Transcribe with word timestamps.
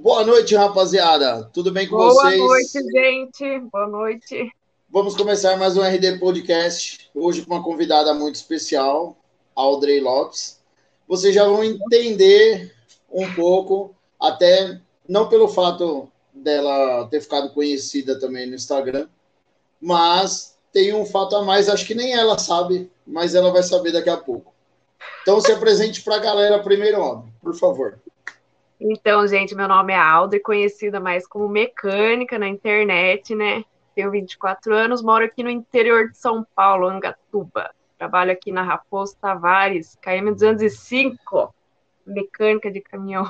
Boa 0.00 0.24
noite, 0.24 0.54
rapaziada. 0.54 1.50
Tudo 1.52 1.72
bem 1.72 1.88
com 1.88 1.96
Boa 1.96 2.14
vocês? 2.14 2.38
Boa 2.38 2.48
noite, 2.48 2.72
gente. 2.92 3.58
Boa 3.72 3.88
noite. 3.88 4.52
Vamos 4.88 5.16
começar 5.16 5.56
mais 5.56 5.76
um 5.76 5.82
RD 5.82 6.20
Podcast. 6.20 7.10
Hoje 7.12 7.44
com 7.44 7.52
uma 7.52 7.64
convidada 7.64 8.14
muito 8.14 8.36
especial, 8.36 9.16
Audrey 9.56 9.98
Lopes. 9.98 10.60
Vocês 11.08 11.34
já 11.34 11.44
vão 11.44 11.64
entender 11.64 12.72
um 13.10 13.34
pouco, 13.34 13.92
até 14.20 14.80
não 15.08 15.28
pelo 15.28 15.48
fato 15.48 16.08
dela 16.32 17.08
ter 17.08 17.20
ficado 17.20 17.52
conhecida 17.52 18.20
também 18.20 18.46
no 18.46 18.54
Instagram, 18.54 19.08
mas 19.80 20.56
tem 20.72 20.94
um 20.94 21.04
fato 21.04 21.34
a 21.34 21.42
mais, 21.42 21.68
acho 21.68 21.84
que 21.84 21.94
nem 21.96 22.12
ela 22.12 22.38
sabe, 22.38 22.88
mas 23.04 23.34
ela 23.34 23.50
vai 23.50 23.64
saber 23.64 23.90
daqui 23.90 24.10
a 24.10 24.16
pouco. 24.16 24.54
Então 25.22 25.40
se 25.40 25.50
apresente 25.50 26.02
para 26.02 26.14
a 26.14 26.20
galera 26.20 26.62
primeiro, 26.62 27.00
homem, 27.00 27.32
por 27.42 27.56
favor. 27.56 27.98
Então, 28.80 29.26
gente, 29.26 29.54
meu 29.54 29.66
nome 29.66 29.92
é 29.92 29.96
Alda, 29.96 30.38
conhecida 30.38 31.00
mais 31.00 31.26
como 31.26 31.48
mecânica 31.48 32.38
na 32.38 32.48
internet, 32.48 33.34
né? 33.34 33.64
Tenho 33.94 34.10
24 34.10 34.72
anos, 34.72 35.02
moro 35.02 35.24
aqui 35.24 35.42
no 35.42 35.50
interior 35.50 36.08
de 36.08 36.16
São 36.16 36.46
Paulo, 36.54 36.86
Angatuba. 36.86 37.70
Trabalho 37.98 38.30
aqui 38.30 38.52
na 38.52 38.62
Raposo 38.62 39.16
Tavares, 39.20 39.98
KM 40.00 40.30
205, 40.30 41.52
mecânica 42.06 42.70
de 42.70 42.80
caminhão. 42.80 43.28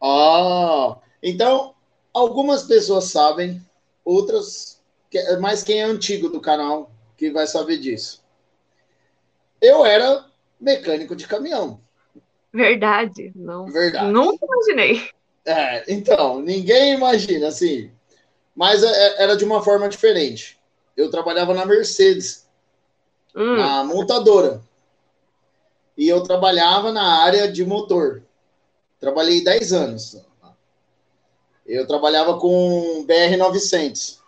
Ah, 0.00 0.98
então 1.20 1.74
algumas 2.14 2.62
pessoas 2.62 3.06
sabem, 3.06 3.60
outras, 4.04 4.80
mas 5.40 5.64
quem 5.64 5.80
é 5.80 5.84
antigo 5.84 6.28
do 6.28 6.40
canal 6.40 6.92
que 7.16 7.30
vai 7.30 7.48
saber 7.48 7.78
disso. 7.78 8.24
Eu 9.60 9.84
era 9.84 10.24
mecânico 10.60 11.16
de 11.16 11.26
caminhão. 11.26 11.80
Verdade, 12.56 13.32
não. 13.36 13.66
Verdade. 13.66 14.10
Nunca 14.10 14.46
imaginei. 14.46 15.10
É, 15.44 15.92
então, 15.92 16.40
ninguém 16.40 16.94
imagina, 16.94 17.48
assim. 17.48 17.90
Mas 18.54 18.82
é, 18.82 18.88
é, 18.88 19.22
era 19.24 19.36
de 19.36 19.44
uma 19.44 19.62
forma 19.62 19.86
diferente. 19.90 20.58
Eu 20.96 21.10
trabalhava 21.10 21.52
na 21.52 21.66
Mercedes, 21.66 22.48
hum. 23.34 23.56
na 23.56 23.84
montadora. 23.84 24.62
E 25.98 26.08
eu 26.08 26.22
trabalhava 26.22 26.90
na 26.90 27.22
área 27.22 27.46
de 27.46 27.62
motor. 27.62 28.22
Trabalhei 28.98 29.44
10 29.44 29.72
anos. 29.74 30.26
Eu 31.66 31.86
trabalhava 31.86 32.38
com 32.38 33.04
BR-900. 33.06 34.18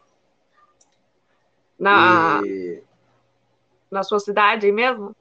Na... 1.79 2.43
E... 2.45 2.83
na 3.91 4.03
sua 4.03 4.21
cidade 4.21 4.71
mesmo? 4.71 5.17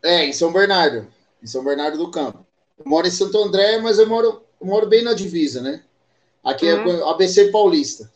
É, 0.00 0.24
em 0.24 0.32
São 0.32 0.52
Bernardo. 0.52 1.12
Em 1.44 1.46
São 1.46 1.62
Bernardo 1.62 1.98
do 1.98 2.10
Campo. 2.10 2.46
Eu 2.78 2.86
moro 2.86 3.06
em 3.06 3.10
Santo 3.10 3.36
André, 3.36 3.76
mas 3.76 3.98
eu 3.98 4.08
moro, 4.08 4.42
eu 4.58 4.66
moro 4.66 4.86
bem 4.86 5.04
na 5.04 5.12
divisa, 5.12 5.60
né? 5.60 5.84
Aqui 6.42 6.66
é 6.66 6.74
uhum. 6.74 6.90
é 6.90 7.10
ABC 7.10 7.50
Paulista. 7.50 8.10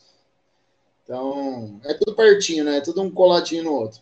Então, 1.04 1.78
é 1.84 1.92
tudo 1.92 2.16
pertinho, 2.16 2.64
né? 2.64 2.78
É 2.78 2.80
tudo 2.80 3.02
um 3.02 3.10
coladinho 3.10 3.64
no 3.64 3.74
outro. 3.74 4.00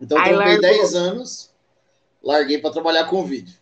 Então, 0.00 0.16
eu 0.16 0.24
trabalhei 0.24 0.58
10 0.58 0.94
anos, 0.94 1.50
larguei 2.22 2.56
para 2.56 2.72
trabalhar 2.72 3.04
com 3.04 3.26
vídeo. 3.26 3.54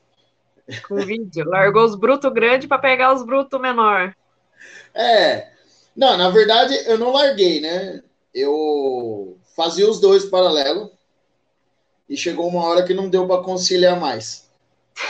Com 0.86 0.96
vídeo. 0.96 1.44
Largou 1.44 1.84
os 1.84 1.96
brutos 1.96 2.32
grandes 2.32 2.68
para 2.68 2.78
pegar 2.78 3.12
os 3.12 3.24
brutos 3.24 3.60
menor. 3.60 4.14
É. 4.94 5.50
Não, 5.94 6.16
na 6.16 6.30
verdade, 6.30 6.72
eu 6.86 6.96
não 6.96 7.12
larguei, 7.12 7.60
né? 7.60 8.00
Eu 8.32 9.36
fazia 9.56 9.90
os 9.90 10.00
dois 10.00 10.24
paralelo 10.24 10.90
e 12.08 12.16
chegou 12.16 12.48
uma 12.48 12.64
hora 12.64 12.84
que 12.84 12.94
não 12.94 13.08
deu 13.08 13.26
para 13.26 13.42
conciliar 13.42 13.98
mais. 13.98 14.48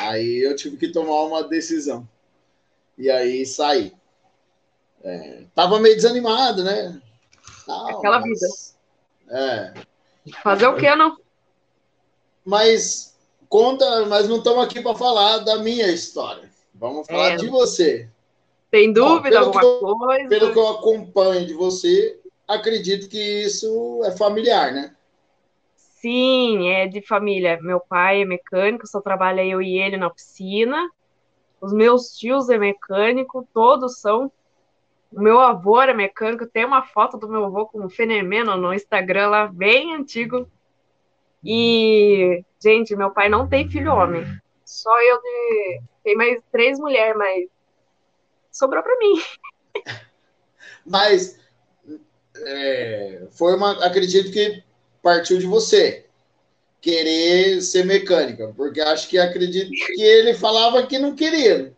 Aí 0.01 0.39
eu 0.39 0.57
tive 0.57 0.77
que 0.77 0.89
tomar 0.89 1.23
uma 1.23 1.45
decisão. 1.45 2.09
E 2.97 3.11
aí 3.11 3.45
saí. 3.47 3.93
É, 5.05 5.45
tava 5.55 5.81
meio 5.81 5.97
desanimado, 5.97 6.63
né? 6.63 7.01
Não, 7.67 7.89
Aquela 7.89 8.21
mas... 8.21 8.29
vida. 8.29 8.47
É. 9.31 9.75
Fazer 10.43 10.67
o 10.67 10.77
que, 10.77 10.95
não? 10.95 11.17
Mas 12.45 13.17
conta, 13.48 14.07
mas 14.07 14.29
não 14.29 14.39
estamos 14.39 14.65
aqui 14.65 14.81
para 14.81 14.95
falar 14.95 15.39
da 15.39 15.59
minha 15.59 15.89
história. 15.89 16.51
Vamos 16.75 17.07
falar 17.07 17.33
é. 17.33 17.37
de 17.37 17.48
você. 17.48 18.09
Tem 18.71 18.92
dúvida 18.92 19.39
alguma 19.41 19.63
eu, 19.63 19.97
coisa? 19.97 20.29
Pelo 20.29 20.53
que 20.53 20.59
eu 20.59 20.69
acompanho 20.69 21.47
de 21.47 21.55
você, 21.55 22.19
acredito 22.48 23.09
que 23.09 23.45
isso 23.45 24.03
é 24.05 24.17
familiar, 24.17 24.73
né? 24.73 24.95
Sim, 26.02 26.68
é 26.68 26.89
de 26.89 27.01
família. 27.01 27.61
Meu 27.63 27.79
pai 27.79 28.23
é 28.23 28.24
mecânico, 28.24 28.89
só 28.89 29.01
trabalha 29.01 29.45
eu 29.45 29.63
e 29.63 29.79
ele 29.79 29.96
na 29.96 30.08
oficina. 30.08 30.90
Os 31.61 31.73
meus 31.73 32.18
tios 32.18 32.51
é 32.51 32.58
mecânico, 32.58 33.48
todos 33.55 34.01
são. 34.01 34.30
O 35.12 35.20
meu 35.23 35.39
avô 35.39 35.80
era 35.80 35.95
mecânico, 35.95 36.45
tem 36.45 36.64
uma 36.64 36.83
foto 36.83 37.17
do 37.17 37.29
meu 37.29 37.45
avô 37.45 37.67
com 37.67 37.85
um 37.85 37.89
fenomeno 37.89 38.57
no 38.57 38.74
Instagram 38.74 39.29
lá, 39.29 39.46
bem 39.46 39.95
antigo. 39.95 40.51
E, 41.45 42.45
gente, 42.61 42.96
meu 42.96 43.12
pai 43.12 43.29
não 43.29 43.48
tem 43.48 43.70
filho 43.70 43.92
homem. 43.92 44.24
Só 44.64 45.01
eu 45.02 45.23
de... 45.23 45.83
Tem 46.02 46.17
mais 46.17 46.42
três 46.51 46.80
mulheres, 46.80 47.17
mas 47.17 47.48
sobrou 48.51 48.83
para 48.83 48.98
mim. 48.98 49.23
Mas 50.85 51.39
é, 52.45 53.29
foi 53.30 53.55
uma. 53.55 53.86
Acredito 53.86 54.33
que 54.33 54.64
partiu 55.02 55.39
de 55.39 55.46
você 55.46 56.07
querer 56.80 57.61
ser 57.61 57.85
mecânica, 57.85 58.52
porque 58.57 58.80
acho 58.80 59.08
que 59.08 59.18
acredito 59.18 59.70
que 59.70 60.02
ele 60.02 60.35
falava 60.35 60.86
que 60.86 60.98
não 60.98 61.14
queria. 61.14 61.73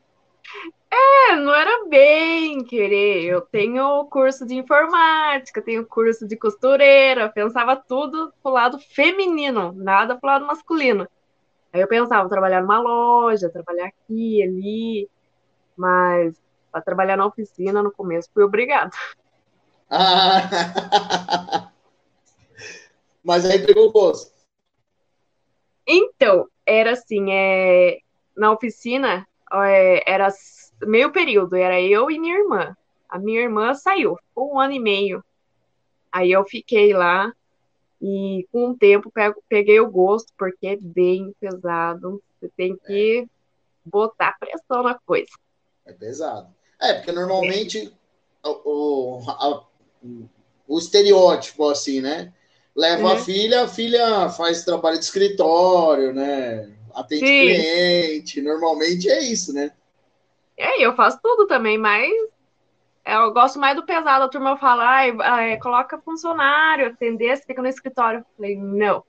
É, 0.91 1.37
não 1.37 1.53
era 1.55 1.87
bem 1.89 2.65
querer. 2.65 3.25
Eu 3.25 3.41
tenho 3.43 4.05
curso 4.07 4.47
de 4.47 4.55
informática, 4.55 5.61
tenho 5.61 5.85
curso 5.85 6.27
de 6.27 6.37
costureira, 6.37 7.29
pensava 7.29 7.77
tudo 7.77 8.33
pro 8.43 8.53
lado 8.53 8.79
feminino, 8.79 9.73
nada 9.73 10.17
pro 10.17 10.29
lado 10.29 10.47
masculino. 10.47 11.07
Aí 11.73 11.81
eu 11.81 11.89
pensava 11.89 12.29
trabalhar 12.29 12.63
numa 12.63 12.81
loja, 12.81 13.51
trabalhar 13.51 13.87
aqui, 13.87 14.43
ali, 14.43 15.11
mas 15.77 16.35
para 16.71 16.81
trabalhar 16.81 17.17
na 17.17 17.27
oficina 17.27 17.83
no 17.83 17.91
começo 17.91 18.31
fui 18.33 18.45
obrigada. 18.45 18.93
Ah. 19.91 21.69
Mas 23.25 23.45
aí 23.47 23.65
pegou 23.65 23.89
o 23.89 23.93
gosto. 23.93 24.33
Então, 25.87 26.47
era 26.67 26.93
assim, 26.93 27.33
é, 27.33 27.99
na 28.37 28.53
oficina 28.53 29.27
é, 29.53 30.11
era 30.11 30.29
meio 30.83 31.11
período, 31.11 31.57
era 31.57 31.81
eu 31.81 32.11
e 32.11 32.19
minha 32.19 32.39
irmã. 32.39 32.77
A 33.09 33.19
minha 33.19 33.41
irmã 33.41 33.75
saiu, 33.75 34.19
um 34.37 34.59
ano 34.59 34.75
e 34.75 34.79
meio. 34.79 35.25
Aí 36.13 36.31
eu 36.31 36.45
fiquei 36.45 36.93
lá 36.93 37.33
e 38.01 38.47
com 38.53 38.71
o 38.71 38.77
tempo 38.77 39.13
peguei 39.49 39.81
o 39.81 39.91
gosto, 39.91 40.33
porque 40.37 40.67
é 40.67 40.77
bem 40.77 41.35
pesado. 41.41 42.23
Você 42.39 42.51
tem 42.57 42.77
que 42.77 43.21
é. 43.21 43.27
botar 43.85 44.37
pressão 44.39 44.83
na 44.83 44.99
coisa. 45.07 45.31
É 45.87 45.93
pesado. 45.93 46.55
É, 46.81 46.95
porque 46.95 47.13
normalmente 47.13 47.87
é. 48.45 48.49
o, 48.49 49.21
a, 49.27 49.65
o 50.67 50.79
estereótipo, 50.79 51.69
assim, 51.69 52.01
né? 52.01 52.33
Leva 52.75 53.03
uhum. 53.03 53.13
a 53.13 53.17
filha, 53.19 53.63
a 53.65 53.69
filha 53.69 54.29
faz 54.31 54.65
trabalho 54.65 54.99
de 54.99 55.05
escritório, 55.05 56.13
né? 56.13 56.71
Atende 56.93 57.27
Sim. 57.27 57.47
cliente, 57.47 58.43
normalmente 58.43 59.09
é 59.09 59.21
isso, 59.21 59.53
né? 59.53 59.73
É, 60.57 60.85
eu 60.85 60.95
faço 60.95 61.19
tudo 61.23 61.47
também, 61.47 61.79
mas 61.79 62.11
eu 63.05 63.33
gosto 63.33 63.59
mais 63.59 63.77
do 63.77 63.85
pesado. 63.85 64.25
A 64.25 64.29
turma 64.29 64.57
fala, 64.57 64.89
ah, 64.89 65.43
é, 65.43 65.57
coloca 65.57 65.99
funcionário, 65.99 66.87
atender, 66.87 67.37
você 67.37 67.45
fica 67.45 67.63
no 67.63 67.69
escritório. 67.69 68.21
Eu 68.21 68.27
falei, 68.37 68.57
não. 68.57 69.05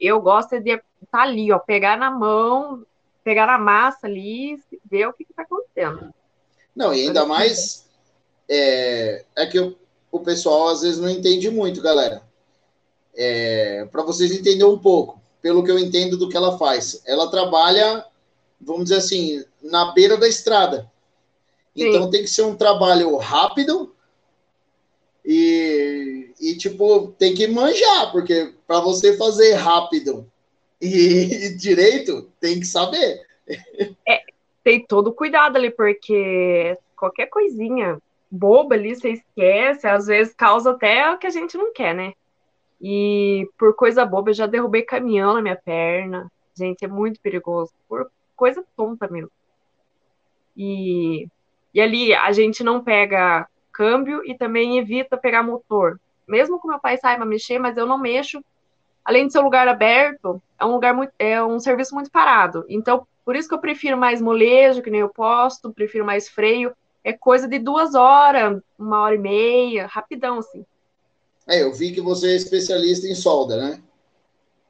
Eu 0.00 0.20
gosto 0.20 0.60
de 0.60 0.70
estar 0.70 0.84
tá 1.10 1.22
ali, 1.22 1.50
ó, 1.52 1.58
pegar 1.58 1.96
na 1.96 2.10
mão, 2.10 2.84
pegar 3.24 3.46
na 3.46 3.58
massa 3.58 4.06
ali, 4.06 4.60
ver 4.84 5.08
o 5.08 5.12
que 5.12 5.24
está 5.28 5.42
acontecendo. 5.42 6.12
Não, 6.74 6.94
e 6.94 7.06
ainda 7.06 7.24
mais 7.24 7.88
é, 8.48 9.24
é 9.36 9.46
que 9.46 9.58
o, 9.58 9.76
o 10.12 10.20
pessoal 10.20 10.68
às 10.68 10.82
vezes 10.82 11.00
não 11.00 11.08
entende 11.08 11.50
muito, 11.50 11.82
galera 11.82 12.25
é, 13.16 13.86
para 13.90 14.02
vocês 14.02 14.30
entenderem 14.30 14.64
um 14.64 14.78
pouco, 14.78 15.20
pelo 15.40 15.64
que 15.64 15.70
eu 15.70 15.78
entendo 15.78 16.16
do 16.16 16.28
que 16.28 16.36
ela 16.36 16.58
faz. 16.58 17.02
Ela 17.06 17.30
trabalha, 17.30 18.04
vamos 18.60 18.84
dizer 18.84 18.96
assim, 18.96 19.44
na 19.62 19.92
beira 19.92 20.16
da 20.16 20.28
estrada. 20.28 20.90
Sim. 21.76 21.88
Então 21.88 22.10
tem 22.10 22.22
que 22.22 22.28
ser 22.28 22.42
um 22.42 22.56
trabalho 22.56 23.16
rápido 23.16 23.94
e, 25.24 26.30
e 26.40 26.56
tipo, 26.56 27.08
tem 27.18 27.34
que 27.34 27.48
manjar, 27.48 28.12
porque 28.12 28.54
para 28.66 28.80
você 28.80 29.16
fazer 29.16 29.54
rápido 29.54 30.30
e, 30.80 30.86
e, 31.46 31.56
direito, 31.56 32.30
tem 32.40 32.60
que 32.60 32.66
saber. 32.66 33.26
É, 34.06 34.22
tem 34.62 34.84
todo 34.86 35.12
cuidado 35.12 35.56
ali, 35.56 35.70
porque 35.70 36.76
qualquer 36.96 37.26
coisinha 37.26 37.98
boba 38.30 38.74
ali, 38.74 38.94
você 38.94 39.10
esquece, 39.10 39.86
às 39.86 40.06
vezes 40.06 40.34
causa 40.34 40.70
até 40.70 41.10
o 41.10 41.18
que 41.18 41.26
a 41.26 41.30
gente 41.30 41.56
não 41.56 41.72
quer, 41.72 41.94
né? 41.94 42.12
E 42.80 43.48
por 43.58 43.74
coisa 43.74 44.04
boba, 44.04 44.30
eu 44.30 44.34
já 44.34 44.46
derrubei 44.46 44.82
caminhão 44.82 45.34
na 45.34 45.42
minha 45.42 45.56
perna. 45.56 46.30
Gente, 46.54 46.84
é 46.84 46.88
muito 46.88 47.20
perigoso. 47.20 47.72
Por 47.88 48.10
coisa 48.34 48.64
tonta 48.76 49.08
mesmo. 49.08 49.30
E. 50.56 51.28
E 51.74 51.80
ali 51.80 52.14
a 52.14 52.32
gente 52.32 52.64
não 52.64 52.82
pega 52.82 53.46
câmbio 53.70 54.22
e 54.24 54.34
também 54.34 54.78
evita 54.78 55.16
pegar 55.18 55.42
motor. 55.42 56.00
Mesmo 56.26 56.60
que 56.60 56.66
meu 56.66 56.80
pai 56.80 56.96
saiba 56.96 57.26
mexer, 57.26 57.58
mas 57.58 57.76
eu 57.76 57.86
não 57.86 57.98
mexo. 57.98 58.42
Além 59.04 59.26
de 59.26 59.32
ser 59.32 59.40
um 59.40 59.44
lugar 59.44 59.68
aberto, 59.68 60.42
é 60.58 60.64
um 60.64 60.72
lugar 60.72 60.94
muito, 60.94 61.12
é 61.18 61.42
um 61.42 61.60
serviço 61.60 61.94
muito 61.94 62.10
parado. 62.10 62.64
Então, 62.68 63.06
por 63.24 63.36
isso 63.36 63.48
que 63.48 63.54
eu 63.54 63.60
prefiro 63.60 63.96
mais 63.96 64.20
molejo, 64.20 64.82
que 64.82 64.90
nem 64.90 65.00
eu 65.00 65.08
posto, 65.08 65.72
prefiro 65.72 66.04
mais 66.04 66.28
freio. 66.28 66.72
É 67.04 67.12
coisa 67.12 67.46
de 67.46 67.58
duas 67.58 67.94
horas, 67.94 68.60
uma 68.78 69.00
hora 69.02 69.14
e 69.14 69.18
meia, 69.18 69.86
rapidão, 69.86 70.38
assim. 70.38 70.64
É, 71.48 71.62
eu 71.62 71.72
vi 71.72 71.92
que 71.92 72.00
você 72.00 72.32
é 72.32 72.36
especialista 72.36 73.06
em 73.06 73.14
solda, 73.14 73.56
né? 73.56 73.82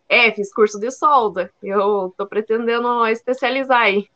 É, 0.09 0.31
fiz 0.33 0.53
curso 0.53 0.79
de 0.79 0.91
solda. 0.91 1.51
Eu 1.63 2.15
tô 2.17 2.27
pretendendo 2.27 3.07
especializar 3.07 3.83
aí. 3.83 4.07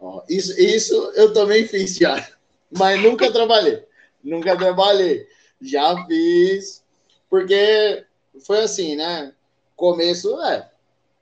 Ó, 0.00 0.22
isso, 0.28 0.58
isso 0.60 0.94
eu 1.14 1.32
também 1.32 1.66
fiz 1.66 1.96
já, 1.96 2.28
mas 2.70 3.02
nunca 3.02 3.32
trabalhei. 3.32 3.82
Nunca 4.22 4.56
trabalhei. 4.56 5.26
Já 5.60 6.04
fiz, 6.06 6.84
porque 7.30 8.04
foi 8.44 8.60
assim, 8.60 8.94
né? 8.94 9.32
Começo, 9.74 10.40
é, 10.42 10.70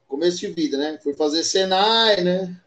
começo 0.08 0.38
de 0.38 0.48
vida, 0.48 0.76
né? 0.76 0.98
Fui 1.02 1.14
fazer 1.14 1.44
Senai, 1.44 2.20
né? 2.22 2.60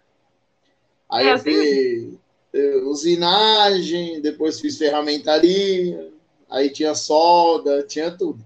Aí 1.09 1.27
é, 1.27 1.33
eu 1.33 1.39
fiz 1.39 2.17
eh, 2.53 2.77
usinagem, 2.85 4.21
depois 4.21 4.59
fiz 4.59 4.77
ferramentaria, 4.77 6.11
aí 6.49 6.69
tinha 6.69 6.95
solda, 6.95 7.83
tinha 7.83 8.11
tudo. 8.11 8.43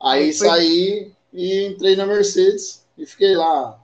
Aí 0.00 0.32
foi... 0.32 0.48
saí 0.48 1.12
e 1.32 1.66
entrei 1.66 1.96
na 1.96 2.06
Mercedes 2.06 2.84
e 2.96 3.06
fiquei 3.06 3.34
lá 3.34 3.78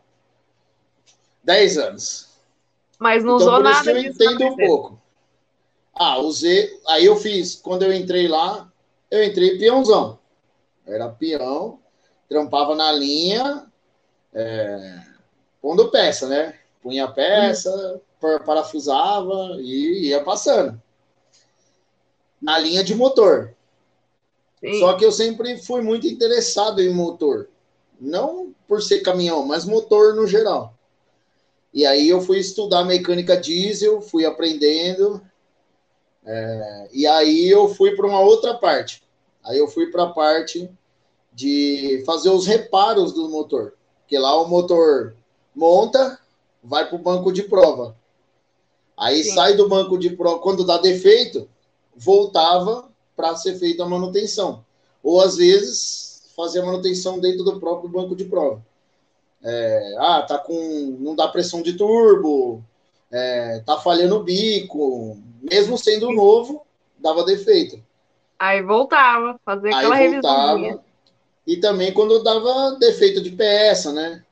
10 1.45 1.79
anos. 1.79 2.29
Mas 2.99 3.25
não 3.25 3.37
então, 3.37 3.49
usou 3.49 3.63
nada 3.63 3.91
eu 3.91 3.99
entendo 3.99 4.45
um 4.45 4.57
pouco. 4.57 5.01
Ah, 5.95 6.19
usei. 6.19 6.81
Aí 6.89 7.05
eu 7.05 7.17
fiz, 7.17 7.57
quando 7.57 7.83
eu 7.83 7.93
entrei 7.93 8.29
lá, 8.29 8.71
eu 9.11 9.23
entrei 9.23 9.59
peãozão. 9.59 10.19
Era 10.87 11.09
peão, 11.09 11.79
trampava 12.29 12.75
na 12.75 12.91
linha, 12.93 13.67
é, 14.35 15.01
pondo 15.61 15.91
peça, 15.91 16.27
né? 16.27 16.59
Punha 16.83 17.07
peça, 17.07 18.01
hum. 18.23 18.39
parafusava 18.45 19.57
e 19.61 20.09
ia 20.09 20.23
passando. 20.25 20.82
Na 22.43 22.59
linha 22.59 22.83
de 22.83 22.95
motor. 22.95 23.55
Sim. 24.61 24.79
Só 24.81 24.95
que 24.95 25.05
eu 25.05 25.13
sempre 25.13 25.59
fui 25.59 25.81
muito 25.81 26.07
interessado 26.07 26.83
em 26.83 26.93
motor. 26.93 27.49
Não 28.01 28.53
por 28.67 28.83
ser 28.83 29.01
caminhão, 29.01 29.47
mas 29.47 29.65
motor 29.65 30.15
no 30.15 30.27
geral. 30.27 30.75
E 31.73 31.87
aí 31.87 32.09
eu 32.09 32.21
fui 32.21 32.39
estudar 32.39 32.85
mecânica 32.85 33.37
diesel, 33.37 34.03
fui 34.03 34.25
aprendendo. 34.25 35.23
É, 36.25 36.89
e 36.93 37.07
aí 37.07 37.49
eu 37.49 37.69
fui 37.69 37.97
para 37.97 38.07
uma 38.07 38.21
outra 38.21 38.55
parte. 38.55 39.03
Aí 39.45 39.59
eu 39.59 39.67
fui 39.67 39.87
para 39.87 40.05
a 40.05 40.11
parte 40.11 40.71
de 41.33 42.03
fazer 42.05 42.31
os 42.31 42.47
reparos 42.47 43.13
do 43.13 43.29
motor. 43.29 43.75
Porque 44.01 44.19
lá 44.19 44.41
o 44.41 44.49
motor 44.49 45.15
monta, 45.55 46.19
vai 46.63 46.87
para 46.87 46.97
o 46.97 47.03
banco 47.03 47.33
de 47.33 47.43
prova. 47.43 47.97
Aí 48.97 49.25
Sim. 49.25 49.35
sai 49.35 49.55
do 49.55 49.69
banco 49.69 49.99
de 49.99 50.11
prova, 50.11 50.41
quando 50.41 50.65
dá 50.65 50.79
defeito, 50.79 51.49
voltava 51.97 52.89
para 53.17 53.37
ser 53.37 53.59
feita 53.59 53.83
a 53.83 53.89
manutenção. 53.89 54.65
Ou 55.03 55.21
às 55.21 55.37
vezes 55.37 56.23
fazer 56.37 56.61
a 56.61 56.65
manutenção 56.67 57.19
dentro 57.19 57.45
do 57.45 57.61
próprio 57.61 57.89
banco 57.89 58.17
de 58.17 58.25
prova. 58.25 58.63
É, 59.45 59.95
ah, 59.99 60.23
tá 60.23 60.39
com. 60.39 60.97
não 61.01 61.17
dá 61.17 61.27
pressão 61.29 61.63
de 61.63 61.73
turbo, 61.73 62.63
é, 63.11 63.61
tá 63.67 63.77
falhando 63.79 64.17
o 64.17 64.23
bico, 64.23 65.19
mesmo 65.43 65.77
sendo 65.77 66.13
novo, 66.13 66.65
dava 66.99 67.25
defeito. 67.25 67.83
Aí 68.39 68.63
voltava, 68.63 69.39
fazer 69.45 69.73
aquela 69.73 69.95
Aí 69.97 70.11
voltava, 70.13 70.85
E 71.47 71.57
também 71.57 71.93
quando 71.93 72.23
dava 72.23 72.77
defeito 72.79 73.21
de 73.21 73.31
peça, 73.31 73.93
né? 73.93 74.25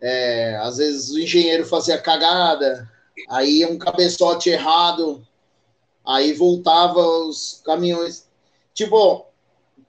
É, 0.00 0.56
às 0.56 0.76
vezes 0.76 1.10
o 1.10 1.18
engenheiro 1.18 1.64
fazia 1.64 1.96
cagada, 1.96 2.90
aí 3.28 3.64
um 3.64 3.78
cabeçote 3.78 4.50
errado, 4.50 5.26
aí 6.04 6.32
voltava 6.32 7.00
os 7.00 7.62
caminhões. 7.64 8.26
Tipo, 8.74 9.26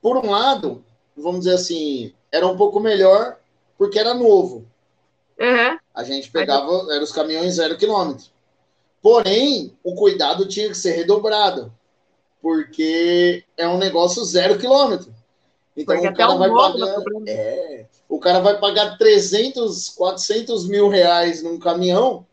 por 0.02 0.18
um 0.18 0.30
lado, 0.30 0.84
vamos 1.16 1.42
dizer 1.42 1.56
assim, 1.56 2.14
era 2.32 2.48
um 2.48 2.58
pouco 2.58 2.80
melhor 2.80 3.38
porque 3.78 4.00
era 4.00 4.14
novo. 4.14 4.66
Uhum. 5.40 5.78
A 5.94 6.04
gente 6.04 6.32
pegava, 6.32 6.88
eram 6.92 7.04
os 7.04 7.12
caminhões 7.12 7.56
zero 7.56 7.78
quilômetro. 7.78 8.26
Porém, 9.02 9.76
o 9.84 9.96
cuidado 9.96 10.48
tinha 10.48 10.70
que 10.70 10.78
ser 10.78 10.92
redobrado, 10.92 11.74
porque 12.42 13.44
é 13.58 13.68
um 13.68 13.78
negócio 13.78 14.24
zero 14.24 14.58
quilômetro. 14.58 15.14
Então 15.76 15.96
porque 15.96 16.08
o 16.08 16.16
cara 16.16 16.36
vai 16.36 16.50
pagar, 16.50 17.04
é, 17.28 17.86
o 18.08 18.20
cara 18.20 18.40
vai 18.40 18.60
pagar 18.60 18.98
300, 18.98 19.90
400 19.90 20.68
mil 20.68 20.88
reais 20.88 21.44
num 21.44 21.60
caminhão. 21.60 22.26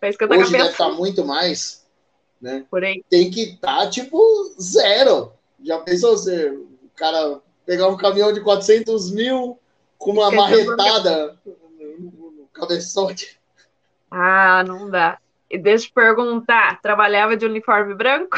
Hoje 0.00 0.52
deve 0.52 0.70
estar 0.70 0.90
muito 0.90 1.24
mais, 1.24 1.81
né? 2.42 2.66
Tem 3.08 3.30
que 3.30 3.42
estar 3.42 3.78
tá, 3.78 3.88
tipo 3.88 4.18
zero. 4.60 5.32
Já 5.62 5.78
pensou 5.78 6.16
você, 6.16 6.50
o 6.50 6.90
cara 6.96 7.40
pegar 7.64 7.86
um 7.86 7.96
caminhão 7.96 8.32
de 8.32 8.40
400 8.40 9.12
mil 9.12 9.58
com 9.96 10.10
uma 10.10 10.32
marretada 10.32 11.38
no 11.46 12.48
cabeçote. 12.52 13.38
Ah, 14.10 14.64
não 14.66 14.90
dá. 14.90 15.18
E 15.48 15.56
deixa 15.56 15.86
eu 15.86 15.92
perguntar, 15.94 16.80
trabalhava 16.82 17.36
de 17.36 17.46
uniforme 17.46 17.94
branco? 17.94 18.36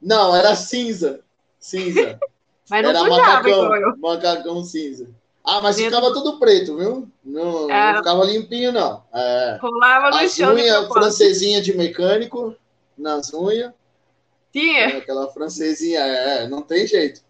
Não, 0.00 0.36
era 0.36 0.54
cinza. 0.54 1.20
Cinza. 1.58 2.20
mas 2.68 2.82
não 2.82 2.90
era 2.90 3.04
macacão, 3.04 3.96
macacão 3.98 4.64
cinza. 4.64 5.08
Ah, 5.44 5.60
mas 5.60 5.76
Medo. 5.76 5.90
ficava 5.90 6.12
tudo 6.12 6.38
preto, 6.38 6.76
viu? 6.76 7.08
Não, 7.24 7.68
é. 7.70 7.92
não 7.92 7.98
ficava 7.98 8.24
limpinho, 8.24 8.70
não. 8.70 9.02
É. 9.12 9.58
Rolava 9.60 10.10
no 10.10 10.16
As 10.16 10.32
chão. 10.32 10.54
Unha, 10.54 10.86
francesinha 10.88 11.60
de 11.60 11.76
mecânico 11.76 12.54
nas 12.96 13.32
unhas. 13.34 13.72
Tinha? 14.52 14.80
É, 14.80 14.96
aquela 14.98 15.28
francesinha, 15.32 16.00
é, 16.00 16.48
não 16.48 16.62
tem 16.62 16.86
jeito. 16.86 17.22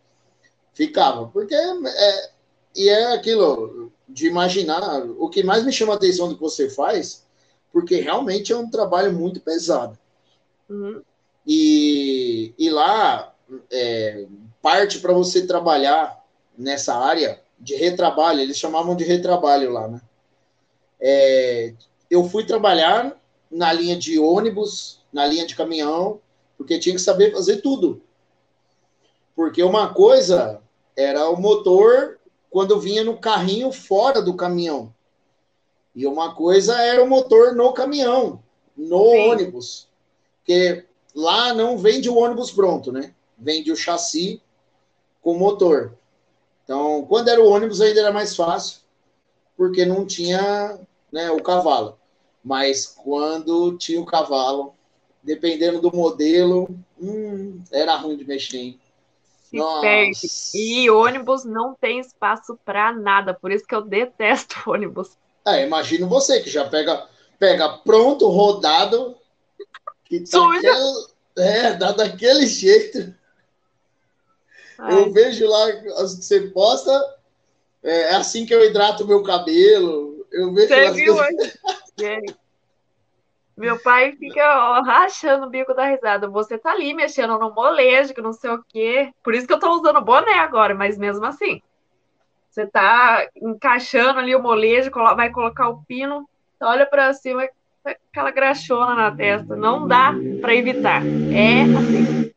Ficava, 0.75 1.27
porque 1.29 1.55
é, 1.55 2.31
e 2.77 2.89
é 2.89 3.15
aquilo 3.15 3.93
de 4.09 4.27
imaginar. 4.27 5.05
O 5.19 5.29
que 5.29 5.43
mais 5.43 5.65
me 5.65 5.73
chama 5.73 5.95
a 5.95 5.97
atenção 5.97 6.29
do 6.29 6.35
que 6.35 6.41
você 6.41 6.69
faz, 6.69 7.27
porque 7.73 7.97
realmente 7.97 8.53
é 8.53 8.57
um 8.57 8.69
trabalho 8.69 9.13
muito 9.13 9.41
pesado. 9.41 9.99
Uhum. 10.69 11.03
E, 11.47 12.55
e 12.59 12.71
lá, 12.71 13.35
é, 13.71 14.27
parte 14.61 14.99
para 14.99 15.13
você 15.13 15.47
trabalhar 15.47 16.23
nessa 16.57 16.95
área 16.95 17.41
de 17.63 17.77
retrabalho, 17.77 18.41
eles 18.41 18.59
chamavam 18.59 18.97
de 18.97 19.05
retrabalho 19.05 19.71
lá, 19.71 19.87
né? 19.87 20.01
É, 21.01 21.73
eu 22.11 22.29
fui 22.29 22.45
trabalhar 22.45 23.17
na 23.51 23.73
linha 23.73 23.97
de 23.97 24.19
ônibus, 24.19 25.01
na 25.13 25.25
linha 25.25 25.47
de 25.47 25.55
caminhão, 25.55 26.21
porque 26.59 26.79
tinha 26.79 26.95
que 26.95 27.01
saber 27.01 27.33
fazer 27.33 27.59
tudo. 27.59 28.03
Porque 29.35 29.63
uma 29.63 29.95
coisa 29.95 30.61
era 30.97 31.29
o 31.31 31.41
motor 31.41 32.19
quando 32.51 32.81
vinha 32.81 33.05
no 33.05 33.17
carrinho 33.17 33.71
fora 33.73 34.21
do 34.21 34.35
caminhão. 34.35 34.93
E 35.95 36.07
uma 36.07 36.35
coisa 36.35 36.81
era 36.81 37.03
o 37.03 37.09
motor 37.09 37.55
no 37.55 37.73
caminhão, 37.73 38.43
no 38.77 39.11
Sim. 39.11 39.31
ônibus. 39.31 39.89
Porque 40.39 40.85
lá 41.15 41.55
não 41.55 41.79
vende 41.79 42.09
o 42.09 42.17
ônibus 42.17 42.51
pronto, 42.51 42.91
né? 42.91 43.15
Vende 43.39 43.71
o 43.71 43.77
chassi 43.77 44.43
com 45.21 45.39
motor. 45.39 45.97
Então, 46.65 47.05
quando 47.09 47.29
era 47.29 47.43
o 47.43 47.49
ônibus 47.49 47.81
ainda 47.81 48.01
era 48.01 48.13
mais 48.13 48.37
fácil, 48.37 48.81
porque 49.57 49.85
não 49.85 50.07
tinha 50.07 50.79
né, 51.11 51.31
o 51.31 51.43
cavalo. 51.43 51.99
Mas 52.43 52.87
quando 52.87 53.77
tinha 53.77 54.01
o 54.01 54.07
cavalo, 54.07 54.75
dependendo 55.23 55.81
do 55.81 55.95
modelo, 55.95 56.69
hum, 57.01 57.63
era 57.71 57.95
ruim 57.97 58.17
de 58.17 58.25
mexer. 58.25 58.59
Hein? 58.59 58.81
E 60.55 60.91
ônibus 60.91 61.45
não 61.45 61.75
tem 61.75 62.01
espaço 62.01 62.59
para 62.65 62.93
nada, 62.93 63.35
por 63.35 63.53
isso 63.53 63.67
que 63.67 63.75
eu 63.75 63.83
detesto 63.83 64.57
ônibus. 64.67 65.11
É, 65.47 65.65
imagino 65.65 66.09
você 66.09 66.41
que 66.41 66.49
já 66.49 66.69
pega, 66.69 67.07
pega 67.39 67.69
pronto, 67.69 68.29
rodado, 68.29 69.17
que 70.05 70.21
tá 70.21 70.39
daquele, 70.39 71.07
é, 71.37 71.75
dá 71.75 71.93
daquele 71.93 72.47
jeito. 72.47 73.15
Ai. 74.79 74.95
Eu 74.95 75.13
vejo 75.13 75.47
lá 75.49 75.67
as 75.99 76.15
que 76.15 76.25
você 76.25 76.41
posta, 76.49 76.93
é, 77.83 78.13
é 78.13 78.15
assim 78.15 78.47
que 78.47 78.55
eu 78.55 78.65
hidrato 78.65 79.07
meu 79.07 79.23
cabelo. 79.23 80.27
Eu 80.31 80.53
vejo 80.53 80.69
você 80.69 80.91
viu, 80.93 81.17
coisas... 81.17 81.59
Meu 83.57 83.79
pai 83.79 84.13
fica 84.13 84.43
ó, 84.43 84.83
rachando 84.83 85.47
o 85.47 85.51
bico 85.51 85.75
da 85.75 85.87
risada. 85.87 86.27
Você 86.27 86.57
tá 86.57 86.73
ali 86.73 86.95
mexendo 86.95 87.39
no 87.39 87.53
molejo, 87.53 88.15
que 88.15 88.23
não 88.23 88.33
sei 88.33 88.51
o 88.51 88.65
quê. 88.67 89.13
Por 89.23 89.35
isso 89.35 89.47
que 89.47 89.53
eu 89.53 89.59
tô 89.59 89.79
usando 89.79 90.01
boné 90.01 90.39
agora, 90.39 90.75
mas 90.75 90.97
mesmo 90.97 91.25
assim. 91.27 91.61
Você 92.51 92.67
tá 92.67 93.27
encaixando 93.37 94.19
ali 94.19 94.35
o 94.35 94.43
molejo, 94.43 94.91
vai 94.91 95.31
colocar 95.31 95.69
o 95.69 95.83
pino, 95.85 96.29
olha 96.61 96.87
para 96.87 97.13
cima, 97.15 97.49
aquela 97.85 98.31
graxona 98.31 98.95
na 98.95 99.15
testa. 99.15 99.55
Não 99.55 99.87
dá 99.87 100.13
para 100.41 100.55
evitar. 100.55 101.03
É 101.33 101.63
assim. 101.63 102.33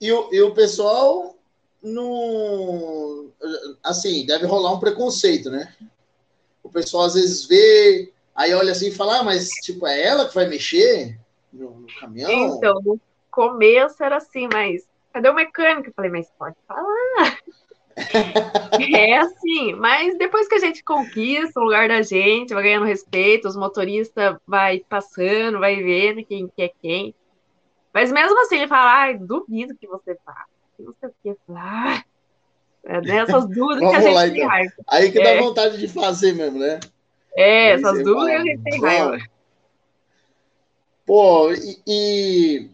E 0.00 0.12
o, 0.12 0.28
e 0.32 0.42
o 0.42 0.52
pessoal 0.52 1.33
não. 1.84 3.30
Assim, 3.82 4.24
deve 4.24 4.46
rolar 4.46 4.72
um 4.72 4.80
preconceito, 4.80 5.50
né? 5.50 5.74
O 6.62 6.70
pessoal 6.70 7.04
às 7.04 7.14
vezes 7.14 7.44
vê, 7.44 8.10
aí 8.34 8.54
olha 8.54 8.72
assim 8.72 8.88
e 8.88 8.94
fala, 8.94 9.20
ah, 9.20 9.22
mas 9.22 9.50
tipo, 9.62 9.86
é 9.86 10.02
ela 10.02 10.26
que 10.26 10.34
vai 10.34 10.48
mexer 10.48 11.18
no, 11.52 11.80
no 11.80 11.86
caminhão? 12.00 12.56
Então, 12.56 12.80
no 12.82 12.98
começo 13.30 14.02
era 14.02 14.16
assim, 14.16 14.48
mas 14.50 14.86
cadê 15.12 15.28
o 15.28 15.34
mecânico? 15.34 15.90
Eu 15.90 15.92
falei, 15.94 16.10
mas 16.10 16.30
pode 16.38 16.56
falar. 16.66 17.38
é 18.96 19.18
assim, 19.18 19.74
mas 19.74 20.16
depois 20.16 20.48
que 20.48 20.54
a 20.54 20.58
gente 20.58 20.82
conquista 20.82 21.60
o 21.60 21.64
lugar 21.64 21.86
da 21.86 22.00
gente, 22.00 22.54
vai 22.54 22.62
ganhando 22.62 22.86
respeito, 22.86 23.46
os 23.46 23.56
motoristas 23.56 24.36
vai 24.46 24.80
passando, 24.88 25.60
vai 25.60 25.76
vendo 25.82 26.24
quem 26.24 26.48
que 26.48 26.62
é 26.62 26.68
quem. 26.80 27.14
Mas 27.92 28.10
mesmo 28.10 28.40
assim, 28.40 28.56
ele 28.56 28.68
fala, 28.68 29.12
duvido 29.12 29.76
que 29.76 29.86
você 29.86 30.18
vá. 30.26 30.46
Não 30.78 30.94
sei 31.00 31.08
o 31.08 31.14
que. 31.22 31.36
Ah, 31.50 32.04
é 32.84 33.00
dessas 33.00 33.46
dúvidas 33.48 33.90
que 33.90 33.96
a 33.96 34.00
gente 34.02 34.14
lá, 34.14 34.22
tem 34.22 34.36
então. 34.36 34.48
raiva. 34.48 34.72
Aí 34.86 35.12
que 35.12 35.18
é. 35.18 35.22
dá 35.22 35.42
vontade 35.42 35.78
de 35.78 35.88
fazer 35.88 36.34
mesmo, 36.34 36.58
né? 36.58 36.80
É, 37.36 37.72
Aí 37.72 37.72
essas 37.72 38.02
dúvidas 38.02 38.26
fala, 38.26 38.40
a 38.40 38.44
gente 38.44 38.62
tem 38.62 38.80
raiva. 38.80 39.18
Pô, 41.06 41.52
e, 41.52 41.78
e, 41.86 42.70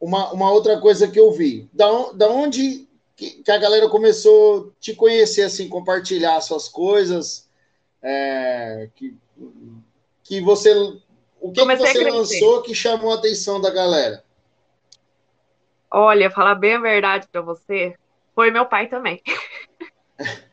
uma, 0.00 0.32
uma 0.32 0.50
outra 0.50 0.80
coisa 0.80 1.08
que 1.08 1.18
eu 1.18 1.32
vi. 1.32 1.68
Da, 1.72 1.86
da 2.12 2.28
onde 2.28 2.88
que, 3.16 3.42
que 3.42 3.50
a 3.50 3.58
galera 3.58 3.88
começou 3.88 4.68
a 4.68 4.80
te 4.80 4.94
conhecer, 4.94 5.42
assim, 5.42 5.68
compartilhar 5.68 6.40
suas 6.40 6.68
coisas? 6.68 7.48
É, 8.02 8.88
que, 8.94 9.16
que 10.22 10.40
você. 10.40 10.72
O 11.40 11.52
que, 11.52 11.64
que 11.64 11.76
você 11.76 12.10
lançou 12.10 12.62
que 12.62 12.74
chamou 12.74 13.12
a 13.12 13.14
atenção 13.14 13.60
da 13.60 13.70
galera? 13.70 14.24
Olha, 15.90 16.30
falar 16.30 16.54
bem 16.54 16.74
a 16.74 16.80
verdade 16.80 17.26
para 17.30 17.40
você, 17.40 17.96
foi 18.34 18.50
meu 18.50 18.66
pai 18.66 18.88
também. 18.88 19.22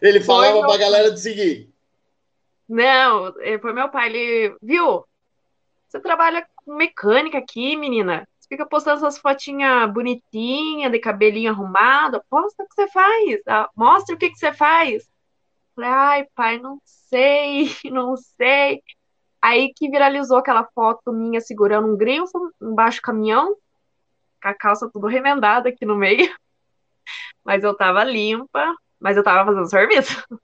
Ele 0.00 0.20
falava 0.20 0.60
para 0.60 0.74
a 0.74 0.78
galera 0.78 1.10
de 1.10 1.20
seguir. 1.20 1.72
Não, 2.68 3.32
eh, 3.40 3.58
foi 3.58 3.72
meu 3.72 3.88
pai. 3.88 4.08
Ele 4.08 4.56
viu. 4.60 5.04
Você 5.88 6.00
trabalha 6.00 6.46
com 6.56 6.74
mecânica 6.74 7.38
aqui, 7.38 7.76
menina. 7.76 8.26
Você 8.38 8.48
fica 8.48 8.66
postando 8.66 8.98
essas 8.98 9.18
fotinhas 9.18 9.92
bonitinhas, 9.92 10.90
de 10.90 10.98
cabelinho 10.98 11.52
arrumado. 11.52 12.22
Posta 12.28 12.62
o 12.62 12.68
que 12.68 12.74
você 12.74 12.88
faz. 12.88 13.40
Ah, 13.46 13.68
mostra 13.76 14.14
o 14.14 14.18
que, 14.18 14.30
que 14.30 14.38
você 14.38 14.52
faz. 14.52 15.08
Falei, 15.74 15.90
ai, 15.90 16.26
pai, 16.34 16.58
não 16.58 16.80
sei, 16.84 17.70
não 17.90 18.16
sei. 18.16 18.82
Aí 19.42 19.72
que 19.74 19.90
viralizou 19.90 20.38
aquela 20.38 20.64
foto 20.64 21.12
minha 21.12 21.40
segurando 21.40 21.88
um 21.88 21.96
grifo 21.96 22.52
embaixo 22.62 22.98
do 22.98 23.02
caminhão, 23.02 23.56
com 24.40 24.48
a 24.48 24.54
calça 24.54 24.88
tudo 24.92 25.08
remendada 25.08 25.68
aqui 25.68 25.84
no 25.84 25.96
meio. 25.96 26.32
Mas 27.44 27.64
eu 27.64 27.76
tava 27.76 28.04
limpa, 28.04 28.72
mas 29.00 29.16
eu 29.16 29.24
tava 29.24 29.44
fazendo 29.44 29.68
serviço. 29.68 30.24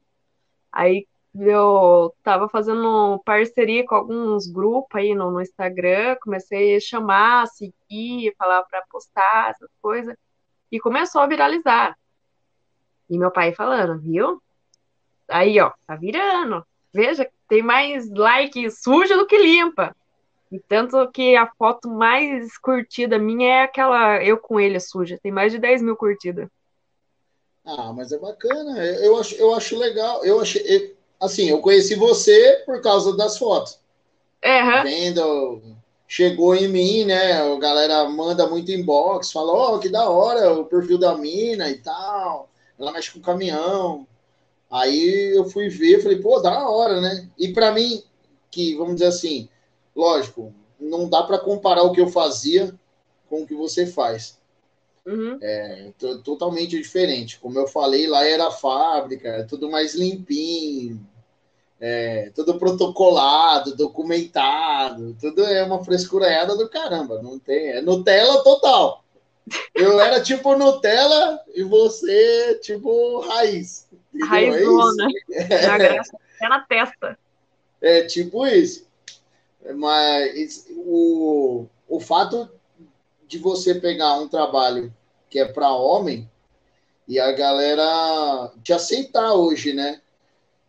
Aí 0.73 1.07
eu 1.35 2.13
tava 2.25 2.49
fazendo 2.49 3.23
parceria 3.25 3.87
com 3.87 3.95
alguns 3.95 4.49
grupos 4.49 4.99
aí 4.99 5.15
no, 5.15 5.31
no 5.31 5.41
Instagram, 5.41 6.17
comecei 6.21 6.75
a 6.75 6.81
chamar, 6.81 7.47
seguir, 7.47 8.35
falar 8.37 8.65
para 8.65 8.83
postar 8.91 9.51
essas 9.51 9.71
coisas, 9.81 10.17
e 10.73 10.81
começou 10.81 11.21
a 11.21 11.27
viralizar. 11.27 11.97
E 13.09 13.17
meu 13.19 13.31
pai 13.31 13.55
falando, 13.55 14.01
viu? 14.01 14.43
Aí, 15.29 15.61
ó, 15.61 15.73
tá 15.87 15.95
virando. 15.95 16.67
Veja, 16.93 17.31
tem 17.49 17.63
mais 17.63 18.09
like 18.11 18.71
suja 18.71 19.17
do 19.17 19.27
que 19.27 19.39
limpa. 19.39 19.95
E 20.51 20.59
tanto 20.59 21.11
que 21.11 21.37
a 21.37 21.47
foto 21.59 21.89
mais 21.89 22.57
curtida 22.59 23.19
minha 23.19 23.49
é 23.49 23.63
aquela 23.63 24.23
eu 24.23 24.39
com 24.39 24.59
ele 24.59 24.81
suja. 24.81 25.19
Tem 25.23 25.31
mais 25.31 25.53
de 25.53 25.59
10 25.59 25.83
mil 25.83 25.97
curtidas. 25.97 26.49
Ah, 27.65 27.93
mas 27.93 28.13
é 28.13 28.19
bacana. 28.19 28.79
Eu 28.79 29.19
acho, 29.19 29.35
eu 29.35 29.55
acho 29.55 29.77
legal. 29.77 30.25
Eu 30.25 30.41
achei. 30.41 30.97
Assim, 31.21 31.51
eu 31.51 31.61
conheci 31.61 31.95
você 31.97 32.63
por 32.65 32.81
causa 32.81 33.17
das 33.17 33.37
fotos. 33.37 33.79
É, 34.41 34.83
Vendo, 34.83 35.61
chegou 36.07 36.55
em 36.55 36.69
mim, 36.69 37.05
né? 37.05 37.33
A 37.33 37.59
galera 37.59 38.09
manda 38.09 38.47
muito 38.47 38.71
inbox, 38.71 39.33
fala, 39.33 39.53
ó, 39.53 39.75
oh, 39.75 39.79
que 39.79 39.89
da 39.89 40.09
hora 40.09 40.53
o 40.53 40.65
perfil 40.65 40.97
da 40.97 41.17
mina 41.17 41.69
e 41.69 41.79
tal. 41.79 42.49
Ela 42.79 42.93
mexe 42.93 43.11
com 43.11 43.21
caminhão. 43.21 44.07
Aí 44.71 45.33
eu 45.35 45.49
fui 45.49 45.69
ver, 45.69 46.03
falei, 46.03 46.21
pô, 46.21 46.41
da 46.41 46.69
hora, 46.69 47.01
né? 47.01 47.29
E 47.39 47.53
para 47.53 47.73
mim, 47.73 48.03
que 48.51 48.75
vamos 48.77 48.95
dizer 48.95 49.07
assim, 49.07 49.49
lógico, 49.97 50.53
não 50.79 51.09
dá 51.09 51.23
para 51.23 51.39
comparar 51.39 51.83
o 51.83 51.93
que 51.93 52.01
eu 52.01 52.09
fazia 52.09 52.75
com 53.29 53.43
o 53.43 53.47
que 53.47 53.55
você 53.55 53.87
faz. 53.87 54.39
Uhum. 55.07 55.39
É 55.41 55.93
totalmente 56.23 56.77
diferente. 56.77 57.39
Como 57.39 57.59
eu 57.59 57.67
falei, 57.67 58.07
lá 58.07 58.25
era 58.25 58.51
fábrica, 58.51 59.47
tudo 59.49 59.71
mais 59.71 59.95
limpinho, 59.95 61.01
é, 61.81 62.31
tudo 62.35 62.59
protocolado, 62.59 63.75
documentado, 63.75 65.17
tudo 65.19 65.45
é 65.45 65.63
uma 65.63 65.83
frescurada 65.83 66.57
do 66.57 66.69
caramba. 66.69 67.23
Não 67.23 67.39
tem, 67.39 67.71
é 67.71 67.81
Nutella 67.81 68.43
total. 68.43 69.03
Eu 69.75 69.99
era 69.99 70.21
tipo 70.21 70.57
Nutella 70.57 71.41
e 71.55 71.63
você 71.63 72.59
tipo 72.61 73.21
raiz. 73.21 73.88
Raizona. 74.23 75.09
É, 75.31 75.67
na 75.67 75.79
graça, 75.79 76.19
é 76.41 76.49
na 76.49 76.61
testa. 76.61 77.19
É 77.81 78.03
tipo 78.03 78.47
isso. 78.47 78.87
Mas 79.77 80.67
o, 80.71 81.67
o 81.89 82.01
fato 82.01 82.49
de 83.27 83.39
você 83.39 83.75
pegar 83.75 84.15
um 84.15 84.29
trabalho 84.29 84.93
que 85.29 85.39
é 85.39 85.45
para 85.45 85.71
homem 85.73 86.29
e 87.07 87.19
a 87.19 87.33
galera 87.33 88.53
te 88.63 88.73
aceitar 88.73 89.33
hoje, 89.35 89.73
né? 89.73 90.01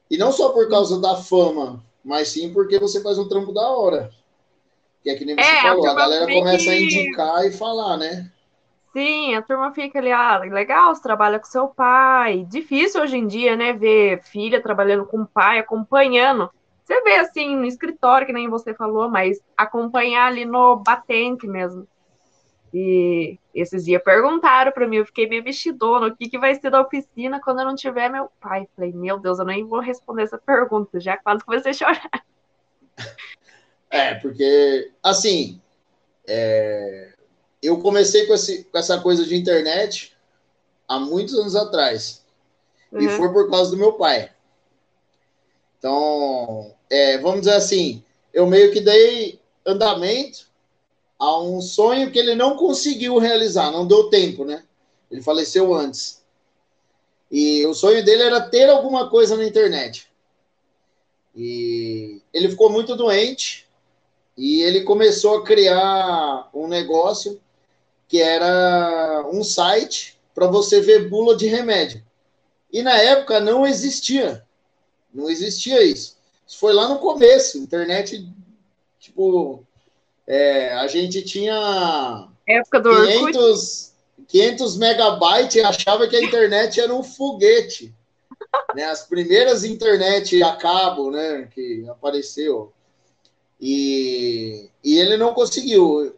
E 0.10 0.18
não 0.18 0.32
só 0.32 0.50
por 0.50 0.70
causa 0.70 1.00
da 1.00 1.16
fama, 1.16 1.84
mas 2.04 2.30
sim 2.30 2.52
porque 2.52 2.80
você 2.80 3.02
faz 3.02 3.18
um 3.18 3.28
trampo 3.28 3.54
da 3.54 3.68
hora. 3.70 4.12
Que 5.04 5.10
é 5.10 5.16
que 5.16 5.24
nem 5.24 5.36
você 5.36 5.42
é, 5.42 5.62
falou, 5.62 5.88
a 5.88 5.94
galera 5.94 6.26
começa 6.26 6.66
que... 6.66 6.70
a 6.70 6.82
indicar 6.82 7.46
e 7.46 7.52
falar, 7.52 7.98
né? 7.98 8.32
Sim, 8.92 9.36
a 9.36 9.42
turma 9.42 9.72
fica 9.72 10.00
ali, 10.00 10.12
ah, 10.12 10.38
legal, 10.40 10.96
você 10.96 11.02
trabalha 11.02 11.40
com 11.40 11.46
seu 11.46 11.68
pai. 11.68 12.46
Difícil 12.50 13.02
hoje 13.02 13.18
em 13.18 13.28
dia, 13.28 13.56
né, 13.56 13.72
ver 13.74 14.24
filha 14.24 14.62
trabalhando 14.62 15.06
com 15.06 15.22
o 15.22 15.28
pai, 15.28 15.60
acompanhando. 15.60 16.50
Você 16.84 17.00
vê 17.02 17.18
assim 17.18 17.56
no 17.56 17.66
escritório, 17.66 18.26
que 18.26 18.34
nem 18.34 18.50
você 18.50 18.74
falou, 18.74 19.08
mas 19.10 19.40
acompanhar 19.56 20.26
ali 20.26 20.44
no 20.44 20.78
batente 20.78 21.48
mesmo. 21.48 21.88
E 22.74 23.38
esses 23.54 23.86
dias 23.86 24.02
perguntaram 24.04 24.72
para 24.72 24.88
mim, 24.88 24.98
eu 24.98 25.06
fiquei 25.06 25.28
meio 25.28 25.44
vestidona, 25.44 26.08
o 26.08 26.16
que, 26.16 26.28
que 26.28 26.40
vai 26.40 26.56
ser 26.56 26.72
da 26.72 26.82
oficina 26.82 27.40
quando 27.40 27.60
eu 27.60 27.66
não 27.66 27.76
tiver 27.76 28.10
meu 28.10 28.30
pai? 28.40 28.68
Falei, 28.76 28.92
meu 28.92 29.20
Deus, 29.20 29.38
eu 29.38 29.46
nem 29.46 29.66
vou 29.66 29.80
responder 29.80 30.24
essa 30.24 30.38
pergunta, 30.40 31.00
já 31.00 31.16
quase 31.18 31.44
comecei 31.44 31.72
a 31.72 31.74
chorar. 31.74 32.10
É, 33.92 34.14
porque, 34.14 34.92
assim, 35.02 35.60
é, 36.28 37.16
eu 37.62 37.80
comecei 37.80 38.26
com, 38.26 38.34
esse, 38.34 38.64
com 38.66 38.78
essa 38.78 39.00
coisa 39.00 39.26
de 39.26 39.36
internet 39.36 40.14
há 40.88 41.00
muitos 41.00 41.36
anos 41.36 41.56
atrás. 41.56 42.24
Uhum. 42.92 43.02
E 43.02 43.10
foi 43.10 43.32
por 43.32 43.50
causa 43.50 43.72
do 43.72 43.78
meu 43.78 43.94
pai. 43.94 44.32
Então, 45.78 46.74
é, 46.90 47.18
vamos 47.20 47.42
dizer 47.42 47.54
assim, 47.54 48.04
eu 48.34 48.48
meio 48.48 48.72
que 48.72 48.82
dei 48.82 49.40
andamento 49.66 50.48
a 51.18 51.40
um 51.40 51.62
sonho 51.62 52.12
que 52.12 52.20
ele 52.20 52.36
não 52.36 52.56
conseguiu 52.56 53.18
realizar, 53.18 53.72
não 53.72 53.86
deu 53.86 54.10
tempo, 54.10 54.46
né? 54.46 54.64
Ele 55.12 55.22
faleceu 55.22 55.74
antes. 55.74 56.24
E 57.32 57.66
o 57.66 57.74
sonho 57.74 58.04
dele 58.04 58.24
era 58.24 58.42
ter 58.42 58.70
alguma 58.70 59.10
coisa 59.10 59.36
na 59.36 59.46
internet. 59.46 60.10
E 61.36 62.22
ele 62.34 62.50
ficou 62.50 62.70
muito 62.70 62.96
doente 62.96 63.68
e 64.38 64.62
ele 64.62 64.82
começou 64.82 65.38
a 65.38 65.44
criar 65.44 66.50
um 66.54 66.68
negócio 66.68 67.40
que 68.10 68.20
era 68.20 69.24
um 69.32 69.44
site 69.44 70.20
para 70.34 70.48
você 70.48 70.82
ver 70.82 71.08
bula 71.08 71.38
de 71.38 71.46
remédio. 71.46 72.04
E 72.74 72.82
na 72.82 72.98
época 72.98 73.40
não 73.40 73.66
existia. 73.66 74.44
Não 75.14 75.30
existia 75.30 75.84
isso. 75.84 76.18
Isso 76.46 76.58
foi 76.58 76.74
lá 76.74 76.88
no 76.90 76.98
começo. 76.98 77.60
Internet, 77.60 78.28
tipo, 79.00 79.64
é, 80.26 80.74
a 80.74 80.88
gente 80.88 81.22
tinha 81.22 82.28
época 82.48 82.80
do 82.80 82.90
500, 82.90 83.94
500 84.28 84.78
megabytes 84.78 85.56
e 85.56 85.62
achava 85.62 86.08
que 86.08 86.16
a 86.16 86.24
internet 86.24 86.82
era 86.82 86.94
um 86.94 87.04
foguete. 87.04 87.94
né? 88.76 88.86
As 88.86 89.06
primeiras 89.06 89.64
internet 89.64 90.42
a 90.42 90.56
cabo, 90.56 91.12
né, 91.12 91.48
que 91.54 91.88
apareceu. 91.88 92.74
E, 93.62 94.68
e 94.84 94.98
ele 94.98 95.16
não 95.16 95.34
conseguiu. 95.34 96.16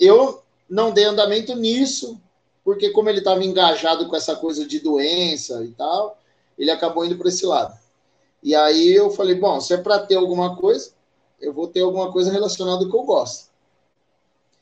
Eu 0.00 0.43
não 0.74 0.90
dei 0.90 1.04
andamento 1.04 1.54
nisso, 1.54 2.20
porque 2.64 2.90
como 2.90 3.08
ele 3.08 3.18
estava 3.18 3.44
engajado 3.44 4.08
com 4.08 4.16
essa 4.16 4.34
coisa 4.34 4.66
de 4.66 4.80
doença 4.80 5.64
e 5.64 5.70
tal, 5.70 6.18
ele 6.58 6.68
acabou 6.68 7.04
indo 7.04 7.16
para 7.16 7.28
esse 7.28 7.46
lado. 7.46 7.78
E 8.42 8.56
aí 8.56 8.92
eu 8.92 9.08
falei, 9.08 9.36
bom, 9.36 9.60
se 9.60 9.72
é 9.72 9.76
para 9.76 10.00
ter 10.00 10.16
alguma 10.16 10.56
coisa, 10.56 10.90
eu 11.40 11.52
vou 11.52 11.68
ter 11.68 11.82
alguma 11.82 12.10
coisa 12.10 12.32
relacionada 12.32 12.82
ao 12.82 12.90
que 12.90 12.96
eu 12.96 13.04
gosto. 13.04 13.50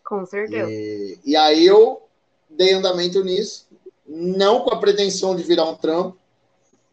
Com 0.05 0.27
certeza. 0.27 0.71
E, 0.71 1.19
e 1.25 1.35
aí 1.35 1.65
eu 1.65 2.03
dei 2.51 2.75
andamento 2.75 3.25
nisso, 3.25 3.67
não 4.07 4.61
com 4.61 4.75
a 4.75 4.79
pretensão 4.79 5.35
de 5.35 5.43
virar 5.43 5.65
um 5.65 5.77
trampo, 5.77 6.19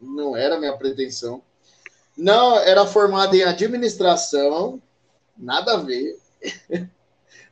não 0.00 0.34
era 0.34 0.56
a 0.56 0.58
minha 0.58 0.74
pretensão. 0.78 1.42
Não, 2.16 2.58
era 2.58 2.86
formado 2.86 3.36
em 3.36 3.42
administração, 3.42 4.80
nada 5.36 5.74
a 5.74 5.76
ver. 5.76 6.18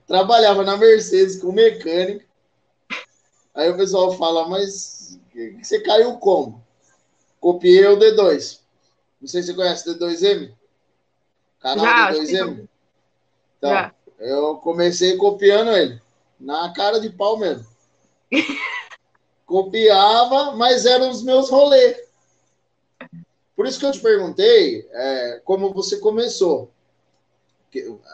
Trabalhava 0.08 0.64
na 0.64 0.78
Mercedes 0.78 1.38
com 1.40 1.52
mecânica. 1.52 2.24
Aí 3.54 3.70
o 3.70 3.76
pessoal 3.76 4.16
fala, 4.16 4.48
mas 4.48 5.20
você 5.62 5.80
caiu 5.80 6.16
como? 6.16 6.64
Copiei 7.38 7.86
o 7.86 7.98
D2. 7.98 8.60
Não 9.20 9.28
sei 9.28 9.42
se 9.42 9.48
você 9.48 9.54
conhece 9.54 9.90
o 9.90 9.98
D2M. 9.98 10.54
Canal 11.60 11.84
Já, 11.84 12.12
D2M. 12.12 12.68
Então, 13.58 13.70
Já. 13.70 13.94
eu 14.18 14.56
comecei 14.56 15.16
copiando 15.18 15.72
ele. 15.72 16.00
Na 16.40 16.72
cara 16.72 16.98
de 17.00 17.10
pau 17.10 17.36
mesmo. 17.36 17.66
Copiava, 19.44 20.56
mas 20.56 20.86
eram 20.86 21.10
os 21.10 21.22
meus 21.22 21.50
rolês. 21.50 21.98
Por 23.54 23.66
isso 23.66 23.78
que 23.78 23.86
eu 23.86 23.92
te 23.92 24.00
perguntei 24.00 24.88
é, 24.90 25.42
como 25.44 25.74
você 25.74 25.98
começou. 25.98 26.72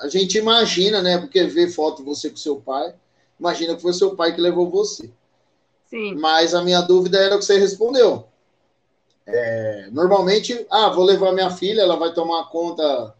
A 0.00 0.08
gente 0.08 0.38
imagina, 0.38 1.00
né? 1.00 1.18
Porque 1.18 1.44
vê 1.44 1.68
foto 1.68 1.98
de 1.98 2.04
você 2.04 2.30
com 2.30 2.36
seu 2.36 2.56
pai, 2.56 2.94
imagina 3.38 3.74
que 3.74 3.82
foi 3.82 3.92
seu 3.92 4.16
pai 4.16 4.34
que 4.34 4.40
levou 4.40 4.68
você. 4.68 5.10
Sim. 5.88 6.14
Mas 6.16 6.54
a 6.54 6.62
minha 6.62 6.80
dúvida 6.80 7.18
era 7.18 7.36
o 7.36 7.38
que 7.38 7.44
você 7.44 7.58
respondeu. 7.58 8.26
É, 9.26 9.88
normalmente, 9.90 10.66
ah, 10.70 10.90
vou 10.90 11.04
levar 11.04 11.32
minha 11.32 11.50
filha, 11.50 11.82
ela 11.82 11.96
vai 11.96 12.12
tomar 12.12 12.50
conta 12.50 13.14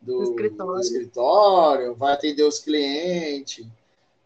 do, 0.00 0.22
escritório. 0.22 0.72
do 0.72 0.80
escritório. 0.80 1.94
vai 1.94 2.12
atender 2.14 2.42
os 2.42 2.58
clientes, 2.58 3.66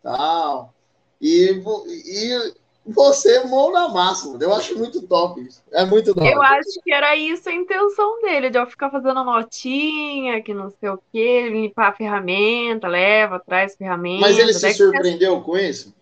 tal. 0.03 0.73
E, 1.21 1.63
e 1.87 2.55
você 2.91 3.45
mão 3.45 3.73
na 3.73 3.89
massa, 3.89 4.37
eu 4.41 4.55
acho 4.55 4.77
muito 4.79 5.07
top 5.07 5.41
isso. 5.41 5.63
É 5.73 5.85
muito 5.85 6.15
top. 6.15 6.27
Eu 6.27 6.43
acho 6.43 6.81
que 6.83 6.93
era 6.93 7.17
isso 7.17 7.49
a 7.49 7.53
intenção 7.53 8.21
dele, 8.21 8.51
de 8.51 8.59
eu 8.59 8.67
ficar 8.67 8.91
fazendo 8.91 9.25
notinha, 9.25 10.43
que 10.43 10.53
não 10.53 10.71
sei 10.71 10.89
o 10.89 11.03
quê, 11.13 11.49
limpar 11.49 11.89
a 11.89 11.93
ferramenta, 11.93 12.89
leva, 12.89 13.39
traz 13.41 13.77
ferramenta. 13.77 14.21
Mas 14.21 14.39
ele 14.39 14.53
se 14.53 14.75
surpreendeu 14.75 15.39
que... 15.39 15.45
com 15.47 15.57
isso? 15.57 15.95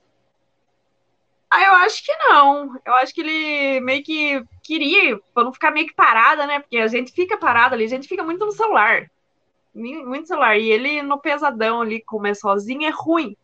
Ah, 1.50 1.64
eu 1.64 1.73
acho 1.76 2.04
que 2.04 2.14
não. 2.16 2.78
Eu 2.85 2.95
acho 2.97 3.14
que 3.14 3.23
ele 3.23 3.80
meio 3.80 4.02
que 4.02 4.45
queria, 4.62 5.18
para 5.33 5.45
não 5.45 5.52
ficar 5.52 5.71
meio 5.71 5.87
que 5.87 5.95
parada, 5.95 6.47
né? 6.47 6.61
Porque 6.61 6.76
a 6.76 6.88
gente 6.88 7.11
fica 7.12 7.38
parada 7.38 7.75
ali, 7.75 7.85
a 7.85 7.88
gente 7.88 8.07
fica 8.07 8.23
muito 8.23 8.45
no 8.45 8.52
celular. 8.52 9.11
Muito 9.75 10.28
celular. 10.28 10.59
E 10.59 10.71
ele 10.71 11.00
no 11.00 11.18
pesadão 11.18 11.80
ali, 11.80 12.02
como 12.02 12.26
é 12.26 12.35
sozinho, 12.35 12.87
é 12.87 12.90
ruim. 12.90 13.35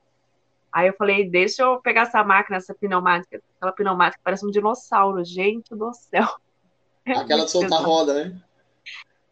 Aí 0.75 0.89
eu 0.89 0.95
falei, 0.95 1.31
deixa 1.31 1.63
eu 1.63 1.81
pegar 1.81 2.03
essa 2.03 2.25
máquina, 2.25 2.57
essa 2.57 2.75
pneumática. 2.75 3.41
Aquela 3.57 3.71
pneumática 3.71 4.21
parece 4.25 4.45
um 4.45 4.51
dinossauro, 4.51 5.25
gente 5.25 5.73
do 5.73 5.95
céu. 5.95 6.27
É 7.07 7.13
Aquela 7.13 7.45
de 7.45 7.51
soltar 7.51 7.83
roda, 7.83 8.15
né? 8.15 8.41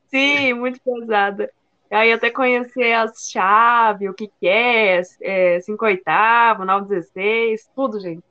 Sim, 0.09 0.53
muito 0.53 0.79
pesada. 0.83 1.51
Aí 1.91 2.13
até 2.13 2.29
conhecer 2.29 2.93
as 2.93 3.31
chaves, 3.31 4.11
o 4.11 4.13
que, 4.13 4.29
que 4.29 4.47
é, 4.47 5.01
é 5.23 5.59
5 5.59 5.83
oitavo, 5.83 6.67
9 6.67 6.87
16, 6.87 7.71
tudo, 7.75 7.99
gente. 7.99 8.23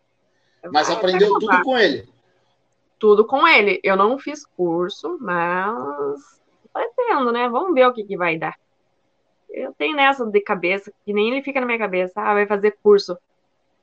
Mas 0.72 0.89
Vai, 0.89 0.96
aprendeu 0.96 1.39
tudo 1.39 1.63
com 1.63 1.75
ele? 1.75 2.08
Tudo 3.00 3.25
com 3.25 3.48
ele. 3.48 3.80
Eu 3.84 3.96
não 3.96 4.20
fiz 4.20 4.46
curso, 4.46 5.18
mas 5.20 6.39
pretendo, 6.72 7.32
né? 7.32 7.50
Vamos 7.50 7.74
ver 7.74 7.88
o 7.88 7.94
que, 7.94 8.03
que 8.03 8.15
vai 8.15 8.38
dar. 8.38 8.56
Eu 9.53 9.74
tenho 9.74 9.96
nessa 9.96 10.25
de 10.25 10.41
cabeça, 10.41 10.91
que 11.05 11.13
nem 11.13 11.29
ele 11.29 11.43
fica 11.43 11.60
na 11.60 11.65
minha 11.65 11.77
cabeça, 11.77 12.13
ah, 12.15 12.34
vai 12.34 12.46
fazer 12.46 12.77
curso. 12.81 13.17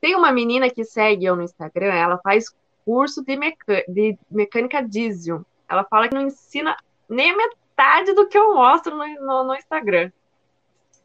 Tem 0.01 0.15
uma 0.15 0.31
menina 0.31 0.69
que 0.69 0.83
segue 0.83 1.25
eu 1.25 1.35
no 1.35 1.43
Instagram, 1.43 1.93
ela 1.93 2.17
faz 2.19 2.53
curso 2.85 3.23
de, 3.23 3.35
meca... 3.35 3.83
de 3.87 4.17
mecânica 4.29 4.81
diesel. 4.81 5.45
Ela 5.67 5.83
fala 5.83 6.07
que 6.07 6.15
não 6.15 6.23
ensina 6.23 6.75
nem 7.07 7.31
a 7.31 7.37
metade 7.37 8.13
do 8.13 8.27
que 8.27 8.37
eu 8.37 8.55
mostro 8.55 8.95
no, 8.95 9.05
no, 9.25 9.43
no 9.43 9.55
Instagram. 9.55 10.11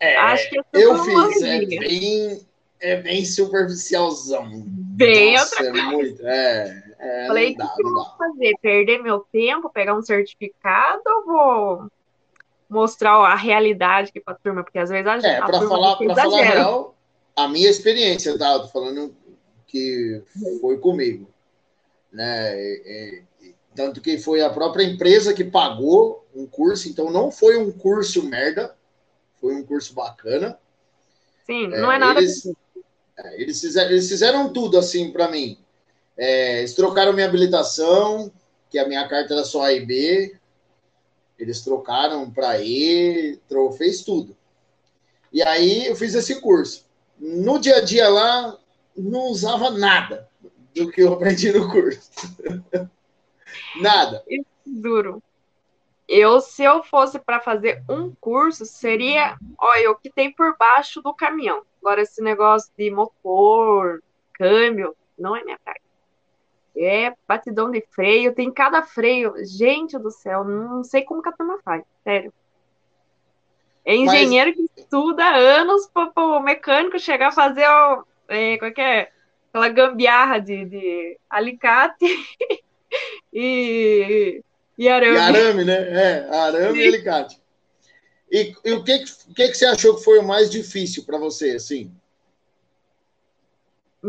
É, 0.01 0.17
Acho 0.17 0.51
que 0.51 0.59
eu, 0.59 0.65
eu 0.73 1.05
fiz, 1.05 1.43
é 1.43 1.65
bem, 1.67 2.47
é 2.81 2.97
bem 2.97 3.25
superficialzão. 3.25 4.51
Bem 4.67 5.35
Nossa, 5.35 5.63
outra 5.63 5.67
é 5.67 5.73
coisa. 5.73 5.91
Muito, 5.91 6.27
é, 6.27 6.85
é, 6.99 7.27
Falei, 7.27 7.53
o 7.53 7.57
que, 7.57 7.75
que 7.75 7.83
eu 7.83 7.91
vou 7.91 8.05
fazer? 8.17 8.55
Perder 8.61 9.03
meu 9.03 9.21
tempo, 9.33 9.71
pegar 9.71 9.95
um 9.95 10.03
certificado 10.03 11.03
ou 11.07 11.25
vou 11.25 11.91
mostrar 12.75 13.13
a 13.13 13.35
realidade 13.35 14.11
aqui 14.11 14.21
para 14.21 14.35
a 14.35 14.37
turma, 14.37 14.63
porque 14.63 14.79
às 14.79 14.91
vezes 14.91 15.07
a 15.07 15.19
gente. 15.19 15.27
É, 15.27 15.39
para 15.39 15.61
falar, 15.63 15.97
pra 15.97 16.15
falar 16.15 16.43
real, 16.43 16.95
a 17.37 17.49
minha 17.49 17.71
experiência, 17.71 18.37
tá? 18.39 18.53
Eu 18.53 18.61
tô 18.61 18.69
falando 18.69 19.15
que 19.67 20.23
foi 20.61 20.79
comigo. 20.79 21.29
Né? 22.13 22.53
É, 22.55 23.23
tanto 23.75 24.01
que 24.01 24.19
foi 24.19 24.41
a 24.41 24.51
própria 24.51 24.85
empresa 24.85 25.35
que 25.35 25.45
pagou 25.45 26.25
um 26.35 26.47
curso, 26.47 26.89
então 26.89 27.11
não 27.11 27.31
foi 27.31 27.57
um 27.57 27.73
curso 27.73 28.23
merda, 28.23 28.75
foi 29.41 29.55
um 29.55 29.65
curso 29.65 29.95
bacana. 29.95 30.59
Sim, 31.45 31.67
é, 31.67 31.81
não 31.81 31.91
é 31.91 31.99
nada. 31.99 32.21
Eles, 32.21 32.47
é, 33.17 33.41
eles, 33.41 33.61
fizeram, 33.61 33.91
eles 33.91 34.09
fizeram 34.09 34.53
tudo 34.53 34.79
assim 34.79 35.11
para 35.11 35.29
mim. 35.29 35.59
É, 36.17 36.61
eles 36.61 36.75
trocaram 36.75 37.13
minha 37.13 37.27
habilitação, 37.27 38.31
que 38.71 38.79
a 38.79 38.87
minha 38.87 39.07
carta 39.09 39.35
era 39.35 39.45
só 39.45 39.63
A 39.63 39.73
e 39.73 39.85
B, 39.85 40.37
eles 41.39 41.63
trocaram 41.63 42.31
para 42.31 42.61
E, 42.61 43.39
fez 43.77 44.03
tudo. 44.03 44.37
E 45.33 45.43
aí 45.43 45.87
eu 45.87 45.97
fiz 45.97 46.15
esse 46.15 46.41
curso. 46.41 46.87
No 47.19 47.59
dia 47.59 47.77
a 47.77 47.81
dia 47.81 48.09
lá, 48.09 48.57
não 48.97 49.27
usava 49.27 49.71
nada 49.71 50.29
do 50.75 50.91
que 50.91 51.03
eu 51.03 51.13
aprendi 51.13 51.53
no 51.53 51.71
curso. 51.71 52.11
nada. 53.81 54.23
Isso 54.29 54.47
duro. 54.67 55.23
Eu, 56.07 56.41
se 56.41 56.63
eu 56.63 56.83
fosse 56.83 57.19
para 57.19 57.41
fazer 57.41 57.83
um 57.89 58.15
curso, 58.21 58.67
seria, 58.67 59.37
olha, 59.59 59.91
o 59.91 59.97
que 59.97 60.11
tem 60.11 60.31
por 60.33 60.57
baixo 60.59 61.01
do 61.01 61.15
caminhão. 61.15 61.63
Agora, 61.81 62.03
esse 62.03 62.23
negócio 62.23 62.71
de 62.77 62.91
motor, 62.91 64.03
câmbio, 64.35 64.95
não 65.19 65.35
é 65.35 65.43
minha 65.43 65.59
praia. 65.65 65.81
É 66.77 67.13
batidão 67.27 67.71
de 67.71 67.81
freio, 67.91 68.35
tem 68.35 68.51
cada 68.51 68.83
freio. 68.83 69.35
Gente 69.45 69.99
do 69.99 70.11
céu, 70.11 70.45
não 70.45 70.83
sei 70.83 71.03
como 71.03 71.23
que 71.23 71.29
a 71.29 71.33
turma 71.33 71.59
faz, 71.65 71.85
sério. 72.03 72.33
É 73.85 73.95
engenheiro 73.95 74.55
Mas... 74.57 74.71
que 74.75 74.81
estuda 74.81 75.25
anos 75.25 75.87
para 75.93 76.11
o 76.17 76.41
mecânico 76.41 76.99
chegar 76.99 77.29
a 77.29 77.33
fazer 77.33 77.69
o, 77.69 78.05
é, 78.29 78.57
qual 78.57 78.73
é, 78.79 79.09
aquela 79.51 79.69
gambiarra 79.69 80.39
de, 80.39 80.65
de 80.65 81.19
alicate 81.29 82.05
e, 83.33 84.43
e 84.77 84.89
arame. 84.89 85.15
E 85.15 85.19
arame, 85.19 85.65
né? 85.65 85.75
É, 85.75 86.37
arame 86.37 86.79
Sim. 86.79 86.85
e 86.85 86.89
alicate. 86.89 87.41
E, 88.31 88.55
e, 88.65 88.73
o 88.73 88.83
que, 88.83 89.05
que, 89.37 89.49
que 89.49 89.55
você 89.55 89.67
achou 89.67 89.97
que 89.97 90.03
foi 90.03 90.19
o 90.19 90.27
mais 90.27 90.51
difícil 90.51 91.05
para 91.05 91.19
você, 91.19 91.53
assim? 91.53 91.93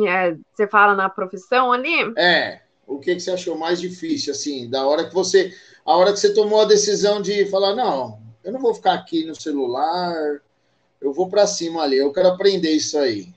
É, 0.08 0.36
você 0.54 0.68
fala 0.68 0.96
na 0.96 1.10
profissão 1.10 1.72
ali? 1.72 2.14
É. 2.18 2.62
O 2.88 3.00
que, 3.00 3.16
que 3.16 3.20
você 3.20 3.32
achou 3.32 3.58
mais 3.58 3.80
difícil, 3.80 4.32
assim, 4.32 4.70
da 4.70 4.86
hora 4.86 5.08
que 5.08 5.14
você. 5.14 5.54
A 5.86 5.96
hora 5.96 6.12
que 6.12 6.20
você 6.20 6.34
tomou 6.34 6.62
a 6.62 6.66
decisão 6.66 7.22
de 7.22 7.46
falar, 7.48 7.76
não, 7.76 8.20
eu 8.44 8.52
não 8.52 8.60
vou 8.60 8.74
ficar 8.74 8.94
aqui 8.94 9.26
no 9.26 9.36
celular, 9.36 10.40
eu 11.02 11.14
vou 11.14 11.30
para 11.30 11.48
cima 11.48 11.82
ali, 11.82 11.98
eu 11.98 12.12
quero 12.12 12.30
aprender 12.30 12.72
isso 12.72 12.98
aí. 12.98 13.28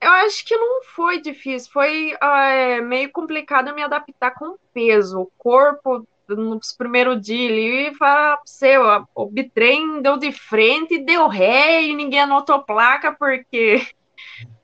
Eu 0.00 0.10
acho 0.10 0.44
que 0.44 0.56
não 0.56 0.82
foi 0.82 1.20
difícil, 1.20 1.72
foi 1.72 2.14
é, 2.20 2.80
meio 2.80 3.10
complicado 3.10 3.74
me 3.74 3.82
adaptar 3.82 4.32
com 4.32 4.50
o 4.50 4.58
peso. 4.72 5.20
O 5.20 5.30
corpo, 5.38 6.06
nos 6.28 6.72
primeiros 6.72 7.20
dias 7.22 7.50
ali, 7.50 7.94
fala 7.94 8.38
você, 8.44 8.76
o 9.14 9.26
bitrem 9.26 10.02
deu 10.02 10.18
de 10.18 10.30
frente 10.30 10.94
e 10.94 11.04
deu 11.04 11.26
ré 11.26 11.82
e 11.82 11.94
ninguém 11.94 12.20
anotou 12.20 12.62
placa, 12.62 13.12
porque 13.12 13.86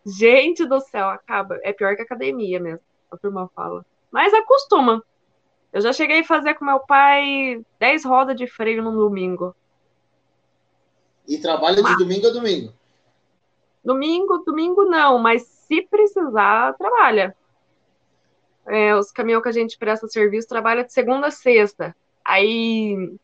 Gente 0.05 0.65
do 0.67 0.81
céu, 0.81 1.09
acaba. 1.09 1.59
É 1.63 1.73
pior 1.73 1.95
que 1.95 2.03
academia 2.03 2.59
mesmo, 2.59 2.81
a 3.11 3.17
turma 3.17 3.51
fala. 3.55 3.85
Mas 4.11 4.33
acostuma. 4.33 5.03
Eu 5.73 5.81
já 5.81 5.93
cheguei 5.93 6.21
a 6.21 6.25
fazer 6.25 6.55
com 6.55 6.65
meu 6.65 6.81
pai 6.81 7.65
10 7.79 8.05
rodas 8.05 8.37
de 8.37 8.47
freio 8.47 8.83
no 8.83 8.93
domingo. 8.93 9.55
E 11.29 11.39
trabalha 11.39 11.83
de 11.83 11.97
domingo 11.97 12.27
a 12.27 12.31
domingo? 12.31 12.73
Domingo, 13.85 14.39
domingo 14.39 14.85
não, 14.85 15.19
mas 15.19 15.43
se 15.43 15.83
precisar, 15.83 16.75
trabalha. 16.75 17.37
É, 18.67 18.95
os 18.97 19.13
caminhões 19.13 19.43
que 19.43 19.49
a 19.49 19.53
gente 19.53 19.79
presta 19.79 20.09
serviço 20.09 20.49
trabalha 20.49 20.85
de 20.85 20.93
segunda 20.93 21.29
a 21.29 21.31
sexta. 21.31 21.95
Aí 22.25 23.17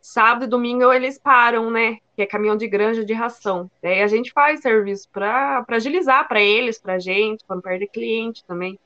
sábado 0.00 0.44
e 0.44 0.48
domingo 0.48 0.92
eles 0.92 1.18
param, 1.18 1.70
né? 1.70 1.98
Que 2.16 2.22
é 2.22 2.26
caminhão 2.26 2.56
de 2.56 2.66
granja 2.66 3.04
de 3.04 3.12
ração. 3.12 3.70
Daí 3.82 4.02
a 4.02 4.06
gente 4.06 4.32
faz 4.32 4.60
serviço 4.60 5.08
para 5.12 5.64
agilizar 5.68 6.26
para 6.26 6.40
eles, 6.40 6.78
para 6.78 6.94
a 6.94 6.98
gente, 6.98 7.44
quando 7.46 7.62
perde 7.62 7.86
cliente 7.86 8.44
também. 8.44 8.78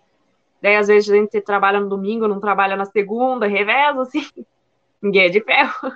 Daí 0.60 0.76
às 0.76 0.88
vezes 0.88 1.10
a 1.10 1.16
gente 1.16 1.40
trabalha 1.40 1.80
no 1.80 1.88
domingo, 1.88 2.28
não 2.28 2.40
trabalha 2.40 2.76
na 2.76 2.84
segunda, 2.84 3.46
reveza, 3.46 4.02
assim. 4.02 4.26
Ninguém 5.02 5.26
é 5.26 5.28
de 5.28 5.40
ferro. 5.40 5.92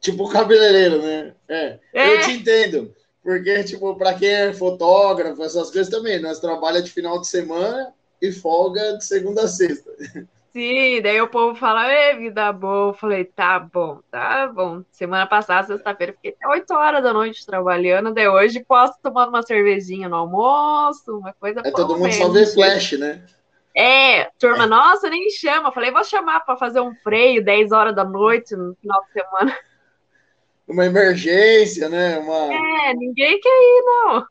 Tipo 0.00 0.28
cabeleireiro, 0.28 1.00
né? 1.00 1.34
É. 1.48 1.78
é. 1.92 2.14
Eu 2.14 2.20
te 2.20 2.32
entendo. 2.32 2.94
Porque, 3.22 3.64
tipo, 3.64 3.92
para 3.96 4.14
quem 4.14 4.28
é 4.28 4.52
fotógrafo, 4.52 5.42
essas 5.42 5.70
coisas 5.70 5.88
também, 5.88 6.20
nós 6.20 6.38
trabalhamos 6.38 6.84
de 6.84 6.94
final 6.94 7.20
de 7.20 7.26
semana 7.26 7.92
e 8.22 8.30
folga 8.30 8.96
de 8.98 9.04
segunda 9.04 9.42
a 9.42 9.48
sexta. 9.48 9.90
Sim, 10.56 11.02
daí 11.02 11.20
o 11.20 11.28
povo 11.28 11.54
fala, 11.54 11.86
ei, 11.92 12.16
vida 12.16 12.50
boa. 12.50 12.88
Eu 12.88 12.94
falei, 12.94 13.26
tá 13.26 13.58
bom, 13.58 14.00
tá 14.10 14.46
bom. 14.46 14.82
Semana 14.90 15.26
passada, 15.26 15.66
sexta-feira, 15.66 16.14
fiquei 16.14 16.30
até 16.30 16.48
8 16.48 16.72
horas 16.72 17.02
da 17.02 17.12
noite 17.12 17.44
trabalhando, 17.44 18.14
daí 18.14 18.26
hoje 18.26 18.64
posso 18.64 18.94
tomar 19.02 19.28
uma 19.28 19.42
cervejinha 19.42 20.08
no 20.08 20.16
almoço, 20.16 21.18
uma 21.18 21.34
coisa 21.34 21.60
É 21.62 21.70
todo 21.70 21.98
mundo 21.98 22.10
só 22.10 22.30
vê 22.30 22.46
flash, 22.46 22.92
né? 22.92 23.22
É, 23.76 24.30
turma, 24.38 24.64
é. 24.64 24.66
nossa, 24.66 25.10
nem 25.10 25.28
chama. 25.28 25.70
Falei, 25.72 25.90
vou 25.90 26.02
chamar 26.02 26.40
para 26.40 26.56
fazer 26.56 26.80
um 26.80 26.94
freio 27.02 27.44
10 27.44 27.72
horas 27.72 27.94
da 27.94 28.02
noite 28.02 28.56
no 28.56 28.74
final 28.76 29.04
de 29.04 29.12
semana. 29.12 29.58
Uma 30.66 30.86
emergência, 30.86 31.86
né? 31.90 32.16
Uma... 32.16 32.54
É, 32.54 32.94
ninguém 32.94 33.38
quer 33.38 33.50
ir, 33.50 33.82
não. 33.84 34.26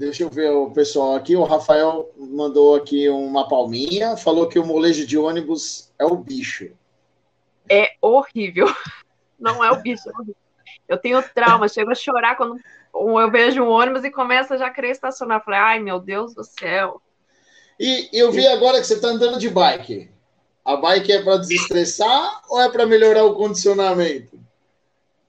Deixa 0.00 0.22
eu 0.22 0.30
ver 0.30 0.50
o 0.50 0.70
pessoal 0.70 1.14
aqui. 1.14 1.36
O 1.36 1.44
Rafael 1.44 2.10
mandou 2.16 2.74
aqui 2.74 3.06
uma 3.10 3.46
palminha, 3.46 4.16
falou 4.16 4.48
que 4.48 4.58
o 4.58 4.64
molejo 4.64 5.06
de 5.06 5.18
ônibus 5.18 5.92
é 5.98 6.06
o 6.06 6.16
bicho. 6.16 6.70
É 7.68 7.92
horrível. 8.00 8.64
Não 9.38 9.62
é 9.62 9.70
o 9.70 9.76
bicho, 9.76 10.08
é 10.08 10.12
horrível. 10.14 10.36
Eu 10.88 10.96
tenho 10.96 11.22
trauma, 11.34 11.68
chego 11.68 11.90
a 11.90 11.94
chorar 11.94 12.34
quando 12.34 12.58
eu 12.94 13.30
vejo 13.30 13.62
um 13.62 13.68
ônibus 13.68 14.02
e 14.02 14.10
começa 14.10 14.56
já 14.56 14.68
a 14.68 14.70
querer 14.70 14.92
estacionar. 14.92 15.44
Falei, 15.44 15.60
ai 15.60 15.78
meu 15.80 16.00
Deus 16.00 16.34
do 16.34 16.44
céu. 16.44 17.02
E 17.78 18.08
eu 18.10 18.32
vi 18.32 18.46
agora 18.46 18.80
que 18.80 18.86
você 18.86 18.94
está 18.94 19.08
andando 19.08 19.38
de 19.38 19.50
bike. 19.50 20.10
A 20.64 20.76
bike 20.76 21.12
é 21.12 21.22
para 21.22 21.36
desestressar 21.36 22.40
ou 22.48 22.58
é 22.58 22.70
para 22.70 22.86
melhorar 22.86 23.24
o 23.24 23.34
condicionamento? 23.34 24.40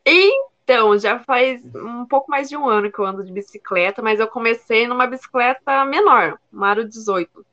Então, 0.06 0.51
já 1.00 1.20
faz 1.20 1.64
um 1.76 2.06
pouco 2.06 2.30
mais 2.30 2.50
de 2.50 2.58
um 2.58 2.68
ano 2.68 2.92
que 2.92 3.00
eu 3.00 3.06
ando 3.06 3.24
de 3.24 3.32
bicicleta, 3.32 4.02
mas 4.02 4.20
eu 4.20 4.28
comecei 4.28 4.88
numa 4.88 5.08
bicicleta 5.08 5.86
menor, 5.86 6.38
uma 6.52 6.70
Aro 6.70 6.88
18. 6.88 7.46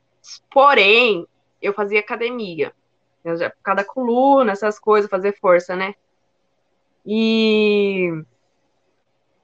Porém, 0.51 1.27
eu 1.61 1.73
fazia 1.73 1.99
academia. 1.99 2.73
Eu 3.23 3.37
já, 3.37 3.49
por 3.49 3.61
causa 3.61 3.77
da 3.77 3.83
coluna, 3.83 4.51
essas 4.51 4.79
coisas, 4.79 5.09
fazer 5.09 5.37
força, 5.39 5.75
né? 5.75 5.95
E 7.05 8.23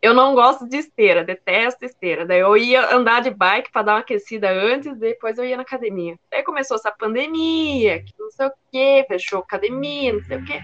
eu 0.01 0.13
não 0.13 0.35
gosto 0.35 0.67
de 0.67 0.77
esteira, 0.77 1.23
detesto 1.23 1.83
esteira. 1.83 2.25
Daí 2.25 2.39
eu 2.39 2.55
ia 2.55 2.95
andar 2.95 3.21
de 3.21 3.31
bike 3.31 3.71
para 3.71 3.81
dar 3.81 3.93
uma 3.93 3.99
aquecida 3.99 4.51
antes, 4.51 4.95
depois 4.97 5.38
eu 5.38 5.45
ia 5.45 5.57
na 5.57 5.63
academia. 5.63 6.17
Daí 6.29 6.43
começou 6.43 6.77
essa 6.77 6.91
pandemia, 6.91 8.03
que 8.03 8.13
não 8.19 8.29
sei 8.29 8.45
o 8.47 8.51
quê, 8.71 9.05
fechou 9.07 9.39
academia, 9.39 10.13
não 10.13 10.23
sei 10.23 10.38
o 10.38 10.45
quê. 10.45 10.61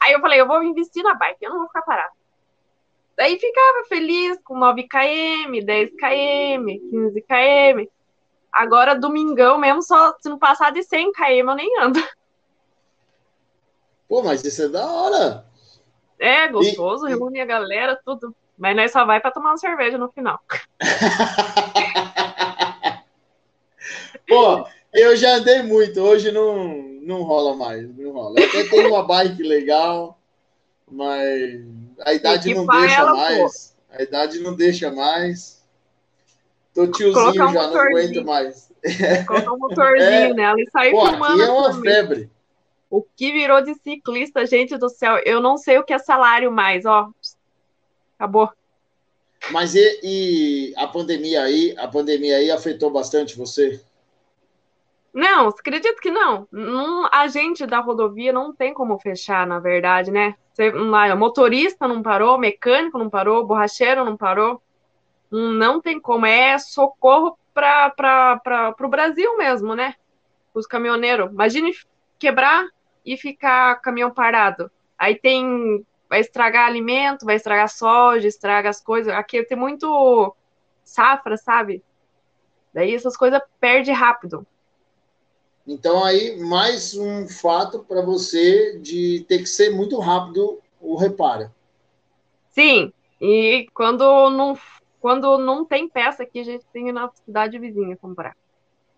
Aí 0.00 0.12
eu 0.12 0.20
falei, 0.20 0.40
eu 0.40 0.46
vou 0.46 0.62
investir 0.62 1.02
na 1.02 1.14
bike, 1.14 1.44
eu 1.44 1.50
não 1.50 1.58
vou 1.58 1.68
ficar 1.68 1.82
parado. 1.82 2.17
Daí 3.18 3.36
ficava 3.36 3.84
feliz 3.88 4.38
com 4.44 4.56
9 4.56 4.84
km, 4.84 5.64
10 5.64 5.90
km, 5.90 6.66
15 6.88 7.20
km. 7.22 7.90
Agora, 8.52 8.94
domingão 8.94 9.58
mesmo, 9.58 9.82
só 9.82 10.14
se 10.20 10.28
não 10.28 10.38
passar 10.38 10.70
de 10.70 10.84
100 10.84 11.10
km, 11.10 11.24
eu 11.24 11.54
nem 11.56 11.80
ando. 11.80 12.00
Pô, 14.08 14.22
mas 14.22 14.44
isso 14.44 14.62
é 14.62 14.68
da 14.68 14.86
hora. 14.86 15.44
É, 16.16 16.46
gostoso, 16.46 17.08
e... 17.08 17.10
reúne 17.10 17.40
a 17.40 17.44
galera, 17.44 18.00
tudo. 18.04 18.32
Mas 18.56 18.76
nós 18.76 18.92
só 18.92 19.04
vai 19.04 19.20
para 19.20 19.32
tomar 19.32 19.50
uma 19.50 19.58
cerveja 19.58 19.98
no 19.98 20.12
final. 20.12 20.38
Pô, 24.28 24.64
eu 24.92 25.16
já 25.16 25.34
andei 25.34 25.60
muito, 25.62 26.00
hoje 26.00 26.30
não, 26.30 26.68
não 27.02 27.24
rola 27.24 27.56
mais, 27.56 27.92
não 27.96 28.12
rola. 28.12 28.38
até 28.38 28.62
tenho 28.62 28.90
uma 28.90 29.04
bike 29.04 29.42
legal, 29.42 30.17
mas 30.90 31.60
a 32.00 32.12
idade 32.12 32.54
não 32.54 32.66
deixa 32.66 33.00
ela, 33.00 33.14
mais. 33.14 33.38
Pô. 33.38 33.96
A 33.96 34.02
idade 34.02 34.40
não 34.40 34.54
deixa 34.54 34.90
mais. 34.90 35.62
Tô 36.74 36.86
tiozinho 36.86 37.28
um 37.28 37.52
já, 37.52 37.68
não 37.68 37.80
aguento 37.80 38.24
mais. 38.24 38.70
Colocar 39.26 39.52
um 39.52 39.58
motorzinho 39.58 40.10
é. 40.10 40.34
nela 40.34 40.60
e 40.60 40.70
sair 40.70 40.90
Pô, 40.92 41.06
filmando. 41.06 41.42
Aqui 41.42 41.42
é 41.42 41.52
uma 41.52 41.80
febre. 41.80 42.30
O 42.90 43.02
que 43.02 43.32
virou 43.32 43.60
de 43.60 43.74
ciclista, 43.74 44.46
gente 44.46 44.76
do 44.78 44.88
céu, 44.88 45.18
eu 45.24 45.40
não 45.40 45.58
sei 45.58 45.78
o 45.78 45.84
que 45.84 45.92
é 45.92 45.98
salário 45.98 46.50
mais, 46.50 46.86
ó. 46.86 47.10
Acabou. 48.16 48.50
Mas 49.50 49.74
e, 49.74 50.00
e, 50.02 50.74
a 50.76 50.86
pandemia 50.86 51.42
aí, 51.42 51.74
a 51.78 51.86
pandemia 51.86 52.36
aí 52.36 52.50
afetou 52.50 52.90
bastante 52.90 53.36
você? 53.36 53.80
Não, 55.18 55.48
acredito 55.48 56.00
que 56.00 56.12
não. 56.12 56.46
A 57.10 57.26
gente 57.26 57.66
da 57.66 57.80
rodovia 57.80 58.32
não 58.32 58.54
tem 58.54 58.72
como 58.72 59.00
fechar, 59.00 59.44
na 59.48 59.58
verdade, 59.58 60.12
né? 60.12 60.36
Você, 60.52 60.70
o 60.70 61.16
motorista 61.16 61.88
não 61.88 62.00
parou, 62.00 62.38
mecânico 62.38 62.96
não 62.96 63.10
parou, 63.10 63.44
borracheiro 63.44 64.04
não 64.04 64.16
parou. 64.16 64.62
Não 65.28 65.80
tem 65.80 65.98
como. 65.98 66.24
É 66.24 66.56
socorro 66.56 67.36
para 67.52 68.76
o 68.80 68.88
Brasil 68.88 69.36
mesmo, 69.36 69.74
né? 69.74 69.96
Os 70.54 70.68
caminhoneiros. 70.68 71.32
Imagine 71.32 71.72
quebrar 72.16 72.68
e 73.04 73.16
ficar 73.16 73.74
caminhão 73.80 74.12
parado. 74.12 74.70
Aí 74.96 75.16
tem 75.16 75.84
vai 76.08 76.20
estragar 76.20 76.68
alimento, 76.68 77.26
vai 77.26 77.34
estragar 77.34 77.68
soja, 77.68 78.28
estraga 78.28 78.68
as 78.70 78.80
coisas. 78.80 79.12
Aqui 79.12 79.42
tem 79.42 79.58
muito 79.58 80.32
safra, 80.84 81.36
sabe? 81.36 81.82
Daí 82.72 82.94
essas 82.94 83.16
coisas 83.16 83.42
perde 83.58 83.90
rápido. 83.90 84.46
Então 85.68 86.02
aí 86.02 86.38
mais 86.40 86.94
um 86.94 87.28
fato 87.28 87.80
para 87.80 88.00
você 88.00 88.78
de 88.78 89.24
ter 89.28 89.38
que 89.38 89.46
ser 89.46 89.70
muito 89.70 89.98
rápido 89.98 90.60
o 90.80 90.96
reparo. 90.96 91.52
Sim, 92.50 92.92
e 93.20 93.68
quando 93.74 94.30
não 94.30 94.58
quando 95.00 95.38
não 95.38 95.64
tem 95.64 95.88
peça 95.88 96.24
aqui, 96.24 96.40
a 96.40 96.44
gente 96.44 96.64
tem 96.72 96.90
na 96.90 97.08
cidade 97.24 97.58
vizinha 97.58 97.96
comprar. 97.96 98.36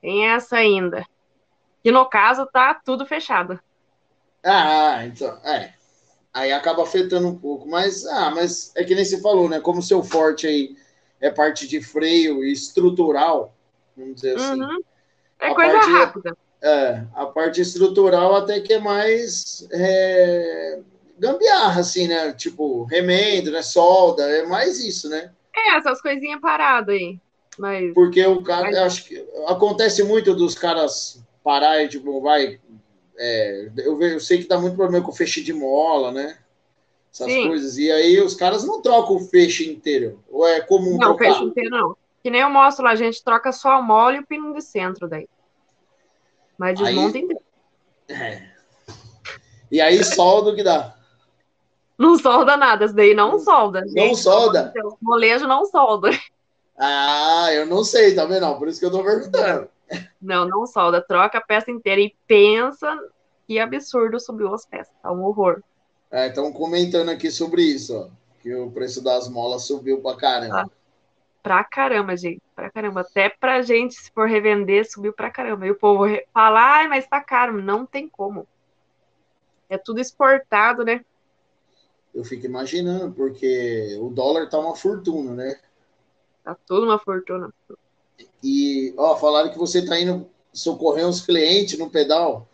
Tem 0.01 0.29
essa 0.29 0.57
ainda. 0.57 1.05
E 1.85 1.91
no 1.91 2.07
caso 2.07 2.47
tá 2.47 2.73
tudo 2.73 3.05
fechado. 3.05 3.61
Ah, 4.43 5.05
então, 5.05 5.29
é 5.45 5.75
aí 6.33 6.53
acaba 6.53 6.83
afetando 6.83 7.29
um 7.29 7.37
pouco. 7.37 7.69
Mas, 7.69 8.07
ah, 8.07 8.31
mas 8.31 8.73
é 8.77 8.85
que 8.85 8.95
nem 8.95 9.05
você 9.05 9.21
falou, 9.21 9.49
né? 9.49 9.61
Como 9.61 9.83
seu 9.83 10.03
forte 10.03 10.47
aí 10.47 10.77
é 11.21 11.31
parte 11.31 11.69
de 11.69 11.83
freio 11.83 12.43
estrutural, 12.45 13.55
vamos 13.97 14.17
dizer 14.17 14.37
assim. 14.37 14.63
Uhum. 14.63 14.81
É 15.39 15.55
coisa 15.55 15.73
parte, 15.73 15.91
rápida. 15.91 16.31
É, 16.31 16.50
a 17.15 17.27
parte 17.27 17.61
estrutural 17.61 18.37
até 18.37 18.61
que 18.61 18.75
é 18.75 18.79
mais 18.79 19.67
é, 19.73 20.81
gambiarra, 21.19 21.81
assim, 21.81 22.07
né? 22.07 22.33
Tipo, 22.33 22.85
remendo, 22.85 23.51
né? 23.51 23.63
Solda, 23.63 24.23
é 24.25 24.47
mais 24.47 24.83
isso, 24.83 25.09
né? 25.09 25.31
É, 25.55 25.77
essas 25.77 26.01
coisinhas 26.01 26.41
paradas 26.41 26.95
aí. 26.95 27.19
Mas... 27.59 27.93
Porque 27.95 28.25
o 28.25 28.43
cara, 28.43 28.65
mas... 28.65 28.77
acho 28.77 29.05
que 29.05 29.27
acontece 29.47 30.03
muito 30.03 30.35
dos 30.35 30.55
caras 30.55 31.23
parar 31.43 31.83
e, 31.83 31.89
tipo, 31.89 32.21
vai, 32.21 32.61
é, 33.19 33.71
eu, 33.79 34.01
eu, 34.01 34.21
sei 34.21 34.39
que 34.39 34.49
dá 34.49 34.59
muito 34.59 34.77
problema 34.77 35.05
com 35.05 35.11
o 35.11 35.15
feixe 35.15 35.43
de 35.43 35.53
mola, 35.53 36.13
né? 36.13 36.39
Essas 37.13 37.31
Sim. 37.31 37.49
coisas. 37.49 37.77
E 37.77 37.91
aí 37.91 38.21
os 38.21 38.35
caras 38.35 38.65
não 38.65 38.81
trocam 38.81 39.17
o 39.17 39.21
feixe 39.21 39.69
inteiro. 39.69 40.21
Ou 40.31 40.47
é 40.47 40.61
comum 40.61 40.93
não, 40.93 40.99
trocar? 40.99 41.25
Feixe 41.25 41.45
inteiro 41.45 41.71
não. 41.71 41.97
Que 42.23 42.31
nem 42.31 42.41
eu 42.41 42.51
mostro 42.51 42.85
lá, 42.85 42.91
a 42.91 42.97
gente 42.97 43.23
troca 43.25 43.51
só 43.51 43.73
a 43.73 43.83
mola 43.83 44.17
e 44.17 44.21
o 44.21 44.27
pino 44.27 44.55
de 44.55 44.63
centro 44.63 45.09
daí. 45.09 45.29
Mas 46.61 46.79
desmonta 46.79 47.17
aí... 47.17 47.25
inteiro. 47.25 47.43
É. 48.11 48.51
E 49.73 49.81
aí 49.81 50.05
solda 50.05 50.51
o 50.51 50.55
que 50.55 50.63
dá? 50.63 50.95
Não 51.97 52.19
solda 52.19 52.55
nada, 52.55 52.85
isso 52.85 52.95
daí 52.95 53.15
não 53.15 53.39
solda. 53.39 53.81
Não 53.81 53.89
gente, 53.89 54.19
solda? 54.19 54.71
O 54.85 54.97
molejo 55.01 55.47
não 55.47 55.65
solda. 55.65 56.11
Ah, 56.79 57.49
eu 57.53 57.65
não 57.65 57.83
sei, 57.83 58.15
tá 58.15 58.27
vendo? 58.27 58.55
Por 58.57 58.69
isso 58.69 58.79
que 58.79 58.85
eu 58.85 58.91
tô 58.91 59.03
perguntando. 59.03 59.69
Não, 60.21 60.47
não 60.47 60.67
solda, 60.67 61.01
troca 61.01 61.39
a 61.39 61.43
peça 61.43 61.71
inteira 61.71 62.01
e 62.01 62.15
pensa 62.27 62.95
que 63.47 63.59
absurdo 63.59 64.21
subiu 64.21 64.55
as 64.55 64.67
peças. 64.67 64.93
Tá 65.03 65.11
um 65.11 65.25
horror. 65.25 65.63
É, 66.11 66.29
estão 66.29 66.53
comentando 66.53 67.09
aqui 67.09 67.31
sobre 67.31 67.63
isso, 67.63 67.97
ó, 67.97 68.09
que 68.43 68.55
o 68.55 68.71
preço 68.71 69.03
das 69.03 69.29
molas 69.29 69.65
subiu 69.65 70.03
pra 70.03 70.17
caramba. 70.17 70.61
Ah, 70.61 70.67
pra 71.43 71.65
caramba, 71.65 72.17
gente, 72.17 72.43
pra 72.55 72.71
caramba. 72.71 73.01
Até 73.01 73.29
pra 73.29 73.63
gente, 73.63 73.95
se 73.95 74.11
for 74.13 74.29
revender, 74.29 74.91
subiu 74.91 75.13
pra 75.13 75.31
caramba. 75.31 75.67
E 75.67 75.71
o 75.71 75.79
povo 75.79 76.05
fala, 76.33 76.61
ai, 76.61 76.89
mas 76.89 77.07
tá 77.07 77.21
caro. 77.21 77.63
Não 77.63 77.85
tem 77.87 78.09
como. 78.09 78.47
É 79.69 79.79
tudo 79.79 80.01
exportado, 80.01 80.85
né? 80.85 81.05
Eu 82.15 82.25
fico 82.25 82.45
imaginando, 82.47 83.15
porque 83.15 83.97
o 84.01 84.11
dólar 84.11 84.49
tá 84.49 84.59
uma 84.59 84.75
fortuna, 84.75 85.33
né? 85.33 85.57
Tá 86.43 86.57
tudo 86.67 86.87
uma 86.87 86.99
fortuna. 86.99 87.53
E, 88.43 88.93
ó, 88.97 89.17
falaram 89.17 89.51
que 89.51 89.59
você 89.59 89.85
tá 89.85 89.99
indo 89.99 90.29
socorrer 90.53 91.07
uns 91.07 91.25
clientes 91.25 91.79
no 91.79 91.89
pedal. 91.89 92.49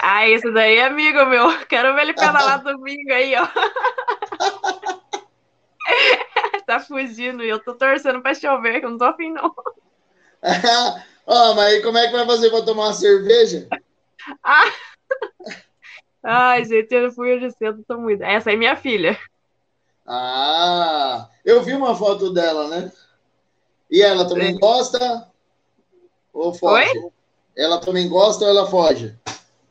Ah, 0.00 0.28
isso 0.28 0.50
daí 0.52 0.76
é 0.76 0.86
amigo 0.86 1.26
meu. 1.26 1.46
Quero 1.68 1.94
ver 1.94 2.02
ele 2.02 2.14
pedalar 2.14 2.62
domingo 2.62 3.12
aí, 3.12 3.34
ó. 3.36 3.46
tá 6.66 6.80
fugindo 6.80 7.42
e 7.42 7.48
eu 7.48 7.62
tô 7.62 7.74
torcendo 7.74 8.20
pra 8.20 8.34
chover, 8.34 8.80
que 8.80 8.86
eu 8.86 8.90
não 8.90 8.98
tô 8.98 9.04
afim, 9.04 9.30
não. 9.30 9.54
Ó, 11.26 11.52
oh, 11.52 11.54
mas 11.54 11.82
como 11.82 11.96
é 11.96 12.06
que 12.06 12.12
vai 12.12 12.26
fazer 12.26 12.50
pra 12.50 12.62
tomar 12.62 12.86
uma 12.86 12.92
cerveja? 12.92 13.68
Ah! 14.42 14.72
Ai, 16.22 16.64
gente, 16.64 16.90
eu 16.94 17.12
fui 17.12 17.34
hoje 17.34 17.50
cedo, 17.50 17.84
tô 17.86 17.98
muito. 17.98 18.22
Essa 18.22 18.52
é 18.52 18.56
minha 18.56 18.74
filha. 18.74 19.18
Ah, 20.06 21.28
eu 21.44 21.62
vi 21.62 21.74
uma 21.74 21.94
foto 21.94 22.32
dela, 22.32 22.68
né? 22.68 22.90
E 23.90 24.00
ela 24.00 24.26
também 24.26 24.58
gosta 24.58 25.28
ou 26.32 26.54
foge? 26.54 26.98
Oi? 26.98 27.10
Ela 27.54 27.78
também 27.78 28.08
gosta 28.08 28.44
ou 28.44 28.50
ela 28.50 28.66
foge? 28.66 29.14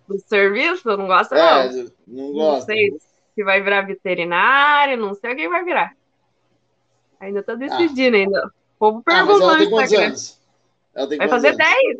Do 0.08 0.20
serviço? 0.20 0.88
Não 0.96 1.08
gosta, 1.08 1.36
é, 1.36 1.72
não. 1.72 1.92
Não 2.06 2.34
gosta. 2.34 2.60
Não 2.60 2.62
sei 2.62 3.00
se 3.34 3.44
vai 3.44 3.62
virar 3.62 3.82
veterinário, 3.82 4.98
não 4.98 5.16
sei 5.16 5.34
o 5.34 5.36
que 5.36 5.50
vai 5.50 5.64
virar. 5.64 5.96
Ainda 7.24 7.42
tô 7.42 7.56
decidindo, 7.56 8.18
ah. 8.18 8.20
ainda. 8.20 8.48
O 8.48 8.52
povo 8.78 9.02
perguntando. 9.02 9.44
Ah, 9.44 9.48
ela 9.48 9.58
tem 9.58 9.70
quantos 9.70 9.94
anos? 9.94 10.40
Ela 10.94 11.08
tem 11.08 11.18
vai 11.18 11.30
fazer 11.30 11.48
anos? 11.48 11.58
10. 11.58 12.00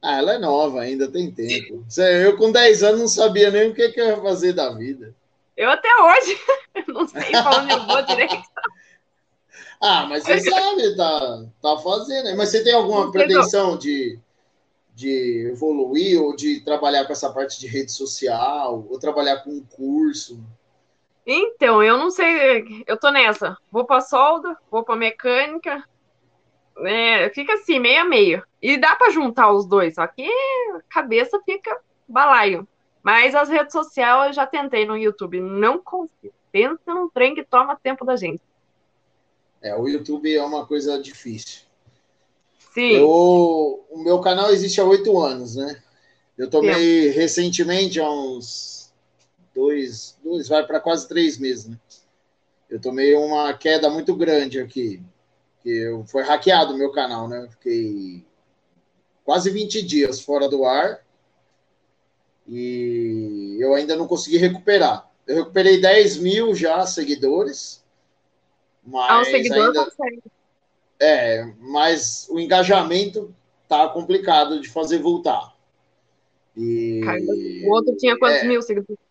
Ah, 0.00 0.18
ela 0.18 0.34
é 0.34 0.38
nova, 0.38 0.80
ainda 0.80 1.08
tem 1.08 1.30
tempo. 1.30 1.84
Eu 2.22 2.36
com 2.36 2.50
10 2.50 2.82
anos 2.82 3.00
não 3.00 3.08
sabia 3.08 3.50
nem 3.50 3.70
o 3.70 3.74
que, 3.74 3.90
que 3.90 4.00
eu 4.00 4.06
ia 4.06 4.16
fazer 4.16 4.52
da 4.54 4.70
vida. 4.70 5.14
Eu 5.56 5.68
até 5.70 5.88
hoje 5.96 6.38
não 6.88 7.06
sei 7.06 7.30
pra 7.32 7.60
onde 7.60 7.72
eu 7.72 7.86
vou 7.86 8.02
direito. 8.02 8.34
Ah, 9.80 10.06
mas 10.08 10.24
você 10.24 10.40
sabe, 10.40 10.96
tá, 10.96 11.44
tá 11.62 11.78
fazendo. 11.78 12.36
Mas 12.36 12.48
você 12.48 12.64
tem 12.64 12.74
alguma 12.74 13.12
pretensão 13.12 13.78
de, 13.78 14.18
de 14.92 15.50
evoluir 15.52 16.20
ou 16.20 16.34
de 16.34 16.58
trabalhar 16.62 17.04
com 17.04 17.12
essa 17.12 17.32
parte 17.32 17.60
de 17.60 17.68
rede 17.68 17.92
social 17.92 18.84
ou 18.90 18.98
trabalhar 18.98 19.36
com 19.44 19.50
um 19.50 19.64
curso? 19.64 20.40
Então, 21.30 21.82
eu 21.82 21.98
não 21.98 22.10
sei, 22.10 22.82
eu 22.86 22.96
tô 22.96 23.10
nessa. 23.10 23.54
Vou 23.70 23.84
para 23.84 24.00
solda, 24.00 24.56
vou 24.70 24.82
para 24.82 24.96
mecânica, 24.96 25.84
é, 26.78 27.28
fica 27.30 27.52
assim, 27.52 27.78
meio 27.78 28.00
a 28.00 28.04
meio. 28.04 28.42
E 28.62 28.78
dá 28.78 28.96
para 28.96 29.10
juntar 29.10 29.52
os 29.52 29.66
dois, 29.66 29.96
só 29.96 30.06
que 30.06 30.26
a 30.26 30.80
cabeça 30.88 31.38
fica 31.44 31.78
balaio. 32.08 32.66
Mas 33.02 33.34
as 33.34 33.50
redes 33.50 33.72
sociais 33.72 34.28
eu 34.28 34.32
já 34.32 34.46
tentei 34.46 34.86
no 34.86 34.96
YouTube, 34.96 35.38
não 35.38 35.78
consigo. 35.78 36.32
Tenta 36.50 36.94
um 36.94 37.10
trem 37.10 37.34
que 37.34 37.44
toma 37.44 37.76
tempo 37.76 38.06
da 38.06 38.16
gente. 38.16 38.40
É, 39.60 39.76
o 39.76 39.86
YouTube 39.86 40.34
é 40.34 40.42
uma 40.42 40.66
coisa 40.66 40.98
difícil. 40.98 41.62
Sim. 42.72 42.92
Eu, 42.92 43.84
o 43.90 44.02
meu 44.02 44.20
canal 44.20 44.50
existe 44.50 44.80
há 44.80 44.84
oito 44.84 45.18
anos, 45.20 45.56
né? 45.56 45.82
Eu 46.38 46.48
tomei 46.48 47.12
Sim. 47.12 47.18
recentemente, 47.18 48.00
há 48.00 48.10
uns 48.10 48.77
dois, 49.58 50.16
dois 50.22 50.48
vai 50.48 50.66
para 50.66 50.80
quase 50.80 51.08
três 51.08 51.38
meses, 51.38 51.68
né? 51.68 51.78
Eu 52.70 52.80
tomei 52.80 53.14
uma 53.14 53.52
queda 53.54 53.90
muito 53.90 54.14
grande 54.14 54.60
aqui. 54.60 55.02
Que 55.62 55.70
eu, 55.70 56.04
foi 56.04 56.22
hackeado 56.22 56.74
o 56.74 56.78
meu 56.78 56.92
canal, 56.92 57.26
né? 57.26 57.44
Eu 57.44 57.50
fiquei 57.50 58.24
quase 59.24 59.50
20 59.50 59.82
dias 59.82 60.20
fora 60.20 60.48
do 60.48 60.64
ar 60.64 61.04
e 62.46 63.56
eu 63.58 63.74
ainda 63.74 63.96
não 63.96 64.06
consegui 64.06 64.36
recuperar. 64.36 65.10
Eu 65.26 65.36
recuperei 65.36 65.80
10 65.80 66.18
mil 66.18 66.54
já 66.54 66.86
seguidores 66.86 67.82
mas 68.84 69.10
ah, 69.10 69.20
o 69.20 69.24
seguidor 69.24 69.66
ainda... 69.66 69.84
consegue. 69.84 70.22
É, 71.00 71.52
mas 71.60 72.26
o 72.30 72.40
engajamento 72.40 73.34
tá 73.68 73.88
complicado 73.88 74.60
de 74.60 74.68
fazer 74.68 74.98
voltar. 74.98 75.54
E... 76.56 77.02
o 77.66 77.70
outro 77.70 77.94
tinha 77.96 78.18
quantos 78.18 78.42
é... 78.42 78.46
mil 78.46 78.62
seguidores? 78.62 79.07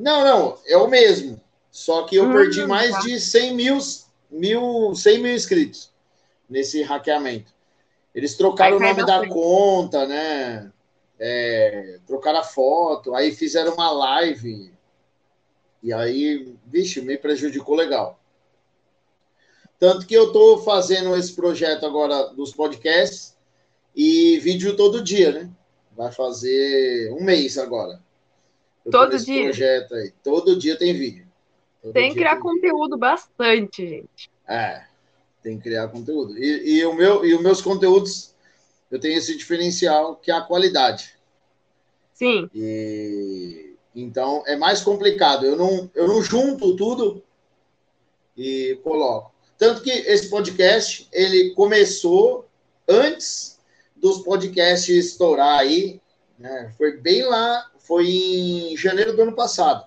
Não, 0.00 0.24
não, 0.24 0.58
é 0.66 0.76
o 0.78 0.88
mesmo. 0.88 1.38
Só 1.70 2.04
que 2.04 2.16
eu 2.16 2.24
hum, 2.24 2.32
perdi 2.32 2.66
mais 2.66 2.90
tá. 2.90 3.00
de 3.00 3.20
100 3.20 3.54
mil, 3.54 3.78
mil, 4.30 4.94
100 4.94 5.18
mil 5.18 5.34
inscritos 5.34 5.90
nesse 6.48 6.82
hackeamento. 6.82 7.52
Eles 8.14 8.34
trocaram 8.34 8.78
o 8.78 8.80
nome 8.80 9.04
da 9.04 9.28
conta, 9.28 10.06
né? 10.06 10.72
É, 11.18 11.98
trocaram 12.06 12.38
a 12.38 12.42
foto, 12.42 13.14
aí 13.14 13.30
fizeram 13.30 13.74
uma 13.74 13.92
live. 13.92 14.72
E 15.82 15.92
aí, 15.92 16.54
vixe, 16.66 17.02
me 17.02 17.18
prejudicou 17.18 17.76
legal. 17.76 18.18
Tanto 19.78 20.06
que 20.06 20.14
eu 20.14 20.28
estou 20.28 20.62
fazendo 20.62 21.14
esse 21.14 21.34
projeto 21.34 21.84
agora 21.84 22.28
dos 22.34 22.52
podcasts 22.54 23.36
e 23.94 24.38
vídeo 24.38 24.76
todo 24.76 25.04
dia, 25.04 25.30
né? 25.30 25.50
Vai 25.94 26.10
fazer 26.10 27.12
um 27.12 27.22
mês 27.22 27.58
agora. 27.58 28.02
Eu 28.84 28.92
todo 28.92 29.18
dia? 29.18 29.44
projeto 29.44 29.94
aí. 29.94 30.12
Todo 30.22 30.58
dia 30.58 30.76
tem 30.76 30.92
vídeo. 30.92 31.26
Todo 31.82 31.92
tem 31.92 32.10
que 32.10 32.16
criar 32.16 32.34
tem 32.34 32.40
conteúdo 32.40 32.84
vídeo. 32.84 32.98
bastante, 32.98 33.88
gente. 33.88 34.30
É, 34.46 34.84
tem 35.42 35.56
que 35.56 35.64
criar 35.64 35.88
conteúdo. 35.88 36.36
E, 36.38 36.78
e, 36.78 36.84
o 36.86 36.94
meu, 36.94 37.24
e 37.24 37.34
os 37.34 37.42
meus 37.42 37.60
conteúdos, 37.60 38.34
eu 38.90 38.98
tenho 38.98 39.18
esse 39.18 39.36
diferencial 39.36 40.16
que 40.16 40.30
é 40.30 40.34
a 40.34 40.42
qualidade. 40.42 41.14
Sim. 42.12 42.50
E, 42.54 43.74
então, 43.94 44.42
é 44.46 44.56
mais 44.56 44.80
complicado. 44.80 45.46
Eu 45.46 45.56
não, 45.56 45.90
eu 45.94 46.06
não 46.06 46.22
junto 46.22 46.76
tudo 46.76 47.22
e 48.36 48.78
coloco. 48.82 49.32
Tanto 49.58 49.82
que 49.82 49.90
esse 49.90 50.28
podcast, 50.28 51.06
ele 51.12 51.54
começou 51.54 52.48
antes 52.88 53.58
dos 53.94 54.22
podcasts 54.22 54.88
estourar 54.88 55.58
aí, 55.58 56.00
né? 56.38 56.72
Foi 56.78 56.96
bem 56.96 57.22
lá, 57.22 57.70
foi 57.90 58.06
em 58.06 58.76
janeiro 58.76 59.16
do 59.16 59.22
ano 59.22 59.32
passado. 59.32 59.84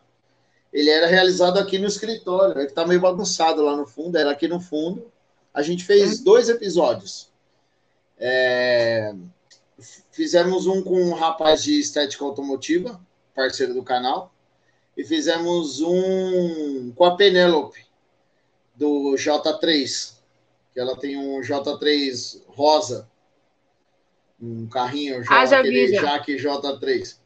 Ele 0.74 0.90
era 0.90 1.08
realizado 1.08 1.58
aqui 1.58 1.80
no 1.80 1.88
escritório, 1.88 2.60
é 2.60 2.66
que 2.66 2.74
tá 2.74 2.86
meio 2.86 3.00
bagunçado 3.00 3.62
lá 3.62 3.78
no 3.78 3.88
fundo, 3.88 4.18
era 4.18 4.30
aqui 4.30 4.46
no 4.46 4.60
fundo. 4.60 5.10
A 5.54 5.62
gente 5.62 5.86
fez 5.86 6.20
é. 6.20 6.24
dois 6.26 6.50
episódios. 6.50 7.32
É... 8.20 9.16
Fizemos 10.12 10.68
um 10.68 10.84
com 10.84 11.02
um 11.02 11.14
rapaz 11.14 11.64
de 11.64 11.80
estética 11.80 12.26
automotiva, 12.26 13.00
parceiro 13.34 13.74
do 13.74 13.84
canal, 13.84 14.34
e 14.98 15.06
fizemos 15.06 15.80
um 15.80 16.92
com 16.92 17.06
a 17.06 17.16
Penélope, 17.16 17.86
do 18.76 19.16
J3, 19.16 20.16
que 20.74 20.80
ela 20.80 20.98
tem 20.98 21.16
um 21.16 21.40
J3 21.40 22.42
rosa, 22.50 23.10
um 24.42 24.68
carrinho 24.68 25.24
ah, 25.30 25.44
aquele 25.44 25.88
Jaque 25.96 26.36
J3, 26.36 27.23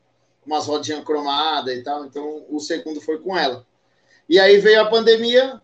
umas 0.47 0.65
rodinhas 0.65 1.03
cromadas 1.03 1.75
e 1.75 1.83
tal. 1.83 2.05
Então, 2.05 2.45
o 2.49 2.60
segundo 2.60 3.01
foi 3.01 3.19
com 3.19 3.38
ela. 3.38 3.65
E 4.27 4.39
aí 4.39 4.57
veio 4.57 4.81
a 4.81 4.89
pandemia 4.89 5.62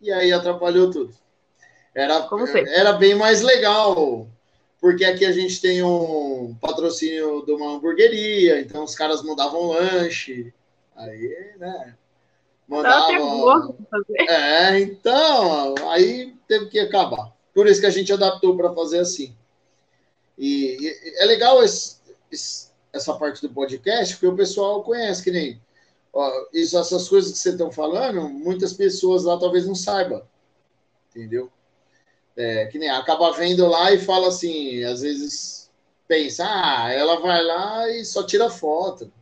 e 0.00 0.12
aí 0.12 0.32
atrapalhou 0.32 0.90
tudo. 0.90 1.14
Era, 1.94 2.28
era 2.68 2.92
bem 2.92 3.14
mais 3.14 3.40
legal, 3.40 4.28
porque 4.78 5.04
aqui 5.04 5.24
a 5.24 5.32
gente 5.32 5.60
tem 5.60 5.82
um 5.82 6.54
patrocínio 6.60 7.44
de 7.46 7.52
uma 7.52 7.72
hamburgueria, 7.72 8.60
então 8.60 8.84
os 8.84 8.94
caras 8.94 9.22
mandavam 9.22 9.68
lanche. 9.68 10.52
Aí, 10.94 11.54
né? 11.58 11.94
Mandava... 12.68 13.74
É, 14.28 14.78
então, 14.80 15.74
aí 15.88 16.34
teve 16.46 16.66
que 16.66 16.78
acabar. 16.78 17.32
Por 17.54 17.66
isso 17.66 17.80
que 17.80 17.86
a 17.86 17.90
gente 17.90 18.12
adaptou 18.12 18.56
para 18.56 18.74
fazer 18.74 18.98
assim. 18.98 19.34
E, 20.36 20.76
e, 20.78 21.22
é 21.22 21.24
legal 21.24 21.62
esse, 21.62 21.96
esse, 22.30 22.65
essa 22.96 23.14
parte 23.14 23.40
do 23.42 23.52
podcast, 23.52 24.14
porque 24.14 24.26
o 24.26 24.36
pessoal 24.36 24.82
conhece, 24.82 25.22
que 25.22 25.30
nem 25.30 25.60
ó, 26.16 26.32
isso, 26.52 26.78
essas 26.78 27.08
coisas 27.08 27.32
que 27.32 27.38
vocês 27.38 27.54
estão 27.54 27.70
falando, 27.70 28.28
muitas 28.28 28.72
pessoas 28.72 29.24
lá 29.24 29.38
talvez 29.38 29.66
não 29.66 29.74
saibam. 29.74 30.22
Entendeu? 31.10 31.50
É, 32.36 32.66
que 32.66 32.78
nem 32.78 32.88
acaba 32.88 33.32
vendo 33.32 33.66
lá 33.66 33.92
e 33.92 33.98
fala 33.98 34.28
assim, 34.28 34.82
às 34.84 35.02
vezes 35.02 35.70
pensa, 36.08 36.44
ah, 36.46 36.90
ela 36.92 37.20
vai 37.20 37.42
lá 37.42 37.90
e 37.90 38.04
só 38.04 38.22
tira 38.22 38.48
foto. 38.48 39.12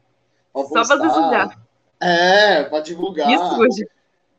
Só 0.54 0.68
para 0.68 0.96
desejar. 0.96 1.64
É, 2.00 2.62
para 2.64 2.80
divulgar. 2.80 3.30
Isso 3.30 3.60
hoje. 3.60 3.88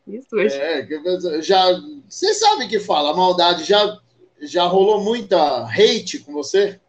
Isso 0.07 0.35
hoje. 0.35 0.55
É, 0.55 1.41
já, 1.41 1.65
você 2.07 2.33
sabe 2.33 2.67
que 2.67 2.79
fala, 2.79 3.15
maldade 3.15 3.63
já, 3.63 3.99
já 4.41 4.63
rolou 4.65 5.01
muita 5.01 5.65
hate 5.65 6.19
com 6.19 6.31
você? 6.31 6.79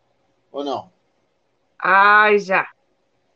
Ou 0.52 0.64
não? 0.64 0.90
Ai, 1.78 2.38
já. 2.38 2.66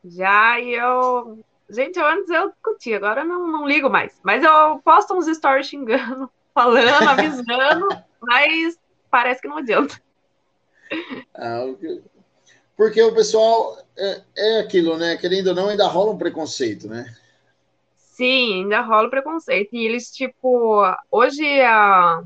Já, 0.05 0.59
e 0.59 0.75
eu. 0.75 1.39
Gente, 1.69 2.01
antes 2.01 2.29
eu 2.31 2.51
discutia, 2.51 2.97
agora 2.97 3.21
eu 3.21 3.27
não, 3.27 3.47
não 3.47 3.69
ligo 3.69 3.89
mais. 3.89 4.19
Mas 4.23 4.43
eu 4.43 4.81
posto 4.85 5.15
uns 5.15 5.27
stories 5.27 5.69
xingando, 5.69 6.31
falando, 6.53 7.09
avisando, 7.09 7.89
mas 8.21 8.79
parece 9.11 9.41
que 9.41 9.49
não 9.49 9.59
adianta. 9.59 10.01
Ah, 11.35 11.65
porque 12.77 13.01
o 13.03 13.15
pessoal 13.15 13.79
é, 13.97 14.23
é 14.37 14.61
aquilo, 14.61 14.97
né? 14.97 15.17
Querendo 15.17 15.49
ou 15.49 15.55
não, 15.55 15.69
ainda 15.69 15.87
rola 15.87 16.13
um 16.13 16.19
preconceito, 16.19 16.89
né? 16.89 17.15
Sim, 17.97 18.63
ainda 18.63 18.81
rola 18.81 19.09
preconceito. 19.09 19.75
E 19.75 19.87
eles, 19.87 20.11
tipo, 20.11 20.83
hoje 21.11 21.45
a, 21.61 22.23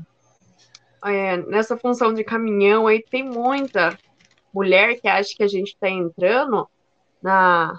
é, 1.05 1.37
nessa 1.37 1.77
função 1.77 2.13
de 2.13 2.23
caminhão 2.23 2.87
aí 2.87 3.01
tem 3.01 3.23
muita 3.23 3.97
mulher 4.55 4.99
que 5.01 5.07
acha 5.07 5.35
que 5.35 5.43
a 5.43 5.47
gente 5.47 5.73
está 5.73 5.89
entrando 5.89 6.67
na, 7.21 7.77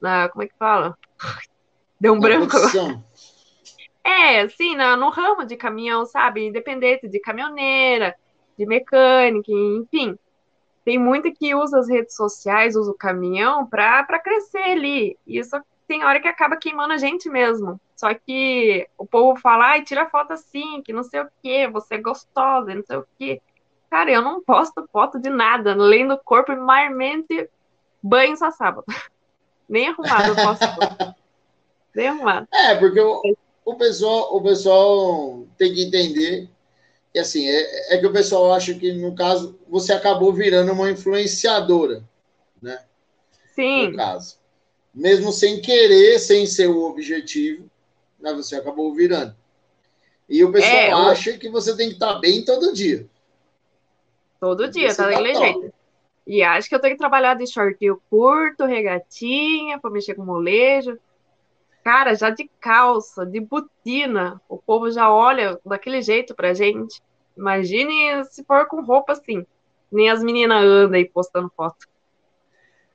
na. 0.00 0.28
Como 0.28 0.44
é 0.44 0.46
que 0.46 0.54
fala? 0.56 0.96
Deu 2.00 2.14
um 2.14 2.20
branco. 2.20 2.56
É, 4.02 4.48
sim, 4.48 4.76
na, 4.76 4.96
no 4.96 5.10
ramo 5.10 5.44
de 5.44 5.56
caminhão, 5.56 6.06
sabe? 6.06 6.46
Independente 6.46 7.08
de 7.08 7.20
caminhoneira, 7.20 8.14
de 8.56 8.64
mecânica, 8.64 9.52
enfim. 9.52 10.16
tem 10.84 10.98
muita 10.98 11.30
que 11.30 11.54
usa 11.54 11.78
as 11.78 11.88
redes 11.88 12.14
sociais, 12.14 12.76
usa 12.76 12.90
o 12.90 12.96
caminhão 12.96 13.66
para 13.66 14.18
crescer 14.18 14.62
ali. 14.62 15.18
E 15.26 15.38
isso 15.38 15.60
tem 15.86 16.04
hora 16.04 16.20
que 16.20 16.28
acaba 16.28 16.56
queimando 16.56 16.94
a 16.94 16.98
gente 16.98 17.28
mesmo. 17.28 17.78
Só 17.94 18.14
que 18.14 18.88
o 18.96 19.04
povo 19.04 19.38
fala, 19.38 19.72
ai, 19.72 19.84
tira 19.84 20.08
foto 20.08 20.32
assim, 20.32 20.80
que 20.82 20.92
não 20.92 21.02
sei 21.02 21.20
o 21.20 21.28
que, 21.42 21.68
você 21.68 21.96
é 21.96 21.98
gostosa, 21.98 22.74
não 22.74 22.82
sei 22.82 22.96
o 22.96 23.06
que. 23.18 23.42
Cara, 23.90 24.10
eu 24.10 24.22
não 24.22 24.40
posto 24.40 24.88
foto 24.92 25.18
de 25.18 25.28
nada, 25.28 25.72
além 25.72 26.06
do 26.06 26.16
corpo 26.16 26.52
e 26.52 26.56
marmente 26.56 27.50
banho 28.00 28.36
só 28.36 28.50
sábado. 28.50 28.84
Nem 29.68 29.88
arrumado 29.88 30.28
eu 30.28 30.36
posto. 30.36 31.16
Nem 31.94 32.08
arrumado. 32.08 32.48
É, 32.52 32.74
porque 32.76 33.00
o, 33.00 33.22
o, 33.64 33.74
pessoal, 33.76 34.34
o 34.34 34.42
pessoal 34.42 35.46
tem 35.58 35.74
que 35.74 35.82
entender 35.82 36.48
que 37.12 37.18
assim, 37.18 37.48
é, 37.48 37.94
é 37.94 37.98
que 37.98 38.06
o 38.06 38.12
pessoal 38.12 38.52
acha 38.52 38.74
que, 38.74 38.92
no 38.92 39.14
caso, 39.14 39.58
você 39.68 39.92
acabou 39.92 40.32
virando 40.32 40.72
uma 40.72 40.90
influenciadora, 40.90 42.02
né? 42.62 42.80
Sim. 43.54 43.88
No 43.88 43.96
caso. 43.96 44.38
Mesmo 44.94 45.32
sem 45.32 45.60
querer, 45.60 46.18
sem 46.18 46.46
ser 46.46 46.68
o 46.68 46.82
objetivo, 46.82 47.68
né, 48.20 48.32
você 48.34 48.56
acabou 48.56 48.92
virando. 48.94 49.34
E 50.28 50.44
o 50.44 50.52
pessoal 50.52 50.72
é, 50.72 50.90
acha 51.10 51.36
que 51.36 51.48
você 51.48 51.76
tem 51.76 51.88
que 51.88 51.94
estar 51.94 52.14
bem 52.20 52.44
todo 52.44 52.72
dia. 52.72 53.08
Todo 54.40 54.68
dia, 54.68 54.94
tá 54.94 55.06
daquele 55.06 55.34
jeito. 55.34 55.72
E 56.26 56.42
acho 56.42 56.68
que 56.68 56.74
eu 56.74 56.80
tenho 56.80 56.94
que 56.94 56.98
trabalhar 56.98 57.34
de 57.34 57.46
shortinho 57.46 58.00
curto, 58.08 58.64
regatinha, 58.64 59.78
para 59.78 59.90
mexer 59.90 60.14
com 60.14 60.24
molejo. 60.24 60.98
Cara, 61.84 62.14
já 62.14 62.30
de 62.30 62.48
calça, 62.60 63.26
de 63.26 63.40
botina, 63.40 64.40
o 64.48 64.56
povo 64.58 64.90
já 64.90 65.12
olha 65.12 65.58
daquele 65.64 66.00
jeito 66.02 66.34
pra 66.34 66.54
gente. 66.54 67.02
Imagine 67.36 68.24
se 68.24 68.44
for 68.44 68.66
com 68.66 68.82
roupa 68.82 69.12
assim. 69.12 69.44
Nem 69.90 70.08
as 70.08 70.22
meninas 70.22 70.62
andam 70.62 70.96
aí 70.96 71.04
postando 71.04 71.50
foto. 71.56 71.88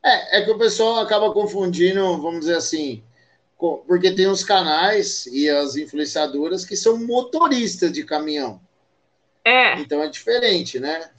É, 0.03 0.39
é 0.39 0.45
que 0.45 0.51
o 0.51 0.58
pessoal 0.58 0.99
acaba 0.99 1.34
confundindo, 1.34 2.21
vamos 2.21 2.41
dizer 2.41 2.58
assim, 2.58 3.03
porque 3.58 4.12
tem 4.13 4.27
os 4.27 4.43
canais 4.43 5.25
e 5.25 5.49
as 5.49 5.75
influenciadoras 5.75 6.63
que 6.63 6.75
são 6.75 6.97
motoristas 6.97 7.91
de 7.91 8.03
caminhão. 8.03 8.62
É. 9.43 9.79
Então 9.79 10.01
é 10.01 10.08
diferente, 10.08 10.79
né? 10.79 11.10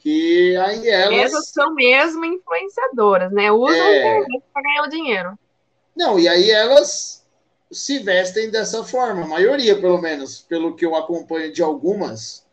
Que 0.00 0.56
aí 0.56 0.88
elas. 0.88 1.48
São 1.48 1.74
mesmo 1.74 2.24
influenciadoras, 2.24 3.30
né? 3.32 3.52
Usam 3.52 3.76
é... 3.76 4.24
para 4.52 4.62
ganhar 4.62 4.82
o 4.84 4.90
dinheiro. 4.90 5.38
Não, 5.94 6.18
e 6.18 6.26
aí 6.26 6.50
elas 6.50 7.24
se 7.70 7.98
vestem 7.98 8.50
dessa 8.50 8.82
forma, 8.82 9.22
a 9.22 9.28
maioria, 9.28 9.78
pelo 9.78 10.00
menos, 10.00 10.40
pelo 10.40 10.74
que 10.74 10.84
eu 10.84 10.96
acompanho 10.96 11.52
de 11.52 11.62
algumas. 11.62 12.44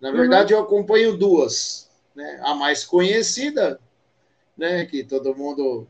Na 0.00 0.10
uhum. 0.10 0.16
verdade, 0.16 0.54
uhum. 0.54 0.60
eu 0.60 0.64
acompanho 0.64 1.16
duas. 1.16 1.90
Né? 2.14 2.40
A 2.44 2.54
mais 2.54 2.84
conhecida, 2.84 3.80
né? 4.56 4.86
Que 4.86 5.02
todo 5.02 5.34
mundo 5.34 5.86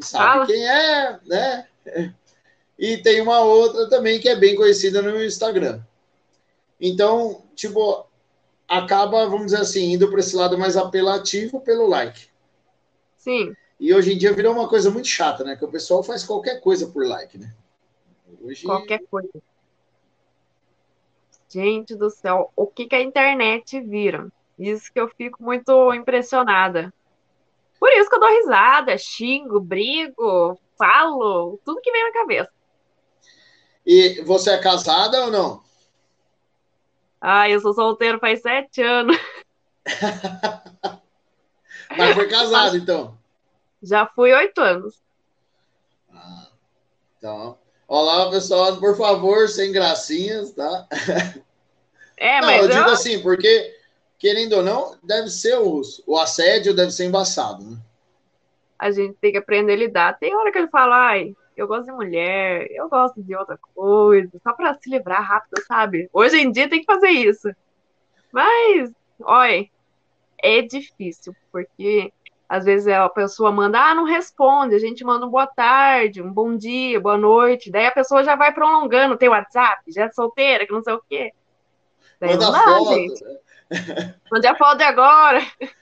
sabe 0.00 0.24
Fala. 0.24 0.46
quem 0.46 0.68
é, 0.68 1.18
né? 1.26 1.66
E 2.78 2.98
tem 2.98 3.20
uma 3.20 3.40
outra 3.40 3.88
também 3.88 4.20
que 4.20 4.28
é 4.28 4.36
bem 4.36 4.54
conhecida 4.54 5.00
no 5.02 5.24
Instagram. 5.24 5.80
Então, 6.80 7.42
tipo, 7.54 8.06
acaba, 8.68 9.26
vamos 9.26 9.46
dizer 9.46 9.60
assim, 9.60 9.92
indo 9.92 10.10
para 10.10 10.20
esse 10.20 10.34
lado 10.34 10.58
mais 10.58 10.76
apelativo 10.76 11.60
pelo 11.60 11.86
like. 11.86 12.28
Sim. 13.16 13.54
E 13.78 13.94
hoje 13.94 14.14
em 14.14 14.18
dia 14.18 14.32
virou 14.32 14.52
uma 14.54 14.68
coisa 14.68 14.90
muito 14.90 15.08
chata, 15.08 15.44
né? 15.44 15.56
Que 15.56 15.64
o 15.64 15.70
pessoal 15.70 16.02
faz 16.02 16.24
qualquer 16.24 16.60
coisa 16.60 16.86
por 16.86 17.06
like, 17.06 17.38
né? 17.38 17.54
Hoje... 18.40 18.64
Qualquer 18.64 19.02
coisa. 19.10 19.28
Gente 21.48 21.94
do 21.94 22.10
céu, 22.10 22.50
o 22.56 22.66
que, 22.66 22.86
que 22.86 22.94
a 22.96 23.02
internet 23.02 23.80
vira? 23.80 24.28
Isso 24.58 24.92
que 24.92 24.98
eu 24.98 25.08
fico 25.08 25.42
muito 25.42 25.92
impressionada. 25.94 26.92
Por 27.78 27.90
isso 27.92 28.08
que 28.08 28.16
eu 28.16 28.20
dou 28.20 28.28
risada, 28.28 28.96
xingo, 28.98 29.60
brigo, 29.60 30.58
falo, 30.76 31.58
tudo 31.64 31.80
que 31.80 31.92
vem 31.92 32.04
na 32.04 32.12
cabeça. 32.12 32.50
E 33.84 34.22
você 34.22 34.50
é 34.50 34.58
casada 34.58 35.24
ou 35.26 35.30
não? 35.30 35.62
Ah, 37.20 37.48
eu 37.48 37.60
sou 37.60 37.72
solteiro 37.72 38.18
faz 38.18 38.42
sete 38.42 38.82
anos. 38.82 39.16
Mas 41.96 42.14
foi 42.14 42.28
casado, 42.28 42.76
então? 42.76 43.16
Já 43.82 44.06
fui 44.06 44.32
oito 44.32 44.60
anos. 44.60 45.00
Ah, 46.12 46.48
então, 47.16 47.58
olá, 47.86 48.30
pessoal, 48.30 48.76
por 48.78 48.96
favor, 48.96 49.48
sem 49.48 49.72
gracinhas, 49.72 50.52
tá? 50.52 50.86
É, 52.18 52.40
não, 52.40 52.48
mas 52.48 52.62
eu, 52.62 52.70
eu 52.70 52.78
digo 52.78 52.90
assim, 52.90 53.22
porque, 53.22 53.76
querendo 54.18 54.54
ou 54.54 54.62
não, 54.62 54.96
deve 55.02 55.28
ser 55.28 55.58
o, 55.58 55.82
o 56.06 56.16
assédio 56.16 56.74
deve 56.74 56.90
ser 56.90 57.04
embaçado, 57.04 57.62
né? 57.62 57.76
A 58.78 58.90
gente 58.90 59.14
tem 59.20 59.32
que 59.32 59.38
aprender 59.38 59.74
a 59.74 59.76
lidar. 59.76 60.18
Tem 60.18 60.34
hora 60.34 60.50
que 60.50 60.58
ele 60.58 60.68
fala, 60.68 60.96
ai, 61.08 61.34
eu 61.56 61.66
gosto 61.66 61.86
de 61.86 61.92
mulher, 61.92 62.66
eu 62.70 62.88
gosto 62.88 63.22
de 63.22 63.34
outra 63.34 63.58
coisa, 63.74 64.30
só 64.42 64.52
para 64.52 64.74
se 64.74 64.90
livrar 64.90 65.22
rápido, 65.22 65.62
sabe? 65.66 66.08
Hoje 66.12 66.38
em 66.38 66.50
dia 66.50 66.68
tem 66.68 66.80
que 66.80 66.86
fazer 66.86 67.08
isso. 67.08 67.48
Mas, 68.30 68.92
olha, 69.22 69.66
é 70.38 70.62
difícil, 70.62 71.34
porque 71.50 72.12
às 72.48 72.64
vezes 72.64 72.86
a 72.88 73.08
pessoa 73.08 73.50
manda, 73.50 73.80
ah, 73.80 73.94
não 73.94 74.04
responde, 74.04 74.74
a 74.74 74.78
gente 74.78 75.04
manda 75.04 75.26
um 75.26 75.30
boa 75.30 75.46
tarde, 75.46 76.22
um 76.22 76.32
bom 76.32 76.56
dia, 76.56 77.00
boa 77.00 77.16
noite, 77.16 77.70
daí 77.70 77.86
a 77.86 77.92
pessoa 77.92 78.22
já 78.22 78.36
vai 78.36 78.52
prolongando, 78.52 79.16
tem 79.16 79.28
WhatsApp, 79.28 79.82
já 79.90 80.04
é 80.04 80.12
solteira, 80.12 80.66
que 80.66 80.72
não 80.72 80.82
sei 80.82 80.94
o 80.94 81.02
quê. 81.08 81.32
Daí 82.20 82.32
manda 82.32 82.50
não 82.50 82.84
foto. 82.84 82.94
gente. 82.94 83.24
Manda 84.30 84.50
a 84.50 84.54
foto 84.54 84.78
de 84.78 84.84
agora. 84.84 85.40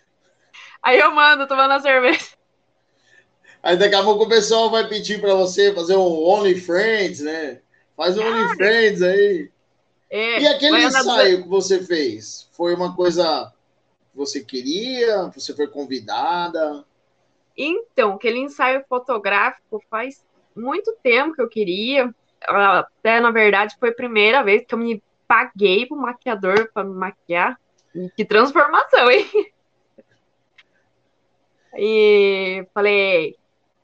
Aí 0.83 0.99
eu 0.99 1.11
mando 1.13 1.47
tomando 1.47 1.73
a 1.73 1.81
cerveja. 1.81 2.37
Aí 3.65 3.79
daqui 3.79 3.95
a 3.95 4.05
pouco 4.05 4.25
o 4.25 4.29
pessoal 4.29 4.71
vai 4.71 4.87
pedir 4.87 5.23
para 5.23 5.35
você 5.35 5.73
fazer 5.73 5.97
um 5.97 6.23
OnlyFriends, 6.23 7.21
né? 7.21 7.63
Faz 7.97 8.19
um 8.19 8.23
OnlyFriends 8.23 9.01
aí. 9.01 9.51
É, 10.11 10.43
e 10.43 10.47
aquele 10.47 10.85
ensaio 10.85 11.43
que 11.43 11.49
você 11.49 11.83
fez? 11.83 12.47
Foi 12.53 12.75
uma 12.75 12.95
coisa 12.95 13.51
que 14.13 14.19
você 14.19 14.45
queria? 14.45 15.31
Você 15.35 15.57
foi 15.57 15.67
convidada? 15.67 16.85
Então, 17.57 18.13
aquele 18.13 18.39
ensaio 18.39 18.85
fotográfico 18.87 19.83
faz 19.89 20.23
muito 20.55 20.95
tempo 21.03 21.35
que 21.35 21.41
eu 21.41 21.49
queria. 21.49 22.15
Até, 22.43 23.19
na 23.19 23.31
verdade, 23.31 23.77
foi 23.81 23.89
a 23.89 23.95
primeira 23.95 24.43
vez 24.43 24.63
que 24.67 24.75
eu 24.75 24.79
me 24.79 25.03
paguei 25.27 25.87
pro 25.87 25.97
maquiador 25.97 26.71
para 26.71 26.85
me 26.85 26.95
maquiar. 26.95 27.59
Que 28.15 28.27
transformação, 28.27 29.11
hein? 29.11 29.27
E 31.77 32.69
falei, 32.73 33.37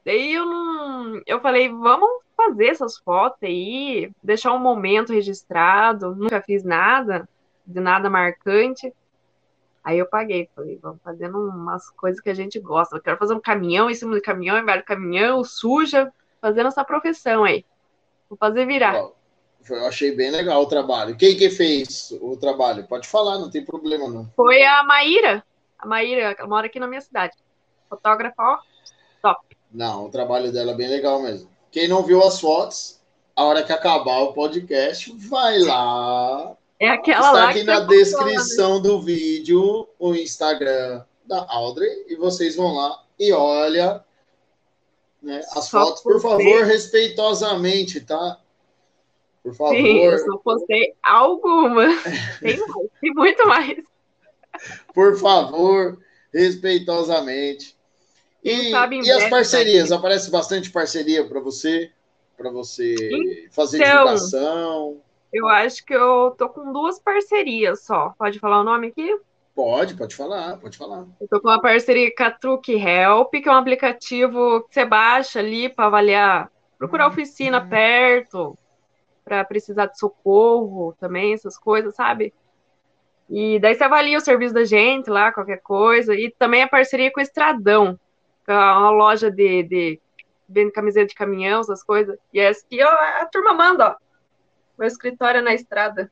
Daí 0.05 0.33
eu 0.33 0.45
não. 0.45 1.21
Eu 1.25 1.39
falei, 1.39 1.69
vamos 1.69 2.09
fazer 2.35 2.67
essas 2.67 2.97
fotos 2.97 3.39
aí, 3.43 4.11
deixar 4.21 4.53
um 4.53 4.59
momento 4.59 5.13
registrado. 5.13 6.15
Nunca 6.15 6.41
fiz 6.41 6.63
nada, 6.63 7.27
de 7.65 7.79
nada 7.79 8.09
marcante. 8.09 8.93
Aí 9.83 9.97
eu 9.97 10.05
paguei, 10.05 10.47
falei, 10.55 10.77
vamos 10.81 11.01
fazendo 11.03 11.39
umas 11.39 11.89
coisas 11.91 12.21
que 12.21 12.29
a 12.29 12.33
gente 12.33 12.59
gosta. 12.59 12.95
Eu 12.95 13.01
quero 13.01 13.17
fazer 13.17 13.33
um 13.33 13.39
caminhão 13.39 13.89
em 13.89 13.95
cima 13.95 14.13
do 14.13 14.21
caminhão, 14.21 14.57
embaixo 14.57 14.83
do 14.83 14.87
caminhão, 14.87 15.43
suja, 15.43 16.11
fazendo 16.39 16.67
essa 16.67 16.83
profissão 16.83 17.43
aí. 17.43 17.65
Vou 18.29 18.37
fazer 18.37 18.65
virar. 18.65 18.95
Eu 19.69 19.87
achei 19.87 20.15
bem 20.15 20.31
legal 20.31 20.61
o 20.61 20.67
trabalho. 20.67 21.15
Quem 21.15 21.35
que 21.35 21.49
fez 21.49 22.11
o 22.21 22.35
trabalho? 22.37 22.87
Pode 22.87 23.07
falar, 23.07 23.37
não 23.37 23.49
tem 23.49 23.63
problema 23.63 24.07
não. 24.07 24.27
Foi 24.35 24.63
a 24.63 24.83
Maíra. 24.83 25.43
A 25.77 25.87
Maíra, 25.87 26.35
ela 26.37 26.47
mora 26.47 26.67
aqui 26.67 26.79
na 26.79 26.87
minha 26.87 27.01
cidade. 27.01 27.35
Fotógrafa, 27.89 28.35
ó. 28.41 28.59
Não, 29.73 30.05
o 30.05 30.09
trabalho 30.09 30.51
dela 30.51 30.71
é 30.71 30.75
bem 30.75 30.87
legal 30.87 31.21
mesmo. 31.21 31.49
Quem 31.71 31.87
não 31.87 32.03
viu 32.03 32.21
as 32.21 32.39
fotos, 32.39 32.99
a 33.35 33.43
hora 33.43 33.63
que 33.63 33.71
acabar 33.71 34.19
o 34.19 34.33
podcast, 34.33 35.15
vai 35.17 35.59
lá. 35.59 36.55
É 36.79 36.89
aquela 36.89 37.19
Está 37.19 37.31
lá 37.31 37.49
aqui 37.49 37.63
na 37.63 37.79
descrição 37.81 38.81
do 38.81 39.01
vídeo 39.01 39.87
o 39.97 40.15
Instagram 40.15 41.03
da 41.25 41.45
Audrey 41.47 42.05
e 42.09 42.15
vocês 42.15 42.55
vão 42.55 42.73
lá 42.75 43.03
e 43.17 43.31
olha 43.31 44.03
né, 45.21 45.41
as 45.55 45.65
só 45.65 45.85
fotos, 45.85 46.01
por 46.01 46.19
favor, 46.19 46.63
respeitosamente, 46.63 48.01
tá? 48.01 48.39
Por 49.43 49.55
favor. 49.55 49.75
Sim, 49.75 49.97
eu 49.99 50.19
só 50.19 50.37
postei 50.37 50.93
algumas. 51.01 52.01
Tem 52.41 52.57
mais, 52.57 52.87
tem 52.99 53.13
muito 53.13 53.47
mais. 53.47 53.77
Por 54.93 55.17
favor, 55.17 55.97
respeitosamente. 56.33 57.75
E, 58.43 58.71
e 58.71 59.11
as 59.11 59.29
parcerias? 59.29 59.91
Aparece 59.91 60.31
bastante 60.31 60.71
parceria 60.71 61.27
para 61.27 61.39
você? 61.39 61.91
Para 62.35 62.49
você 62.49 62.95
então, 62.95 63.49
fazer 63.51 63.83
divulgação? 63.83 65.01
Eu 65.31 65.47
acho 65.47 65.85
que 65.85 65.93
eu 65.93 66.35
tô 66.37 66.49
com 66.49 66.73
duas 66.73 66.99
parcerias 66.99 67.83
só. 67.83 68.13
Pode 68.17 68.39
falar 68.39 68.61
o 68.61 68.63
nome 68.63 68.87
aqui? 68.87 69.15
Pode, 69.53 69.95
pode 69.95 70.15
falar, 70.15 70.57
pode 70.57 70.77
falar. 70.77 71.05
Eu 71.19 71.27
tô 71.27 71.39
com 71.39 71.49
uma 71.49 71.61
parceria 71.61 72.13
com 72.15 72.23
a 72.23 72.31
Truque 72.31 72.73
Help, 72.73 73.31
que 73.31 73.47
é 73.47 73.51
um 73.51 73.55
aplicativo 73.55 74.61
que 74.63 74.73
você 74.73 74.85
baixa 74.85 75.39
ali 75.39 75.69
para 75.69 75.85
avaliar, 75.85 76.51
procurar 76.77 77.07
oficina 77.07 77.61
uhum. 77.61 77.69
perto, 77.69 78.57
para 79.23 79.43
precisar 79.45 79.87
de 79.87 79.99
socorro 79.99 80.95
também, 80.99 81.33
essas 81.33 81.57
coisas, 81.57 81.93
sabe? 81.95 82.33
E 83.29 83.59
daí 83.59 83.75
você 83.75 83.83
avalia 83.83 84.17
o 84.17 84.21
serviço 84.21 84.53
da 84.53 84.65
gente 84.65 85.09
lá, 85.09 85.31
qualquer 85.31 85.61
coisa. 85.61 86.15
E 86.15 86.33
também 86.37 86.63
a 86.63 86.67
parceria 86.67 87.11
com 87.11 87.19
o 87.19 87.23
Estradão, 87.23 87.99
uma 88.51 88.91
loja 88.91 89.31
de, 89.31 89.63
de 89.63 90.01
vende 90.51 90.71
camiseta 90.71 91.07
de 91.07 91.15
caminhão, 91.15 91.61
essas 91.61 91.83
coisas. 91.83 92.17
E 92.33 92.39
essa 92.39 92.65
aqui, 92.65 92.83
ó, 92.83 92.89
a 92.89 93.25
turma 93.25 93.53
manda, 93.53 93.89
ó. 93.89 93.95
Meu 94.77 94.87
escritório 94.87 95.39
é 95.39 95.41
na 95.41 95.53
estrada. 95.53 96.11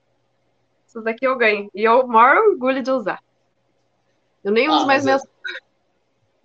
Essas 0.87 1.03
daqui 1.03 1.25
eu 1.25 1.37
ganho. 1.37 1.69
E 1.73 1.83
eu 1.83 2.07
maior 2.07 2.37
orgulho 2.49 2.81
de 2.81 2.91
usar. 2.91 3.21
Eu 4.43 4.51
nem 4.51 4.67
ah, 4.67 4.71
uso 4.71 4.87
mais 4.87 5.03
meus. 5.03 5.21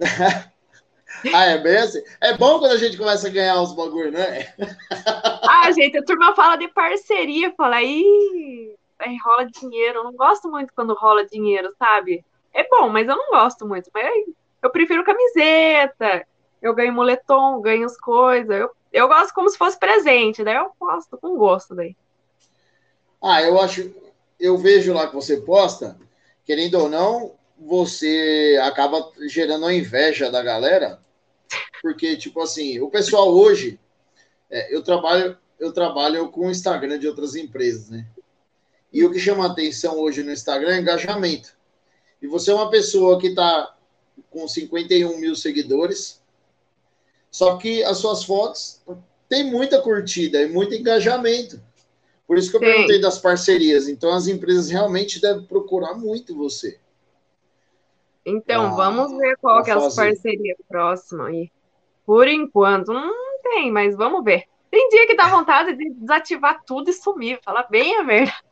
ah, 1.34 1.44
é 1.44 1.58
bem 1.58 1.76
assim? 1.76 2.02
É 2.20 2.36
bom 2.36 2.58
quando 2.58 2.72
a 2.72 2.76
gente 2.76 2.96
começa 2.96 3.28
a 3.28 3.30
ganhar 3.30 3.60
uns 3.60 3.72
bagulho, 3.72 4.10
né? 4.10 4.52
ah, 5.48 5.70
gente, 5.70 5.96
a 5.98 6.04
turma 6.04 6.34
fala 6.34 6.56
de 6.56 6.68
parceria, 6.68 7.54
fala 7.56 7.76
aí, 7.76 8.74
rola 9.24 9.46
dinheiro. 9.46 10.00
Eu 10.00 10.04
não 10.04 10.12
gosto 10.14 10.50
muito 10.50 10.72
quando 10.74 10.94
rola 10.94 11.24
dinheiro, 11.26 11.72
sabe? 11.78 12.24
É 12.52 12.66
bom, 12.68 12.88
mas 12.88 13.08
eu 13.08 13.16
não 13.16 13.30
gosto 13.30 13.66
muito. 13.66 13.90
Mas 13.92 14.24
eu 14.64 14.70
prefiro 14.70 15.04
camiseta, 15.04 16.26
eu 16.60 16.74
ganho 16.74 16.92
moletom, 16.92 17.60
ganho 17.60 17.84
as 17.84 17.98
coisas. 17.98 18.56
Eu, 18.56 18.70
eu 18.92 19.06
gosto 19.06 19.34
como 19.34 19.48
se 19.48 19.58
fosse 19.58 19.78
presente, 19.78 20.42
daí 20.42 20.56
eu 20.56 20.70
posto 20.78 21.18
com 21.18 21.36
gosto 21.36 21.74
daí. 21.74 21.94
Ah, 23.22 23.42
eu 23.42 23.60
acho, 23.60 23.92
eu 24.40 24.56
vejo 24.56 24.92
lá 24.92 25.06
que 25.06 25.14
você 25.14 25.36
posta, 25.38 25.96
querendo 26.44 26.74
ou 26.78 26.88
não, 26.88 27.34
você 27.58 28.58
acaba 28.62 29.10
gerando 29.28 29.66
a 29.66 29.74
inveja 29.74 30.30
da 30.30 30.42
galera, 30.42 30.98
porque, 31.82 32.16
tipo 32.16 32.40
assim, 32.40 32.80
o 32.80 32.90
pessoal 32.90 33.28
hoje, 33.32 33.78
é, 34.50 34.74
eu 34.74 34.82
trabalho 34.82 35.38
eu 35.58 35.72
trabalho 35.72 36.28
com 36.28 36.46
o 36.46 36.50
Instagram 36.50 36.98
de 36.98 37.06
outras 37.06 37.34
empresas, 37.34 37.88
né? 37.88 38.06
E 38.92 39.04
o 39.04 39.10
que 39.10 39.18
chama 39.18 39.46
atenção 39.46 39.98
hoje 39.98 40.22
no 40.22 40.32
Instagram 40.32 40.74
é 40.74 40.80
engajamento. 40.80 41.56
E 42.20 42.26
você 42.26 42.50
é 42.50 42.54
uma 42.54 42.70
pessoa 42.70 43.18
que 43.18 43.28
está 43.28 43.73
com 44.30 44.46
51 44.46 45.18
mil 45.18 45.34
seguidores, 45.34 46.22
só 47.30 47.56
que 47.56 47.82
as 47.82 47.98
suas 47.98 48.24
fotos 48.24 48.80
têm 49.28 49.50
muita 49.50 49.80
curtida 49.80 50.42
e 50.42 50.48
muito 50.48 50.74
engajamento. 50.74 51.60
Por 52.26 52.38
isso 52.38 52.50
que 52.50 52.56
eu 52.56 52.60
Sim. 52.60 52.66
perguntei 52.66 53.00
das 53.00 53.18
parcerias. 53.18 53.88
Então, 53.88 54.12
as 54.12 54.26
empresas 54.26 54.70
realmente 54.70 55.20
devem 55.20 55.44
procurar 55.44 55.94
muito 55.94 56.36
você. 56.36 56.78
Então, 58.24 58.66
ah, 58.66 58.70
vamos 58.70 59.16
ver 59.18 59.36
qual 59.36 59.62
que 59.62 59.70
é 59.70 59.74
as 59.74 59.94
parcerias 59.94 60.56
próximas 60.66 61.26
aí. 61.26 61.50
Por 62.06 62.26
enquanto, 62.26 62.92
não 62.92 63.12
tem, 63.42 63.70
mas 63.70 63.94
vamos 63.94 64.24
ver. 64.24 64.44
Tem 64.70 64.88
dia 64.88 65.06
que 65.06 65.14
dá 65.14 65.28
vontade 65.28 65.76
de 65.76 65.90
desativar 65.90 66.62
tudo 66.64 66.90
e 66.90 66.92
sumir, 66.92 67.38
falar 67.42 67.66
bem 67.70 67.96
a 67.98 68.02
verdade. 68.02 68.43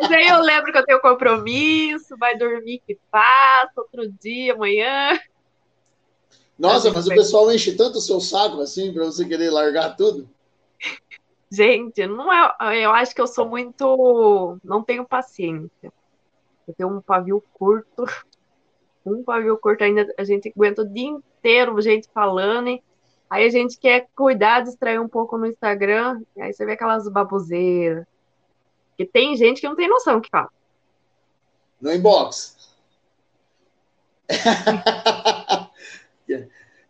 Mas 0.00 0.12
aí 0.12 0.28
eu 0.28 0.40
lembro 0.40 0.72
que 0.72 0.78
eu 0.78 0.84
tenho 0.84 1.00
compromisso, 1.00 2.16
vai 2.18 2.36
dormir 2.36 2.82
que 2.86 2.98
passa, 3.10 3.72
outro 3.76 4.10
dia, 4.20 4.54
amanhã. 4.54 5.18
Nossa, 6.58 6.90
mas 6.92 7.06
o 7.06 7.10
pessoal 7.10 7.52
enche 7.52 7.76
tanto 7.76 7.98
o 7.98 8.00
seu 8.00 8.20
saco 8.20 8.60
assim 8.60 8.92
para 8.92 9.04
você 9.04 9.26
querer 9.26 9.50
largar 9.50 9.96
tudo? 9.96 10.28
Gente, 11.50 12.06
não 12.06 12.32
é. 12.32 12.84
Eu 12.84 12.92
acho 12.92 13.14
que 13.14 13.20
eu 13.20 13.26
sou 13.26 13.48
muito. 13.48 14.58
Não 14.64 14.82
tenho 14.82 15.06
paciência. 15.06 15.92
Eu 16.66 16.74
tenho 16.74 16.88
um 16.88 17.00
pavio 17.00 17.42
curto 17.52 18.04
um 19.06 19.22
pavio 19.22 19.56
curto 19.56 19.84
ainda 19.84 20.12
a 20.18 20.24
gente 20.24 20.52
aguenta 20.54 20.82
o 20.82 20.88
dia 20.88 21.08
inteiro 21.08 21.80
gente 21.80 22.08
falando, 22.12 22.68
e 22.68 22.82
aí 23.30 23.46
a 23.46 23.50
gente 23.50 23.78
quer 23.78 24.08
cuidar, 24.16 24.62
distrair 24.62 24.98
um 24.98 25.08
pouco 25.08 25.38
no 25.38 25.46
Instagram, 25.46 26.20
e 26.36 26.42
aí 26.42 26.52
você 26.52 26.66
vê 26.66 26.72
aquelas 26.72 27.08
baboseiras. 27.08 28.04
Que 28.96 29.04
tem 29.04 29.36
gente 29.36 29.60
que 29.60 29.68
não 29.68 29.76
tem 29.76 29.88
noção 29.88 30.20
que 30.20 30.30
fala. 30.30 30.50
No 31.80 31.92
inbox. 31.92 32.56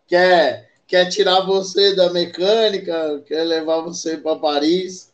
quer, 0.06 0.70
quer 0.86 1.08
tirar 1.08 1.40
você 1.40 1.94
da 1.94 2.10
mecânica, 2.12 3.22
quer 3.26 3.44
levar 3.44 3.80
você 3.80 4.16
para 4.16 4.38
Paris. 4.38 5.12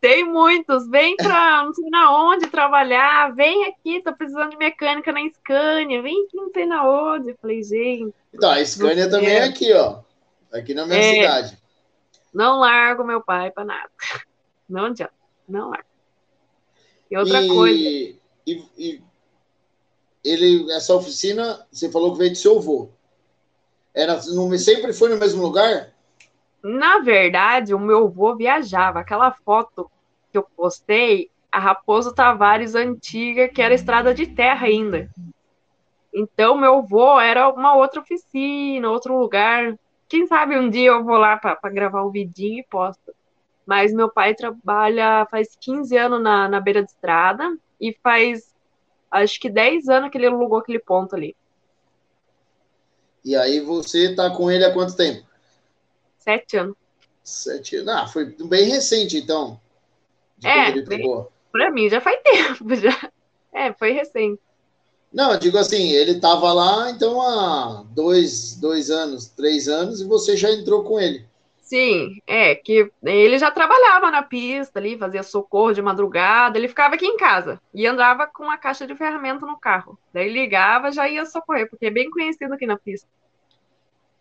Tem 0.00 0.24
muitos. 0.24 0.88
Vem 0.88 1.14
para 1.14 1.62
não 1.64 1.72
sei 1.72 1.88
na 1.88 2.10
onde 2.12 2.48
trabalhar. 2.48 3.32
Vem 3.36 3.66
aqui, 3.66 4.02
tô 4.02 4.12
precisando 4.12 4.50
de 4.50 4.56
mecânica 4.56 5.12
na 5.12 5.20
Scania. 5.30 6.02
Vem 6.02 6.24
aqui, 6.24 6.36
não 6.36 6.50
sei 6.50 6.66
na 6.66 6.84
onde. 6.84 7.30
Eu 7.30 7.38
falei, 7.40 7.62
gente. 7.62 8.12
Então, 8.34 8.50
a 8.50 8.64
Scania 8.64 9.08
também 9.08 9.36
é 9.36 9.44
aqui, 9.44 9.72
ó. 9.72 10.00
Aqui 10.52 10.74
na 10.74 10.86
minha 10.86 10.98
é, 10.98 11.14
cidade. 11.14 11.58
Não 12.34 12.58
largo 12.58 13.04
meu 13.04 13.22
pai 13.22 13.52
para 13.52 13.64
nada. 13.64 13.90
Não 14.68 14.86
adianta. 14.86 15.12
Não 15.48 15.70
largo. 15.70 15.91
E 17.12 17.16
outra 17.18 17.42
e, 17.42 17.48
coisa. 17.48 17.78
E, 18.46 18.64
e 18.78 19.02
ele, 20.24 20.72
essa 20.72 20.94
oficina, 20.94 21.66
você 21.70 21.92
falou 21.92 22.12
que 22.12 22.18
veio 22.18 22.30
do 22.30 22.38
seu 22.38 22.56
avô. 22.56 22.88
Era, 23.92 24.18
sempre 24.58 24.94
foi 24.94 25.10
no 25.10 25.18
mesmo 25.18 25.42
lugar? 25.42 25.92
Na 26.62 27.00
verdade, 27.00 27.74
o 27.74 27.78
meu 27.78 28.06
avô 28.06 28.34
viajava. 28.34 29.00
Aquela 29.00 29.30
foto 29.30 29.90
que 30.30 30.38
eu 30.38 30.42
postei, 30.56 31.28
a 31.50 31.58
Raposo 31.58 32.14
Tavares 32.14 32.74
antiga, 32.74 33.46
que 33.46 33.60
era 33.60 33.74
estrada 33.74 34.14
de 34.14 34.28
terra 34.28 34.66
ainda. 34.66 35.10
Então, 36.14 36.56
meu 36.56 36.78
avô 36.78 37.20
era 37.20 37.46
uma 37.50 37.76
outra 37.76 38.00
oficina, 38.00 38.90
outro 38.90 39.20
lugar. 39.20 39.78
Quem 40.08 40.26
sabe 40.26 40.56
um 40.56 40.70
dia 40.70 40.88
eu 40.88 41.04
vou 41.04 41.18
lá 41.18 41.36
para 41.36 41.58
gravar 41.64 42.06
um 42.06 42.10
vidinho 42.10 42.60
e 42.60 42.66
posto. 42.70 43.12
Mas 43.66 43.92
meu 43.92 44.10
pai 44.10 44.34
trabalha 44.34 45.26
faz 45.30 45.56
15 45.60 45.96
anos 45.96 46.22
na, 46.22 46.48
na 46.48 46.60
beira 46.60 46.82
de 46.82 46.90
estrada 46.90 47.56
e 47.80 47.96
faz 48.02 48.52
acho 49.10 49.38
que 49.38 49.50
10 49.50 49.88
anos 49.88 50.10
que 50.10 50.18
ele 50.18 50.26
alugou 50.26 50.58
aquele 50.58 50.78
ponto 50.78 51.14
ali. 51.14 51.36
E 53.24 53.36
aí 53.36 53.60
você 53.60 54.14
tá 54.14 54.30
com 54.30 54.50
ele 54.50 54.64
há 54.64 54.72
quanto 54.72 54.96
tempo? 54.96 55.24
Sete 56.18 56.56
anos. 56.56 56.76
Sete 57.22 57.76
anos. 57.76 57.94
Ah, 57.94 58.06
foi 58.06 58.24
bem 58.24 58.68
recente, 58.68 59.16
então. 59.16 59.60
é, 60.42 60.72
para 61.52 61.70
mim 61.70 61.88
já 61.88 62.00
faz 62.00 62.20
tempo. 62.24 62.74
Já. 62.74 63.10
É, 63.52 63.72
foi 63.72 63.92
recente. 63.92 64.40
Não, 65.12 65.32
eu 65.32 65.38
digo 65.38 65.58
assim, 65.58 65.90
ele 65.90 66.12
estava 66.12 66.52
lá, 66.54 66.90
então, 66.90 67.20
há 67.20 67.84
dois, 67.90 68.56
dois 68.56 68.90
anos, 68.90 69.26
três 69.26 69.68
anos, 69.68 70.00
e 70.00 70.04
você 70.04 70.36
já 70.36 70.50
entrou 70.50 70.82
com 70.84 70.98
ele. 70.98 71.26
Sim, 71.72 72.20
é, 72.26 72.54
que 72.54 72.92
ele 73.02 73.38
já 73.38 73.50
trabalhava 73.50 74.10
na 74.10 74.22
pista 74.22 74.78
ali, 74.78 74.98
fazia 74.98 75.22
socorro 75.22 75.72
de 75.72 75.80
madrugada, 75.80 76.58
ele 76.58 76.68
ficava 76.68 76.96
aqui 76.96 77.06
em 77.06 77.16
casa 77.16 77.58
e 77.72 77.86
andava 77.86 78.26
com 78.26 78.50
a 78.50 78.58
caixa 78.58 78.86
de 78.86 78.94
ferramenta 78.94 79.46
no 79.46 79.58
carro. 79.58 79.98
Daí 80.12 80.30
ligava, 80.30 80.92
já 80.92 81.08
ia 81.08 81.24
socorrer, 81.24 81.70
porque 81.70 81.86
é 81.86 81.90
bem 81.90 82.10
conhecido 82.10 82.52
aqui 82.52 82.66
na 82.66 82.76
pista 82.76 83.08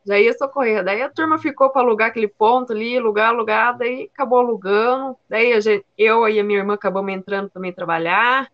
já 0.06 0.18
ia 0.18 0.32
socorrer. 0.34 0.82
Daí 0.82 1.02
a 1.02 1.10
turma 1.10 1.38
ficou 1.40 1.70
para 1.70 1.82
alugar 1.82 2.08
aquele 2.08 2.30
ponto 2.30 2.72
ali, 2.72 2.98
alugar, 2.98 3.28
alugar, 3.28 3.78
daí 3.78 4.10
acabou 4.14 4.40
alugando. 4.40 5.18
Daí 5.28 5.60
gente, 5.60 5.86
eu 5.98 6.26
e 6.30 6.40
a 6.40 6.44
minha 6.46 6.60
irmã 6.60 6.76
acabamos 6.76 7.12
entrando 7.12 7.50
também 7.50 7.74
trabalhar. 7.74 8.50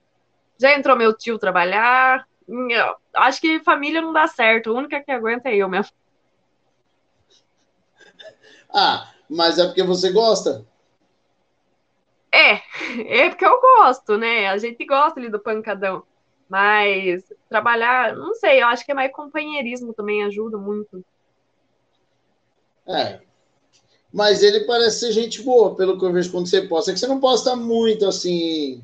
Já 0.60 0.74
entrou 0.74 0.98
meu 0.98 1.16
tio 1.16 1.38
trabalhar. 1.38 2.28
Eu, 2.50 2.96
acho 3.14 3.40
que 3.40 3.60
família 3.60 4.02
não 4.02 4.12
dá 4.12 4.26
certo, 4.28 4.72
a 4.72 4.74
única 4.74 5.00
que 5.00 5.12
aguenta 5.12 5.50
é 5.50 5.58
eu 5.58 5.70
mesmo. 5.70 5.96
Ah, 8.80 9.12
mas 9.28 9.58
é 9.58 9.66
porque 9.66 9.82
você 9.82 10.12
gosta? 10.12 10.64
É, 12.32 12.62
é 13.24 13.30
porque 13.30 13.44
eu 13.44 13.60
gosto, 13.60 14.20
né? 14.20 14.48
A 14.48 14.58
gente 14.60 14.86
gosta 14.86 15.20
ali 15.20 15.30
do 15.30 15.40
pancadão. 15.40 16.04
Mas 16.48 17.24
trabalhar, 17.50 18.16
não 18.16 18.36
sei, 18.36 18.62
eu 18.62 18.68
acho 18.68 18.86
que 18.86 18.92
é 18.92 18.96
mais 18.96 19.12
companheirismo 19.12 19.94
também 19.94 20.24
ajuda 20.24 20.58
muito. 20.60 21.04
É. 22.88 23.20
Mas 24.14 24.44
ele 24.44 24.62
parece 24.62 25.00
ser 25.00 25.12
gente 25.12 25.42
boa, 25.42 25.76
pelo 25.76 25.98
que 25.98 26.06
eu 26.06 26.14
vejo 26.14 26.32
quando 26.32 26.48
você 26.48 26.62
posta. 26.62 26.92
É 26.92 26.94
que 26.94 27.00
você 27.00 27.08
não 27.08 27.20
posta 27.20 27.56
muito 27.56 28.06
assim. 28.06 28.82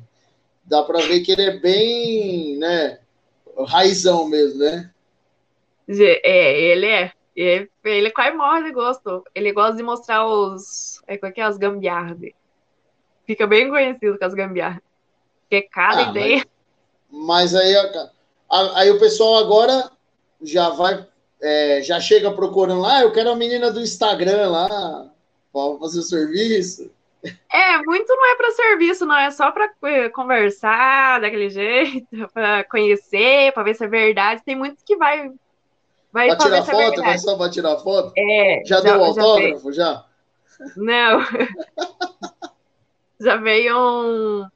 Dá 0.64 0.82
para 0.82 1.06
ver 1.06 1.20
que 1.20 1.32
ele 1.32 1.42
é 1.42 1.58
bem, 1.58 2.56
né? 2.58 2.98
Raizão 3.66 4.26
mesmo, 4.26 4.58
né? 4.58 4.90
É, 5.88 6.60
ele 6.60 6.86
é. 6.86 7.12
Ele, 7.34 7.70
ele 7.84 8.10
quase 8.10 8.36
morre 8.36 8.64
de 8.64 8.72
gosto. 8.72 9.24
Ele 9.34 9.52
gosta 9.52 9.76
de 9.76 9.82
mostrar 9.82 10.26
os. 10.26 11.02
É, 11.06 11.16
qual 11.16 11.30
é 11.30 11.32
que 11.32 11.40
é 11.40 11.44
as 11.44 11.58
gambiarras 11.58 12.18
Fica 13.26 13.46
bem 13.46 13.68
conhecido 13.68 14.18
com 14.18 14.24
as 14.24 14.34
gambiarras. 14.34 14.82
Porque 15.42 15.62
cada 15.62 16.06
ah, 16.06 16.10
ideia. 16.10 16.46
Mas, 17.10 17.52
mas 17.52 17.54
aí, 17.54 17.74
aí 18.74 18.90
o 18.90 18.98
pessoal 18.98 19.36
agora 19.36 19.90
já 20.42 20.68
vai 20.70 21.06
é, 21.44 21.82
já 21.82 22.00
chega 22.00 22.32
procurando 22.32 22.80
lá, 22.80 22.98
ah, 22.98 23.02
eu 23.02 23.12
quero 23.12 23.30
a 23.30 23.36
menina 23.36 23.70
do 23.70 23.80
Instagram 23.80 24.48
lá 24.48 24.66
para 25.52 25.78
fazer 25.78 25.98
o 25.98 26.02
serviço. 26.02 26.90
É, 27.52 27.78
muito 27.78 28.08
não 28.08 28.32
é 28.32 28.36
para 28.36 28.50
serviço, 28.50 29.06
não, 29.06 29.16
é 29.16 29.30
só 29.30 29.50
para 29.50 29.70
é, 29.84 30.08
conversar 30.08 31.20
daquele 31.20 31.48
jeito, 31.50 32.06
para 32.32 32.64
conhecer, 32.64 33.52
para 33.52 33.62
ver 33.62 33.74
se 33.74 33.84
é 33.84 33.88
verdade. 33.88 34.42
Tem 34.42 34.56
muitos 34.56 34.82
que 34.82 34.96
vai 34.96 35.30
vai 36.14 36.28
pra 36.28 36.36
tirar 36.36 36.64
foto, 36.64 37.02
vai 37.02 37.18
só 37.18 37.36
para 37.36 37.50
tirar 37.50 37.76
foto? 37.78 38.12
É. 38.16 38.62
Já, 38.64 38.76
já 38.76 38.82
deu 38.82 39.00
o 39.00 39.04
autógrafo 39.04 39.72
já? 39.72 39.84
já? 39.84 40.04
Não. 40.76 41.20
já 43.20 43.36
veio 43.36 43.76
um 43.76 44.46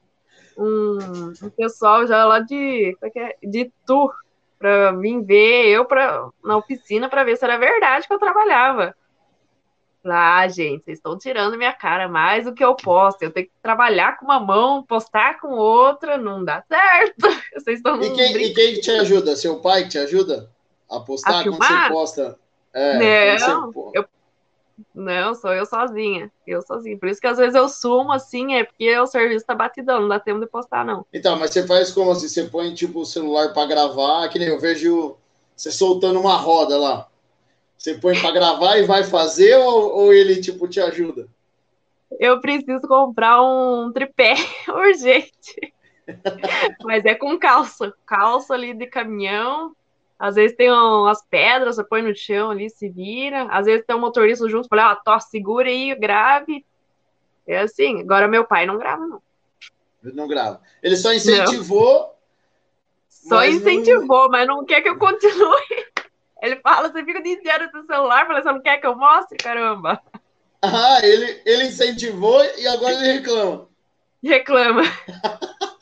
um, 0.57 1.33
um 1.43 1.49
pessoal 1.49 2.07
já 2.07 2.25
lá 2.25 2.39
de, 2.39 2.97
é 3.01 3.19
é? 3.19 3.35
de 3.43 3.71
tour 3.85 4.13
para 4.57 4.91
vir 4.93 5.21
ver 5.23 5.67
eu 5.67 5.85
pra, 5.85 6.29
na 6.43 6.57
oficina 6.57 7.07
para 7.09 7.23
ver 7.23 7.37
se 7.37 7.45
era 7.45 7.57
verdade 7.57 8.07
que 8.07 8.13
eu 8.13 8.19
trabalhava. 8.19 8.95
Ah, 10.05 10.47
gente, 10.47 10.83
vocês 10.85 10.97
estão 10.97 11.17
tirando 11.17 11.57
minha 11.57 11.73
cara 11.73 12.07
mais 12.07 12.45
do 12.45 12.53
que 12.53 12.63
eu 12.63 12.73
posto. 12.73 13.21
Eu 13.21 13.31
tenho 13.31 13.47
que 13.47 13.51
trabalhar 13.61 14.17
com 14.17 14.25
uma 14.25 14.39
mão, 14.39 14.83
postar 14.83 15.39
com 15.39 15.49
outra, 15.49 16.17
não 16.17 16.43
dá 16.43 16.63
certo. 16.67 17.27
Vocês 17.53 17.77
estão 17.79 18.01
e, 18.01 18.13
quem, 18.13 18.35
e 18.37 18.53
quem 18.53 18.79
te 18.79 18.91
ajuda? 18.91 19.35
Seu 19.35 19.59
pai 19.59 19.87
te 19.87 19.97
ajuda 19.97 20.49
a 20.89 20.99
postar? 20.99 21.39
A 21.39 21.43
quando 21.43 21.57
você 21.57 21.89
posta? 21.89 22.39
É, 22.73 23.37
não, 23.39 23.71
você... 23.71 23.97
eu, 23.97 24.05
não, 24.93 25.35
sou 25.35 25.53
eu 25.53 25.65
sozinha. 25.65 26.31
Eu 26.45 26.61
sozinha. 26.61 26.97
Por 26.97 27.09
isso 27.09 27.19
que 27.19 27.27
às 27.27 27.37
vezes 27.37 27.55
eu 27.55 27.67
sumo 27.67 28.11
assim, 28.11 28.55
é 28.55 28.63
porque 28.63 28.97
o 28.97 29.07
serviço 29.07 29.45
tá 29.45 29.55
batidão, 29.55 30.01
não 30.01 30.07
dá 30.07 30.19
tempo 30.19 30.39
de 30.39 30.47
postar, 30.47 30.85
não. 30.85 31.05
Então, 31.13 31.37
mas 31.37 31.51
você 31.51 31.65
faz 31.65 31.91
como 31.91 32.11
assim? 32.11 32.27
Você 32.27 32.43
põe 32.45 32.73
tipo 32.73 33.01
o 33.01 33.05
celular 33.05 33.53
para 33.53 33.67
gravar, 33.67 34.27
que 34.29 34.39
nem 34.39 34.49
eu 34.49 34.59
vejo 34.59 35.17
você 35.55 35.71
soltando 35.71 36.19
uma 36.19 36.37
roda 36.37 36.77
lá. 36.77 37.07
Você 37.77 37.95
põe 37.95 38.19
para 38.19 38.31
gravar 38.31 38.77
e 38.77 38.83
vai 38.83 39.03
fazer 39.03 39.55
ou, 39.57 39.95
ou 39.95 40.13
ele 40.13 40.41
tipo 40.41 40.67
te 40.67 40.79
ajuda? 40.79 41.27
Eu 42.19 42.41
preciso 42.41 42.81
comprar 42.87 43.41
um 43.41 43.91
tripé 43.91 44.33
urgente. 44.67 45.73
Mas 46.83 47.05
é 47.05 47.15
com 47.15 47.37
calça. 47.37 47.93
Calça 48.05 48.53
ali 48.53 48.73
de 48.73 48.87
caminhão. 48.87 49.75
Às 50.19 50.35
vezes 50.35 50.57
tem 50.57 50.69
umas 50.69 51.23
pedras, 51.23 51.77
você 51.77 51.83
põe 51.83 52.01
no 52.01 52.13
chão 52.13 52.51
ali, 52.51 52.69
se 52.69 52.89
vira. 52.89 53.43
Às 53.43 53.65
vezes 53.65 53.85
tem 53.85 53.95
um 53.95 53.99
motorista 53.99 54.49
junto, 54.49 54.67
fala, 54.67 54.91
ah, 54.91 54.95
tó, 54.97 55.17
segura 55.17 55.69
aí, 55.69 55.95
grave. 55.95 56.65
É 57.47 57.59
assim. 57.59 58.01
Agora 58.01 58.27
meu 58.27 58.43
pai 58.43 58.65
não 58.65 58.77
grava, 58.77 59.07
não. 59.07 59.21
Ele 60.03 60.13
não 60.13 60.27
grava. 60.27 60.61
Ele 60.83 60.97
só 60.97 61.13
incentivou. 61.13 62.01
Não. 62.01 62.19
Só 63.07 63.45
incentivou, 63.45 64.23
não... 64.23 64.29
mas 64.29 64.47
não 64.47 64.65
quer 64.65 64.81
que 64.81 64.89
eu 64.89 64.97
continue. 64.97 65.87
Ele 66.41 66.55
fala, 66.57 66.89
você 66.89 67.03
fica 67.03 67.19
o 67.19 67.23
dia 67.23 67.33
inteiro 67.33 67.69
no 67.73 67.85
celular, 67.85 68.25
fala, 68.25 68.41
você 68.41 68.49
não 68.49 68.61
quer 68.61 68.77
que 68.77 68.87
eu 68.87 68.95
mostre? 68.95 69.37
Caramba. 69.37 70.01
Ah, 70.61 70.99
ele, 71.03 71.41
ele 71.45 71.65
incentivou 71.65 72.41
e 72.57 72.65
agora 72.65 72.93
ele 72.93 73.13
reclama. 73.19 73.67
Reclama. 74.23 74.83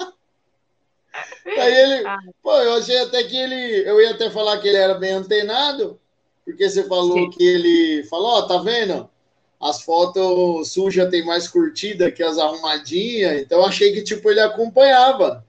Aí 1.48 1.74
ele, 1.74 2.08
ah. 2.08 2.20
pô, 2.44 2.52
eu 2.58 2.74
achei 2.74 2.98
até 3.00 3.24
que 3.24 3.38
ele, 3.38 3.90
eu 3.90 4.02
ia 4.02 4.12
até 4.12 4.30
falar 4.30 4.60
que 4.60 4.68
ele 4.68 4.78
era 4.78 4.96
bem 4.96 5.12
antenado, 5.12 6.00
porque 6.44 6.70
você 6.70 6.84
falou 6.84 7.18
Sim. 7.18 7.30
que 7.30 7.44
ele 7.44 8.04
falou, 8.06 8.28
ó, 8.28 8.40
oh, 8.40 8.48
tá 8.48 8.58
vendo? 8.58 9.10
As 9.60 9.82
fotos 9.82 10.72
sujas 10.72 11.10
tem 11.10 11.26
mais 11.26 11.48
curtida 11.48 12.12
que 12.12 12.22
as 12.22 12.38
arrumadinhas, 12.38 13.42
então 13.42 13.66
achei 13.66 13.92
que, 13.92 14.04
tipo, 14.04 14.30
ele 14.30 14.40
acompanhava. 14.40 15.46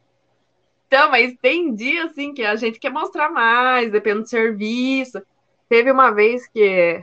Então, 0.86 1.10
mas 1.10 1.34
tem 1.42 1.74
dia, 1.74 2.04
assim, 2.04 2.32
que 2.32 2.42
a 2.42 2.56
gente 2.56 2.78
quer 2.78 2.90
mostrar 2.90 3.28
mais, 3.28 3.92
depende 3.92 4.20
do 4.20 4.28
serviço. 4.28 5.20
Teve 5.68 5.90
uma 5.92 6.10
vez 6.10 6.48
que, 6.48 7.02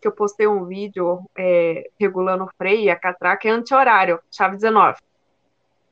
que 0.00 0.06
eu 0.06 0.12
postei 0.12 0.46
um 0.46 0.66
vídeo 0.66 1.20
é, 1.36 1.88
regulando 1.98 2.44
o 2.44 2.50
freio 2.58 2.82
e 2.82 2.90
a 2.90 2.96
catraca 2.96 3.48
é 3.48 3.50
anti-horário, 3.50 4.20
chave 4.30 4.56
19. 4.56 4.98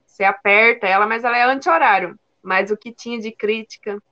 Você 0.04 0.22
aperta 0.22 0.86
ela, 0.86 1.06
mas 1.06 1.24
ela 1.24 1.38
é 1.38 1.44
anti-horário. 1.44 2.18
Mas 2.42 2.70
o 2.70 2.76
que 2.76 2.92
tinha 2.92 3.18
de 3.20 3.30
crítica, 3.30 4.02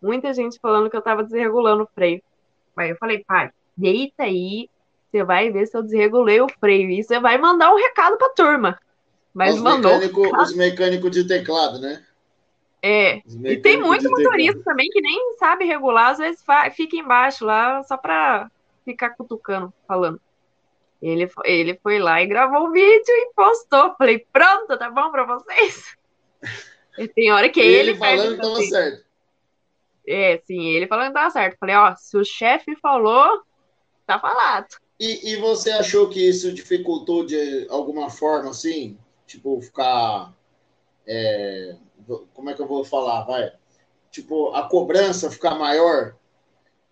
muita 0.00 0.32
gente 0.32 0.58
falando 0.58 0.90
que 0.90 0.96
eu 0.96 1.00
estava 1.00 1.22
desregulando 1.22 1.84
o 1.84 1.88
freio. 1.94 2.22
Aí 2.76 2.90
eu 2.90 2.96
falei, 2.96 3.24
pai, 3.24 3.50
deita 3.76 4.24
aí, 4.24 4.68
você 5.10 5.22
vai 5.22 5.50
ver 5.50 5.66
se 5.66 5.76
eu 5.76 5.82
desregulei 5.82 6.40
o 6.40 6.48
freio. 6.48 6.90
E 6.90 7.02
você 7.02 7.20
vai 7.20 7.38
mandar 7.38 7.72
um 7.72 7.76
recado 7.76 8.16
para 8.16 8.26
a 8.26 8.34
turma. 8.34 8.78
Mas 9.32 9.54
os 9.56 9.60
mandou. 9.60 9.98
Mecânico, 9.98 10.42
os 10.42 10.56
mecânicos 10.56 11.10
de 11.10 11.26
teclado, 11.26 11.80
né? 11.80 12.04
É. 12.82 13.22
E 13.44 13.56
tem 13.56 13.80
muito 13.80 14.10
motorista 14.10 14.60
também 14.62 14.88
que 14.90 15.00
nem 15.00 15.36
sabe 15.38 15.64
regular, 15.64 16.10
às 16.10 16.18
vezes 16.18 16.44
fica 16.74 16.96
embaixo 16.96 17.44
lá 17.44 17.82
só 17.82 17.96
para 17.96 18.50
ficar 18.84 19.10
cutucando, 19.10 19.72
falando. 19.88 20.20
Ele, 21.00 21.30
ele 21.44 21.78
foi 21.82 21.98
lá 21.98 22.22
e 22.22 22.26
gravou 22.26 22.68
o 22.68 22.72
vídeo 22.72 23.04
e 23.08 23.32
postou. 23.34 23.94
Falei, 23.96 24.26
pronto, 24.32 24.76
tá 24.78 24.90
bom 24.90 25.10
para 25.10 25.24
vocês? 25.24 25.96
Tem 27.14 27.32
hora 27.32 27.48
que 27.48 27.60
ele. 27.60 27.90
Ele 27.90 27.98
falando 27.98 28.36
que 28.36 28.42
tava 28.42 28.62
certo. 28.62 29.04
É, 30.06 30.38
sim, 30.46 30.68
ele 30.68 30.86
falando 30.86 31.08
que 31.08 31.14
tava 31.14 31.30
certo. 31.30 31.58
Falei, 31.58 31.74
ó, 31.74 31.94
se 31.96 32.16
o 32.16 32.24
chefe 32.24 32.76
falou, 32.76 33.42
tá 34.06 34.18
falado. 34.18 34.66
E, 34.98 35.32
e 35.32 35.36
você 35.36 35.70
achou 35.70 36.08
que 36.08 36.20
isso 36.20 36.52
dificultou 36.52 37.26
de 37.26 37.66
alguma 37.68 38.10
forma, 38.10 38.50
assim? 38.50 38.96
Tipo, 39.26 39.60
ficar. 39.60 40.32
É, 41.06 41.76
como 42.32 42.50
é 42.50 42.54
que 42.54 42.62
eu 42.62 42.68
vou 42.68 42.84
falar? 42.84 43.24
Vai. 43.24 43.52
Tipo, 44.10 44.54
a 44.54 44.68
cobrança 44.68 45.30
ficar 45.30 45.56
maior 45.56 46.14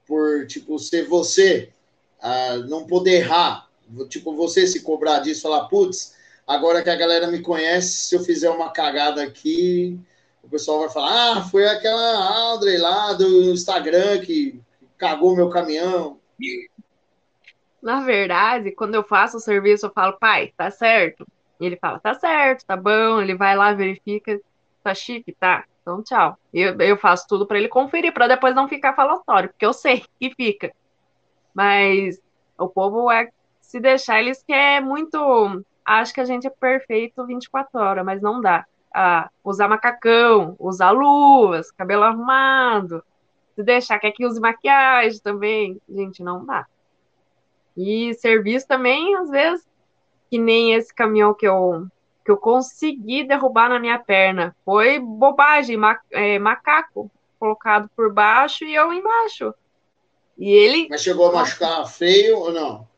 por, 0.06 0.46
tipo, 0.46 0.78
ser 0.78 1.06
você, 1.06 1.72
uh, 2.18 2.58
não 2.68 2.86
poder 2.86 3.20
errar. 3.20 3.68
Tipo, 4.08 4.34
você 4.34 4.66
se 4.66 4.80
cobrar 4.80 5.20
disso, 5.20 5.42
falar, 5.42 5.68
putz, 5.68 6.16
agora 6.52 6.82
que 6.82 6.90
a 6.90 6.96
galera 6.96 7.26
me 7.26 7.40
conhece, 7.40 8.08
se 8.08 8.14
eu 8.14 8.20
fizer 8.20 8.50
uma 8.50 8.70
cagada 8.70 9.22
aqui, 9.22 9.98
o 10.42 10.48
pessoal 10.48 10.80
vai 10.80 10.90
falar, 10.90 11.38
ah, 11.38 11.42
foi 11.42 11.66
aquela 11.66 12.50
Audrey 12.50 12.78
lá 12.78 13.12
do 13.12 13.44
Instagram 13.52 14.20
que 14.20 14.60
cagou 14.98 15.34
meu 15.34 15.48
caminhão. 15.48 16.18
Na 17.82 18.00
verdade, 18.00 18.70
quando 18.72 18.94
eu 18.94 19.02
faço 19.02 19.38
o 19.38 19.40
serviço, 19.40 19.86
eu 19.86 19.92
falo, 19.92 20.18
pai, 20.18 20.52
tá 20.56 20.70
certo. 20.70 21.26
E 21.58 21.66
ele 21.66 21.76
fala, 21.76 21.98
tá 21.98 22.14
certo, 22.14 22.64
tá 22.64 22.76
bom. 22.76 23.20
Ele 23.20 23.34
vai 23.34 23.56
lá, 23.56 23.72
verifica, 23.72 24.40
tá 24.84 24.94
chique, 24.94 25.32
tá? 25.32 25.64
Então, 25.80 26.02
tchau. 26.02 26.38
Eu, 26.52 26.78
eu 26.80 26.96
faço 26.96 27.26
tudo 27.28 27.46
para 27.46 27.58
ele 27.58 27.68
conferir, 27.68 28.12
para 28.12 28.28
depois 28.28 28.54
não 28.54 28.68
ficar 28.68 28.94
falatório, 28.94 29.48
porque 29.48 29.66
eu 29.66 29.72
sei 29.72 30.04
que 30.20 30.32
fica. 30.34 30.72
Mas 31.52 32.20
o 32.58 32.68
povo 32.68 33.10
é 33.10 33.28
se 33.60 33.80
deixar, 33.80 34.20
eles 34.20 34.42
querem 34.42 34.86
muito. 34.86 35.64
Acho 35.84 36.14
que 36.14 36.20
a 36.20 36.24
gente 36.24 36.46
é 36.46 36.50
perfeito 36.50 37.26
24 37.26 37.78
horas, 37.78 38.04
mas 38.04 38.20
não 38.20 38.40
dá. 38.40 38.64
Ah, 38.94 39.30
usar 39.42 39.68
macacão, 39.68 40.54
usar 40.58 40.90
luvas, 40.90 41.70
cabelo 41.70 42.02
arrumado, 42.04 43.02
se 43.54 43.62
deixar, 43.62 43.98
que 43.98 44.26
use 44.26 44.40
maquiagem 44.40 45.20
também. 45.20 45.80
Gente, 45.88 46.22
não 46.22 46.44
dá. 46.44 46.66
E 47.76 48.12
serviço 48.14 48.66
também, 48.66 49.14
às 49.16 49.30
vezes, 49.30 49.66
que 50.30 50.38
nem 50.38 50.74
esse 50.74 50.94
caminhão 50.94 51.34
que 51.34 51.46
eu 51.46 51.86
que 52.24 52.30
eu 52.30 52.36
consegui 52.36 53.24
derrubar 53.24 53.68
na 53.68 53.80
minha 53.80 53.98
perna. 53.98 54.54
Foi 54.64 54.98
bobagem, 54.98 55.76
ma 55.76 55.98
é, 56.10 56.38
macaco 56.38 57.10
colocado 57.38 57.90
por 57.96 58.12
baixo 58.12 58.64
e 58.64 58.74
eu 58.74 58.92
embaixo. 58.92 59.52
E 60.38 60.48
ele. 60.48 60.86
Mas 60.88 61.02
chegou 61.02 61.28
a 61.28 61.32
machucar 61.32 61.84
feio 61.88 62.38
ou 62.38 62.52
não? 62.52 62.88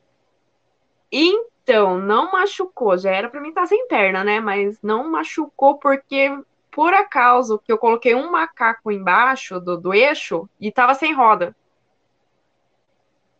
Então, 1.64 1.98
não 1.98 2.30
machucou. 2.30 2.96
Já 2.96 3.10
era 3.10 3.28
para 3.28 3.40
mim 3.40 3.48
estar 3.48 3.66
sem 3.66 3.88
perna, 3.88 4.22
né? 4.22 4.38
Mas 4.38 4.78
não 4.80 5.10
machucou 5.10 5.78
porque, 5.78 6.30
por 6.70 6.94
acaso, 6.94 7.58
que 7.58 7.72
eu 7.72 7.78
coloquei 7.78 8.14
um 8.14 8.30
macaco 8.30 8.92
embaixo 8.92 9.58
do, 9.58 9.76
do 9.76 9.92
eixo 9.92 10.48
e 10.60 10.70
tava 10.70 10.94
sem 10.94 11.12
roda. 11.12 11.56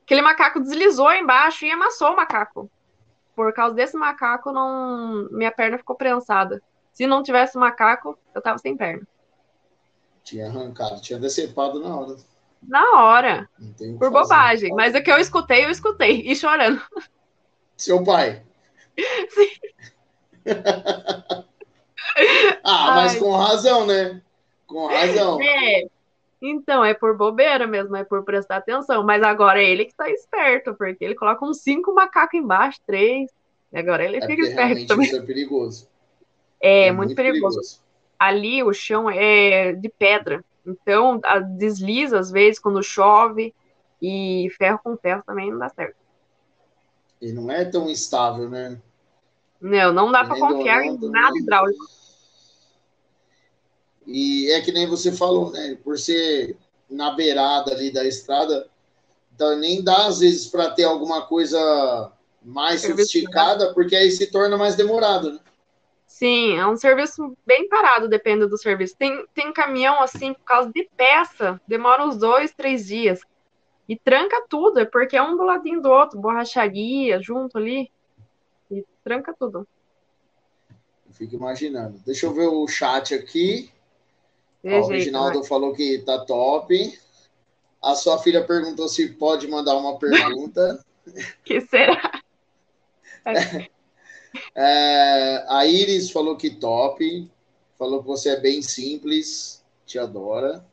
Aquele 0.03 0.23
macaco 0.23 0.61
deslizou 0.61 1.13
embaixo 1.13 1.65
e 1.65 1.71
amassou 1.71 2.13
o 2.13 2.17
macaco 2.17 2.71
por 3.35 3.53
causa 3.53 3.75
desse 3.75 3.97
macaco, 3.97 4.53
não 4.53 5.29
minha 5.31 5.51
perna 5.51 5.79
ficou 5.79 5.97
prensada. 5.97 6.63
Se 6.93 7.07
não 7.07 7.23
tivesse 7.23 7.59
macaco, 7.59 8.17
eu 8.35 8.41
tava 8.41 8.59
sem 8.59 8.77
perna. 8.77 9.07
Tinha 10.23 10.47
arrancado, 10.47 11.01
tinha 11.01 11.19
decepado 11.19 11.81
na 11.81 11.97
hora. 11.97 12.17
Na 12.63 13.03
hora. 13.03 13.51
Por 13.99 14.11
bobagem. 14.11 14.73
Mas 14.75 14.95
o 14.95 15.03
que 15.03 15.11
eu 15.11 15.19
escutei, 15.19 15.65
eu 15.65 15.71
escutei. 15.71 16.23
E 16.23 16.35
chorando. 16.35 16.81
Seu 17.77 18.03
pai. 18.05 18.43
Sim. 19.29 19.51
ah, 22.63 22.95
mas 22.95 23.15
Ai. 23.15 23.19
com 23.19 23.33
razão, 23.33 23.87
né? 23.87 24.21
Com 24.67 24.87
razão. 24.87 25.41
É. 25.41 25.87
Então, 26.41 26.85
é 26.85 26.93
por 26.93 27.17
bobeira 27.17 27.67
mesmo, 27.67 27.97
é 27.97 28.05
por 28.05 28.23
prestar 28.23 28.57
atenção. 28.57 29.03
Mas 29.03 29.23
agora 29.23 29.63
é 29.63 29.69
ele 29.69 29.85
que 29.85 29.93
está 29.93 30.09
esperto, 30.11 30.75
porque 30.75 31.05
ele 31.05 31.15
coloca 31.15 31.45
uns 31.45 31.61
cinco 31.61 31.95
macacos 31.95 32.39
embaixo, 32.39 32.79
três. 32.87 33.31
E 33.73 33.79
agora 33.79 34.05
ele 34.05 34.19
é 34.19 34.27
fica 34.27 34.43
esperto 34.43 34.87
também. 34.87 35.07
Isso 35.07 35.17
é 35.17 35.23
perigoso. 35.23 35.89
É, 36.61 36.87
é 36.87 36.93
muito, 36.93 37.09
muito 37.09 37.17
perigoso. 37.17 37.57
perigoso. 37.57 37.83
Ali 38.19 38.63
o 38.63 38.73
chão 38.73 39.11
é 39.11 39.73
de 39.73 39.89
pedra. 39.89 40.45
Então, 40.67 41.21
desliza 41.57 42.19
às 42.19 42.31
vezes 42.31 42.59
quando 42.59 42.83
chove. 42.83 43.55
E 44.03 44.51
ferro 44.59 44.79
com 44.85 44.97
ferro 44.99 45.23
também 45.27 45.51
não 45.51 45.59
dá 45.59 45.71
certo. 45.71 45.97
E 47.21 47.33
não 47.33 47.51
é 47.51 47.65
tão 47.65 47.89
estável, 47.89 48.49
né? 48.49 48.81
Não, 49.61 49.93
não 49.93 50.13
dá 50.13 50.25
para 50.25 50.39
confiar 50.39 50.85
em 50.85 50.99
nada 50.99 51.39
hidráulico. 51.39 51.85
E 54.07 54.51
é 54.53 54.61
que 54.61 54.73
nem 54.73 54.87
você 54.87 55.11
falou, 55.11 55.51
né? 55.51 55.79
Por 55.83 55.99
ser 55.99 56.57
na 56.91 57.13
beirada 57.13 57.73
ali 57.73 57.91
da 57.91 58.05
estrada, 58.05 58.69
então 59.35 59.57
nem 59.59 59.83
dá 59.83 60.07
às 60.07 60.21
vezes 60.21 60.47
para 60.47 60.71
ter 60.71 60.85
alguma 60.85 61.27
coisa 61.27 62.13
mais 62.43 62.83
sofisticada, 62.83 63.73
porque 63.73 63.97
aí 63.97 64.11
se 64.11 64.31
torna 64.31 64.57
mais 64.57 64.77
demorado, 64.77 65.33
né? 65.33 65.41
Sim, 66.07 66.57
é 66.57 66.67
um 66.67 66.77
serviço 66.77 67.37
bem 67.45 67.69
parado, 67.69 68.09
depende 68.09 68.47
do 68.47 68.57
serviço. 68.57 68.95
Tem, 68.97 69.27
tem 69.35 69.53
caminhão, 69.53 70.01
assim, 70.01 70.33
por 70.33 70.45
causa 70.45 70.71
de 70.73 70.89
peça, 70.97 71.61
demora 71.67 72.07
uns 72.07 72.17
dois, 72.17 72.53
três 72.53 72.87
dias. 72.87 73.21
E 73.89 73.97
tranca 73.97 74.45
tudo, 74.49 74.81
é 74.81 74.85
porque 74.85 75.17
é 75.17 75.23
um 75.23 75.37
do 75.37 75.43
ladinho 75.43 75.81
do 75.81 75.91
outro, 75.91 76.19
borracharia 76.19 77.21
junto 77.21 77.59
ali. 77.59 77.91
E 78.71 78.85
tranca 79.03 79.35
tudo. 79.39 79.67
Eu 81.07 81.13
fico 81.13 81.35
imaginando. 81.35 82.01
Deixa 82.05 82.27
eu 82.27 82.33
ver 82.33 82.49
o 82.49 82.67
chat 82.67 83.15
aqui. 83.15 83.71
Ó, 84.65 84.81
o 84.81 84.87
Reginaldo 84.87 85.45
falou 85.45 85.75
que 85.75 85.99
tá 85.99 86.25
top. 86.25 86.99
A 87.83 87.95
sua 87.95 88.19
filha 88.19 88.43
perguntou 88.43 88.89
se 88.89 89.09
pode 89.11 89.47
mandar 89.47 89.77
uma 89.77 89.99
pergunta. 89.99 90.83
que 91.45 91.61
será? 91.61 92.21
É, 94.53 95.45
a 95.49 95.65
Iris 95.65 96.11
falou 96.11 96.37
que 96.37 96.51
top. 96.51 97.31
Falou 97.79 98.01
que 98.01 98.09
você 98.09 98.31
é 98.31 98.41
bem 98.41 98.61
simples. 98.63 99.65
Te 99.87 99.97
adora. 99.97 100.67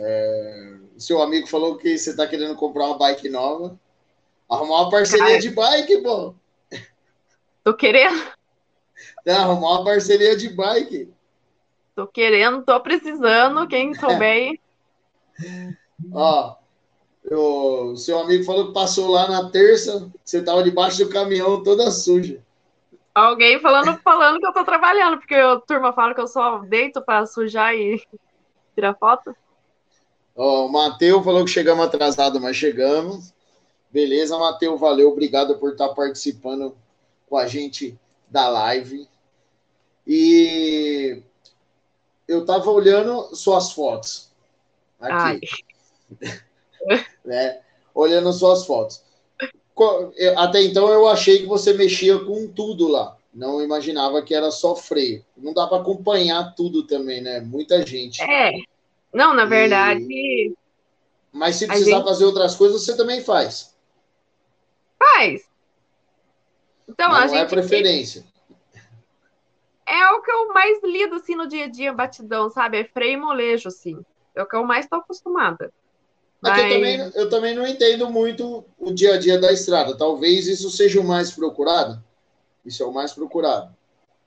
É, 0.00 0.76
seu 0.96 1.20
amigo 1.22 1.46
falou 1.46 1.76
que 1.76 1.96
você 1.96 2.10
está 2.10 2.26
querendo 2.26 2.54
comprar 2.56 2.86
uma 2.86 2.98
bike 2.98 3.28
nova. 3.28 3.78
Arrumar 4.48 4.82
uma 4.82 4.90
parceria 4.90 5.34
Ai. 5.34 5.38
de 5.38 5.50
bike, 5.50 5.98
pô. 5.98 6.34
Tô 7.62 7.74
querendo. 7.74 8.22
É, 9.26 9.32
arrumar 9.32 9.72
uma 9.72 9.84
parceria 9.84 10.36
de 10.36 10.48
bike. 10.48 11.12
Tô 11.94 12.06
querendo, 12.06 12.62
tô 12.62 12.80
precisando. 12.80 13.66
Quem 13.68 13.94
souber 13.98 14.58
Ó, 16.12 16.56
o 17.30 17.96
seu 17.96 18.18
amigo 18.18 18.44
falou 18.44 18.68
que 18.68 18.72
passou 18.72 19.10
lá 19.10 19.28
na 19.28 19.50
terça, 19.50 20.10
você 20.24 20.42
tava 20.42 20.62
debaixo 20.62 21.04
do 21.04 21.10
caminhão 21.10 21.62
toda 21.62 21.90
suja. 21.90 22.40
Alguém 23.14 23.58
falando, 23.58 23.98
falando 23.98 24.38
que 24.38 24.46
eu 24.46 24.52
tô 24.52 24.64
trabalhando, 24.64 25.18
porque 25.18 25.34
a 25.34 25.58
turma 25.60 25.92
fala 25.92 26.14
que 26.14 26.20
eu 26.20 26.28
só 26.28 26.58
deito 26.58 27.02
para 27.02 27.26
sujar 27.26 27.74
e 27.74 28.00
tirar 28.74 28.94
foto. 28.94 29.34
Ó, 30.38 30.66
o 30.66 30.68
Matheus 30.68 31.24
falou 31.24 31.44
que 31.44 31.50
chegamos 31.50 31.84
atrasado, 31.84 32.40
mas 32.40 32.56
chegamos. 32.56 33.34
Beleza, 33.90 34.38
Matheus, 34.38 34.78
valeu, 34.78 35.10
obrigado 35.10 35.58
por 35.58 35.72
estar 35.72 35.88
participando 35.88 36.76
com 37.28 37.36
a 37.36 37.48
gente 37.48 37.98
da 38.30 38.48
live. 38.48 39.08
E 40.06 41.20
eu 42.28 42.44
tava 42.44 42.70
olhando 42.70 43.34
suas 43.34 43.72
fotos. 43.72 44.30
Aqui. 45.00 45.40
né? 47.24 47.60
Olhando 47.92 48.32
suas 48.32 48.64
fotos. 48.64 49.02
Até 50.36 50.62
então 50.62 50.88
eu 50.88 51.08
achei 51.08 51.38
que 51.38 51.46
você 51.46 51.72
mexia 51.72 52.16
com 52.16 52.46
tudo 52.46 52.86
lá. 52.86 53.16
Não 53.34 53.60
imaginava 53.60 54.22
que 54.22 54.34
era 54.34 54.52
só 54.52 54.76
freio. 54.76 55.24
Não 55.36 55.52
dá 55.52 55.66
para 55.66 55.78
acompanhar 55.78 56.54
tudo 56.54 56.84
também, 56.84 57.20
né? 57.20 57.40
Muita 57.40 57.84
gente. 57.84 58.22
É. 58.22 58.52
Não, 59.12 59.34
na 59.34 59.44
verdade. 59.44 60.06
E... 60.08 60.54
Mas 61.32 61.56
se 61.56 61.66
precisar 61.66 61.96
gente... 61.96 62.08
fazer 62.08 62.24
outras 62.24 62.54
coisas, 62.54 62.82
você 62.82 62.96
também 62.96 63.22
faz. 63.22 63.74
Faz. 64.98 65.42
Então, 66.88 67.10
Mas 67.10 67.24
a 67.24 67.26
não 67.26 67.34
é 67.34 67.38
gente. 67.38 67.46
É 67.46 67.48
preferência. 67.48 68.24
É 69.86 70.10
o 70.10 70.20
que 70.20 70.30
eu 70.30 70.52
mais 70.52 70.82
lido 70.82 71.14
assim 71.16 71.34
no 71.34 71.48
dia 71.48 71.64
a 71.64 71.68
dia, 71.68 71.92
batidão, 71.92 72.50
sabe? 72.50 72.78
É 72.78 72.84
freio 72.84 73.14
e 73.14 73.16
molejo, 73.20 73.68
assim. 73.68 73.98
É 74.34 74.42
o 74.42 74.46
que 74.46 74.56
eu 74.56 74.64
mais 74.64 74.84
estou 74.84 74.98
acostumada. 74.98 75.72
Mas... 76.40 76.58
Eu, 76.58 76.68
também, 76.68 77.12
eu 77.14 77.30
também 77.30 77.54
não 77.54 77.66
entendo 77.66 78.10
muito 78.10 78.64
o 78.78 78.92
dia 78.92 79.14
a 79.14 79.18
dia 79.18 79.40
da 79.40 79.52
estrada. 79.52 79.96
Talvez 79.96 80.46
isso 80.46 80.70
seja 80.70 81.00
o 81.00 81.04
mais 81.04 81.30
procurado. 81.30 82.02
Isso 82.64 82.82
é 82.82 82.86
o 82.86 82.92
mais 82.92 83.12
procurado. 83.12 83.74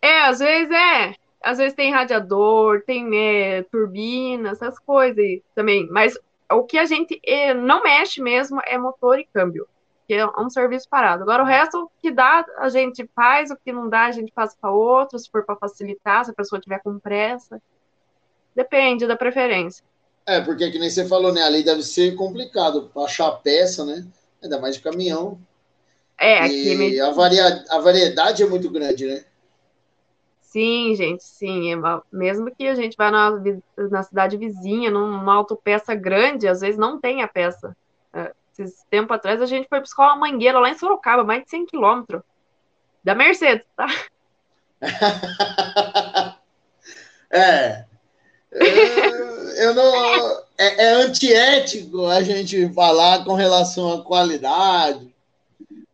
É, 0.01 0.21
às 0.23 0.39
vezes 0.39 0.71
é. 0.71 1.15
Às 1.43 1.57
vezes 1.57 1.73
tem 1.73 1.91
radiador, 1.91 2.83
tem 2.85 3.09
é, 3.17 3.63
turbina, 3.63 4.51
essas 4.51 4.77
coisas 4.79 5.39
também. 5.55 5.87
Mas 5.89 6.17
o 6.51 6.63
que 6.63 6.77
a 6.77 6.85
gente 6.85 7.19
é, 7.25 7.53
não 7.53 7.81
mexe 7.81 8.21
mesmo 8.21 8.61
é 8.65 8.77
motor 8.77 9.19
e 9.19 9.27
câmbio, 9.33 9.67
que 10.07 10.13
é 10.13 10.25
um 10.39 10.49
serviço 10.49 10.87
parado. 10.89 11.23
Agora, 11.23 11.43
o 11.43 11.45
resto 11.45 11.89
que 12.01 12.11
dá, 12.11 12.45
a 12.57 12.69
gente 12.69 13.09
faz, 13.15 13.49
o 13.49 13.55
que 13.55 13.71
não 13.71 13.89
dá, 13.89 14.05
a 14.05 14.11
gente 14.11 14.31
passa 14.31 14.55
para 14.59 14.71
outro, 14.71 15.17
se 15.17 15.29
for 15.29 15.43
para 15.43 15.55
facilitar, 15.55 16.25
se 16.25 16.31
a 16.31 16.35
pessoa 16.35 16.61
tiver 16.61 16.79
com 16.79 16.99
pressa. 16.99 17.61
Depende 18.55 19.07
da 19.07 19.15
preferência. 19.15 19.83
É, 20.25 20.39
porque 20.41 20.69
que 20.69 20.77
nem 20.77 20.89
você 20.89 21.07
falou, 21.07 21.33
né? 21.33 21.41
Ali 21.41 21.63
deve 21.63 21.81
ser 21.81 22.15
complicado 22.15 22.91
achar 22.97 23.31
peça, 23.31 23.83
né? 23.85 24.05
Ainda 24.43 24.59
mais 24.59 24.75
de 24.75 24.81
caminhão. 24.81 25.39
É, 26.19 26.39
aqui 26.39 26.75
e 26.75 27.01
a, 27.01 27.09
varia... 27.11 27.65
a 27.69 27.79
variedade 27.79 28.43
é 28.43 28.45
muito 28.45 28.69
grande, 28.69 29.07
né? 29.07 29.23
Sim, 30.51 30.93
gente, 30.95 31.23
sim. 31.23 31.73
É 31.73 31.77
mesmo 32.11 32.53
que 32.53 32.67
a 32.67 32.75
gente 32.75 32.97
vá 32.97 33.09
na, 33.09 33.31
na 33.89 34.03
cidade 34.03 34.35
vizinha, 34.35 34.91
numa 34.91 35.33
autopeça 35.33 35.95
grande, 35.95 36.45
às 36.45 36.59
vezes 36.59 36.77
não 36.77 36.99
tem 36.99 37.23
a 37.23 37.27
peça. 37.27 37.73
É, 38.13 38.33
esses 38.51 38.83
tempo 38.89 39.13
atrás 39.13 39.41
a 39.41 39.45
gente 39.45 39.69
foi 39.69 39.79
buscar 39.79 40.07
uma 40.07 40.17
mangueira 40.17 40.59
lá 40.59 40.69
em 40.69 40.77
Sorocaba, 40.77 41.23
mais 41.23 41.45
de 41.45 41.49
100 41.51 41.67
quilômetros. 41.67 42.21
Da 43.01 43.15
Mercedes, 43.15 43.65
tá? 43.77 43.87
é, 47.31 47.85
eu 48.51 49.73
não. 49.73 50.43
É, 50.57 50.83
é, 50.83 50.93
antiético 50.95 52.07
a 52.07 52.21
gente 52.21 52.67
falar 52.73 53.23
com 53.23 53.35
relação 53.35 53.93
à 53.93 54.03
qualidade. 54.03 55.09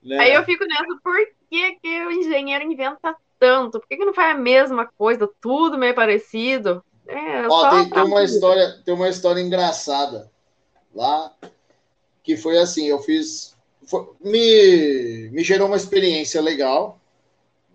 Né? 0.03 0.17
Aí 0.17 0.33
eu 0.33 0.43
fico 0.43 0.65
nessa, 0.65 0.99
por 1.03 1.15
que, 1.47 1.75
que 1.75 2.05
o 2.05 2.11
engenheiro 2.11 2.65
inventa 2.65 3.15
tanto? 3.39 3.79
Por 3.79 3.87
que, 3.87 3.97
que 3.97 4.05
não 4.05 4.13
faz 4.13 4.35
a 4.35 4.39
mesma 4.39 4.85
coisa, 4.85 5.29
tudo 5.41 5.77
meio 5.77 5.95
parecido? 5.95 6.83
É, 7.07 7.47
Ó, 7.47 7.69
tem, 7.69 7.89
tem, 7.89 8.03
uma 8.03 8.23
história, 8.23 8.81
tem 8.83 8.93
uma 8.93 9.09
história 9.09 9.41
engraçada 9.41 10.29
lá, 10.93 11.33
que 12.23 12.35
foi 12.35 12.57
assim, 12.57 12.85
eu 12.85 12.99
fiz. 12.99 13.55
Foi, 13.85 14.09
me, 14.19 15.29
me 15.31 15.43
gerou 15.43 15.67
uma 15.67 15.77
experiência 15.77 16.41
legal, 16.41 16.99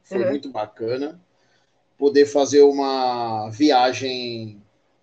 foi 0.03 0.23
uhum. 0.23 0.31
muito 0.31 0.51
bacana 0.51 1.21
poder 2.03 2.27
fazer 2.27 2.63
uma 2.63 3.49
viagem 3.51 4.61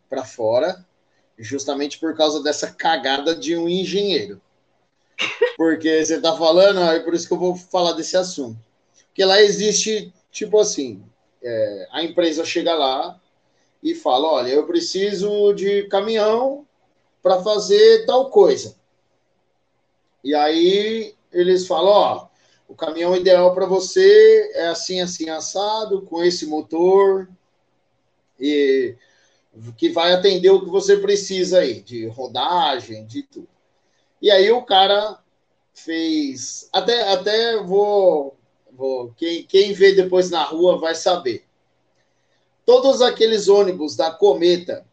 para 0.10 0.26
fora, 0.26 0.86
justamente 1.38 1.98
por 1.98 2.14
causa 2.14 2.44
dessa 2.44 2.70
cagada 2.72 3.34
de 3.34 3.56
um 3.56 3.70
engenheiro. 3.70 4.42
Porque 5.56 6.04
você 6.04 6.16
está 6.18 6.36
falando, 6.36 6.82
é 6.82 7.00
por 7.00 7.14
isso 7.14 7.26
que 7.26 7.34
eu 7.34 7.40
vou 7.40 7.56
falar 7.56 7.94
desse 7.94 8.18
assunto. 8.18 8.60
Porque 9.08 9.24
lá 9.24 9.42
existe, 9.42 10.14
tipo 10.32 10.60
assim, 10.60 11.04
é, 11.42 11.88
a 11.92 12.04
empresa 12.04 12.44
chega 12.46 12.74
lá 12.74 13.20
e 13.82 13.96
fala: 13.96 14.28
olha, 14.28 14.50
eu 14.50 14.66
preciso 14.66 15.54
de 15.54 15.84
caminhão 15.84 16.66
para 17.22 17.42
fazer 17.42 18.06
tal 18.06 18.30
coisa. 18.30 18.76
E 20.24 20.34
aí 20.36 21.16
eles 21.32 21.68
falam: 21.68 21.92
ó, 21.92 22.28
o 22.68 22.76
caminhão 22.76 23.16
ideal 23.16 23.54
para 23.54 23.66
você 23.66 24.52
é 24.54 24.68
assim, 24.68 25.02
assim, 25.02 25.30
assado, 25.30 26.02
com 26.04 26.24
esse 26.24 26.46
motor. 26.46 27.30
E 28.40 28.96
que 29.78 29.90
vai 29.90 30.14
atender 30.14 30.50
o 30.50 30.64
que 30.64 30.70
você 30.70 30.98
precisa 30.98 31.60
aí, 31.60 31.82
de 31.82 32.08
rodagem, 32.08 33.06
de 33.06 33.24
tudo. 33.24 33.50
E 34.22 34.30
aí 34.30 34.52
o 34.52 34.64
cara 34.64 35.20
fez. 35.74 36.70
Até, 36.72 37.12
até 37.12 37.58
vou. 37.58 38.38
Vou 38.80 39.14
quem, 39.18 39.44
quem 39.44 39.74
vê 39.74 39.92
depois 39.92 40.32
na 40.32 40.42
rua 40.42 40.78
vai 40.78 40.96
saber. 40.96 41.44
Todos 42.66 43.02
aqueles 43.02 43.50
ônibus 43.50 43.96
da 43.96 44.12
Cometa, 44.12 44.86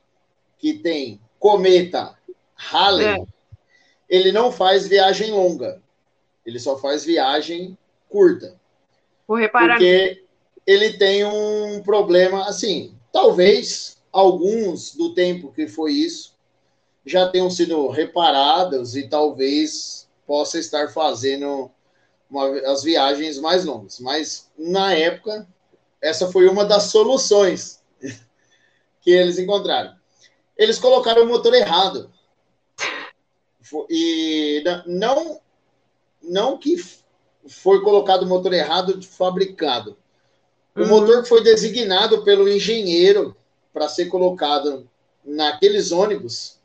que 0.59 0.75
tem 0.75 1.21
Cometa 1.39 2.19
Halley, 2.55 3.07
é. 3.07 3.27
ele 4.09 4.33
não 4.33 4.51
faz 4.51 4.89
viagem 4.89 5.31
longa. 5.31 5.81
Ele 6.45 6.59
só 6.59 6.77
faz 6.77 7.05
viagem 7.05 7.79
curta. 8.09 8.59
Vou 9.27 9.37
reparar. 9.37 9.75
Porque 9.75 10.25
ele 10.67 10.95
tem 10.95 11.25
um 11.25 11.83
problema 11.83 12.49
assim. 12.49 12.95
Talvez 13.13 13.99
alguns 14.11 14.95
do 14.95 15.15
tempo 15.15 15.53
que 15.53 15.69
foi 15.69 15.93
isso 15.93 16.35
já 17.05 17.29
tenham 17.29 17.49
sido 17.49 17.89
reparados 17.89 18.97
e 18.97 19.09
talvez 19.09 20.09
possa 20.27 20.59
estar 20.59 20.89
fazendo 20.89 21.71
uma, 22.31 22.47
as 22.71 22.83
viagens 22.83 23.39
mais 23.39 23.65
longas. 23.65 24.01
Mas 24.01 24.51
na 24.59 24.93
época, 24.95 25.47
essa 26.01 26.31
foi 26.31 26.49
uma 26.49 26.65
das 26.65 26.85
soluções 26.85 27.81
que 29.01 29.11
eles 29.11 29.39
encontraram. 29.39 29.95
Eles 30.57 30.79
colocaram 30.79 31.25
o 31.25 31.29
motor 31.29 31.55
errado. 31.55 32.11
E 33.91 34.63
não, 34.87 35.41
não 36.23 36.57
que 36.57 36.77
foi 37.49 37.83
colocado 37.83 38.23
o 38.23 38.27
motor 38.27 38.53
errado 38.53 39.03
fabricado. 39.03 39.97
O 40.75 40.83
uhum. 40.83 40.89
motor 40.89 41.23
que 41.23 41.29
foi 41.29 41.43
designado 41.43 42.23
pelo 42.23 42.49
engenheiro 42.49 43.37
para 43.73 43.89
ser 43.89 44.07
colocado 44.07 44.89
naqueles 45.25 45.91
ônibus 45.91 46.59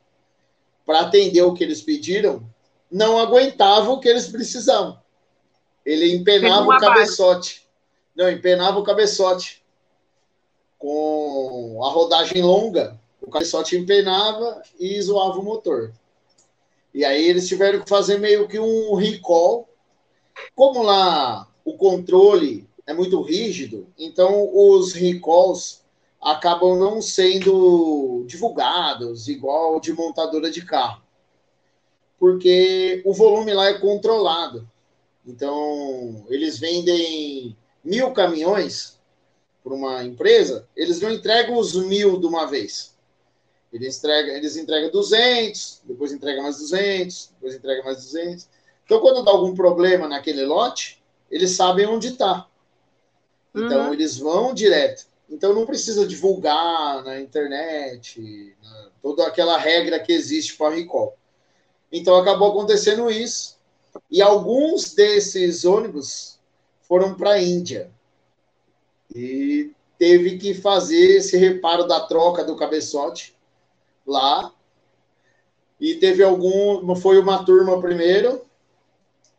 para 0.84 1.00
atender 1.00 1.42
o 1.42 1.54
que 1.54 1.64
eles 1.64 1.80
pediram, 1.80 2.46
não 2.90 3.18
aguentava 3.18 3.90
o 3.90 3.98
que 3.98 4.08
eles 4.08 4.28
precisavam. 4.28 5.01
Ele 5.84 6.14
empenava 6.14 6.66
o 6.66 6.78
cabeçote. 6.78 7.66
Não, 8.14 8.30
empenava 8.30 8.78
o 8.78 8.84
cabeçote. 8.84 9.62
Com 10.78 11.80
a 11.84 11.90
rodagem 11.90 12.42
longa, 12.42 13.00
o 13.20 13.30
cabeçote 13.30 13.76
empenava 13.76 14.62
e 14.78 15.00
zoava 15.00 15.38
o 15.38 15.44
motor. 15.44 15.92
E 16.92 17.04
aí 17.04 17.24
eles 17.26 17.48
tiveram 17.48 17.80
que 17.80 17.88
fazer 17.88 18.18
meio 18.18 18.48
que 18.48 18.58
um 18.58 18.94
recall. 18.94 19.68
Como 20.54 20.82
lá 20.82 21.48
o 21.64 21.74
controle 21.74 22.68
é 22.86 22.92
muito 22.92 23.20
rígido, 23.22 23.86
então 23.96 24.50
os 24.52 24.92
recalls 24.92 25.82
acabam 26.20 26.76
não 26.76 27.00
sendo 27.00 28.24
divulgados 28.26 29.28
igual 29.28 29.80
de 29.80 29.92
montadora 29.92 30.50
de 30.50 30.64
carro. 30.64 31.02
Porque 32.18 33.02
o 33.04 33.12
volume 33.12 33.52
lá 33.52 33.66
é 33.66 33.78
controlado. 33.78 34.68
Então, 35.26 36.26
eles 36.28 36.58
vendem 36.58 37.56
mil 37.84 38.12
caminhões 38.12 38.98
para 39.62 39.74
uma 39.74 40.02
empresa, 40.02 40.68
eles 40.76 41.00
não 41.00 41.10
entregam 41.10 41.56
os 41.56 41.74
mil 41.74 42.18
de 42.18 42.26
uma 42.26 42.46
vez. 42.46 42.92
Eles 43.72 43.96
entregam, 43.96 44.34
eles 44.34 44.56
entregam 44.56 44.90
200, 44.90 45.82
depois 45.84 46.12
entregam 46.12 46.42
mais 46.42 46.58
200, 46.58 47.30
depois 47.34 47.54
entregam 47.54 47.84
mais 47.84 47.98
200. 47.98 48.48
Então, 48.84 49.00
quando 49.00 49.24
dá 49.24 49.30
algum 49.30 49.54
problema 49.54 50.06
naquele 50.06 50.44
lote, 50.44 51.02
eles 51.30 51.52
sabem 51.52 51.86
onde 51.86 52.08
está. 52.08 52.46
Então, 53.54 53.86
uhum. 53.86 53.92
eles 53.94 54.18
vão 54.18 54.52
direto. 54.52 55.06
Então, 55.30 55.54
não 55.54 55.64
precisa 55.64 56.06
divulgar 56.06 57.02
na 57.04 57.18
internet, 57.20 58.54
na, 58.62 58.88
toda 59.00 59.26
aquela 59.26 59.56
regra 59.56 59.98
que 59.98 60.12
existe 60.12 60.56
para 60.56 60.74
recall. 60.74 61.16
Então, 61.90 62.16
acabou 62.16 62.50
acontecendo 62.50 63.10
isso. 63.10 63.51
E 64.10 64.20
alguns 64.22 64.94
desses 64.94 65.64
ônibus 65.64 66.38
foram 66.82 67.14
para 67.14 67.32
a 67.32 67.42
Índia. 67.42 67.90
E 69.14 69.70
teve 69.98 70.38
que 70.38 70.54
fazer 70.54 71.18
esse 71.18 71.36
reparo 71.36 71.86
da 71.86 72.00
troca 72.00 72.44
do 72.44 72.56
cabeçote 72.56 73.34
lá. 74.06 74.52
E 75.80 75.94
teve 75.96 76.22
algum. 76.22 76.94
Foi 76.96 77.18
uma 77.18 77.44
turma 77.44 77.80
primeiro, 77.80 78.44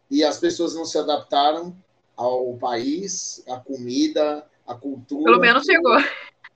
e 0.09 0.23
as 0.23 0.37
pessoas 0.37 0.75
não 0.75 0.85
se 0.85 0.97
adaptaram 0.97 1.75
ao 2.15 2.55
país, 2.57 3.43
à 3.47 3.57
comida, 3.57 4.45
à 4.67 4.75
cultura. 4.75 5.23
Pelo 5.23 5.39
menos 5.39 5.63
chegou. 5.63 5.97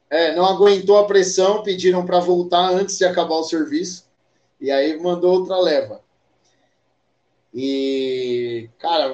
É, 0.10 0.36
não 0.36 0.46
aguentou 0.46 0.98
a 0.98 1.06
pressão, 1.06 1.64
pediram 1.64 2.06
para 2.06 2.20
voltar 2.20 2.70
antes 2.70 2.98
de 2.98 3.06
acabar 3.06 3.36
o 3.36 3.44
serviço. 3.44 4.06
E 4.62 4.72
aí 4.72 5.00
mandou 5.02 5.40
outra 5.40 5.58
leva. 5.58 6.02
E, 7.54 8.70
cara, 8.80 9.14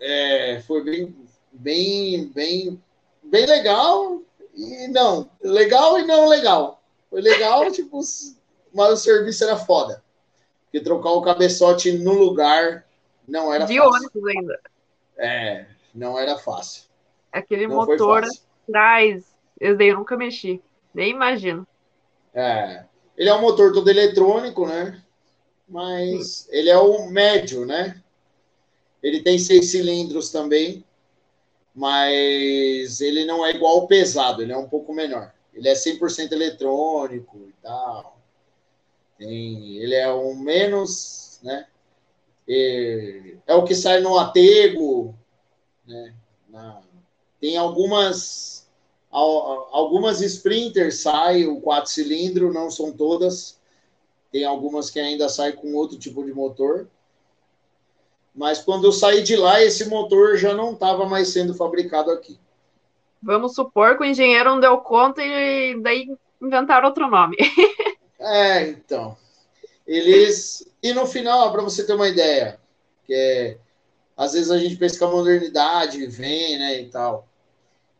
é, 0.00 0.60
foi 0.66 0.82
bem, 0.82 1.16
bem, 1.52 2.26
bem, 2.28 2.82
bem 3.22 3.46
legal 3.46 4.22
e 4.54 4.88
não. 4.88 5.30
Legal 5.42 5.98
e 5.98 6.06
não 6.06 6.28
legal. 6.28 6.82
Foi 7.10 7.20
legal, 7.20 7.70
tipo, 7.72 8.00
mas 8.72 8.92
o 8.92 8.96
serviço 8.96 9.44
era 9.44 9.56
foda. 9.56 10.02
Porque 10.64 10.80
trocar 10.80 11.10
o 11.10 11.22
cabeçote 11.22 11.92
no 11.92 12.14
lugar 12.14 12.84
não 13.26 13.52
era 13.52 13.64
De 13.64 13.76
fácil. 13.78 13.90
De 13.90 13.96
ônibus 13.96 14.26
ainda. 14.26 14.60
É, 15.16 15.66
não 15.94 16.18
era 16.18 16.36
fácil. 16.36 16.84
Aquele 17.30 17.66
não 17.66 17.76
motor 17.76 18.24
atrás, 18.68 19.24
eu 19.60 19.76
nunca 19.96 20.16
mexi. 20.16 20.62
Nem 20.92 21.10
imagino. 21.10 21.66
É. 22.32 22.84
Ele 23.16 23.28
é 23.28 23.34
um 23.34 23.40
motor 23.40 23.72
todo 23.72 23.88
eletrônico, 23.88 24.66
né? 24.66 25.00
Mas 25.74 26.46
ele 26.52 26.70
é 26.70 26.78
o 26.78 27.08
médio, 27.08 27.66
né? 27.66 28.00
Ele 29.02 29.20
tem 29.24 29.40
seis 29.40 29.72
cilindros 29.72 30.30
também, 30.30 30.84
mas 31.74 33.00
ele 33.00 33.24
não 33.24 33.44
é 33.44 33.50
igual 33.50 33.80
ao 33.80 33.88
pesado, 33.88 34.40
ele 34.40 34.52
é 34.52 34.56
um 34.56 34.68
pouco 34.68 34.94
menor. 34.94 35.34
Ele 35.52 35.68
é 35.68 35.74
100% 35.74 36.30
eletrônico 36.30 37.48
e 37.48 37.52
tal. 37.60 38.20
Tem, 39.18 39.78
ele 39.78 39.96
é 39.96 40.08
um 40.14 40.36
menos, 40.36 41.40
né? 41.42 41.66
É, 42.48 43.34
é 43.44 43.54
o 43.54 43.64
que 43.64 43.74
sai 43.74 44.00
no 44.00 44.16
atego, 44.16 45.12
né? 45.84 46.14
Na, 46.48 46.80
tem 47.40 47.56
algumas 47.56 48.68
algumas 49.10 50.20
sprinters 50.20 51.00
saem 51.00 51.48
o 51.48 51.60
quatro 51.60 51.90
cilindro, 51.90 52.52
não 52.52 52.70
são 52.70 52.92
todas. 52.92 53.58
Tem 54.34 54.44
algumas 54.44 54.90
que 54.90 54.98
ainda 54.98 55.28
saem 55.28 55.54
com 55.54 55.74
outro 55.74 55.96
tipo 55.96 56.24
de 56.24 56.32
motor. 56.32 56.88
Mas 58.34 58.58
quando 58.58 58.82
eu 58.82 58.90
saí 58.90 59.22
de 59.22 59.36
lá, 59.36 59.62
esse 59.62 59.88
motor 59.88 60.36
já 60.36 60.52
não 60.52 60.72
estava 60.72 61.06
mais 61.06 61.28
sendo 61.28 61.54
fabricado 61.54 62.10
aqui. 62.10 62.36
Vamos 63.22 63.54
supor 63.54 63.96
que 63.96 64.02
o 64.02 64.04
engenheiro 64.04 64.50
não 64.50 64.58
deu 64.58 64.76
conta 64.78 65.22
e 65.22 65.80
daí 65.80 66.08
inventaram 66.42 66.88
outro 66.88 67.08
nome. 67.08 67.36
é, 68.18 68.70
então. 68.70 69.16
Eles. 69.86 70.68
E 70.82 70.92
no 70.92 71.06
final, 71.06 71.52
para 71.52 71.62
você 71.62 71.86
ter 71.86 71.94
uma 71.94 72.08
ideia, 72.08 72.58
que 73.06 73.14
é, 73.14 73.56
às 74.16 74.32
vezes 74.32 74.50
a 74.50 74.58
gente 74.58 74.74
pensa 74.74 74.98
que 74.98 75.04
a 75.04 75.08
modernidade 75.08 76.04
vem, 76.08 76.58
né, 76.58 76.80
e 76.80 76.86
tal. 76.86 77.28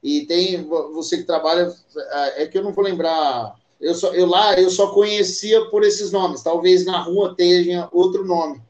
E 0.03 0.27
tem 0.27 0.65
você 0.65 1.19
que 1.19 1.23
trabalha, 1.23 1.73
é, 1.97 2.43
é 2.43 2.47
que 2.49 2.59
eu 2.59 2.65
não 2.65 2.73
vou 2.73 2.83
lembrar. 2.83 3.55
Eu, 3.81 3.95
só, 3.95 4.15
eu 4.15 4.27
lá 4.27 4.59
eu 4.59 4.71
só 4.71 4.93
conhecia 4.93 5.65
por 5.67 5.83
esses 5.83 6.11
nomes. 6.11 6.43
Talvez 6.43 6.85
na 6.85 6.99
rua 7.01 7.35
tenha 7.37 7.89
outro 7.93 8.25
nome, 8.25 8.63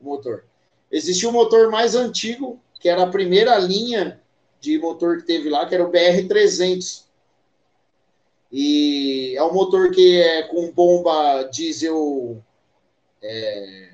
o 0.00 0.04
motor. 0.04 0.44
Existia 0.90 1.28
um 1.28 1.32
motor 1.32 1.70
mais 1.70 1.94
antigo, 1.94 2.60
que 2.80 2.88
era 2.88 3.02
a 3.02 3.10
primeira 3.10 3.58
linha 3.58 4.20
de 4.60 4.78
motor 4.78 5.18
que 5.18 5.24
teve 5.24 5.48
lá, 5.50 5.66
que 5.66 5.74
era 5.74 5.84
o 5.84 5.90
BR-300. 5.90 7.04
E 8.50 9.34
é 9.36 9.42
um 9.42 9.52
motor 9.52 9.90
que 9.90 10.20
é 10.20 10.42
com 10.44 10.70
bomba 10.70 11.42
diesel. 11.44 12.42
É, 13.20 13.88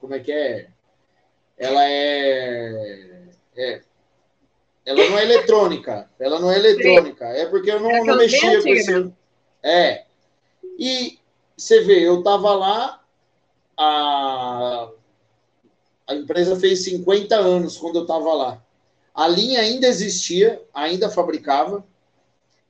como 0.00 0.14
é 0.14 0.20
que 0.20 0.30
é? 0.30 0.68
Ela 1.56 1.88
é, 1.88 3.28
é, 3.56 3.82
Ela 4.84 5.08
não 5.08 5.18
é 5.18 5.22
eletrônica. 5.22 6.10
Ela 6.18 6.40
não 6.40 6.50
é 6.50 6.56
eletrônica. 6.56 7.24
É 7.24 7.46
porque 7.46 7.70
eu 7.70 7.80
não, 7.80 7.90
é 7.90 8.00
não 8.02 8.16
mexia 8.16 8.60
com 8.62 8.68
esse. 8.68 9.12
É. 9.62 10.04
E 10.78 11.18
você 11.56 11.80
vê, 11.80 12.06
eu 12.06 12.22
tava 12.22 12.52
lá. 12.54 13.00
A, 13.76 14.88
a 16.06 16.14
empresa 16.14 16.58
fez 16.58 16.84
50 16.84 17.34
anos 17.36 17.76
quando 17.76 17.96
eu 17.96 18.02
estava 18.02 18.32
lá. 18.32 18.62
A 19.14 19.28
linha 19.28 19.60
ainda 19.60 19.86
existia, 19.86 20.62
ainda 20.72 21.10
fabricava 21.10 21.84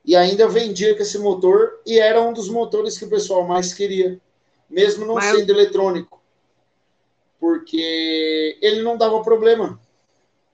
e 0.04 0.16
ainda 0.16 0.48
vendia 0.48 0.94
com 0.94 1.02
esse 1.02 1.18
motor 1.18 1.80
e 1.86 1.98
era 1.98 2.20
um 2.20 2.32
dos 2.32 2.48
motores 2.48 2.98
que 2.98 3.04
o 3.04 3.10
pessoal 3.10 3.46
mais 3.46 3.72
queria, 3.72 4.20
mesmo 4.68 5.06
não 5.06 5.14
Mas... 5.14 5.36
sendo 5.36 5.50
eletrônico, 5.50 6.20
porque 7.38 8.58
ele 8.60 8.82
não 8.82 8.96
dava 8.96 9.22
problema. 9.22 9.80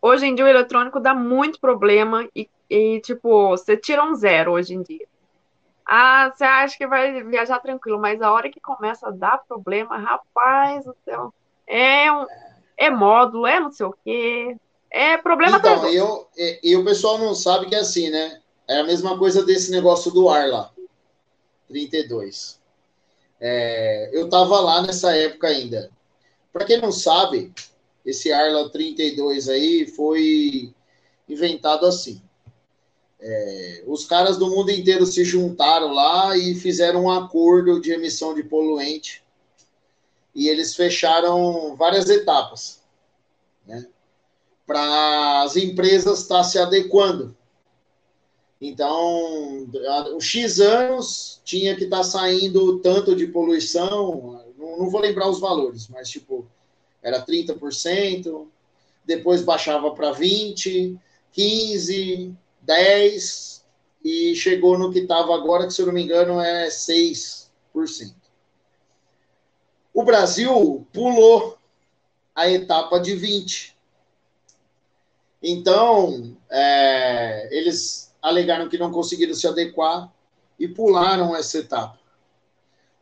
Hoje 0.00 0.26
em 0.26 0.34
dia 0.34 0.44
o 0.44 0.48
eletrônico 0.48 1.00
dá 1.00 1.14
muito 1.14 1.60
problema 1.60 2.28
e, 2.34 2.48
e 2.70 3.00
tipo, 3.00 3.48
você 3.48 3.76
tira 3.76 4.04
um 4.04 4.14
zero 4.14 4.52
hoje 4.52 4.74
em 4.74 4.82
dia. 4.82 5.06
Ah, 5.84 6.30
você 6.34 6.44
acha 6.44 6.76
que 6.76 6.86
vai 6.86 7.22
viajar 7.24 7.60
tranquilo, 7.60 7.98
mas 7.98 8.20
a 8.20 8.30
hora 8.30 8.50
que 8.50 8.60
começa 8.60 9.08
a 9.08 9.10
dar 9.10 9.38
problema, 9.48 9.96
rapaz 9.96 10.84
do 10.84 10.94
céu, 11.04 11.32
é 11.66 12.12
um, 12.12 12.26
é 12.76 12.90
módulo, 12.90 13.46
é 13.46 13.58
não 13.58 13.72
sei 13.72 13.86
o 13.86 13.94
quê. 14.04 14.56
É 14.90 15.16
problema 15.16 15.58
então, 15.58 15.86
eu, 15.88 16.28
e, 16.36 16.60
e, 16.62 16.76
o 16.76 16.84
pessoal 16.84 17.18
não 17.18 17.34
sabe 17.34 17.66
que 17.66 17.74
é 17.74 17.80
assim, 17.80 18.10
né? 18.10 18.40
É 18.66 18.80
a 18.80 18.84
mesma 18.84 19.18
coisa 19.18 19.44
desse 19.44 19.70
negócio 19.70 20.10
do 20.10 20.28
ar 20.28 20.48
lá. 20.48 20.70
32. 21.68 22.58
É, 23.40 24.10
eu 24.12 24.28
tava 24.28 24.60
lá 24.60 24.82
nessa 24.82 25.14
época 25.14 25.48
ainda. 25.48 25.90
Para 26.52 26.64
quem 26.64 26.80
não 26.80 26.90
sabe, 26.90 27.52
esse 28.08 28.32
Arla 28.32 28.70
32 28.70 29.50
aí 29.50 29.86
foi 29.86 30.72
inventado 31.28 31.84
assim. 31.84 32.22
É, 33.20 33.84
os 33.86 34.06
caras 34.06 34.38
do 34.38 34.48
mundo 34.48 34.70
inteiro 34.70 35.04
se 35.04 35.24
juntaram 35.24 35.92
lá 35.92 36.34
e 36.36 36.54
fizeram 36.54 37.04
um 37.04 37.10
acordo 37.10 37.78
de 37.80 37.92
emissão 37.92 38.34
de 38.34 38.42
poluente 38.42 39.22
e 40.34 40.48
eles 40.48 40.74
fecharam 40.74 41.76
várias 41.76 42.08
etapas, 42.08 42.80
né? 43.66 43.86
Para 44.66 45.42
as 45.42 45.56
empresas 45.56 46.20
estar 46.20 46.38
tá 46.38 46.44
se 46.44 46.58
adequando. 46.58 47.36
Então, 48.58 49.68
os 50.16 50.24
X 50.24 50.60
anos 50.60 51.42
tinha 51.44 51.76
que 51.76 51.84
estar 51.84 51.98
tá 51.98 52.04
saindo 52.04 52.78
tanto 52.78 53.14
de 53.14 53.26
poluição, 53.26 54.42
não, 54.56 54.78
não 54.78 54.90
vou 54.90 55.00
lembrar 55.00 55.28
os 55.28 55.40
valores, 55.40 55.88
mas 55.88 56.08
tipo, 56.08 56.46
era 57.02 57.24
30%, 57.24 58.46
depois 59.04 59.42
baixava 59.42 59.90
para 59.92 60.12
20%, 60.12 60.98
15%, 61.36 62.34
10%, 62.66 63.62
e 64.04 64.34
chegou 64.34 64.78
no 64.78 64.92
que 64.92 65.00
estava 65.00 65.34
agora, 65.34 65.66
que 65.66 65.72
se 65.72 65.82
eu 65.82 65.86
não 65.86 65.92
me 65.92 66.02
engano 66.02 66.40
é 66.40 66.68
6%. 66.68 67.48
O 69.92 70.02
Brasil 70.04 70.86
pulou 70.92 71.58
a 72.34 72.48
etapa 72.48 73.00
de 73.00 73.14
20. 73.16 73.76
Então, 75.42 76.36
é, 76.50 77.48
eles 77.50 78.14
alegaram 78.20 78.68
que 78.68 78.78
não 78.78 78.90
conseguiram 78.90 79.34
se 79.34 79.46
adequar 79.46 80.12
e 80.58 80.68
pularam 80.68 81.34
essa 81.34 81.58
etapa. 81.58 81.98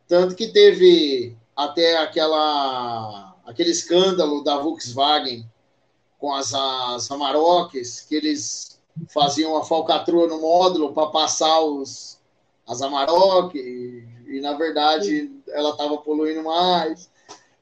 Tanto 0.07 0.35
que 0.35 0.47
teve 0.47 1.35
até 1.55 1.97
aquela, 1.97 3.26
aquele 3.47 3.71
escândalo 3.71 4.43
da 4.43 4.57
Volkswagen 4.57 5.49
com 6.19 6.33
as, 6.33 6.53
as 6.53 7.09
Amarokes, 7.09 8.01
que 8.01 8.15
eles 8.15 8.79
faziam 9.07 9.55
a 9.55 9.63
falcatrua 9.63 10.27
no 10.27 10.41
módulo 10.41 10.93
para 10.93 11.07
passar 11.07 11.61
os, 11.61 12.19
as 12.67 12.81
Amarok, 12.81 13.57
e, 13.57 14.05
e 14.27 14.41
na 14.41 14.53
verdade 14.53 15.31
ela 15.47 15.69
estava 15.69 15.97
poluindo 15.99 16.43
mais. 16.43 17.09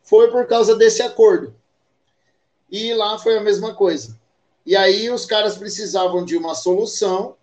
Foi 0.02 0.32
por 0.32 0.48
causa 0.48 0.76
desse 0.76 1.04
acordo. 1.04 1.54
E 2.72 2.94
lá 2.94 3.20
foi 3.20 3.38
a 3.38 3.42
mesma 3.42 3.76
coisa. 3.76 4.20
E 4.66 4.76
aí 4.76 5.10
os 5.12 5.26
caras 5.26 5.58
precisavam 5.58 6.26
de 6.26 6.36
uma 6.36 6.56
solução 6.56 7.36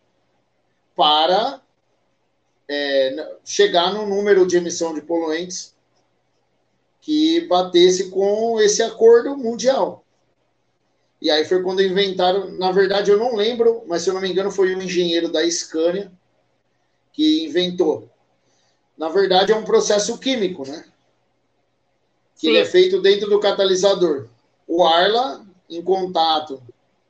para 0.96 1.60
é, 2.68 3.36
chegar 3.44 3.92
no 3.92 4.06
número 4.06 4.46
de 4.46 4.56
emissão 4.56 4.92
de 4.92 5.00
poluentes 5.00 5.71
que 7.02 7.40
batesse 7.48 8.10
com 8.10 8.60
esse 8.60 8.80
acordo 8.80 9.36
mundial. 9.36 10.04
E 11.20 11.30
aí 11.30 11.44
foi 11.44 11.62
quando 11.62 11.82
inventaram, 11.82 12.52
na 12.52 12.70
verdade 12.70 13.10
eu 13.10 13.18
não 13.18 13.34
lembro, 13.34 13.82
mas 13.86 14.02
se 14.02 14.08
eu 14.08 14.14
não 14.14 14.20
me 14.20 14.30
engano 14.30 14.50
foi 14.50 14.74
um 14.74 14.80
engenheiro 14.80 15.30
da 15.30 15.48
Scania 15.50 16.10
que 17.12 17.44
inventou. 17.44 18.08
Na 18.96 19.08
verdade 19.08 19.52
é 19.52 19.56
um 19.56 19.64
processo 19.64 20.16
químico, 20.16 20.66
né? 20.66 20.84
Que 22.36 22.46
ele 22.46 22.58
é 22.58 22.64
feito 22.64 23.00
dentro 23.00 23.28
do 23.28 23.40
catalisador. 23.40 24.28
O 24.66 24.84
Arla, 24.84 25.44
em 25.68 25.82
contato 25.82 26.62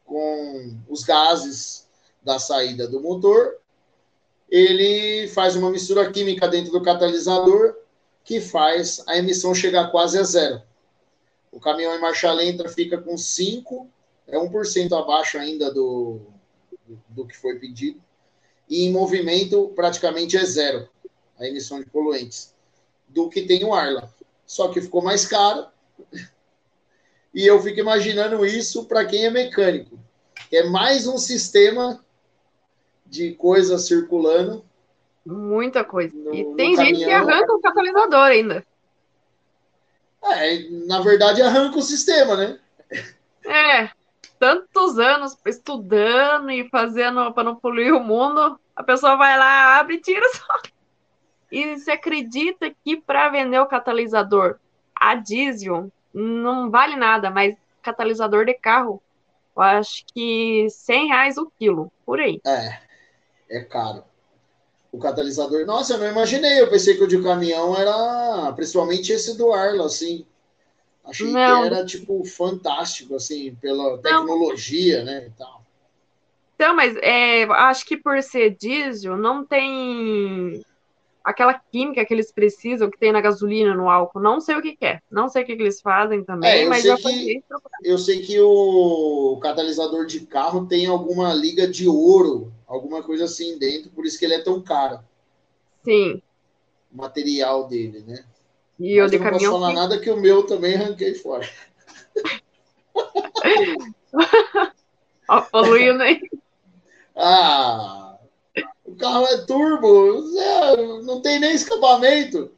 com 0.07 0.74
os 0.88 1.05
gases 1.05 1.86
da 2.22 2.38
saída 2.38 2.88
do 2.88 3.01
motor, 3.01 3.57
ele 4.51 5.28
faz 5.28 5.55
uma 5.55 5.70
mistura 5.70 6.11
química 6.11 6.49
dentro 6.49 6.72
do 6.72 6.82
catalisador 6.82 7.82
que 8.24 8.40
faz 8.40 9.02
a 9.06 9.16
emissão 9.16 9.54
chegar 9.54 9.90
quase 9.90 10.18
a 10.18 10.22
zero. 10.22 10.62
O 11.50 11.60
caminhão 11.60 11.94
em 11.94 12.00
marcha 12.00 12.32
lenta 12.32 12.68
fica 12.68 12.98
com 12.98 13.16
5 13.16 13.88
é 14.26 14.38
1% 14.38 14.98
abaixo 14.98 15.38
ainda 15.38 15.72
do, 15.72 16.20
do 17.08 17.26
que 17.26 17.36
foi 17.36 17.58
pedido. 17.58 18.02
E 18.68 18.84
em 18.84 18.90
movimento, 18.90 19.68
praticamente 19.74 20.36
é 20.36 20.44
zero 20.44 20.88
a 21.38 21.46
emissão 21.46 21.80
de 21.80 21.86
poluentes 21.86 22.54
do 23.08 23.28
que 23.28 23.42
tem 23.42 23.64
o 23.64 23.74
Arla. 23.74 24.12
Só 24.46 24.68
que 24.68 24.80
ficou 24.80 25.02
mais 25.02 25.26
caro. 25.26 25.66
E 27.34 27.46
eu 27.46 27.58
fico 27.62 27.80
imaginando 27.80 28.44
isso 28.44 28.84
para 28.84 29.06
quem 29.06 29.24
é 29.24 29.30
mecânico. 29.30 29.98
É 30.52 30.64
mais 30.64 31.06
um 31.06 31.16
sistema 31.16 32.04
de 33.06 33.32
coisas 33.32 33.86
circulando. 33.86 34.62
Muita 35.24 35.84
coisa. 35.84 36.16
No, 36.16 36.34
e 36.34 36.44
tem 36.56 36.76
gente 36.76 37.00
caminhão. 37.00 37.26
que 37.26 37.30
arranca 37.32 37.52
o 37.54 37.60
catalisador 37.60 38.26
ainda. 38.26 38.66
É, 40.24 40.68
na 40.86 41.00
verdade, 41.00 41.42
arranca 41.42 41.78
o 41.78 41.82
sistema, 41.82 42.36
né? 42.36 42.58
É, 43.44 43.90
tantos 44.38 44.98
anos 44.98 45.36
estudando 45.46 46.50
e 46.50 46.68
fazendo 46.68 47.32
para 47.32 47.44
não 47.44 47.56
poluir 47.56 47.94
o 47.94 48.02
mundo, 48.02 48.58
a 48.74 48.82
pessoa 48.82 49.16
vai 49.16 49.38
lá, 49.38 49.78
abre 49.78 49.96
e 49.96 50.00
tira 50.00 50.28
só. 50.34 50.60
E 51.50 51.76
você 51.76 51.92
acredita 51.92 52.72
que 52.84 52.96
para 52.96 53.28
vender 53.28 53.58
o 53.58 53.66
catalisador 53.66 54.58
a 54.94 55.14
diesel 55.14 55.92
não 56.14 56.70
vale 56.70 56.96
nada, 56.96 57.30
mas 57.30 57.56
catalisador 57.82 58.44
de 58.46 58.54
carro, 58.54 59.02
eu 59.56 59.62
acho 59.62 60.04
que 60.14 60.66
100 60.70 61.08
reais 61.08 61.36
o 61.36 61.50
quilo, 61.58 61.92
por 62.06 62.20
aí. 62.20 62.40
É, 62.46 62.78
é 63.50 63.60
caro. 63.64 64.04
O 64.93 64.99
catalisador, 64.99 65.64
nossa, 65.64 65.95
eu 65.95 65.99
não 65.99 66.07
imaginei, 66.07 66.61
eu 66.61 66.68
pensei 66.68 66.95
que 66.95 67.03
o 67.03 67.09
de 67.09 67.20
caminhão 67.22 67.74
era, 67.74 68.53
principalmente 68.53 69.11
esse 69.11 69.36
do 69.38 69.51
Arlo, 69.51 69.84
assim, 69.84 70.26
Achei 71.05 71.32
não. 71.32 71.61
que 71.62 71.66
era, 71.66 71.84
tipo, 71.84 72.24
fantástico, 72.24 73.16
assim, 73.16 73.55
pela 73.57 73.99
tecnologia, 73.99 74.99
não. 74.99 75.05
né, 75.07 75.26
e 75.26 75.30
tal. 75.30 75.62
Então, 76.55 76.76
mas 76.76 76.97
é, 76.99 77.43
acho 77.45 77.84
que 77.84 77.97
por 77.97 78.22
ser 78.22 78.51
diesel, 78.51 79.16
não 79.16 79.45
tem 79.45 80.64
aquela 81.24 81.54
química 81.54 82.04
que 82.04 82.12
eles 82.12 82.32
precisam, 82.32 82.90
que 82.90 82.98
tem 82.98 83.12
na 83.12 83.20
gasolina, 83.20 83.74
no 83.74 83.88
álcool. 83.88 84.20
Não 84.20 84.40
sei 84.40 84.56
o 84.56 84.62
que, 84.62 84.76
que 84.76 84.84
é. 84.84 85.00
Não 85.10 85.28
sei 85.28 85.42
o 85.42 85.46
que, 85.46 85.56
que 85.56 85.62
eles 85.62 85.80
fazem 85.80 86.24
também, 86.24 86.64
é, 86.64 86.68
mas 86.68 86.84
eu, 86.84 86.96
que, 86.96 87.42
eu 87.84 87.98
sei 87.98 88.22
que 88.22 88.40
o 88.40 89.38
catalisador 89.42 90.06
de 90.06 90.20
carro 90.20 90.66
tem 90.66 90.86
alguma 90.86 91.32
liga 91.32 91.66
de 91.66 91.88
ouro, 91.88 92.52
alguma 92.66 93.02
coisa 93.02 93.24
assim 93.24 93.58
dentro, 93.58 93.90
por 93.90 94.04
isso 94.04 94.18
que 94.18 94.24
ele 94.24 94.34
é 94.34 94.42
tão 94.42 94.60
caro. 94.62 95.00
Sim. 95.84 96.22
O 96.92 96.96
material 96.98 97.66
dele, 97.66 98.04
né? 98.06 98.24
E 98.78 98.94
eu 98.94 99.06
de 99.06 99.18
não 99.18 99.24
caminhão. 99.24 99.52
Não 99.52 99.60
posso 99.60 99.72
falar 99.72 99.80
nada 99.80 99.98
que 100.00 100.10
o 100.10 100.16
meu 100.16 100.44
também 100.44 100.76
ranquei 100.76 101.14
fora. 101.14 101.48
Ó, 105.28 105.40
poluindo 105.42 106.02
aí. 106.02 106.20
Ah, 107.14 108.11
o 108.93 108.97
carro 108.97 109.24
é 109.24 109.38
turbo, 109.38 110.22
não 111.03 111.22
tem 111.22 111.40
nem 111.40 111.55
escapamento. 111.55 112.51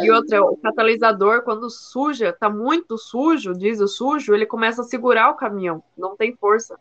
E 0.00 0.10
outra, 0.10 0.42
o 0.42 0.56
catalisador, 0.56 1.42
quando 1.42 1.70
suja, 1.70 2.32
tá 2.32 2.50
muito 2.50 2.98
sujo, 2.98 3.54
diesel 3.54 3.86
sujo, 3.86 4.34
ele 4.34 4.44
começa 4.44 4.82
a 4.82 4.84
segurar 4.84 5.30
o 5.30 5.36
caminhão, 5.36 5.82
não 5.96 6.16
tem 6.16 6.34
força. 6.34 6.78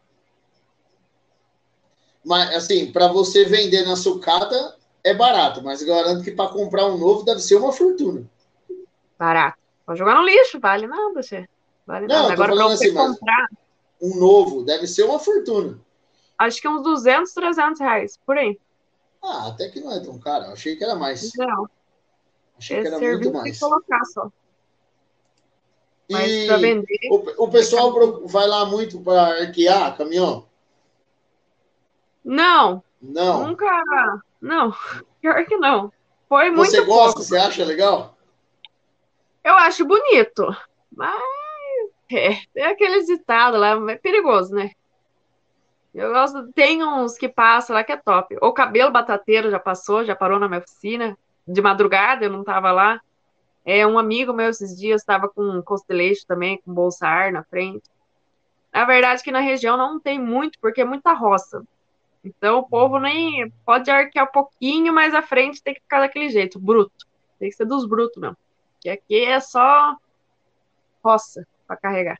Mas, 2.25 2.55
assim, 2.55 2.91
para 2.91 3.07
você 3.07 3.45
vender 3.45 3.85
na 3.85 3.95
sucata 3.95 4.75
é 5.03 5.13
barato, 5.13 5.63
mas 5.63 5.83
garanto 5.83 6.23
que 6.23 6.31
para 6.31 6.49
comprar 6.49 6.87
um 6.87 6.97
novo 6.97 7.23
deve 7.23 7.39
ser 7.39 7.55
uma 7.55 7.71
fortuna. 7.71 8.25
Barato. 9.17 9.57
Pode 9.85 9.99
jogar 9.99 10.15
no 10.15 10.25
lixo, 10.25 10.59
vale 10.59 10.87
nada, 10.87 11.13
você. 11.13 11.47
Vale 11.85 12.07
não, 12.07 12.23
nada. 12.23 12.33
Agora, 12.33 12.53
para 12.53 12.67
você 12.67 12.87
assim, 12.87 12.93
comprar. 12.93 13.47
Um 14.01 14.19
novo 14.19 14.63
deve 14.63 14.85
ser 14.85 15.03
uma 15.03 15.19
fortuna. 15.19 15.79
Acho 16.37 16.61
que 16.61 16.67
uns 16.67 16.83
200, 16.83 17.33
300 17.33 17.79
reais, 17.79 18.19
por 18.25 18.37
aí. 18.37 18.59
Ah, 19.23 19.47
até 19.47 19.69
que 19.69 19.79
não 19.79 19.91
é 19.91 19.99
tão 19.99 20.19
caro. 20.19 20.45
Achei 20.51 20.75
que 20.75 20.83
era 20.83 20.95
mais. 20.95 21.31
Não. 21.35 21.69
Achei 22.57 22.77
Esse 22.77 22.89
que 22.89 22.95
era 22.95 23.13
muito 23.13 23.33
mais. 23.33 23.59
colocar 23.59 24.03
só. 24.05 24.31
Mas 26.09 26.31
e 26.31 26.57
vender, 26.57 27.09
o, 27.11 27.45
o 27.45 27.49
pessoal 27.49 27.91
vai 28.25 28.47
lá 28.47 28.65
muito 28.65 28.99
para 29.01 29.41
arquear 29.41 29.97
caminhão? 29.97 30.47
Não. 32.23 32.83
Não. 33.01 33.47
Nunca. 33.47 33.65
Não. 34.39 34.73
Pior 35.19 35.45
que 35.45 35.57
não. 35.57 35.91
Foi 36.29 36.49
muito. 36.49 36.69
Você 36.69 36.81
gosta? 36.81 37.15
Pouco. 37.15 37.23
Você 37.23 37.37
acha 37.37 37.65
legal? 37.65 38.17
Eu 39.43 39.55
acho 39.55 39.85
bonito, 39.85 40.45
mas 40.91 41.21
é, 42.11 42.37
é 42.55 42.65
aqueles 42.67 43.05
ditados 43.05 43.59
lá, 43.59 43.79
é 43.91 43.95
perigoso, 43.95 44.53
né? 44.53 44.71
Eu 45.97 46.13
gosto, 46.13 46.53
tem 46.53 46.83
uns 46.83 47.17
que 47.17 47.27
passam 47.27 47.75
lá 47.75 47.83
que 47.83 47.91
é 47.91 47.97
top. 47.97 48.37
O 48.39 48.53
cabelo 48.53 48.91
batateiro 48.91 49.49
já 49.49 49.59
passou, 49.59 50.05
já 50.05 50.15
parou 50.15 50.39
na 50.39 50.47
minha 50.47 50.59
oficina. 50.59 51.17
De 51.47 51.59
madrugada, 51.59 52.23
eu 52.23 52.29
não 52.29 52.43
tava 52.43 52.71
lá. 52.71 53.01
É, 53.65 53.85
um 53.87 53.97
amigo 53.97 54.31
meu 54.31 54.47
esses 54.47 54.77
dias 54.77 55.01
estava 55.01 55.27
com 55.27 55.41
um 55.41 55.59
costeleixo 55.59 56.23
também, 56.27 56.61
com 56.61 56.71
bolsa 56.71 57.07
ar 57.07 57.31
na 57.31 57.43
frente. 57.43 57.89
Na 58.71 58.85
verdade, 58.85 59.23
que 59.23 59.31
na 59.31 59.39
região 59.39 59.75
não 59.75 59.99
tem 59.99 60.19
muito, 60.19 60.59
porque 60.59 60.81
é 60.81 60.85
muita 60.85 61.13
roça. 61.13 61.63
Então 62.23 62.59
o 62.59 62.69
povo 62.69 62.99
nem 62.99 63.51
pode 63.65 63.89
arquear 63.89 64.25
um 64.25 64.31
pouquinho, 64.31 64.93
mas 64.93 65.15
a 65.15 65.23
frente 65.23 65.63
tem 65.63 65.73
que 65.73 65.81
ficar 65.81 65.99
daquele 65.99 66.29
jeito, 66.29 66.59
bruto. 66.59 67.07
Tem 67.39 67.49
que 67.49 67.55
ser 67.55 67.65
dos 67.65 67.87
brutos, 67.87 68.21
não. 68.21 68.37
Que 68.79 68.91
aqui 68.91 69.25
é 69.25 69.39
só 69.39 69.95
roça 71.03 71.47
para 71.65 71.75
carregar. 71.75 72.19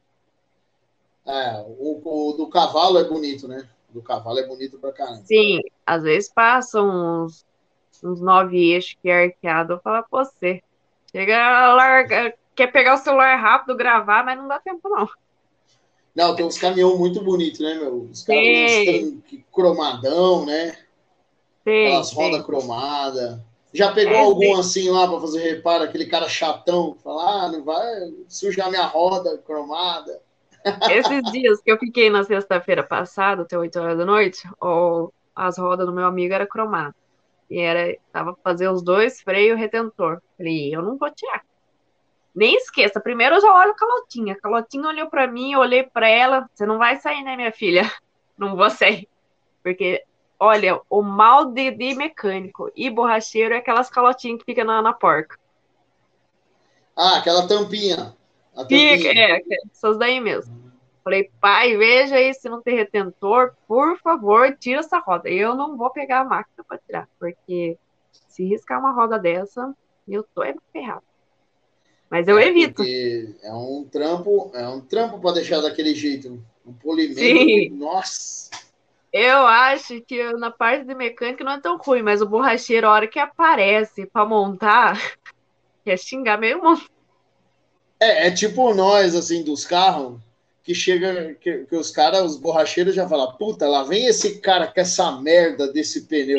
É, 1.28 1.62
o, 1.78 2.02
o, 2.04 2.34
do 2.34 2.48
cavalo 2.48 2.98
é 2.98 3.04
bonito, 3.04 3.50
né? 3.50 3.68
O 3.90 3.96
do 3.96 4.02
cavalo 4.02 4.40
é 4.40 4.48
bonito 4.48 4.80
pra 4.80 4.94
caramba. 4.94 5.24
Sim, 5.26 5.62
às 5.86 6.04
vezes 6.04 6.32
passam 6.34 7.26
uns, 7.26 7.46
uns 8.02 8.22
nove 8.22 8.72
eixos 8.72 8.98
que 9.02 9.10
é 9.10 9.26
arqueado. 9.26 9.74
Eu 9.74 9.80
falo 9.80 10.06
pra 10.10 10.24
você. 10.24 10.64
Chega, 11.12 11.74
larga, 11.74 12.34
quer 12.56 12.68
pegar 12.68 12.96
o 12.96 12.98
celular 12.98 13.36
rápido, 13.36 13.76
gravar, 13.76 14.24
mas 14.24 14.38
não 14.38 14.48
dá 14.48 14.58
tempo, 14.60 14.88
não. 14.88 15.08
Não, 16.16 16.36
tem 16.36 16.46
uns 16.46 16.58
caminhões 16.58 16.98
muito 16.98 17.22
bonitos, 17.22 17.60
né, 17.60 17.76
meu? 17.76 18.10
Os 18.12 18.24
caminhões 18.24 19.14
cromadão, 19.52 20.46
né? 20.46 20.76
Tem, 21.64 21.88
Aquelas 21.88 22.14
rodas 22.14 22.46
cromadas. 22.46 23.40
Já 23.74 23.92
pegou 23.92 24.16
é, 24.16 24.20
algum 24.22 24.58
assim 24.58 24.90
lá 24.90 25.08
para 25.08 25.20
fazer 25.20 25.40
reparo, 25.40 25.84
aquele 25.84 26.06
cara 26.06 26.30
chatão, 26.30 26.98
falar, 27.04 27.44
ah, 27.44 27.52
não 27.52 27.64
vai 27.64 27.86
sujar 28.28 28.70
minha 28.70 28.86
roda 28.86 29.38
cromada. 29.40 30.22
Esses 30.90 31.32
dias 31.32 31.62
que 31.62 31.72
eu 31.72 31.78
fiquei 31.78 32.10
na 32.10 32.24
sexta-feira 32.24 32.84
passada, 32.84 33.44
até 33.44 33.58
8 33.58 33.80
horas 33.80 33.98
da 33.98 34.06
noite, 34.06 34.48
ou 34.60 35.14
as 35.36 35.58
rodas 35.58 35.86
do 35.86 35.94
meu 35.94 36.06
amigo 36.06 36.34
era 36.34 36.48
cromada. 36.48 36.96
E 37.50 37.60
era, 37.60 37.96
tava 38.12 38.36
fazer 38.44 38.68
os 38.68 38.82
dois 38.82 39.22
freio 39.22 39.56
retentor. 39.56 40.22
Falei, 40.38 40.74
eu 40.74 40.82
não 40.82 40.98
vou 40.98 41.10
tirar. 41.12 41.44
Nem 42.36 42.56
esqueça, 42.56 43.00
primeiro 43.00 43.36
eu 43.36 43.42
já 43.42 43.54
olho 43.54 43.72
a 43.72 43.76
calotinha. 43.76 44.34
A 44.34 44.40
calotinha 44.40 44.88
olhou 44.88 45.10
para 45.10 45.26
mim, 45.28 45.54
eu 45.54 45.60
olhei 45.60 45.84
para 45.84 46.08
ela. 46.08 46.48
Você 46.54 46.66
não 46.66 46.78
vai 46.78 46.98
sair, 46.98 47.24
né, 47.24 47.36
minha 47.36 47.52
filha? 47.52 47.82
Não 48.38 48.56
vou 48.56 48.70
sair. 48.70 49.10
Porque, 49.64 50.04
olha, 50.40 50.80
o 50.88 51.02
mal 51.02 51.46
de, 51.46 51.72
de 51.72 51.96
mecânico 51.96 52.72
e 52.76 52.88
borracheiro 52.88 53.56
é 53.56 53.58
aquelas 53.58 53.90
calotinhas 53.90 54.38
que 54.38 54.46
ficam 54.46 54.64
na, 54.64 54.80
na 54.80 54.94
porca. 54.94 55.40
Ah, 56.96 57.18
aquela 57.18 57.48
tampinha. 57.48 58.16
A 58.54 58.60
tampinha. 58.60 58.98
Fica, 58.98 59.10
é, 59.10 59.42
essas 59.72 59.98
daí 59.98 60.20
mesmo. 60.20 60.57
Falei, 61.08 61.32
pai, 61.40 61.78
veja 61.78 62.16
aí 62.16 62.34
se 62.34 62.50
não 62.50 62.62
tem 62.62 62.76
retentor, 62.76 63.54
por 63.66 63.98
favor, 64.00 64.54
tira 64.60 64.82
essa 64.82 65.00
roda. 65.00 65.30
Eu 65.30 65.56
não 65.56 65.78
vou 65.78 65.90
pegar 65.90 66.20
a 66.20 66.26
máquina 66.26 66.66
para 66.68 66.78
tirar, 66.80 67.08
porque 67.18 67.78
se 68.28 68.44
riscar 68.44 68.78
uma 68.78 68.92
roda 68.92 69.18
dessa, 69.18 69.74
eu 70.06 70.22
tô 70.36 70.44
é 70.44 70.54
ferrado. 70.74 71.06
Mas 72.10 72.28
eu 72.28 72.38
é 72.38 72.50
evito. 72.50 72.84
É 72.84 73.54
um 73.54 73.88
trampo, 73.90 74.52
é 74.54 74.68
um 74.68 74.82
trampo 74.82 75.18
para 75.22 75.36
deixar 75.36 75.62
daquele 75.62 75.96
jeito. 75.96 76.44
Um 76.66 76.74
polimento. 76.74 77.22
Sim. 77.22 77.70
Nossa. 77.70 78.50
Eu 79.14 79.48
acho 79.48 80.02
que 80.02 80.34
na 80.34 80.52
parte 80.52 80.84
de 80.84 80.94
mecânica 80.94 81.42
não 81.42 81.54
é 81.54 81.62
tão 81.62 81.78
ruim, 81.78 82.02
mas 82.02 82.22
o 82.22 82.28
borracheiro, 82.28 82.86
a 82.86 82.92
hora 82.92 83.08
que 83.08 83.18
aparece 83.18 84.06
para 84.08 84.26
montar, 84.26 85.00
quer 85.86 85.98
xingar 85.98 86.38
meio. 86.38 86.62
É, 87.98 88.28
é 88.28 88.32
tipo 88.32 88.74
nós, 88.74 89.16
assim, 89.16 89.42
dos 89.42 89.64
carros, 89.64 90.20
que 90.68 90.76
chega, 90.76 91.34
que, 91.36 91.60
que 91.60 91.76
os 91.78 91.90
caras, 91.92 92.24
os 92.24 92.36
borracheiros 92.36 92.94
já 92.94 93.08
falam, 93.08 93.32
puta, 93.38 93.70
lá 93.70 93.84
vem 93.84 94.06
esse 94.06 94.42
cara 94.42 94.68
com 94.68 94.82
essa 94.82 95.14
merda 95.14 95.72
desse 95.72 96.02
pneu. 96.02 96.38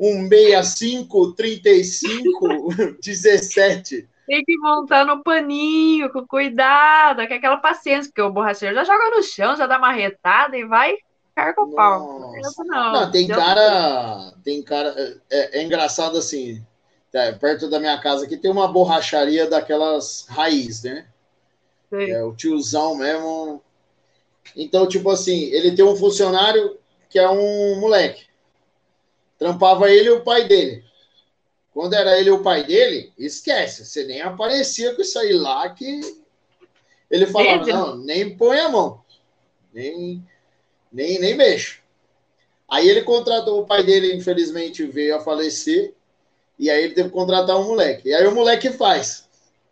Um 0.00 0.26
65, 0.26 1.34
35, 1.34 2.68
17. 3.04 4.08
Tem 4.26 4.42
que 4.42 4.56
montar 4.56 5.04
no 5.04 5.22
paninho, 5.22 6.10
com 6.10 6.26
cuidado, 6.26 7.28
com 7.28 7.34
aquela 7.34 7.58
paciência, 7.58 8.10
porque 8.10 8.22
o 8.22 8.32
borracheiro 8.32 8.74
já 8.74 8.84
joga 8.84 9.10
no 9.14 9.22
chão, 9.22 9.54
já 9.54 9.66
dá 9.66 9.76
uma 9.76 9.92
retada 9.92 10.56
e 10.56 10.64
vai 10.64 10.96
carga 11.34 11.60
o 11.60 11.74
pau. 11.74 12.32
Não, 12.32 12.64
não, 12.64 12.92
não 12.92 13.10
tem 13.10 13.28
cara. 13.28 14.32
Tem 14.42 14.62
cara. 14.62 15.20
É, 15.30 15.60
é 15.60 15.62
engraçado 15.62 16.16
assim. 16.16 16.64
É, 17.12 17.32
perto 17.32 17.68
da 17.68 17.78
minha 17.78 17.98
casa 17.98 18.24
aqui 18.24 18.38
tem 18.38 18.50
uma 18.50 18.68
borracharia 18.68 19.48
daquelas 19.48 20.26
raiz, 20.30 20.82
né? 20.82 21.06
Sim. 21.90 22.10
É 22.10 22.24
o 22.24 22.34
tiozão 22.34 22.96
mesmo. 22.96 23.62
Então, 24.54 24.86
tipo 24.86 25.10
assim, 25.10 25.44
ele 25.44 25.74
tem 25.74 25.84
um 25.84 25.96
funcionário 25.96 26.78
que 27.08 27.18
é 27.18 27.28
um 27.28 27.80
moleque. 27.80 28.24
Trampava 29.38 29.90
ele 29.90 30.08
e 30.08 30.12
o 30.12 30.22
pai 30.22 30.44
dele. 30.44 30.84
Quando 31.72 31.94
era 31.94 32.18
ele 32.18 32.30
o 32.30 32.42
pai 32.42 32.64
dele, 32.64 33.12
esquece, 33.18 33.84
você 33.84 34.04
nem 34.04 34.22
aparecia 34.22 34.94
com 34.94 35.02
isso 35.02 35.18
aí 35.18 35.32
lá 35.34 35.68
que 35.70 36.00
ele 37.10 37.26
falava, 37.26 37.66
não, 37.66 37.98
nem 37.98 38.34
põe 38.34 38.58
a 38.58 38.68
mão, 38.70 39.02
nem, 39.74 40.26
nem, 40.90 41.18
nem 41.18 41.36
mexo. 41.36 41.80
Aí 42.68 42.88
ele 42.88 43.02
contratou 43.02 43.60
o 43.60 43.66
pai 43.66 43.82
dele, 43.82 44.14
infelizmente 44.14 44.84
veio 44.84 45.16
a 45.16 45.20
falecer, 45.20 45.92
e 46.58 46.70
aí 46.70 46.82
ele 46.82 46.94
teve 46.94 47.10
que 47.10 47.14
contratar 47.14 47.58
um 47.58 47.68
moleque. 47.68 48.08
E 48.08 48.14
aí 48.14 48.26
o 48.26 48.34
moleque 48.34 48.70
faz. 48.70 49.28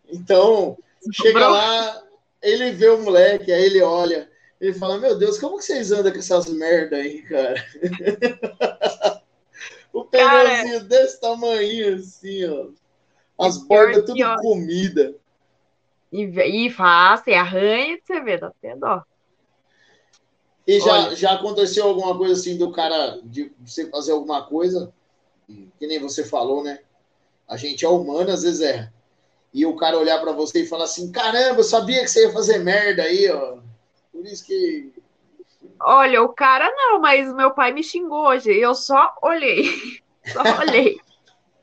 Então, 0.07 0.77
chega 1.11 1.49
lá, 1.49 2.05
ele 2.43 2.71
vê 2.73 2.91
o 2.91 3.03
moleque, 3.03 3.51
aí 3.51 3.65
ele 3.65 3.81
olha, 3.81 4.31
ele 4.65 4.75
fala, 4.75 4.99
meu 4.99 5.17
Deus, 5.19 5.39
como 5.39 5.59
que 5.59 5.65
vocês 5.65 5.93
andam 5.93 6.13
com 6.13 6.19
essas 6.19 6.49
merda 6.49 6.97
aí, 6.97 7.23
cara? 7.23 7.55
O 9.95 10.05
pneuzinho 10.05 10.73
Cara, 10.73 10.81
desse 10.81 11.21
tamanho, 11.21 11.95
assim, 11.95 12.45
ó. 12.47 12.67
As 13.39 13.59
bordas 13.59 14.05
tudo 14.05 14.21
ó, 14.25 14.37
comida. 14.41 15.15
E, 16.13 16.25
e 16.25 16.71
faz, 16.71 17.23
e 17.29 17.33
arranha, 17.33 17.97
você 18.05 18.21
vê, 18.21 18.37
dá 18.37 18.49
até 18.49 18.75
dó. 18.75 19.05
E 20.67 20.81
já, 20.81 21.15
já 21.15 21.33
aconteceu 21.35 21.87
alguma 21.87 22.17
coisa 22.17 22.35
assim 22.35 22.57
do 22.57 22.73
cara 22.73 23.21
de 23.23 23.53
você 23.65 23.89
fazer 23.89 24.13
alguma 24.13 24.43
coisa, 24.43 24.93
que 25.47 25.87
nem 25.87 26.01
você 26.01 26.25
falou, 26.25 26.65
né? 26.65 26.81
A 27.47 27.57
gente 27.57 27.85
é 27.85 27.89
humano, 27.89 28.31
às 28.31 28.43
vezes 28.43 28.63
é. 28.63 28.91
E 29.53 29.65
o 29.65 29.77
cara 29.77 29.99
olhar 29.99 30.21
para 30.21 30.33
você 30.33 30.63
e 30.63 30.67
falar 30.67 30.85
assim: 30.85 31.13
caramba, 31.13 31.61
eu 31.61 31.65
sabia 31.65 32.01
que 32.01 32.09
você 32.09 32.27
ia 32.27 32.33
fazer 32.33 32.59
merda 32.59 33.03
aí, 33.03 33.31
ó. 33.31 33.59
Por 34.15 34.25
isso 34.25 34.47
que 34.47 34.93
Olha, 35.81 36.23
o 36.23 36.29
cara 36.31 36.71
não, 36.75 37.01
mas 37.01 37.33
meu 37.35 37.51
pai 37.51 37.73
me 37.73 37.83
xingou 37.83 38.29
hoje. 38.29 38.57
Eu 38.57 38.75
só 38.75 39.15
olhei. 39.21 39.65
Só 40.25 40.41
olhei. 40.59 40.99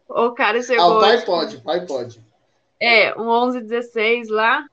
o 0.08 0.32
cara 0.34 0.62
chegou. 0.62 0.86
Ah, 0.86 0.97
o 0.97 0.99
pai 0.99 1.22
pode, 1.26 1.56
o 1.58 1.62
pai 1.64 1.84
pode. 1.84 2.24
É, 2.80 3.20
um 3.20 3.28
11, 3.28 3.62
16 3.62 4.30
lá. 4.30 4.68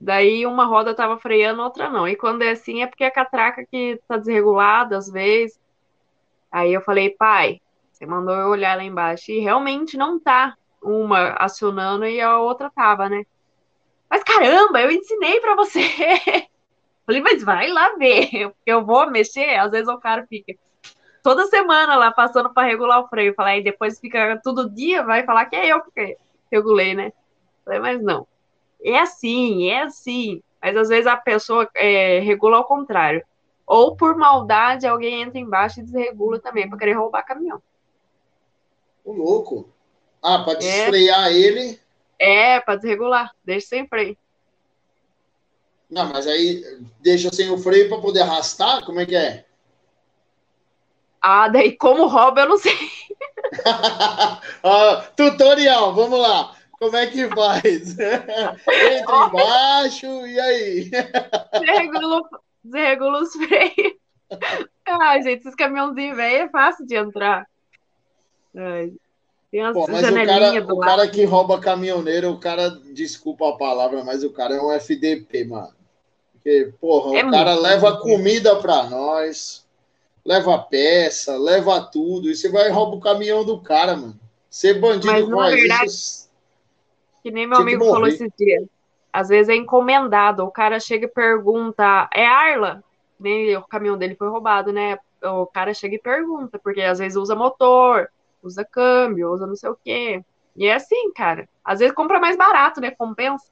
Daí 0.00 0.46
uma 0.46 0.64
roda 0.64 0.94
tava 0.94 1.18
freando, 1.18 1.60
outra 1.60 1.90
não. 1.90 2.08
E 2.08 2.16
quando 2.16 2.40
é 2.40 2.52
assim, 2.52 2.82
é 2.82 2.86
porque 2.86 3.04
a 3.04 3.10
catraca 3.10 3.66
que 3.70 4.00
tá 4.08 4.16
desregulada 4.16 4.96
às 4.96 5.10
vezes. 5.10 5.60
Aí 6.50 6.72
eu 6.72 6.80
falei, 6.80 7.10
pai, 7.10 7.60
você 7.92 8.06
mandou 8.06 8.34
eu 8.34 8.48
olhar 8.48 8.78
lá 8.78 8.82
embaixo. 8.82 9.30
E 9.30 9.40
realmente 9.40 9.98
não 9.98 10.18
tá 10.18 10.56
uma 10.82 11.32
acionando 11.32 12.06
e 12.06 12.18
a 12.18 12.38
outra 12.38 12.70
tava, 12.70 13.10
né? 13.10 13.26
Mas 14.08 14.24
caramba, 14.24 14.80
eu 14.80 14.90
ensinei 14.90 15.38
para 15.40 15.54
você. 15.54 15.82
Falei, 17.08 17.22
mas 17.22 17.42
vai 17.42 17.68
lá 17.68 17.96
ver, 17.96 18.28
porque 18.52 18.70
eu 18.70 18.84
vou 18.84 19.10
mexer, 19.10 19.54
às 19.54 19.70
vezes 19.70 19.88
o 19.88 19.96
cara 19.96 20.26
fica 20.26 20.54
toda 21.22 21.46
semana 21.46 21.96
lá 21.96 22.12
passando 22.12 22.52
para 22.52 22.68
regular 22.68 23.00
o 23.00 23.08
freio. 23.08 23.32
Falei, 23.34 23.54
aí 23.54 23.64
depois 23.64 23.98
fica 23.98 24.38
todo 24.44 24.68
dia, 24.68 25.02
vai 25.02 25.24
falar 25.24 25.46
que 25.46 25.56
é 25.56 25.72
eu 25.72 25.80
que 25.80 26.18
regulei, 26.52 26.94
né? 26.94 27.10
Falei, 27.64 27.80
mas 27.80 28.02
não. 28.02 28.26
É 28.84 28.98
assim, 28.98 29.70
é 29.70 29.84
assim. 29.84 30.42
Mas 30.60 30.76
às 30.76 30.90
vezes 30.90 31.06
a 31.06 31.16
pessoa 31.16 31.66
é, 31.74 32.18
regula 32.18 32.58
ao 32.58 32.66
contrário. 32.66 33.24
Ou 33.66 33.96
por 33.96 34.14
maldade, 34.14 34.86
alguém 34.86 35.22
entra 35.22 35.38
embaixo 35.38 35.80
e 35.80 35.84
desregula 35.84 36.38
também, 36.38 36.68
para 36.68 36.78
querer 36.78 36.92
roubar 36.92 37.24
caminhão. 37.24 37.62
O 39.02 39.14
louco. 39.14 39.70
Ah, 40.22 40.40
para 40.40 40.58
desfrear 40.58 41.28
é, 41.28 41.32
ele. 41.32 41.80
É, 42.18 42.60
para 42.60 42.76
desregular. 42.76 43.34
Deixa 43.42 43.68
sem 43.68 43.88
freio. 43.88 44.14
Não, 45.90 46.08
mas 46.10 46.26
aí 46.26 46.62
deixa 47.00 47.30
sem 47.32 47.50
o 47.50 47.58
freio 47.58 47.88
para 47.88 48.00
poder 48.00 48.20
arrastar? 48.20 48.84
Como 48.84 49.00
é 49.00 49.06
que 49.06 49.16
é? 49.16 49.44
Ah, 51.20 51.48
daí 51.48 51.76
como 51.76 52.06
rouba, 52.06 52.42
eu 52.42 52.48
não 52.50 52.58
sei. 52.58 52.76
ah, 54.62 55.10
tutorial, 55.16 55.94
vamos 55.94 56.18
lá. 56.18 56.54
Como 56.78 56.96
é 56.96 57.06
que 57.06 57.28
faz? 57.28 57.98
Entra 57.98 59.26
embaixo 59.26 60.06
e 60.26 60.38
aí? 60.38 60.90
Desregula, 61.58 62.22
desregula 62.62 63.22
os 63.22 63.32
freios. 63.32 63.98
Ai, 64.86 65.22
gente, 65.22 65.40
esses 65.40 65.54
caminhãozinhos 65.54 66.16
velho 66.16 66.44
é 66.44 66.48
fácil 66.48 66.86
de 66.86 66.96
entrar. 66.96 67.46
Ai. 68.54 68.92
Tem 69.50 69.62
umas 69.62 69.72
Pô, 69.72 69.86
mas 69.90 70.06
o 70.08 70.14
cara, 70.14 70.74
o 70.74 70.78
cara 70.78 71.08
que 71.08 71.24
rouba 71.24 71.58
caminhoneiro, 71.58 72.30
o 72.30 72.38
cara, 72.38 72.68
desculpa 72.92 73.48
a 73.48 73.56
palavra, 73.56 74.04
mas 74.04 74.22
o 74.22 74.30
cara 74.30 74.54
é 74.54 74.60
um 74.60 74.70
FDP, 74.70 75.44
mano. 75.44 75.77
Porque, 76.48 76.72
porra, 76.80 77.18
é 77.18 77.24
o 77.26 77.30
cara 77.30 77.54
leva 77.56 77.98
comida 77.98 78.56
para 78.56 78.84
nós, 78.84 79.66
leva 80.24 80.58
peça, 80.58 81.36
leva 81.36 81.78
tudo, 81.82 82.30
e 82.30 82.34
você 82.34 82.48
vai 82.48 82.70
roubar 82.70 82.96
o 82.96 83.00
caminhão 83.00 83.44
do 83.44 83.60
cara, 83.60 83.94
mano. 83.94 84.18
Ser 84.48 84.80
bandido 84.80 85.12
Mas, 85.12 85.28
faz 85.28 85.54
verdade, 85.54 85.84
isso. 85.84 86.30
Que 87.22 87.30
nem 87.30 87.46
meu 87.46 87.58
amigo 87.58 87.84
falou 87.84 88.06
esses 88.06 88.30
dias. 88.38 88.64
Às 89.12 89.28
vezes 89.28 89.50
é 89.50 89.56
encomendado, 89.56 90.42
o 90.42 90.50
cara 90.50 90.80
chega 90.80 91.04
e 91.04 91.10
pergunta, 91.10 92.08
é 92.14 92.26
Arla? 92.26 92.82
Nem 93.20 93.54
o 93.54 93.62
caminhão 93.62 93.98
dele 93.98 94.14
foi 94.14 94.30
roubado, 94.30 94.72
né? 94.72 94.98
O 95.22 95.44
cara 95.44 95.74
chega 95.74 95.96
e 95.96 96.00
pergunta, 96.00 96.58
porque 96.58 96.80
às 96.80 96.98
vezes 96.98 97.16
usa 97.18 97.34
motor, 97.34 98.08
usa 98.42 98.64
câmbio, 98.64 99.32
usa 99.32 99.46
não 99.46 99.56
sei 99.56 99.68
o 99.68 99.78
quê. 99.84 100.24
E 100.56 100.66
é 100.66 100.74
assim, 100.74 101.12
cara. 101.12 101.46
Às 101.62 101.80
vezes 101.80 101.94
compra 101.94 102.18
mais 102.18 102.38
barato, 102.38 102.80
né? 102.80 102.90
Compensa 102.90 103.44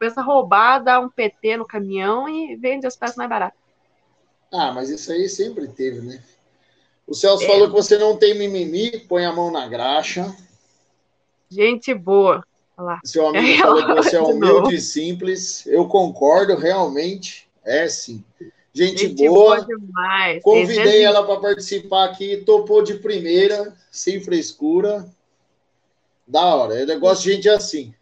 pensa 0.00 0.22
roubar, 0.22 0.82
dá 0.82 0.98
um 0.98 1.10
PT 1.10 1.58
no 1.58 1.66
caminhão 1.66 2.26
e 2.26 2.56
vende 2.56 2.86
as 2.86 2.96
peças 2.96 3.16
mais 3.16 3.28
baratas. 3.28 3.60
Ah, 4.50 4.72
mas 4.72 4.88
isso 4.88 5.12
aí 5.12 5.28
sempre 5.28 5.68
teve, 5.68 6.00
né? 6.00 6.22
O 7.06 7.14
Celso 7.14 7.44
é. 7.44 7.46
falou 7.46 7.68
que 7.68 7.74
você 7.74 7.98
não 7.98 8.16
tem 8.16 8.36
mimimi, 8.36 8.98
põe 9.00 9.26
a 9.26 9.32
mão 9.32 9.50
na 9.50 9.68
graxa. 9.68 10.34
Gente 11.50 11.92
boa. 11.92 12.42
Olá. 12.76 12.98
Seu 13.04 13.28
amigo 13.28 13.46
é 13.46 13.58
falou 13.58 13.86
que 13.86 13.94
você 13.94 14.16
é 14.16 14.22
humilde 14.22 14.74
e 14.74 14.80
simples. 14.80 15.66
Eu 15.66 15.86
concordo, 15.86 16.56
realmente. 16.56 17.46
É 17.62 17.86
sim. 17.88 18.24
Gente, 18.72 19.08
Gente 19.08 19.28
boa. 19.28 19.56
boa 19.56 19.66
demais. 19.66 20.42
Convidei 20.42 21.04
ela 21.04 21.24
para 21.24 21.40
participar 21.40 22.06
aqui, 22.06 22.38
topou 22.38 22.82
de 22.82 22.94
primeira, 22.94 23.76
sem 23.90 24.20
frescura. 24.20 25.06
Da 26.26 26.54
hora. 26.54 26.74
Eu 26.74 27.00
gosto 27.00 27.24
de 27.24 27.32
gente 27.32 27.48
assim. 27.48 27.92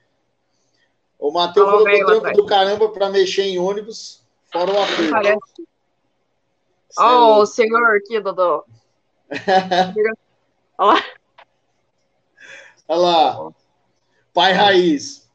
O 1.19 1.33
Matheus 1.33 1.69
falou 1.69 1.85
que 1.85 2.03
o 2.03 2.07
trampo 2.07 2.33
do 2.33 2.47
caramba 2.47 2.89
para 2.91 3.11
mexer 3.11 3.43
em 3.43 3.59
ônibus, 3.59 4.23
fora 4.53 4.71
o 4.71 4.83
apoio. 4.83 5.11
Parece. 5.11 5.69
Oh, 6.99 7.43
o 7.43 7.47
senhor 7.47 7.97
aqui, 7.97 8.21
Dodô. 8.21 8.65
Olha 10.79 10.93
lá. 10.93 11.05
Olha 12.89 13.01
lá. 13.01 13.51
Pai 14.33 14.53
raiz. 14.53 15.29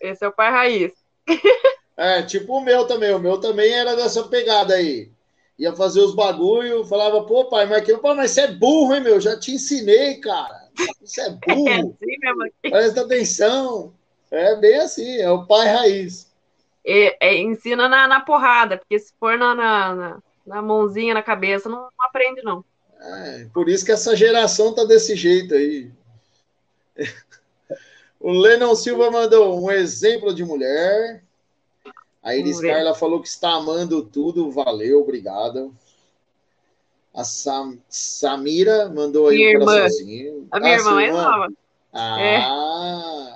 Esse 0.00 0.24
é 0.24 0.28
o 0.28 0.32
pai 0.32 0.50
raiz. 0.50 0.92
É, 2.00 2.22
tipo 2.22 2.56
o 2.56 2.60
meu 2.60 2.86
também. 2.86 3.12
O 3.12 3.18
meu 3.18 3.40
também 3.40 3.72
era 3.72 3.96
dessa 3.96 4.22
pegada 4.22 4.72
aí. 4.74 5.10
Ia 5.58 5.74
fazer 5.74 5.98
os 5.98 6.14
bagulho, 6.14 6.84
falava, 6.84 7.24
pô, 7.24 7.46
pai, 7.46 7.66
mas 7.66 7.84
que 7.84 7.96
pô, 7.98 8.14
mas 8.14 8.30
você 8.30 8.42
é 8.42 8.52
burro, 8.52 8.94
hein, 8.94 9.00
meu? 9.00 9.20
Já 9.20 9.36
te 9.36 9.50
ensinei, 9.50 10.20
cara. 10.20 10.68
Você 11.00 11.22
é 11.26 11.30
burro. 11.30 11.68
É 11.68 11.80
assim 11.80 12.18
mesmo 12.20 12.42
aqui. 12.44 12.70
Presta 12.70 13.00
atenção. 13.00 13.97
É 14.30 14.56
bem 14.56 14.76
assim, 14.76 15.16
é 15.18 15.30
o 15.30 15.46
pai 15.46 15.66
raiz. 15.68 16.30
É, 16.84 17.28
é, 17.28 17.36
ensina 17.36 17.88
na, 17.88 18.06
na, 18.08 18.20
porrada, 18.20 18.78
porque 18.78 18.98
se 18.98 19.12
for 19.18 19.36
na, 19.38 19.54
na, 19.54 20.18
na 20.46 20.62
mãozinha, 20.62 21.14
na 21.14 21.22
cabeça, 21.22 21.68
não, 21.68 21.82
não 21.82 22.06
aprende, 22.06 22.42
não. 22.42 22.64
É, 23.00 23.46
por 23.52 23.68
isso 23.68 23.84
que 23.84 23.92
essa 23.92 24.16
geração 24.16 24.74
tá 24.74 24.84
desse 24.84 25.14
jeito 25.14 25.54
aí. 25.54 25.90
O 28.20 28.32
Lennon 28.32 28.74
Silva 28.74 29.10
mandou 29.10 29.64
um 29.64 29.70
exemplo 29.70 30.34
de 30.34 30.44
mulher. 30.44 31.22
A 32.20 32.34
Iris 32.34 32.60
Carla 32.60 32.94
falou 32.94 33.22
que 33.22 33.28
está 33.28 33.52
amando 33.52 34.02
tudo. 34.02 34.50
Valeu, 34.50 35.00
obrigado. 35.00 35.74
A 37.14 37.24
Sam, 37.24 37.78
Samira 37.88 38.88
mandou 38.88 39.28
aí 39.28 39.36
minha 39.36 39.56
um 39.56 39.64
coraçãozinho. 39.64 40.48
A 40.50 40.60
minha 40.60 40.74
ah, 40.74 40.78
irmã 40.78 41.02
é 41.02 41.12
nova. 41.12 41.48
Ah, 41.92 42.20
é. 42.20 42.38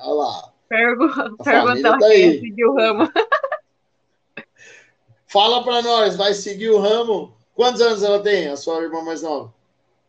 olha 0.04 0.14
lá. 0.14 0.51
Pergu 0.72 1.06
perguntar 1.44 1.98
tá 1.98 2.08
quem 2.08 2.40
seguiu 2.40 2.70
o 2.70 2.74
ramo. 2.74 3.06
Fala 5.28 5.62
para 5.62 5.82
nós, 5.82 6.16
vai 6.16 6.32
seguir 6.32 6.70
o 6.70 6.78
ramo? 6.78 7.36
Quantos 7.54 7.82
anos 7.82 8.02
ela 8.02 8.22
tem, 8.22 8.48
a 8.48 8.56
sua 8.56 8.82
irmã 8.82 9.02
mais 9.02 9.20
nova? 9.20 9.52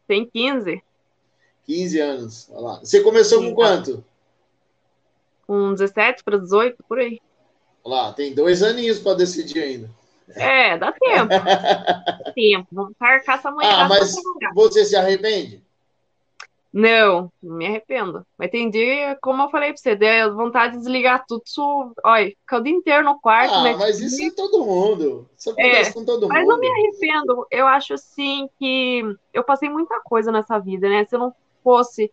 Tem 0.08 0.26
15. 0.26 0.82
15 1.66 2.00
anos. 2.00 2.50
Olha 2.50 2.62
lá. 2.62 2.80
Você 2.80 3.02
começou 3.02 3.42
Sim, 3.42 3.50
com 3.50 3.56
quanto? 3.56 4.06
Com 5.46 5.74
17 5.74 6.24
para 6.24 6.38
18, 6.38 6.82
por 6.88 6.98
aí. 7.00 7.20
Olha 7.84 7.96
lá, 7.96 8.14
tem 8.14 8.34
dois 8.34 8.64
aninhos 8.64 9.00
para 9.00 9.18
decidir 9.18 9.62
ainda. 9.62 9.90
É, 10.30 10.78
dá 10.78 10.94
tempo. 10.94 11.30
tempo. 12.34 12.68
Vamos 12.72 12.94
carcar 12.98 13.38
essa 13.38 13.52
mulher. 13.52 13.70
Ah, 13.70 13.90
mas 13.90 14.16
você 14.56 14.86
se 14.86 14.96
arrepende? 14.96 15.62
Não, 16.74 17.32
não 17.42 17.56
me 17.56 17.68
arrependo. 17.68 18.26
Mas 18.36 18.50
tem 18.50 18.68
dia, 18.68 19.16
como 19.22 19.44
eu 19.44 19.50
falei 19.52 19.70
pra 19.70 19.78
você, 19.78 19.96
deu 19.96 20.36
vontade 20.36 20.74
de 20.74 20.80
desligar 20.80 21.24
tudo. 21.28 21.44
Isso, 21.46 21.94
olha, 22.04 22.30
fica 22.30 22.58
o 22.58 22.64
dia 22.64 22.74
inteiro 22.74 23.04
no 23.04 23.20
quarto. 23.20 23.54
Ah, 23.54 23.78
mas 23.78 24.00
isso 24.00 24.24
é 24.24 24.32
todo 24.32 24.66
mundo. 24.66 25.30
Isso 25.38 25.52
acontece 25.52 25.92
é, 25.92 25.94
com 25.94 26.04
todo 26.04 26.28
mas 26.28 26.44
mundo. 26.44 26.48
Mas 26.48 26.48
não 26.48 26.60
me 26.60 26.68
arrependo. 26.68 27.46
Eu 27.52 27.68
acho, 27.68 27.94
assim, 27.94 28.50
que 28.58 29.04
eu 29.32 29.44
passei 29.44 29.70
muita 29.70 30.02
coisa 30.02 30.32
nessa 30.32 30.58
vida, 30.58 30.90
né? 30.90 31.06
Se 31.06 31.16
eu 31.16 31.20
não 31.20 31.36
fosse 31.64 32.12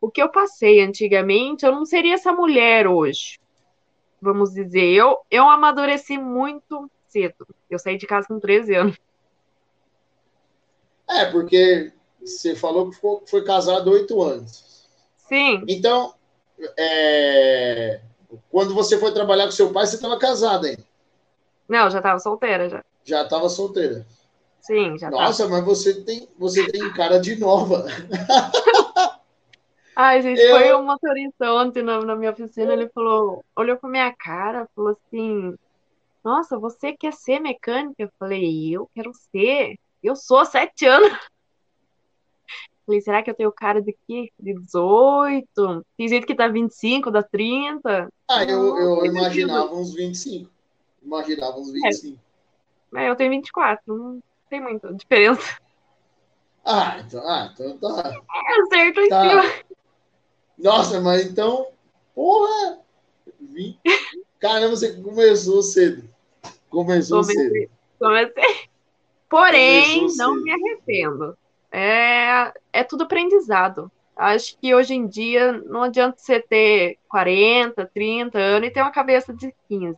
o 0.00 0.10
que 0.10 0.22
eu 0.22 0.30
passei 0.30 0.80
antigamente, 0.80 1.66
eu 1.66 1.72
não 1.72 1.84
seria 1.84 2.14
essa 2.14 2.32
mulher 2.32 2.86
hoje. 2.86 3.38
Vamos 4.22 4.54
dizer, 4.54 4.86
eu, 4.86 5.18
eu 5.30 5.50
amadureci 5.50 6.16
muito 6.16 6.90
cedo. 7.08 7.46
Eu 7.68 7.78
saí 7.78 7.98
de 7.98 8.06
casa 8.06 8.26
com 8.26 8.40
13 8.40 8.74
anos. 8.74 8.96
É, 11.10 11.26
porque 11.26 11.92
você 12.24 12.54
falou 12.54 12.90
que 12.90 12.96
foi, 12.96 13.20
foi 13.26 13.44
casado 13.44 13.90
oito 13.90 14.22
anos. 14.22 14.86
Sim. 15.16 15.64
Então, 15.68 16.14
é, 16.78 18.00
quando 18.50 18.74
você 18.74 18.98
foi 18.98 19.12
trabalhar 19.12 19.44
com 19.44 19.50
seu 19.50 19.72
pai, 19.72 19.86
você 19.86 19.96
estava 19.96 20.18
casada 20.18 20.68
ainda? 20.68 20.84
Não, 21.68 21.90
já 21.90 21.98
estava 21.98 22.18
solteira 22.18 22.68
já. 22.68 22.84
Já 23.04 23.22
estava 23.22 23.48
solteira. 23.48 24.06
Sim, 24.60 24.96
já 24.96 25.10
Nossa, 25.10 25.44
tava. 25.44 25.56
mas 25.56 25.64
você 25.64 26.02
tem, 26.02 26.28
você 26.38 26.70
tem 26.70 26.92
cara 26.92 27.18
de 27.18 27.36
nova. 27.36 27.86
Ai, 29.96 30.22
gente, 30.22 30.40
eu... 30.40 30.56
foi 30.56 30.74
um 30.74 30.84
motorista 30.84 31.52
ontem 31.52 31.82
na, 31.82 32.00
na, 32.00 32.16
minha 32.16 32.30
oficina, 32.30 32.72
ele 32.72 32.88
falou, 32.90 33.44
olhou 33.56 33.76
pra 33.76 33.90
minha 33.90 34.14
cara, 34.14 34.68
falou 34.74 34.92
assim, 34.92 35.54
nossa, 36.24 36.58
você 36.58 36.92
quer 36.92 37.12
ser 37.12 37.40
mecânica? 37.40 37.94
Eu 37.98 38.10
falei, 38.18 38.70
eu 38.74 38.88
quero 38.94 39.12
ser. 39.30 39.76
Eu 40.02 40.16
sou 40.16 40.44
sete 40.44 40.86
anos. 40.86 41.12
Falei, 42.92 43.00
será 43.00 43.22
que 43.22 43.30
eu 43.30 43.34
tenho 43.34 43.50
cara 43.50 43.80
de 43.80 43.96
quê? 44.06 44.30
De 44.38 44.52
18? 44.52 45.86
Tem 45.96 46.08
gente 46.08 46.26
que 46.26 46.34
tá 46.34 46.46
25, 46.46 47.10
dá 47.10 47.22
30. 47.22 48.12
Ah, 48.28 48.44
eu, 48.44 48.76
eu 48.76 49.06
imaginava 49.06 49.74
uns 49.74 49.94
25. 49.94 50.50
Imaginava 51.02 51.58
uns 51.58 51.72
25. 51.72 52.18
É, 52.94 53.08
eu 53.08 53.16
tenho 53.16 53.30
24, 53.30 53.82
não 53.86 54.22
tem 54.50 54.60
muita 54.60 54.92
diferença. 54.92 55.58
Ah, 56.62 57.00
então, 57.00 57.26
ah, 57.26 57.50
então 57.54 57.78
tá. 57.78 58.12
É, 58.12 58.74
certo 58.74 59.08
tá. 59.08 59.22
cima. 59.22 59.42
Nossa, 60.58 61.00
mas 61.00 61.24
então, 61.24 61.68
porra! 62.14 62.78
20... 63.40 63.78
Caramba, 64.38 64.76
você 64.76 65.00
começou 65.00 65.62
cedo. 65.62 66.06
Começou 66.68 67.22
comecei, 67.22 67.48
cedo. 67.48 67.70
Comecei. 67.98 68.68
Porém, 69.30 70.00
começou 70.00 70.26
não 70.26 70.34
cedo. 70.34 70.44
me 70.44 70.52
arrependo 70.52 71.41
é, 71.72 72.52
é 72.72 72.84
tudo 72.84 73.04
aprendizado. 73.04 73.90
Acho 74.14 74.56
que 74.58 74.74
hoje 74.74 74.94
em 74.94 75.06
dia 75.06 75.52
não 75.52 75.82
adianta 75.82 76.16
você 76.18 76.38
ter 76.38 76.98
40, 77.08 77.90
30 77.92 78.38
anos 78.38 78.68
e 78.68 78.70
ter 78.70 78.82
uma 78.82 78.92
cabeça 78.92 79.32
de 79.32 79.54
15. 79.68 79.96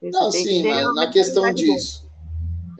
Você 0.00 0.10
não, 0.10 0.30
sim, 0.30 0.62
mas 0.66 0.94
na 0.94 1.10
questão 1.10 1.52
disso, 1.52 2.08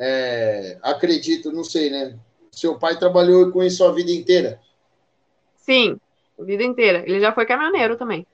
é, 0.00 0.78
acredito, 0.82 1.52
não 1.52 1.62
sei, 1.62 1.90
né? 1.90 2.18
Seu 2.50 2.78
pai 2.78 2.98
trabalhou 2.98 3.52
com 3.52 3.62
isso 3.62 3.84
a 3.84 3.92
vida 3.92 4.10
inteira? 4.10 4.58
Sim, 5.56 6.00
a 6.38 6.42
vida 6.42 6.62
inteira. 6.62 7.04
Ele 7.06 7.20
já 7.20 7.32
foi 7.32 7.44
caminhoneiro 7.44 7.96
também. 7.96 8.26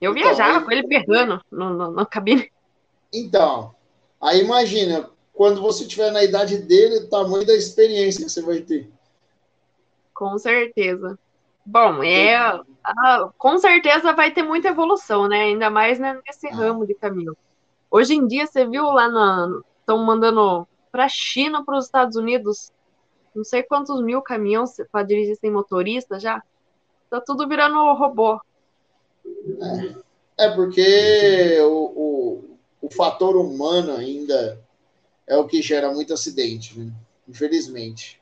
Eu 0.00 0.12
então, 0.12 0.22
viajava 0.22 0.58
aí... 0.58 0.64
com 0.64 0.72
ele 0.72 0.86
berrando 0.86 1.40
no, 1.50 1.70
no, 1.70 1.90
na 1.92 2.06
cabine. 2.06 2.50
Então, 3.12 3.74
aí 4.20 4.40
imagina, 4.40 5.10
quando 5.40 5.62
você 5.62 5.84
estiver 5.84 6.12
na 6.12 6.22
idade 6.22 6.58
dele, 6.58 6.98
o 6.98 7.08
tamanho 7.08 7.46
da 7.46 7.54
experiência 7.54 8.22
que 8.22 8.30
você 8.30 8.42
vai 8.42 8.60
ter. 8.60 8.90
Com 10.12 10.36
certeza. 10.36 11.18
Bom, 11.64 12.02
é, 12.02 12.36
a, 12.36 13.30
com 13.38 13.56
certeza 13.56 14.12
vai 14.12 14.32
ter 14.32 14.42
muita 14.42 14.68
evolução, 14.68 15.26
né? 15.26 15.44
Ainda 15.44 15.70
mais 15.70 15.98
né, 15.98 16.20
nesse 16.26 16.46
ah. 16.48 16.54
ramo 16.54 16.86
de 16.86 16.92
caminhão. 16.92 17.34
Hoje 17.90 18.12
em 18.12 18.26
dia, 18.26 18.46
você 18.46 18.66
viu 18.66 18.84
lá 18.92 19.08
na. 19.08 19.62
Estão 19.80 20.04
mandando 20.04 20.68
para 20.92 21.06
a 21.06 21.08
China, 21.08 21.64
para 21.64 21.78
os 21.78 21.86
Estados 21.86 22.16
Unidos, 22.16 22.70
não 23.34 23.42
sei 23.42 23.62
quantos 23.62 23.98
mil 24.02 24.20
caminhões 24.20 24.76
para 24.92 25.04
dirigir 25.04 25.36
sem 25.36 25.50
motorista 25.50 26.20
já. 26.20 26.42
Tá 27.08 27.18
tudo 27.18 27.48
virando 27.48 27.94
robô. 27.94 28.38
É, 30.36 30.44
é 30.44 30.50
porque 30.50 31.58
o, 31.62 31.72
o, 31.96 32.44
o 32.82 32.90
fator 32.90 33.36
humano 33.36 33.96
ainda 33.96 34.68
é 35.30 35.36
o 35.36 35.46
que 35.46 35.62
gera 35.62 35.92
muito 35.92 36.12
acidente, 36.12 36.76
né? 36.76 36.92
infelizmente. 37.28 38.20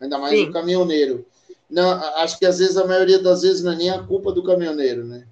Ainda 0.00 0.18
mais 0.18 0.38
Sim. 0.38 0.48
o 0.48 0.52
caminhoneiro. 0.52 1.26
Não, 1.68 1.90
acho 2.16 2.38
que 2.38 2.46
às 2.46 2.58
vezes, 2.58 2.78
a 2.78 2.86
maioria 2.86 3.18
das 3.18 3.42
vezes, 3.42 3.62
não 3.62 3.72
é 3.72 3.76
nem 3.76 3.90
a 3.90 4.02
culpa 4.02 4.32
do 4.32 4.42
caminhoneiro, 4.42 5.04
né? 5.04 5.26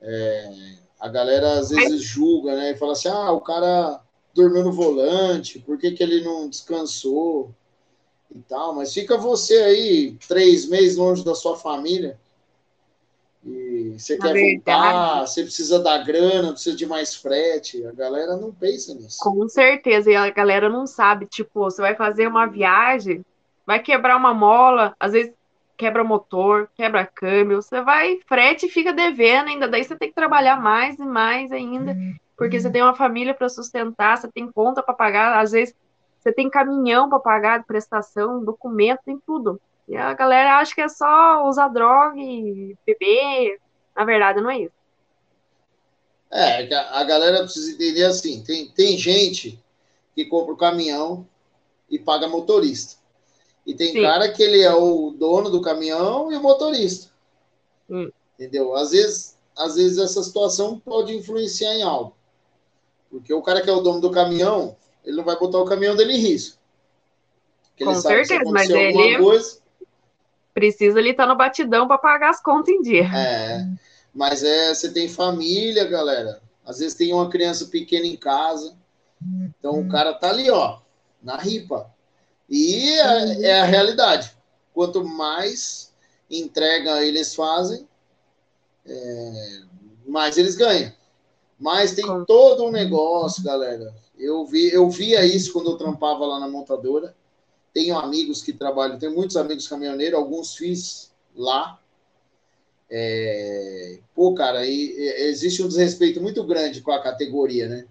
É, 0.00 0.50
a 0.98 1.08
galera 1.08 1.58
às 1.58 1.68
vezes 1.68 2.02
julga, 2.02 2.56
né? 2.56 2.70
E 2.70 2.76
fala 2.76 2.92
assim: 2.92 3.08
ah, 3.08 3.30
o 3.32 3.40
cara 3.42 4.00
dormiu 4.32 4.64
no 4.64 4.72
volante, 4.72 5.58
por 5.58 5.78
que, 5.78 5.92
que 5.92 6.02
ele 6.02 6.22
não 6.22 6.48
descansou? 6.48 7.54
E 8.34 8.38
tal, 8.48 8.74
mas 8.74 8.92
fica 8.92 9.18
você 9.18 9.54
aí 9.58 10.16
três 10.26 10.66
meses 10.66 10.96
longe 10.96 11.22
da 11.22 11.34
sua 11.34 11.56
família 11.56 12.18
e 13.46 13.94
você 13.98 14.16
Na 14.16 14.26
quer 14.26 14.32
verdade, 14.32 14.82
voltar, 14.82 15.26
você 15.26 15.42
precisa 15.42 15.78
da 15.78 15.98
grana, 15.98 16.52
precisa 16.52 16.74
de 16.74 16.86
mais 16.86 17.14
frete. 17.14 17.84
A 17.86 17.92
galera 17.92 18.36
não 18.36 18.50
pensa 18.52 18.94
nisso. 18.94 19.18
Com 19.20 19.46
certeza, 19.48 20.10
e 20.10 20.16
a 20.16 20.30
galera 20.30 20.68
não 20.68 20.86
sabe. 20.86 21.26
Tipo, 21.26 21.64
você 21.64 21.82
vai 21.82 21.94
fazer 21.94 22.26
uma 22.26 22.46
viagem, 22.46 23.24
vai 23.66 23.80
quebrar 23.80 24.16
uma 24.16 24.32
mola, 24.32 24.94
às 24.98 25.12
vezes 25.12 25.32
quebra 25.76 26.04
motor, 26.04 26.68
quebra 26.74 27.04
câmbio, 27.04 27.60
você 27.60 27.82
vai 27.82 28.18
frete 28.26 28.66
e 28.66 28.70
fica 28.70 28.92
devendo 28.92 29.48
ainda. 29.48 29.68
Daí 29.68 29.84
você 29.84 29.96
tem 29.96 30.08
que 30.08 30.14
trabalhar 30.14 30.60
mais 30.60 30.98
e 30.98 31.04
mais 31.04 31.52
ainda, 31.52 31.96
porque 32.36 32.58
você 32.58 32.70
tem 32.70 32.82
uma 32.82 32.94
família 32.94 33.34
para 33.34 33.48
sustentar, 33.48 34.16
você 34.16 34.28
tem 34.28 34.50
conta 34.50 34.82
para 34.82 34.94
pagar, 34.94 35.40
às 35.40 35.52
vezes 35.52 35.74
você 36.18 36.32
tem 36.32 36.48
caminhão 36.48 37.10
para 37.10 37.18
pagar, 37.18 37.64
prestação, 37.64 38.42
documento, 38.42 39.00
tem 39.04 39.18
tudo. 39.26 39.60
E 39.86 39.96
a 39.96 40.14
galera 40.14 40.58
acha 40.58 40.74
que 40.74 40.80
é 40.80 40.88
só 40.88 41.46
usar 41.46 41.68
droga 41.68 42.18
e 42.18 42.76
beber. 42.86 43.60
Na 43.94 44.04
verdade, 44.04 44.40
não 44.40 44.50
é 44.50 44.60
isso. 44.60 44.74
É, 46.30 46.74
a 46.74 47.04
galera 47.04 47.42
precisa 47.42 47.72
entender 47.72 48.04
assim: 48.04 48.42
tem, 48.42 48.68
tem 48.68 48.98
gente 48.98 49.62
que 50.14 50.24
compra 50.24 50.54
o 50.54 50.56
caminhão 50.56 51.26
e 51.88 51.98
paga 51.98 52.26
motorista. 52.26 52.96
E 53.66 53.74
tem 53.74 53.92
Sim. 53.92 54.02
cara 54.02 54.30
que 54.30 54.42
ele 54.42 54.60
é 54.60 54.74
o 54.74 55.10
dono 55.10 55.50
do 55.50 55.60
caminhão 55.60 56.32
e 56.32 56.36
o 56.36 56.42
motorista. 56.42 57.10
Hum. 57.88 58.10
Entendeu? 58.34 58.74
Às 58.74 58.90
vezes, 58.90 59.38
às 59.56 59.76
vezes 59.76 59.98
essa 59.98 60.22
situação 60.22 60.78
pode 60.78 61.14
influenciar 61.14 61.74
em 61.74 61.82
algo. 61.82 62.14
Porque 63.10 63.32
o 63.32 63.42
cara 63.42 63.62
que 63.62 63.70
é 63.70 63.72
o 63.72 63.80
dono 63.80 64.00
do 64.00 64.10
caminhão, 64.10 64.76
ele 65.04 65.16
não 65.16 65.24
vai 65.24 65.38
botar 65.38 65.58
o 65.58 65.64
caminhão 65.64 65.94
dele 65.94 66.14
em 66.14 66.20
risco. 66.20 66.58
Porque 67.68 67.84
Com 67.84 67.94
certeza, 67.94 68.50
mas 68.50 68.68
ele. 68.68 69.18
Coisa, 69.18 69.58
precisa 70.54 70.98
ele 70.98 71.10
estar 71.10 71.24
tá 71.24 71.28
no 71.28 71.36
batidão 71.36 71.86
para 71.86 71.98
pagar 71.98 72.30
as 72.30 72.40
contas 72.40 72.72
em 72.72 72.80
dia. 72.80 73.04
É. 73.14 73.68
Mas 74.14 74.44
é, 74.44 74.72
você 74.72 74.90
tem 74.90 75.08
família, 75.08 75.84
galera. 75.84 76.40
Às 76.64 76.78
vezes 76.78 76.94
tem 76.94 77.12
uma 77.12 77.28
criança 77.28 77.66
pequena 77.66 78.06
em 78.06 78.16
casa. 78.16 78.74
Então 79.58 79.80
o 79.80 79.88
cara 79.88 80.14
tá 80.14 80.30
ali, 80.30 80.50
ó, 80.50 80.78
na 81.22 81.36
ripa. 81.36 81.90
E 82.48 82.90
é, 82.90 83.42
é 83.42 83.60
a 83.60 83.64
realidade. 83.64 84.32
Quanto 84.72 85.04
mais 85.04 85.92
entrega 86.30 87.04
eles 87.04 87.34
fazem, 87.34 87.86
é, 88.86 89.60
mais 90.06 90.38
eles 90.38 90.54
ganham. 90.54 90.92
Mas 91.58 91.94
tem 91.94 92.06
todo 92.24 92.64
um 92.64 92.70
negócio, 92.70 93.42
galera. 93.42 93.94
Eu 94.18 94.44
vi, 94.46 94.72
eu 94.72 94.88
via 94.88 95.24
isso 95.24 95.52
quando 95.52 95.70
eu 95.70 95.76
trampava 95.76 96.26
lá 96.26 96.38
na 96.38 96.48
montadora. 96.48 97.14
Tenho 97.74 97.98
amigos 97.98 98.40
que 98.40 98.52
trabalham, 98.52 98.98
tenho 98.98 99.12
muitos 99.12 99.36
amigos 99.36 99.66
caminhoneiros, 99.66 100.18
alguns 100.18 100.54
fiz 100.54 101.12
lá. 101.34 101.78
É, 102.88 103.98
pô, 104.14 104.32
cara, 104.32 104.64
e, 104.64 104.96
existe 105.28 105.60
um 105.60 105.66
desrespeito 105.66 106.20
muito 106.20 106.44
grande 106.44 106.80
com 106.80 106.92
a 106.92 107.02
categoria, 107.02 107.68
né? 107.68 107.86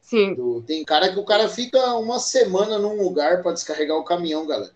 Sim. 0.00 0.34
Do, 0.34 0.62
tem 0.62 0.84
cara 0.84 1.12
que 1.12 1.18
o 1.18 1.24
cara 1.24 1.48
fica 1.48 1.94
uma 1.94 2.18
semana 2.18 2.78
num 2.78 3.00
lugar 3.00 3.42
para 3.42 3.52
descarregar 3.52 3.96
o 3.96 4.04
caminhão, 4.04 4.46
galera. 4.46 4.72
Pra 4.72 4.74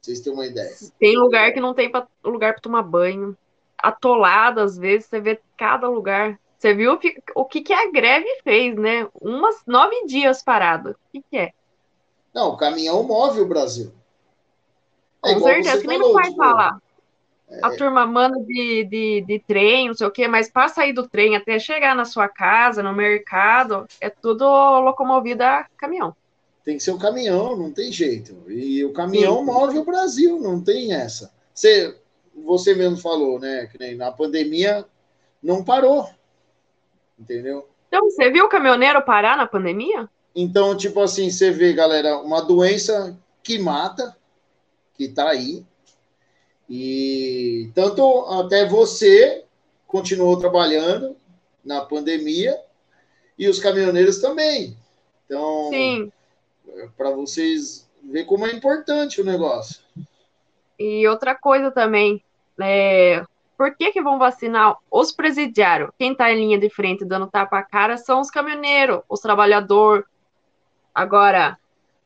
vocês 0.00 0.20
terem 0.20 0.38
uma 0.38 0.46
ideia. 0.46 0.76
Tem 1.00 1.16
lugar 1.16 1.52
que 1.52 1.60
não 1.60 1.74
tem 1.74 1.90
pra, 1.90 2.06
lugar 2.22 2.52
para 2.52 2.62
tomar 2.62 2.82
banho. 2.82 3.36
Atolado, 3.76 4.60
às 4.60 4.78
vezes, 4.78 5.06
você 5.06 5.20
vê 5.20 5.40
cada 5.56 5.88
lugar. 5.88 6.38
Você 6.58 6.74
viu 6.74 6.92
o 7.34 7.44
que, 7.44 7.60
que 7.60 7.72
a 7.72 7.90
greve 7.90 8.28
fez, 8.44 8.76
né? 8.76 9.08
Umas 9.20 9.56
nove 9.66 10.06
dias 10.06 10.44
parado. 10.44 10.90
O 10.90 10.96
que, 11.10 11.24
que 11.28 11.36
é? 11.36 11.52
Não, 12.34 12.50
o 12.50 12.56
caminhão 12.56 13.02
move 13.02 13.40
o 13.40 13.46
Brasil. 13.46 13.92
É 15.24 15.34
Com 15.34 15.40
certeza, 15.40 15.80
que 15.80 15.86
nem 15.86 15.98
não 15.98 16.12
vai 16.12 16.24
tipo, 16.24 16.36
falar. 16.36 16.78
É... 17.48 17.60
A 17.62 17.76
turma 17.76 18.06
manda 18.06 18.38
de, 18.40 18.84
de, 18.84 19.20
de 19.20 19.38
trem, 19.40 19.88
não 19.88 19.94
sei 19.94 20.06
o 20.06 20.10
quê, 20.10 20.26
mas 20.26 20.50
para 20.50 20.68
sair 20.68 20.92
do 20.92 21.06
trem 21.06 21.36
até 21.36 21.58
chegar 21.58 21.94
na 21.94 22.04
sua 22.04 22.28
casa, 22.28 22.82
no 22.82 22.92
mercado, 22.92 23.86
é 24.00 24.08
tudo 24.08 24.44
locomovido 24.80 25.42
a 25.42 25.66
caminhão. 25.76 26.16
Tem 26.64 26.76
que 26.76 26.82
ser 26.82 26.92
o 26.92 26.94
um 26.94 26.98
caminhão, 26.98 27.56
não 27.56 27.70
tem 27.70 27.92
jeito. 27.92 28.34
E 28.48 28.84
o 28.84 28.92
caminhão 28.92 29.38
Sim. 29.38 29.44
move 29.44 29.78
o 29.78 29.84
Brasil, 29.84 30.40
não 30.40 30.62
tem 30.62 30.94
essa. 30.94 31.32
Você, 31.52 31.98
você 32.34 32.74
mesmo 32.74 32.96
falou, 32.96 33.38
né? 33.38 33.66
Que 33.66 33.78
nem 33.78 33.96
na 33.96 34.10
pandemia 34.10 34.86
não 35.42 35.64
parou 35.64 36.08
entendeu? 37.22 37.68
Então, 37.88 38.10
você 38.10 38.30
viu 38.30 38.46
o 38.46 38.48
caminhoneiro 38.48 39.02
parar 39.02 39.36
na 39.36 39.46
pandemia? 39.46 40.08
Então, 40.34 40.76
tipo 40.76 41.00
assim, 41.00 41.30
você 41.30 41.50
vê, 41.50 41.72
galera, 41.72 42.18
uma 42.18 42.40
doença 42.40 43.18
que 43.42 43.58
mata, 43.58 44.16
que 44.94 45.08
tá 45.08 45.28
aí, 45.28 45.64
e 46.68 47.70
tanto 47.74 48.02
até 48.26 48.66
você 48.66 49.44
continuou 49.86 50.38
trabalhando 50.38 51.14
na 51.62 51.82
pandemia 51.82 52.58
e 53.38 53.48
os 53.48 53.60
caminhoneiros 53.60 54.20
também. 54.20 54.76
Então, 55.26 55.70
para 56.96 57.10
vocês 57.10 57.88
ver 58.02 58.24
como 58.24 58.46
é 58.46 58.52
importante 58.52 59.20
o 59.20 59.24
negócio. 59.24 59.80
E 60.78 61.06
outra 61.06 61.34
coisa 61.34 61.70
também, 61.70 62.22
é, 62.60 63.24
por 63.56 63.76
que, 63.76 63.92
que 63.92 64.02
vão 64.02 64.18
vacinar 64.18 64.76
os 64.90 65.12
presidiários? 65.12 65.90
Quem 65.98 66.12
está 66.12 66.32
em 66.32 66.36
linha 66.36 66.58
de 66.58 66.68
frente 66.70 67.04
dando 67.04 67.28
tapa 67.28 67.58
a 67.58 67.62
cara 67.62 67.96
são 67.96 68.20
os 68.20 68.30
caminhoneiros, 68.30 69.02
os 69.08 69.20
trabalhadores. 69.20 70.04
Agora, 70.94 71.58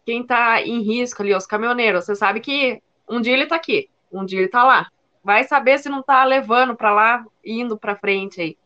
quem 0.04 0.22
está 0.22 0.62
em 0.62 0.82
risco 0.82 1.22
ali, 1.22 1.34
os 1.34 1.46
caminhoneiros, 1.46 2.04
você 2.04 2.14
sabe 2.14 2.40
que 2.40 2.80
um 3.08 3.20
dia 3.20 3.32
ele 3.32 3.44
está 3.44 3.56
aqui, 3.56 3.90
um 4.12 4.24
dia 4.24 4.38
ele 4.38 4.46
está 4.46 4.64
lá. 4.64 4.90
Vai 5.22 5.44
saber 5.44 5.78
se 5.78 5.88
não 5.88 6.00
está 6.00 6.24
levando 6.24 6.76
para 6.76 6.94
lá, 6.94 7.26
indo 7.44 7.76
para 7.76 7.96
frente 7.96 8.40
aí. 8.40 8.56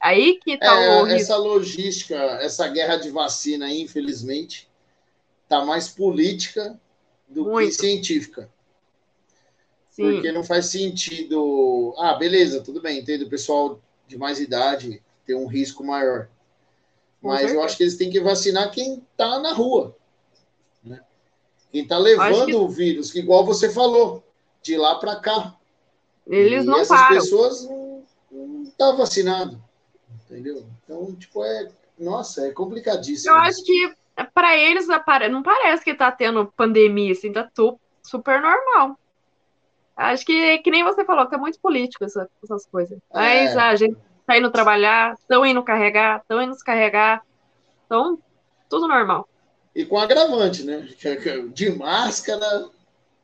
Aí 0.00 0.38
que 0.38 0.52
está 0.52 0.74
é, 0.74 1.00
o 1.00 1.04
risco. 1.04 1.20
Essa 1.20 1.36
logística, 1.36 2.14
essa 2.14 2.68
guerra 2.68 2.96
de 2.96 3.10
vacina, 3.10 3.72
infelizmente, 3.72 4.68
está 5.42 5.64
mais 5.64 5.88
política 5.88 6.78
do 7.26 7.44
Muito. 7.44 7.70
que 7.70 7.74
científica. 7.74 8.50
Sim. 9.90 10.12
Porque 10.12 10.30
não 10.30 10.44
faz 10.44 10.66
sentido. 10.66 11.94
Ah, 11.98 12.14
beleza, 12.14 12.60
tudo 12.60 12.80
bem, 12.80 13.00
entendo. 13.00 13.22
O 13.22 13.30
pessoal 13.30 13.80
de 14.06 14.16
mais 14.16 14.38
idade 14.38 15.02
tem 15.26 15.34
um 15.34 15.46
risco 15.46 15.82
maior. 15.82 16.28
Mas 17.22 17.52
eu 17.52 17.62
acho 17.62 17.76
que 17.76 17.82
eles 17.82 17.96
têm 17.96 18.10
que 18.10 18.20
vacinar 18.20 18.70
quem 18.70 19.02
está 19.10 19.38
na 19.38 19.52
rua. 19.52 19.96
Né? 20.84 21.00
Quem 21.72 21.82
está 21.82 21.98
levando 21.98 22.46
que... 22.46 22.54
o 22.54 22.68
vírus, 22.68 23.10
que 23.10 23.18
igual 23.18 23.44
você 23.44 23.70
falou, 23.70 24.22
de 24.62 24.76
lá 24.76 24.94
para 24.96 25.16
cá. 25.16 25.56
Eles 26.26 26.64
e 26.64 26.66
não 26.66 26.78
essas 26.78 26.98
param. 26.98 27.16
pessoas 27.16 27.64
não 27.64 28.62
estão 28.64 28.92
tá 28.92 28.96
vacinado. 28.96 29.62
Entendeu? 30.24 30.64
Então, 30.84 31.14
tipo, 31.14 31.44
é. 31.44 31.68
Nossa, 31.98 32.46
é 32.46 32.52
complicadíssimo. 32.52 33.34
Eu 33.34 33.40
acho 33.40 33.64
que 33.64 33.92
para 34.32 34.56
eles 34.56 34.86
não 35.30 35.42
parece 35.42 35.82
que 35.82 35.90
está 35.90 36.12
tendo 36.12 36.52
pandemia, 36.56 37.10
assim, 37.10 37.32
tá 37.32 37.48
super 38.02 38.40
normal. 38.40 38.96
Acho 39.96 40.24
que, 40.24 40.58
que 40.58 40.70
nem 40.70 40.84
você 40.84 41.04
falou, 41.04 41.26
que 41.26 41.34
é 41.34 41.38
muito 41.38 41.58
político 41.58 42.04
essa, 42.04 42.28
essas 42.42 42.66
coisas. 42.66 42.96
Mas 43.12 43.56
é. 43.56 43.58
a 43.58 43.74
gente 43.74 43.96
tá 44.28 44.36
indo 44.36 44.50
trabalhar, 44.50 45.14
estão 45.14 45.44
indo 45.46 45.62
carregar, 45.62 46.20
estão 46.20 46.42
indo 46.42 46.52
descarregar. 46.52 47.24
Então, 47.86 48.18
tudo 48.68 48.86
normal. 48.86 49.26
E 49.74 49.86
com 49.86 49.98
agravante, 49.98 50.64
né? 50.64 50.86
De 51.50 51.70
máscara. 51.70 52.68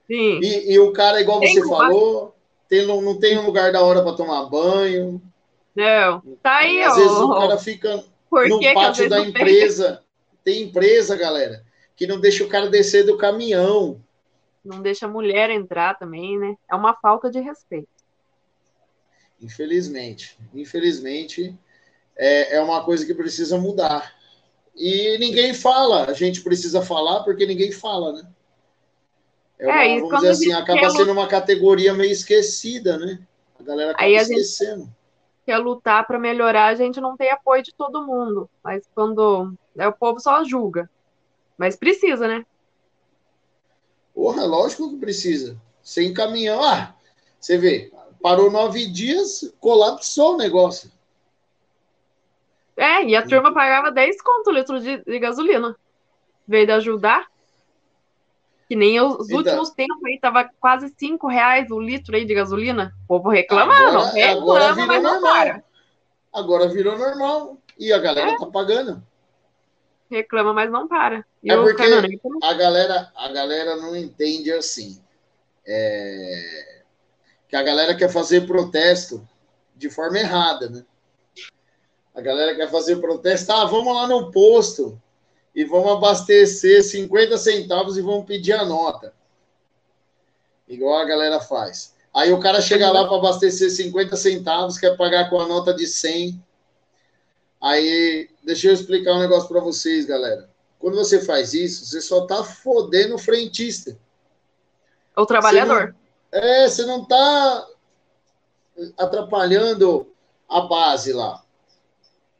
Sim. 0.06 0.40
E, 0.42 0.72
e 0.72 0.78
o 0.78 0.92
cara, 0.94 1.20
igual 1.20 1.40
tem 1.40 1.54
você 1.54 1.68
falou, 1.68 2.34
tem, 2.66 2.86
não, 2.86 3.02
não 3.02 3.18
tem 3.18 3.38
um 3.38 3.44
lugar 3.44 3.70
da 3.70 3.82
hora 3.82 4.02
para 4.02 4.16
tomar 4.16 4.46
banho. 4.46 5.20
Não. 5.76 6.22
Tá 6.42 6.56
aí, 6.56 6.82
Às 6.82 6.94
ó. 6.94 6.96
vezes 6.96 7.18
o 7.18 7.34
cara 7.34 7.58
fica 7.58 8.04
Por 8.30 8.48
no 8.48 8.60
pátio 8.72 9.08
da 9.10 9.20
empresa. 9.20 10.02
Tem? 10.42 10.54
tem 10.54 10.68
empresa, 10.68 11.16
galera, 11.16 11.62
que 11.94 12.06
não 12.06 12.18
deixa 12.18 12.44
o 12.44 12.48
cara 12.48 12.70
descer 12.70 13.04
do 13.04 13.18
caminhão 13.18 14.00
não 14.64 14.80
deixa 14.80 15.04
a 15.04 15.08
mulher 15.08 15.50
entrar 15.50 15.98
também, 15.98 16.38
né? 16.38 16.56
É 16.70 16.74
uma 16.74 16.94
falta 16.94 17.30
de 17.30 17.38
respeito. 17.38 17.86
Infelizmente, 19.40 20.38
infelizmente 20.54 21.54
é, 22.16 22.56
é 22.56 22.60
uma 22.60 22.84
coisa 22.84 23.04
que 23.04 23.14
precisa 23.14 23.58
mudar. 23.58 24.14
E 24.74 25.18
ninguém 25.18 25.54
fala, 25.54 26.06
a 26.10 26.12
gente 26.12 26.42
precisa 26.42 26.82
falar 26.82 27.22
porque 27.22 27.46
ninguém 27.46 27.70
fala, 27.70 28.12
né? 28.12 28.28
É, 29.58 29.66
uma, 29.66 29.84
é 29.84 30.00
vamos 30.00 30.14
dizer 30.16 30.30
assim, 30.30 30.52
acaba 30.52 30.90
sendo 30.90 31.12
uma 31.12 31.28
categoria 31.28 31.94
meio 31.94 32.10
esquecida, 32.10 32.98
né? 32.98 33.20
A 33.58 33.62
galera 33.62 33.90
acaba 33.92 34.04
Aí 34.04 34.16
a 34.16 34.22
esquecendo. 34.22 34.84
Gente 34.84 35.04
quer 35.46 35.58
lutar 35.58 36.06
para 36.06 36.18
melhorar, 36.18 36.66
a 36.66 36.74
gente 36.74 37.00
não 37.00 37.16
tem 37.16 37.30
apoio 37.30 37.62
de 37.62 37.72
todo 37.74 38.06
mundo. 38.06 38.48
Mas 38.62 38.88
quando. 38.94 39.54
É, 39.76 39.86
o 39.86 39.92
povo 39.92 40.18
só 40.18 40.42
julga. 40.44 40.90
Mas 41.56 41.76
precisa, 41.76 42.26
né? 42.26 42.44
Porra, 44.12 44.44
lógico 44.44 44.90
que 44.90 44.96
precisa. 44.96 45.60
Sem 45.82 46.12
caminhão. 46.12 46.62
Ah, 46.62 46.94
você 47.38 47.58
vê, 47.58 47.92
parou 48.24 48.50
nove 48.50 48.86
dias, 48.86 49.54
colapsou 49.60 50.32
o 50.32 50.36
negócio. 50.38 50.90
É, 52.74 53.04
e 53.04 53.14
a 53.14 53.22
turma 53.22 53.52
pagava 53.52 53.92
10 53.92 54.22
conto 54.22 54.48
o 54.48 54.52
litro 54.54 54.80
de, 54.80 55.04
de 55.04 55.18
gasolina. 55.18 55.76
Veio 56.48 56.64
de 56.64 56.72
ajudar. 56.72 57.26
Que 58.66 58.74
nem 58.74 58.98
os 58.98 59.28
então, 59.28 59.36
últimos 59.36 59.70
tempos 59.72 60.02
aí, 60.06 60.18
tava 60.18 60.48
quase 60.58 60.88
5 60.96 61.28
reais 61.28 61.70
o 61.70 61.78
litro 61.78 62.16
aí 62.16 62.24
de 62.24 62.32
gasolina. 62.32 62.94
O 63.04 63.08
povo 63.08 63.28
reclamando. 63.28 63.98
Agora, 63.98 64.12
reclama, 64.12 64.40
agora 64.40 64.72
virou 64.72 65.02
normal. 65.02 65.62
Agora 66.32 66.68
virou 66.68 66.98
normal. 66.98 67.58
E 67.78 67.92
a 67.92 67.98
galera 67.98 68.30
é. 68.30 68.38
tá 68.38 68.46
pagando 68.46 69.02
reclama, 70.10 70.52
mas 70.52 70.70
não 70.70 70.86
para. 70.86 71.24
E 71.42 71.50
é 71.50 71.56
porque 71.56 71.82
a 71.82 72.52
galera, 72.54 73.10
a 73.16 73.28
galera 73.28 73.76
não 73.76 73.96
entende 73.96 74.52
assim. 74.52 75.00
É... 75.66 76.73
Que 77.48 77.56
a 77.56 77.62
galera 77.62 77.94
quer 77.94 78.10
fazer 78.10 78.46
protesto 78.46 79.26
de 79.76 79.90
forma 79.90 80.18
errada, 80.18 80.68
né? 80.68 80.84
A 82.14 82.20
galera 82.20 82.54
quer 82.54 82.70
fazer 82.70 82.96
protesto, 82.96 83.52
ah, 83.52 83.64
vamos 83.64 83.94
lá 83.94 84.06
no 84.06 84.30
posto 84.30 85.00
e 85.54 85.64
vamos 85.64 85.92
abastecer 85.92 86.82
50 86.82 87.36
centavos 87.38 87.96
e 87.96 88.02
vamos 88.02 88.24
pedir 88.24 88.52
a 88.52 88.64
nota. 88.64 89.12
Igual 90.68 90.98
a 90.98 91.04
galera 91.04 91.40
faz. 91.40 91.94
Aí 92.14 92.32
o 92.32 92.38
cara 92.38 92.60
chega 92.60 92.90
lá 92.90 93.06
para 93.06 93.16
abastecer 93.16 93.70
50 93.70 94.16
centavos, 94.16 94.78
quer 94.78 94.96
pagar 94.96 95.28
com 95.28 95.40
a 95.40 95.48
nota 95.48 95.74
de 95.74 95.86
100 95.86 96.40
Aí, 97.64 98.28
deixa 98.42 98.68
eu 98.68 98.74
explicar 98.74 99.14
um 99.14 99.20
negócio 99.20 99.48
para 99.48 99.58
vocês, 99.58 100.04
galera. 100.04 100.50
Quando 100.78 100.96
você 100.96 101.24
faz 101.24 101.54
isso, 101.54 101.86
você 101.86 101.98
só 101.98 102.26
tá 102.26 102.44
fodendo 102.44 103.14
o 103.14 103.18
frentista. 103.18 103.96
O 105.16 105.24
trabalhador. 105.24 105.96
É, 106.34 106.68
você 106.68 106.84
não 106.84 107.04
tá 107.04 107.68
atrapalhando 108.98 110.12
a 110.48 110.62
base 110.62 111.12
lá. 111.12 111.44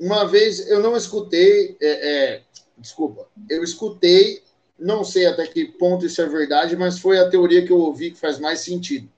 Uma 0.01 0.27
vez 0.27 0.69
eu 0.69 0.81
não 0.81 0.97
escutei, 0.97 1.77
é, 1.81 1.87
é, 2.09 2.43
desculpa, 2.77 3.29
eu 3.49 3.63
escutei, 3.63 4.43
não 4.77 5.05
sei 5.05 5.27
até 5.27 5.47
que 5.47 5.65
ponto 5.67 6.05
isso 6.05 6.21
é 6.21 6.27
verdade, 6.27 6.77
mas 6.77 6.99
foi 6.99 7.21
a 7.21 7.31
teoria 7.31 7.65
que 7.65 7.71
eu 7.71 7.79
ouvi 7.79 8.11
que 8.11 8.19
faz 8.19 8.41
mais 8.41 8.61
sentido. 8.61 9.09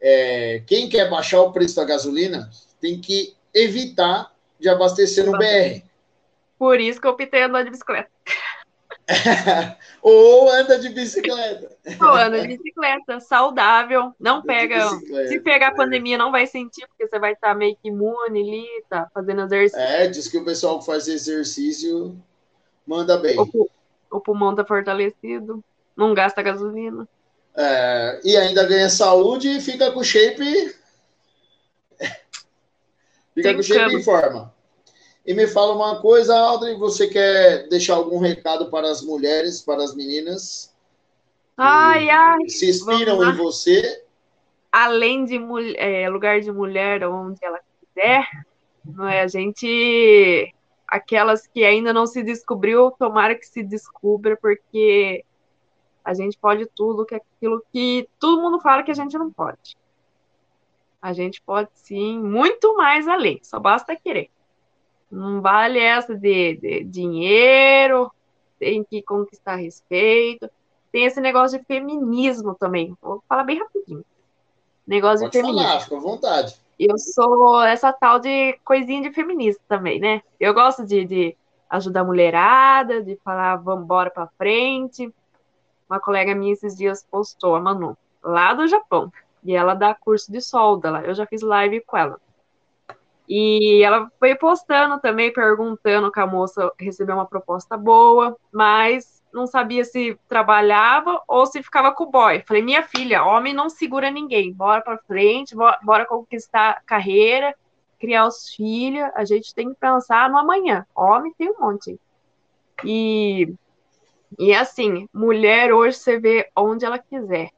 é, 0.00 0.62
quem 0.66 0.88
quer 0.88 1.08
baixar 1.08 1.40
o 1.42 1.52
preço 1.52 1.76
da 1.76 1.84
gasolina 1.84 2.50
tem 2.80 3.00
que 3.00 3.36
evitar 3.54 4.34
de 4.58 4.68
abastecer 4.68 5.24
no 5.24 5.38
BR. 5.38 5.84
Por 6.58 6.80
isso 6.80 7.00
que 7.00 7.06
eu 7.06 7.12
optei 7.12 7.42
andar 7.42 7.62
de 7.62 7.70
bicicleta. 7.70 8.10
Ou 10.02 10.50
anda 10.50 10.78
de 10.78 10.88
bicicleta. 10.90 11.76
Ou 12.00 12.14
anda 12.14 12.40
de 12.40 12.56
bicicleta, 12.56 13.20
saudável. 13.20 14.14
Não 14.18 14.42
pega. 14.42 14.88
Se 15.28 15.40
pegar 15.40 15.68
a 15.68 15.74
pandemia, 15.74 16.16
não 16.16 16.30
vai 16.30 16.46
sentir, 16.46 16.86
porque 16.86 17.06
você 17.06 17.18
vai 17.18 17.32
estar 17.32 17.54
meio 17.54 17.76
que 17.76 17.88
imune 17.88 18.40
ali, 18.40 18.66
tá 18.88 19.08
fazendo 19.12 19.42
exercício. 19.42 19.80
É, 19.80 20.06
diz 20.06 20.28
que 20.28 20.38
o 20.38 20.44
pessoal 20.44 20.78
que 20.78 20.86
faz 20.86 21.08
exercício 21.08 22.16
manda 22.86 23.18
bem. 23.18 23.38
O, 23.38 23.68
o 24.10 24.20
pulmão 24.20 24.54
tá 24.54 24.64
fortalecido, 24.64 25.62
não 25.96 26.14
gasta 26.14 26.42
gasolina. 26.42 27.06
É, 27.54 28.20
e 28.24 28.36
ainda 28.36 28.66
ganha 28.66 28.88
saúde 28.88 29.48
e 29.48 29.60
fica 29.60 29.90
com 29.90 30.04
shape. 30.04 30.74
fica 33.34 33.48
Sem 33.48 33.56
com 33.56 33.62
shape 33.62 33.94
em 33.96 34.02
forma. 34.02 34.54
E 35.30 35.32
me 35.32 35.46
fala 35.46 35.76
uma 35.76 36.00
coisa, 36.00 36.36
Audrey, 36.36 36.74
você 36.74 37.06
quer 37.06 37.68
deixar 37.68 37.94
algum 37.94 38.18
recado 38.18 38.68
para 38.68 38.90
as 38.90 39.00
mulheres, 39.00 39.62
para 39.62 39.84
as 39.84 39.94
meninas? 39.94 40.74
Ai, 41.56 42.10
ai. 42.10 42.48
Se 42.48 42.68
inspiram 42.68 43.22
em 43.22 43.36
você? 43.36 44.04
Além 44.72 45.24
de 45.24 45.38
é, 45.76 46.08
lugar 46.08 46.40
de 46.40 46.50
mulher 46.50 47.04
onde 47.04 47.38
ela 47.44 47.60
quiser, 47.78 48.26
não 48.84 49.06
é? 49.06 49.20
A 49.20 49.28
gente, 49.28 50.52
aquelas 50.84 51.46
que 51.46 51.62
ainda 51.62 51.92
não 51.92 52.08
se 52.08 52.24
descobriu, 52.24 52.90
tomara 52.90 53.36
que 53.36 53.46
se 53.46 53.62
descubra, 53.62 54.36
porque 54.36 55.24
a 56.04 56.12
gente 56.12 56.36
pode 56.38 56.66
tudo, 56.74 57.06
que 57.06 57.14
é 57.14 57.18
aquilo 57.18 57.64
que 57.72 58.08
todo 58.18 58.42
mundo 58.42 58.58
fala 58.58 58.82
que 58.82 58.90
a 58.90 58.94
gente 58.94 59.16
não 59.16 59.30
pode. 59.30 59.76
A 61.00 61.12
gente 61.12 61.40
pode 61.40 61.70
sim, 61.74 62.18
muito 62.18 62.76
mais 62.76 63.06
além, 63.06 63.38
só 63.44 63.60
basta 63.60 63.94
querer. 63.94 64.28
Não 65.10 65.40
vale 65.40 65.78
essa 65.78 66.14
de, 66.14 66.56
de 66.56 66.84
dinheiro, 66.84 68.10
tem 68.58 68.84
que 68.84 69.02
conquistar 69.02 69.56
respeito. 69.56 70.48
Tem 70.92 71.04
esse 71.04 71.20
negócio 71.20 71.58
de 71.58 71.64
feminismo 71.64 72.54
também. 72.54 72.96
Vou 73.00 73.22
falar 73.28 73.44
bem 73.44 73.58
rapidinho. 73.58 74.04
Negócio 74.86 75.20
Pode 75.20 75.32
de 75.32 75.40
feminismo. 75.40 75.68
Falar, 75.68 75.80
fica 75.80 75.96
à 75.96 76.00
vontade. 76.00 76.56
Eu 76.78 76.98
sou 76.98 77.62
essa 77.62 77.92
tal 77.92 78.18
de 78.18 78.58
coisinha 78.64 79.02
de 79.02 79.12
feminista 79.12 79.62
também, 79.68 80.00
né? 80.00 80.22
Eu 80.38 80.54
gosto 80.54 80.84
de, 80.84 81.04
de 81.04 81.36
ajudar 81.68 82.00
a 82.00 82.04
mulherada, 82.04 83.02
de 83.02 83.16
falar 83.24 83.56
vamos 83.56 83.84
embora 83.84 84.10
para 84.10 84.28
frente. 84.38 85.12
Uma 85.88 86.00
colega 86.00 86.34
minha 86.34 86.52
esses 86.52 86.76
dias 86.76 87.06
postou, 87.10 87.54
a 87.54 87.60
Manu, 87.60 87.96
lá 88.22 88.54
do 88.54 88.66
Japão. 88.66 89.12
E 89.44 89.54
ela 89.54 89.74
dá 89.74 89.94
curso 89.94 90.30
de 90.30 90.40
solda 90.40 90.90
lá. 90.90 91.02
Eu 91.02 91.14
já 91.14 91.26
fiz 91.26 91.42
live 91.42 91.80
com 91.82 91.96
ela. 91.96 92.20
E 93.32 93.80
ela 93.84 94.10
foi 94.18 94.34
postando 94.34 94.98
também, 94.98 95.32
perguntando 95.32 96.10
que 96.10 96.18
a 96.18 96.26
moça 96.26 96.68
recebeu 96.76 97.14
uma 97.14 97.26
proposta 97.26 97.76
boa, 97.76 98.36
mas 98.52 99.22
não 99.32 99.46
sabia 99.46 99.84
se 99.84 100.18
trabalhava 100.26 101.22
ou 101.28 101.46
se 101.46 101.62
ficava 101.62 101.92
com 101.92 102.02
o 102.02 102.10
boy. 102.10 102.42
Falei, 102.44 102.60
minha 102.60 102.82
filha, 102.82 103.24
homem 103.24 103.54
não 103.54 103.70
segura 103.70 104.10
ninguém, 104.10 104.52
bora 104.52 104.82
para 104.82 104.98
frente, 104.98 105.54
bora, 105.54 105.78
bora 105.80 106.06
conquistar 106.06 106.82
carreira, 106.84 107.54
criar 108.00 108.26
os 108.26 108.52
filhos, 108.52 109.08
a 109.14 109.24
gente 109.24 109.54
tem 109.54 109.68
que 109.68 109.78
pensar 109.78 110.28
no 110.28 110.36
amanhã. 110.36 110.84
Homem 110.92 111.32
tem 111.38 111.50
um 111.50 111.60
monte. 111.60 112.00
E, 112.84 113.54
e 114.40 114.52
assim, 114.52 115.08
mulher 115.14 115.72
hoje 115.72 115.98
você 115.98 116.18
vê 116.18 116.50
onde 116.56 116.84
ela 116.84 116.98
quiser. 116.98 117.50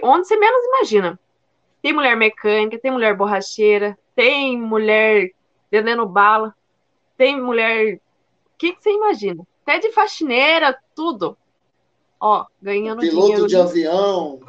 Onde 0.00 0.28
você 0.28 0.36
menos 0.36 0.64
imagina. 0.64 1.18
Tem 1.82 1.92
mulher 1.92 2.16
mecânica, 2.16 2.78
tem 2.78 2.92
mulher 2.92 3.16
borracheira, 3.16 3.98
tem 4.16 4.60
mulher 4.60 5.30
vendendo 5.70 6.06
bala, 6.06 6.54
tem 7.16 7.40
mulher. 7.40 7.96
O 7.96 8.00
que, 8.58 8.72
que 8.72 8.82
você 8.82 8.90
imagina? 8.90 9.46
Até 9.62 9.78
de 9.78 9.92
faxineira, 9.92 10.76
tudo. 10.94 11.36
Ó, 12.18 12.46
ganhando 12.60 13.00
Piloto 13.00 13.26
dinheiro. 13.26 13.46
Piloto 13.46 13.48
de 13.48 13.56
avião. 13.56 14.40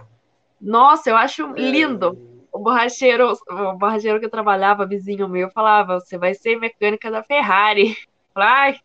Nossa, 0.60 1.10
eu 1.10 1.18
acho 1.18 1.44
é. 1.56 1.60
lindo. 1.60 2.18
O 2.52 2.60
borracheiro, 2.60 3.38
o 3.50 3.74
borracheiro 3.74 4.20
que 4.20 4.26
eu 4.26 4.32
trabalhava, 4.32 4.88
vizinho 4.88 5.28
meu, 5.28 5.50
falava: 5.52 6.00
você 6.00 6.18
vai 6.18 6.34
ser 6.34 6.58
mecânica 6.58 7.12
da 7.12 7.22
Ferrari. 7.22 7.96
Ai, 8.34 8.80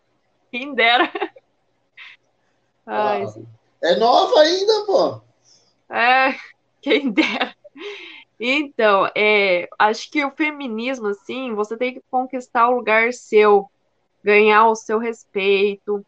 quem 0.51 0.75
dera. 0.75 1.11
Ai, 2.85 3.25
é 3.83 3.97
nova 3.97 4.41
ainda, 4.41 4.85
pô. 4.85 5.21
É, 5.89 6.35
quem 6.83 7.11
dera. 7.11 7.55
Então, 8.45 9.09
é, 9.17 9.69
acho 9.79 10.11
que 10.11 10.25
o 10.25 10.33
feminismo, 10.33 11.07
assim, 11.07 11.55
você 11.55 11.77
tem 11.77 11.95
que 11.95 12.03
conquistar 12.11 12.69
o 12.69 12.75
lugar 12.75 13.13
seu, 13.13 13.71
ganhar 14.21 14.67
o 14.67 14.75
seu 14.75 14.99
respeito. 14.99 16.05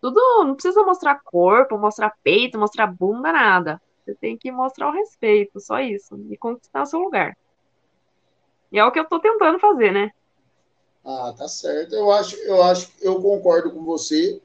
Tudo, 0.00 0.20
não 0.42 0.54
precisa 0.54 0.82
mostrar 0.82 1.20
corpo, 1.22 1.78
mostrar 1.78 2.12
peito, 2.24 2.58
mostrar 2.58 2.88
bunda, 2.88 3.32
nada. 3.32 3.80
Você 4.04 4.16
tem 4.16 4.36
que 4.36 4.50
mostrar 4.50 4.88
o 4.88 4.92
respeito, 4.92 5.60
só 5.60 5.78
isso, 5.78 6.18
e 6.28 6.36
conquistar 6.36 6.82
o 6.82 6.86
seu 6.86 6.98
lugar. 6.98 7.38
E 8.72 8.80
é 8.80 8.84
o 8.84 8.90
que 8.90 8.98
eu 8.98 9.04
tô 9.04 9.20
tentando 9.20 9.60
fazer, 9.60 9.92
né? 9.92 10.10
Ah, 11.04 11.32
tá 11.38 11.46
certo. 11.46 11.94
Eu 11.94 12.10
acho, 12.10 12.34
eu 12.38 12.64
acho, 12.64 12.90
eu 13.00 13.22
concordo 13.22 13.70
com 13.70 13.84
você. 13.84 14.42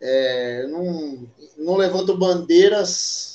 É, 0.00 0.66
não, 0.66 1.24
não 1.56 1.76
levanto 1.76 2.16
bandeiras 2.16 3.31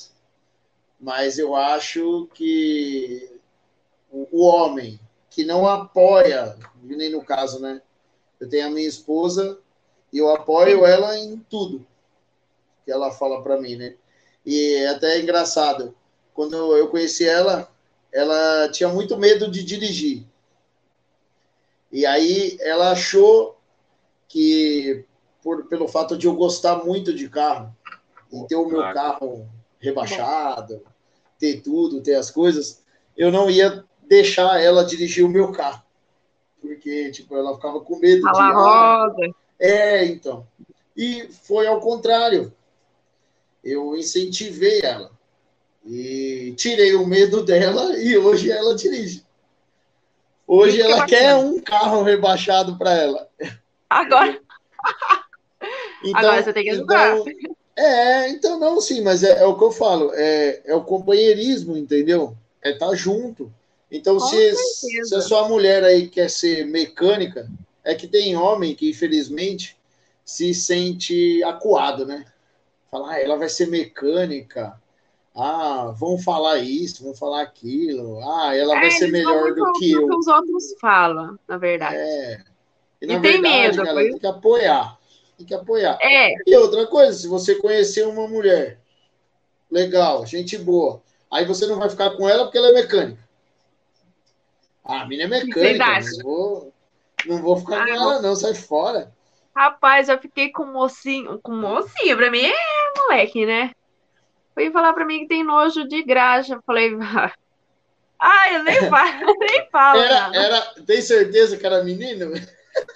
mas 1.00 1.38
eu 1.38 1.56
acho 1.56 2.28
que 2.34 3.40
o 4.12 4.46
homem 4.46 5.00
que 5.30 5.46
não 5.46 5.68
apoia, 5.68 6.58
nem 6.82 7.12
no 7.12 7.24
caso, 7.24 7.60
né? 7.60 7.82
Eu 8.40 8.50
tenho 8.50 8.68
a 8.68 8.70
minha 8.70 8.88
esposa 8.88 9.60
e 10.12 10.18
eu 10.18 10.34
apoio 10.34 10.86
ela 10.86 11.18
em 11.18 11.38
tudo 11.50 11.86
que 12.84 12.92
ela 12.92 13.12
fala 13.12 13.44
para 13.44 13.60
mim, 13.60 13.76
né? 13.76 13.96
E 14.46 14.76
é 14.76 14.88
até 14.88 15.20
engraçado, 15.20 15.94
quando 16.34 16.56
eu 16.76 16.88
conheci 16.88 17.28
ela, 17.28 17.70
ela 18.12 18.70
tinha 18.70 18.88
muito 18.88 19.18
medo 19.18 19.52
de 19.52 19.64
dirigir. 19.64 20.26
E 21.92 22.06
aí 22.06 22.58
ela 22.62 22.92
achou 22.92 23.58
que, 24.28 25.06
por, 25.44 25.66
pelo 25.66 25.88
fato 25.88 26.18
de 26.18 26.28
eu 26.28 26.36
gostar 26.36 26.84
muito 26.86 27.14
de 27.14 27.30
carro, 27.30 27.76
e 28.32 28.48
ter 28.48 28.56
o 28.56 28.68
meu 28.68 28.82
carro 28.94 29.48
rebaixado, 29.80 30.82
ter 31.40 31.62
tudo, 31.62 32.02
ter 32.02 32.16
as 32.16 32.32
coisas, 32.32 32.84
eu 33.16 33.32
não 33.32 33.50
ia 33.50 33.84
deixar 34.08 34.62
ela 34.62 34.86
dirigir 34.86 35.26
o 35.26 35.30
meu 35.30 35.52
carro. 35.52 35.82
Porque, 36.62 37.12
tipo, 37.12 37.36
ela 37.36 37.56
ficava 37.56 37.80
com 37.82 38.00
medo 38.00 38.22
de. 38.22 38.40
Ah, 38.40 39.06
roda. 39.06 39.36
É, 39.60 40.06
então. 40.06 40.48
E 40.96 41.28
foi 41.44 41.68
ao 41.68 41.80
contrário. 41.80 42.54
Eu 43.64 43.96
incentivei 43.96 44.82
ela. 44.82 45.12
E 45.86 46.54
tirei 46.58 46.96
o 46.96 47.06
medo 47.06 47.44
dela 47.44 47.98
e 47.98 48.18
hoje 48.18 48.52
ela 48.52 48.76
dirige. 48.76 49.26
Hoje 50.46 50.82
ela 50.82 51.06
quer 51.06 51.36
um 51.36 51.60
carro 51.60 52.04
rebaixado 52.04 52.78
para 52.78 52.94
ela. 52.94 53.30
Agora. 53.90 54.40
Então, 56.04 56.20
Agora 56.20 56.44
você 56.44 56.54
tem 56.54 56.64
que 56.64 56.70
ajudar. 56.70 57.18
Então, 57.18 57.34
é, 57.78 58.30
então 58.30 58.60
não, 58.60 58.82
sim, 58.82 59.02
mas 59.02 59.22
é, 59.22 59.44
é, 59.44 59.46
o 59.46 59.56
que 59.56 59.64
eu 59.64 59.72
falo, 59.72 60.12
é, 60.16 60.62
é 60.66 60.76
o 60.76 60.84
companheirismo, 60.84 61.78
entendeu? 61.78 62.36
É 62.60 62.72
estar 62.72 62.90
tá 62.90 62.96
junto. 62.96 63.54
Então, 63.92 64.20
se, 64.20 64.56
se 65.06 65.16
a 65.16 65.22
sua 65.22 65.48
mulher 65.48 65.84
aí 65.84 66.08
quer 66.08 66.28
ser 66.28 66.66
mecânica, 66.66 67.48
é 67.84 67.94
que 67.94 68.08
tem 68.08 68.36
homem 68.36 68.74
que, 68.74 68.90
infelizmente, 68.90 69.78
se 70.26 70.56
sente 70.56 71.42
acuado, 71.44 72.04
né? 72.04 72.26
Falar, 72.90 73.12
ah, 73.12 73.22
ela 73.22 73.38
vai 73.38 73.48
ser 73.48 73.68
mecânica. 73.68 74.82
Ah, 75.36 75.94
vão 75.96 76.18
falar 76.18 76.58
isso, 76.58 77.04
vão 77.04 77.14
falar 77.14 77.44
aquilo. 77.44 78.20
Ah, 78.24 78.56
ela 78.56 78.76
é, 78.76 78.82
vai 78.82 78.92
ser 78.92 79.12
melhor 79.12 79.54
do 79.54 79.72
que 79.74 79.92
eu. 79.92 80.08
que 80.08 80.16
os 80.16 80.28
outros 80.28 80.74
falam, 80.82 81.38
na 81.48 81.58
verdade. 81.58 81.96
É. 81.96 82.42
E, 83.04 83.14
e 83.14 83.22
tem 83.22 83.40
medo. 83.40 83.86
Ela 83.86 84.02
tem 84.02 84.18
que 84.18 84.26
apoiar 84.26 84.97
tem 85.38 85.46
que 85.46 85.54
apoiar. 85.54 85.98
É. 86.02 86.34
E 86.46 86.56
outra 86.58 86.88
coisa, 86.88 87.14
se 87.14 87.28
você 87.28 87.56
conhecer 87.56 88.08
uma 88.08 88.28
mulher 88.28 88.80
legal, 89.70 90.26
gente 90.26 90.58
boa, 90.58 91.02
aí 91.32 91.46
você 91.46 91.68
não 91.68 91.78
vai 91.78 91.90
ficar 91.90 92.12
com 92.12 92.28
ela 92.28 92.46
porque 92.46 92.58
ela 92.58 92.70
é 92.70 92.74
mecânica. 92.74 93.28
Ah, 94.84 95.02
a 95.02 95.08
mina 95.08 95.24
é 95.24 95.28
mecânica, 95.28 96.00
não 96.00 96.24
vou, 96.24 96.74
não 97.26 97.42
vou 97.42 97.58
ficar 97.58 97.84
ah, 97.84 97.86
com 97.86 97.92
ela, 97.92 98.22
não, 98.22 98.36
sai 98.36 98.56
fora. 98.56 99.12
Rapaz, 99.56 100.08
eu 100.08 100.18
fiquei 100.20 100.52
com 100.52 100.66
mocinho, 100.66 101.40
com 101.42 101.52
mocinho, 101.52 102.16
pra 102.16 102.32
mim 102.32 102.46
é 102.46 102.54
moleque, 102.98 103.46
né? 103.46 103.72
Foi 104.54 104.72
falar 104.72 104.94
pra 104.94 105.06
mim 105.06 105.20
que 105.20 105.28
tem 105.28 105.44
nojo 105.44 105.88
de 105.88 106.04
graxa. 106.04 106.56
Eu 106.56 106.62
falei, 106.66 106.92
ah, 108.20 108.54
eu 108.54 108.64
nem 108.64 108.90
falo, 108.90 109.36
nem 109.40 109.70
falo. 109.70 110.00
Era, 110.00 110.36
era, 110.36 110.62
tem 110.86 111.02
certeza 111.02 111.58
que 111.58 111.66
era 111.66 111.84
menino? 111.84 112.32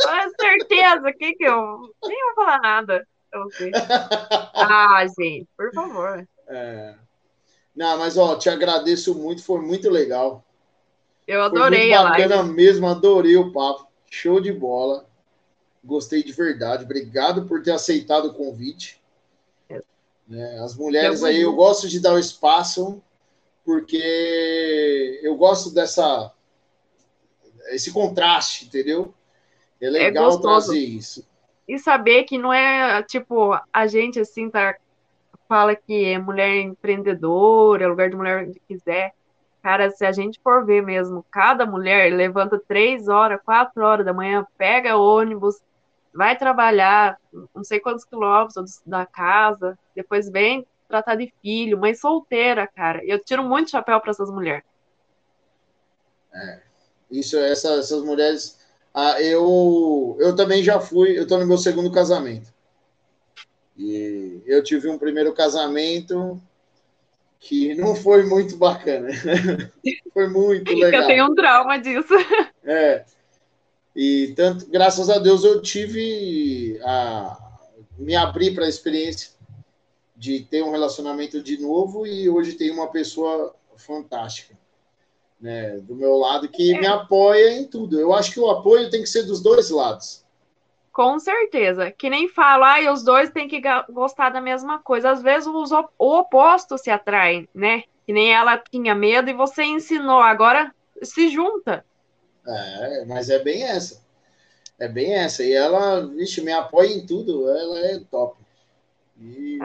Com 0.03 0.43
certeza, 0.43 1.13
que 1.13 1.33
que 1.33 1.43
eu. 1.43 1.93
Nem 2.03 2.25
vou 2.25 2.35
falar 2.35 2.61
nada. 2.61 3.07
Ah, 4.53 5.05
gente, 5.17 5.47
por 5.57 5.71
favor. 5.73 6.27
É. 6.47 6.95
Não, 7.75 7.97
mas 7.97 8.17
ó, 8.17 8.35
te 8.35 8.49
agradeço 8.49 9.15
muito, 9.15 9.43
foi 9.43 9.61
muito 9.61 9.89
legal. 9.89 10.43
Eu 11.27 11.41
adorei 11.43 11.89
foi 11.89 11.97
muito 11.97 12.09
bacana 12.09 12.35
a 12.35 12.39
live. 12.39 12.53
mesmo, 12.53 12.87
adorei 12.87 13.37
o 13.37 13.51
papo. 13.51 13.87
Show 14.09 14.41
de 14.41 14.51
bola. 14.51 15.05
Gostei 15.83 16.21
de 16.23 16.33
verdade. 16.33 16.83
Obrigado 16.83 17.45
por 17.47 17.63
ter 17.63 17.71
aceitado 17.71 18.25
o 18.25 18.33
convite. 18.33 19.01
É. 19.69 19.81
Né, 20.27 20.59
as 20.59 20.75
mulheres 20.75 21.23
aí, 21.23 21.41
eu 21.41 21.53
gosto 21.53 21.87
de 21.87 21.99
dar 21.99 22.13
o 22.13 22.19
espaço, 22.19 23.01
porque 23.63 25.19
eu 25.23 25.35
gosto 25.37 25.71
dessa 25.73 26.33
esse 27.69 27.91
contraste, 27.91 28.65
entendeu? 28.65 29.13
É, 29.81 29.87
é 29.87 29.89
legal 29.89 30.37
é 30.37 30.41
trazer 30.41 30.79
isso. 30.79 31.27
E 31.67 31.79
saber 31.79 32.23
que 32.23 32.37
não 32.37 32.53
é 32.53 33.01
tipo 33.03 33.57
a 33.71 33.87
gente 33.87 34.19
assim 34.19 34.49
tá 34.49 34.75
fala 35.47 35.75
que 35.75 36.05
é 36.05 36.17
mulher 36.17 36.61
empreendedora, 36.61 37.83
é 37.83 37.87
lugar 37.87 38.09
de 38.09 38.15
mulher 38.15 38.47
onde 38.47 38.61
quiser. 38.67 39.13
Cara, 39.61 39.91
se 39.91 40.05
a 40.05 40.11
gente 40.11 40.39
for 40.41 40.65
ver 40.65 40.81
mesmo, 40.81 41.25
cada 41.29 41.65
mulher 41.65 42.11
levanta 42.13 42.57
três 42.57 43.07
horas, 43.07 43.39
quatro 43.43 43.83
horas 43.83 44.05
da 44.05 44.13
manhã, 44.13 44.45
pega 44.57 44.97
ônibus, 44.97 45.61
vai 46.13 46.37
trabalhar 46.37 47.17
não 47.53 47.63
sei 47.63 47.79
quantos 47.79 48.05
quilômetros 48.05 48.81
da 48.85 49.05
casa, 49.05 49.77
depois 49.95 50.29
vem 50.29 50.65
tratar 50.87 51.15
de 51.15 51.33
filho, 51.41 51.79
mãe 51.79 51.95
solteira, 51.95 52.67
cara. 52.67 53.03
Eu 53.05 53.23
tiro 53.23 53.43
muito 53.43 53.71
chapéu 53.71 53.99
para 53.99 54.11
essas 54.11 54.29
mulheres. 54.29 54.65
É, 56.33 56.59
isso, 57.09 57.37
essa, 57.37 57.73
essas 57.73 58.03
mulheres. 58.03 58.59
Ah, 58.93 59.21
eu, 59.21 60.17
eu 60.19 60.35
também 60.35 60.63
já 60.63 60.79
fui, 60.79 61.17
eu 61.17 61.23
estou 61.23 61.39
no 61.39 61.45
meu 61.45 61.57
segundo 61.57 61.91
casamento. 61.91 62.53
E 63.77 64.41
eu 64.45 64.63
tive 64.63 64.89
um 64.89 64.97
primeiro 64.97 65.33
casamento 65.33 66.41
que 67.39 67.73
não 67.73 67.95
foi 67.95 68.23
muito 68.23 68.57
bacana. 68.57 69.09
foi 70.13 70.27
muito 70.27 70.71
legal. 70.73 71.01
Eu 71.01 71.07
tenho 71.07 71.25
um 71.25 71.35
trauma 71.35 71.77
disso. 71.79 72.13
É. 72.63 73.03
E 73.95 74.33
tanto, 74.35 74.69
graças 74.69 75.09
a 75.09 75.17
Deus, 75.17 75.43
eu 75.43 75.61
tive 75.61 76.79
a 76.83 77.37
me 77.97 78.15
abrir 78.15 78.53
para 78.53 78.65
a 78.65 78.69
experiência 78.69 79.31
de 80.15 80.41
ter 80.41 80.63
um 80.63 80.71
relacionamento 80.71 81.41
de 81.41 81.57
novo 81.57 82.05
e 82.05 82.29
hoje 82.29 82.53
tenho 82.53 82.73
uma 82.73 82.91
pessoa 82.91 83.55
fantástica, 83.75 84.55
né, 85.41 85.79
do 85.79 85.95
meu 85.95 86.15
lado 86.17 86.47
que 86.47 86.75
é. 86.75 86.79
me 86.79 86.85
apoia 86.85 87.57
em 87.57 87.65
tudo. 87.65 87.99
Eu 87.99 88.13
acho 88.13 88.31
que 88.31 88.39
o 88.39 88.49
apoio 88.49 88.89
tem 88.89 89.01
que 89.01 89.09
ser 89.09 89.23
dos 89.23 89.41
dois 89.41 89.69
lados. 89.69 90.23
Com 90.93 91.17
certeza. 91.19 91.89
Que 91.89 92.09
nem 92.09 92.27
fala, 92.27 92.77
ah, 92.77 92.93
os 92.93 93.03
dois 93.03 93.31
têm 93.31 93.47
que 93.47 93.61
gostar 93.89 94.29
da 94.29 94.39
mesma 94.39 94.79
coisa. 94.79 95.09
Às 95.09 95.21
vezes 95.21 95.47
os, 95.47 95.71
o 95.71 96.19
oposto 96.19 96.77
se 96.77 96.91
atraem, 96.91 97.49
né? 97.55 97.83
Que 98.05 98.13
nem 98.13 98.31
ela 98.31 98.57
tinha 98.57 98.93
medo 98.93 99.29
e 99.29 99.33
você 99.33 99.63
ensinou, 99.63 100.19
agora 100.19 100.73
se 101.01 101.29
junta. 101.29 101.83
É, 102.45 103.05
mas 103.05 103.29
é 103.29 103.39
bem 103.39 103.63
essa. 103.63 104.01
É 104.77 104.87
bem 104.87 105.15
essa. 105.15 105.43
E 105.43 105.53
ela, 105.53 106.05
vixe, 106.07 106.41
me 106.41 106.51
apoia 106.51 106.89
em 106.89 107.05
tudo. 107.05 107.49
Ela 107.49 107.79
é 107.79 107.99
top. 107.99 108.37
E, 109.19 109.57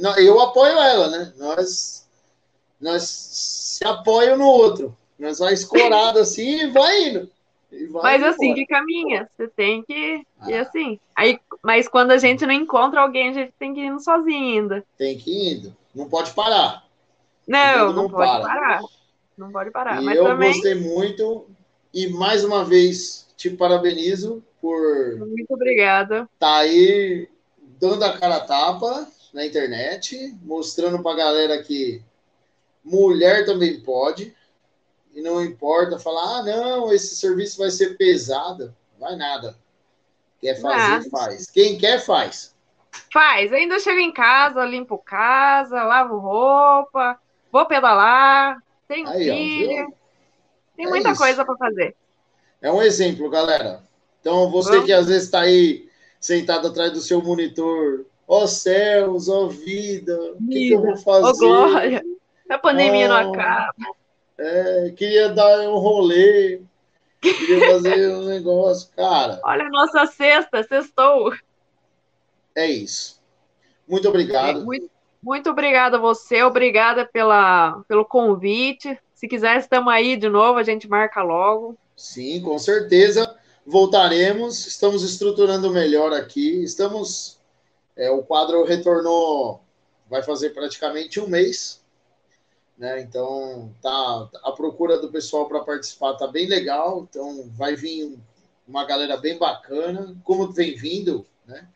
não, 0.00 0.16
eu 0.18 0.40
apoio 0.40 0.78
ela, 0.78 1.08
né? 1.10 1.32
Nós, 1.36 2.08
nós 2.80 3.02
se 3.02 3.84
apoiam 3.84 4.38
no 4.38 4.46
outro. 4.46 4.96
Nós 5.20 5.38
vai 5.38 5.52
escorado 5.52 6.18
assim 6.18 6.62
e 6.62 6.66
vai 6.70 7.08
indo. 7.08 7.30
Mas 8.02 8.22
assim 8.22 8.54
que 8.54 8.66
caminha, 8.66 9.28
você 9.36 9.46
tem 9.46 9.82
que 9.82 10.26
ah. 10.40 10.50
ir 10.50 10.54
assim. 10.54 10.98
Aí, 11.14 11.38
mas 11.62 11.86
quando 11.86 12.10
a 12.10 12.18
gente 12.18 12.44
não 12.44 12.54
encontra 12.54 13.02
alguém, 13.02 13.28
a 13.28 13.32
gente 13.32 13.54
tem 13.58 13.72
que 13.72 13.80
ir 13.80 13.86
indo 13.86 14.00
sozinho 14.00 14.60
ainda. 14.60 14.84
Tem 14.98 15.16
que 15.16 15.30
ir 15.30 15.54
indo. 15.54 15.76
Não 15.94 16.08
pode 16.08 16.32
parar. 16.32 16.84
Não, 17.46 17.86
não, 17.88 17.92
não, 17.92 18.10
pode 18.10 18.30
para. 18.30 18.42
parar. 18.42 18.82
Não 19.36 19.52
pode 19.52 19.70
parar. 19.70 20.02
E 20.02 20.04
mas 20.04 20.16
eu 20.16 20.24
também... 20.24 20.52
gostei 20.52 20.74
muito 20.74 21.46
e 21.92 22.08
mais 22.08 22.42
uma 22.44 22.64
vez 22.64 23.28
te 23.36 23.50
parabenizo 23.50 24.42
por. 24.60 25.18
Muito 25.18 25.52
obrigada. 25.52 26.28
Tá 26.38 26.58
aí 26.58 27.28
dando 27.78 28.04
a 28.04 28.18
cara 28.18 28.36
a 28.36 28.40
tapa 28.40 29.06
na 29.32 29.46
internet, 29.46 30.34
mostrando 30.42 31.00
pra 31.02 31.14
galera 31.14 31.62
que 31.62 32.02
mulher 32.82 33.44
também 33.44 33.80
pode 33.80 34.34
e 35.20 35.22
não 35.22 35.44
importa 35.44 35.98
falar, 35.98 36.38
ah, 36.38 36.42
não, 36.42 36.92
esse 36.92 37.14
serviço 37.14 37.58
vai 37.58 37.70
ser 37.70 37.98
pesado. 37.98 38.74
Vai 38.98 39.16
nada. 39.16 39.54
Quer 40.40 40.58
fazer, 40.58 41.10
faz. 41.10 41.50
Quem 41.50 41.76
quer, 41.76 42.00
faz. 42.00 42.54
Faz. 43.12 43.52
Ainda 43.52 43.78
chego 43.78 44.00
em 44.00 44.12
casa, 44.12 44.64
limpo 44.64 44.96
casa, 44.96 45.82
lavo 45.82 46.18
roupa, 46.18 47.20
vou 47.52 47.66
pedalar, 47.66 48.62
tenho 48.88 49.06
Aí, 49.08 49.24
filho. 49.24 49.88
Ó, 49.88 49.92
tem 50.74 50.86
é 50.86 50.88
muita 50.88 51.10
isso. 51.10 51.20
coisa 51.20 51.44
para 51.44 51.56
fazer. 51.56 51.94
É 52.62 52.72
um 52.72 52.80
exemplo, 52.80 53.28
galera. 53.28 53.82
Então, 54.22 54.50
você 54.50 54.70
Vamos. 54.70 54.86
que 54.86 54.92
às 54.92 55.06
vezes 55.06 55.24
está 55.24 55.40
aí 55.40 55.86
sentado 56.18 56.68
atrás 56.68 56.92
do 56.92 57.00
seu 57.00 57.22
monitor, 57.22 58.06
ó 58.26 58.44
oh, 58.44 58.48
céus, 58.48 59.28
ó 59.28 59.44
oh, 59.44 59.48
vida, 59.50 60.18
o 60.32 60.48
que, 60.48 60.68
que, 60.68 60.70
eu 60.70 60.80
vou 60.80 60.96
fazer? 60.96 61.26
Ó 61.26 61.30
oh, 61.30 61.36
glória, 61.36 62.02
a 62.48 62.58
pandemia 62.58 63.08
não 63.08 63.32
acaba. 63.32 63.99
É, 64.42 64.90
queria 64.96 65.28
dar 65.28 65.60
um 65.68 65.76
rolê, 65.76 66.62
queria 67.20 67.72
fazer 67.72 68.08
um 68.16 68.24
negócio, 68.24 68.88
cara. 68.96 69.38
Olha 69.44 69.64
a 69.64 69.68
nossa 69.68 70.06
sexta, 70.06 70.62
sextou. 70.62 71.34
É 72.54 72.66
isso. 72.66 73.20
Muito 73.86 74.08
obrigado. 74.08 74.64
Muito, 74.64 74.90
muito 75.22 75.50
obrigada 75.50 75.98
a 75.98 76.00
você, 76.00 76.42
obrigada 76.42 77.04
pela, 77.04 77.82
pelo 77.86 78.02
convite. 78.02 78.98
Se 79.14 79.28
quiser, 79.28 79.58
estamos 79.58 79.92
aí 79.92 80.16
de 80.16 80.30
novo, 80.30 80.58
a 80.58 80.62
gente 80.62 80.88
marca 80.88 81.22
logo. 81.22 81.76
Sim, 81.94 82.40
com 82.40 82.58
certeza. 82.58 83.36
Voltaremos, 83.66 84.66
estamos 84.66 85.02
estruturando 85.02 85.70
melhor 85.70 86.14
aqui. 86.14 86.62
Estamos. 86.62 87.38
É, 87.94 88.10
o 88.10 88.22
quadro 88.22 88.64
retornou, 88.64 89.60
vai 90.08 90.22
fazer 90.22 90.50
praticamente 90.50 91.20
um 91.20 91.28
mês. 91.28 91.79
Né? 92.80 93.02
Então, 93.02 93.70
tá, 93.82 94.30
a 94.42 94.52
procura 94.52 94.98
do 94.98 95.12
pessoal 95.12 95.46
para 95.46 95.60
participar 95.60 96.14
tá 96.14 96.26
bem 96.26 96.48
legal. 96.48 97.06
Então, 97.08 97.46
vai 97.50 97.76
vir 97.76 98.18
uma 98.66 98.86
galera 98.86 99.18
bem 99.18 99.36
bacana, 99.36 100.16
como 100.24 100.50
vem 100.50 100.74
vindo, 100.74 101.26
né? 101.46 101.68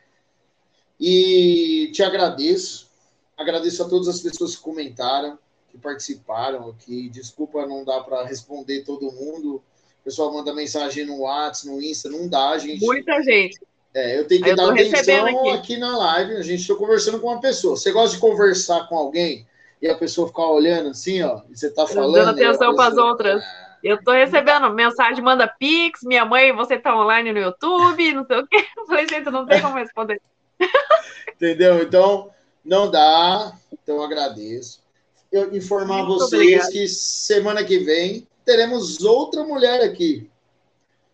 E 0.99 1.91
te 1.93 2.03
agradeço. 2.03 2.89
Agradeço 3.37 3.83
a 3.83 3.89
todas 3.89 4.09
as 4.09 4.21
pessoas 4.21 4.57
que 4.57 4.63
comentaram, 4.63 5.39
que 5.69 5.77
participaram 5.77 6.71
aqui. 6.71 7.11
Desculpa, 7.11 7.67
não 7.67 7.85
dá 7.85 8.01
para 8.01 8.25
responder 8.25 8.85
todo 8.85 9.13
mundo. 9.13 9.57
O 9.57 10.05
pessoal 10.05 10.33
manda 10.33 10.55
mensagem 10.55 11.05
no 11.05 11.19
WhatsApp, 11.19 11.69
no 11.69 11.83
Insta, 11.83 12.09
não 12.09 12.27
dá, 12.29 12.57
gente. 12.57 12.83
Muita 12.83 13.23
gente. 13.23 13.61
É, 13.93 14.19
eu 14.19 14.27
tenho 14.27 14.43
que 14.43 14.49
eu 14.49 14.57
dar 14.57 14.73
atenção 14.73 15.27
aqui. 15.27 15.51
aqui 15.51 15.77
na 15.77 15.99
live. 15.99 16.37
A 16.37 16.43
gente 16.43 16.63
está 16.63 16.75
conversando 16.75 17.21
com 17.21 17.27
uma 17.27 17.43
pessoa. 17.43 17.77
Você 17.77 17.93
gosta 17.93 18.15
de 18.17 18.23
conversar 18.23 18.89
com 18.89 18.97
alguém? 18.97 19.47
E 19.85 19.91
a 19.91 19.95
pessoa 19.95 20.29
ficar 20.29 20.47
olhando 20.47 20.89
assim, 20.89 21.23
ó, 21.23 21.43
e 21.51 21.55
você 21.55 21.69
tá 21.69 21.87
falando. 21.87 22.15
Dando 22.15 22.31
atenção 22.31 22.75
para 22.75 22.89
as 22.89 22.97
outras. 22.97 23.45
Eu 23.83 24.03
tô 24.03 24.13
recebendo 24.13 24.73
mensagem, 24.73 25.23
manda 25.23 25.47
pix, 25.47 26.01
minha 26.03 26.25
mãe, 26.25 26.57
você 26.57 26.79
tá 26.79 26.99
online 26.99 27.35
no 27.35 27.39
YouTube, 27.39 28.15
não 28.15 28.25
sei 28.25 28.39
o 28.39 28.47
quê. 28.47 28.65
Eu 28.79 28.87
falei, 28.87 29.07
gente, 29.07 29.31
não 29.31 29.45
tem 29.45 29.61
como 29.61 29.75
responder. 29.77 30.23
Entendeu? 31.37 31.83
Então, 31.83 32.31
não 32.65 32.91
dá. 32.91 33.53
Então, 33.71 34.03
agradeço. 34.03 34.83
Eu 35.31 35.55
informar 35.55 35.99
Muito 35.99 36.21
vocês 36.21 36.41
obrigado. 36.41 36.71
que 36.71 36.89
semana 36.89 37.63
que 37.63 37.81
vem 37.81 38.27
teremos 38.43 39.03
outra 39.03 39.45
mulher 39.45 39.83
aqui. 39.83 40.31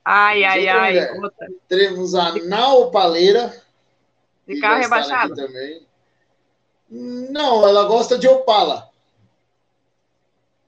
Ai, 0.05 0.45
ai, 0.45 0.69
ai. 0.69 1.11
Teremos 1.67 2.15
a 2.15 2.37
Nau 2.45 2.93
Paleira. 2.93 3.53
De 4.47 4.61
carro 4.61 4.81
rebaixado. 4.81 5.35
Também. 5.35 5.90
Não, 6.91 7.67
ela 7.69 7.85
gosta 7.85 8.19
de 8.19 8.27
Opala. 8.27 8.91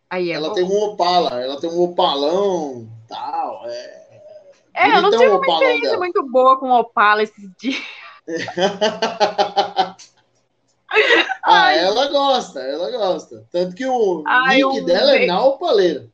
Aí 0.08 0.30
é 0.30 0.34
ela 0.34 0.48
bom. 0.48 0.54
tem 0.54 0.64
um 0.64 0.82
Opala, 0.84 1.42
ela 1.42 1.58
tem 1.60 1.70
um 1.70 1.80
Opalão, 1.80 2.86
tal. 3.08 3.66
É, 3.66 4.20
é 4.74 4.96
eu 4.96 5.02
não 5.02 5.10
tive 5.10 5.26
uma 5.26 5.40
experiência 5.40 5.90
dela. 5.90 5.98
muito 5.98 6.22
boa 6.22 6.58
com 6.58 6.70
Opala 6.70 7.22
esses 7.22 7.50
dias. 7.58 7.82
ah, 11.42 11.72
ela 11.72 12.08
gosta, 12.08 12.60
ela 12.60 12.90
gosta. 12.90 13.44
Tanto 13.50 13.74
que 13.74 13.86
o 13.86 14.22
Ai, 14.26 14.56
nick 14.56 14.80
um... 14.80 14.84
dela 14.84 15.16
é 15.16 15.26
na 15.26 15.42
Opaleira. 15.44 16.06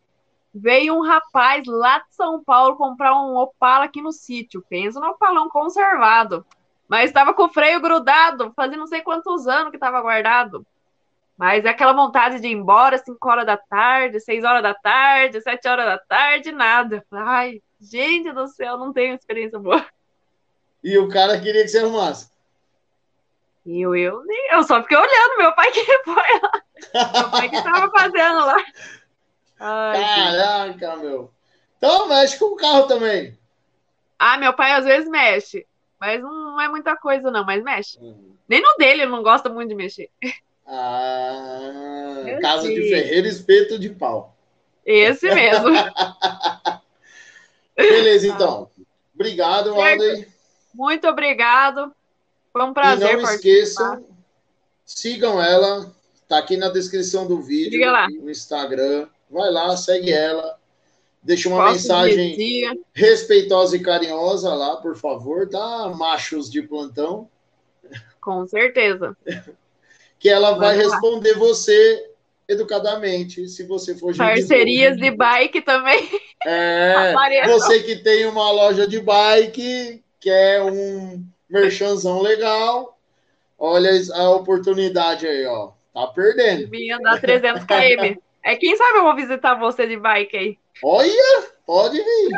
Veio 0.54 0.94
um 0.94 1.02
rapaz 1.02 1.64
lá 1.66 1.98
de 1.98 2.14
São 2.14 2.42
Paulo 2.42 2.76
comprar 2.76 3.14
um 3.14 3.36
Opala 3.36 3.84
aqui 3.84 4.00
no 4.00 4.12
sítio. 4.12 4.64
Pensa 4.70 4.98
no 5.00 5.08
Opalão 5.08 5.48
conservado. 5.48 6.46
Mas 6.88 7.10
estava 7.10 7.34
com 7.34 7.44
o 7.44 7.52
freio 7.52 7.80
grudado, 7.80 8.52
fazia 8.56 8.78
não 8.78 8.86
sei 8.86 9.02
quantos 9.02 9.46
anos 9.46 9.70
que 9.70 9.76
estava 9.76 10.00
guardado. 10.00 10.66
Mas 11.36 11.64
é 11.64 11.68
aquela 11.68 11.92
vontade 11.92 12.40
de 12.40 12.48
ir 12.48 12.52
embora, 12.52 12.98
5 12.98 13.28
horas 13.28 13.46
da 13.46 13.56
tarde, 13.56 14.18
6 14.18 14.42
horas 14.42 14.62
da 14.62 14.74
tarde, 14.74 15.40
7 15.40 15.68
horas 15.68 15.86
da 15.86 15.98
tarde, 15.98 16.50
nada. 16.50 17.04
Ai, 17.12 17.62
gente 17.80 18.32
do 18.32 18.48
céu, 18.48 18.76
não 18.76 18.92
tenho 18.92 19.14
experiência 19.14 19.58
boa. 19.58 19.84
E 20.82 20.96
o 20.98 21.08
cara 21.08 21.40
queria 21.40 21.62
que 21.62 21.68
você 21.68 21.78
arrumasse. 21.78 22.30
E 23.66 23.82
eu, 23.82 23.94
eu, 23.94 24.22
eu 24.50 24.62
só 24.64 24.80
fiquei 24.82 24.96
olhando, 24.96 25.38
meu 25.38 25.54
pai 25.54 25.70
que 25.70 25.84
foi 26.04 26.14
lá. 26.14 27.12
meu 27.20 27.30
pai 27.30 27.48
que 27.50 27.56
estava 27.56 27.90
fazendo 27.90 28.38
lá. 28.38 28.56
Ai, 29.60 30.00
Caraca, 30.00 30.90
gente. 30.92 31.02
meu. 31.02 31.30
Então 31.76 32.08
mexe 32.08 32.38
com 32.38 32.46
o 32.46 32.56
carro 32.56 32.86
também. 32.86 33.38
Ah, 34.18 34.38
meu 34.38 34.52
pai 34.54 34.72
às 34.72 34.84
vezes 34.84 35.08
mexe. 35.08 35.66
Mas 36.00 36.20
não 36.20 36.60
é 36.60 36.68
muita 36.68 36.96
coisa, 36.96 37.30
não, 37.30 37.44
mas 37.44 37.62
mexe. 37.62 37.98
Uhum. 37.98 38.36
Nem 38.48 38.62
no 38.62 38.76
dele 38.78 39.02
ele 39.02 39.10
não 39.10 39.22
gosta 39.22 39.48
muito 39.48 39.70
de 39.70 39.74
mexer. 39.74 40.10
Ah, 40.66 42.38
casa 42.40 42.68
de 42.68 42.88
ferreiro, 42.88 43.26
espeto 43.26 43.78
de 43.78 43.90
pau. 43.90 44.36
Esse 44.84 45.32
mesmo. 45.34 45.70
Beleza, 47.76 48.28
então. 48.28 48.70
Obrigado, 49.14 49.74
Alden. 49.74 50.26
Muito 50.74 51.08
obrigado. 51.08 51.92
Foi 52.52 52.64
um 52.64 52.72
prazer. 52.72 53.18
E 53.18 53.22
não 53.22 53.34
esqueçam, 53.34 54.04
sigam 54.84 55.42
ela. 55.42 55.94
Tá 56.26 56.38
aqui 56.38 56.58
na 56.58 56.68
descrição 56.68 57.26
do 57.26 57.40
vídeo, 57.40 57.80
no 58.20 58.30
Instagram. 58.30 59.08
Vai 59.30 59.50
lá, 59.50 59.74
segue 59.76 60.12
ela. 60.12 60.57
Deixa 61.22 61.48
uma 61.48 61.64
Posso 61.64 61.74
mensagem 61.74 62.36
dizer. 62.36 62.80
respeitosa 62.94 63.76
e 63.76 63.80
carinhosa 63.80 64.54
lá, 64.54 64.76
por 64.76 64.96
favor, 64.96 65.48
tá? 65.48 65.92
Machos 65.96 66.50
de 66.50 66.62
plantão. 66.62 67.28
Com 68.20 68.46
certeza. 68.46 69.16
que 70.18 70.28
ela 70.28 70.52
vai, 70.52 70.76
vai 70.76 70.76
responder 70.76 71.34
você 71.34 72.04
educadamente, 72.48 73.46
se 73.46 73.62
você 73.64 73.94
for 73.94 74.16
Parcerias 74.16 74.96
de 74.96 75.10
bike 75.10 75.60
também. 75.60 76.08
É, 76.46 77.12
você 77.46 77.82
que 77.82 77.96
tem 77.96 78.24
uma 78.26 78.50
loja 78.50 78.86
de 78.86 79.00
bike, 79.00 80.02
quer 80.18 80.62
um 80.62 81.22
merchanzão 81.48 82.22
legal, 82.22 82.98
olha 83.58 83.90
a 84.14 84.30
oportunidade 84.30 85.26
aí, 85.26 85.44
ó. 85.46 85.72
Tá 85.92 86.06
perdendo. 86.06 86.70
Vim 86.70 86.90
andar 86.90 87.20
300 87.20 87.64
km. 87.64 88.18
É, 88.42 88.56
quem 88.56 88.76
sabe 88.76 88.98
eu 88.98 89.02
vou 89.02 89.16
visitar 89.16 89.54
você 89.54 89.86
de 89.86 89.96
bike 89.96 90.36
aí. 90.36 90.58
Olha, 90.82 91.44
pode 91.66 91.98
vir. 91.98 92.30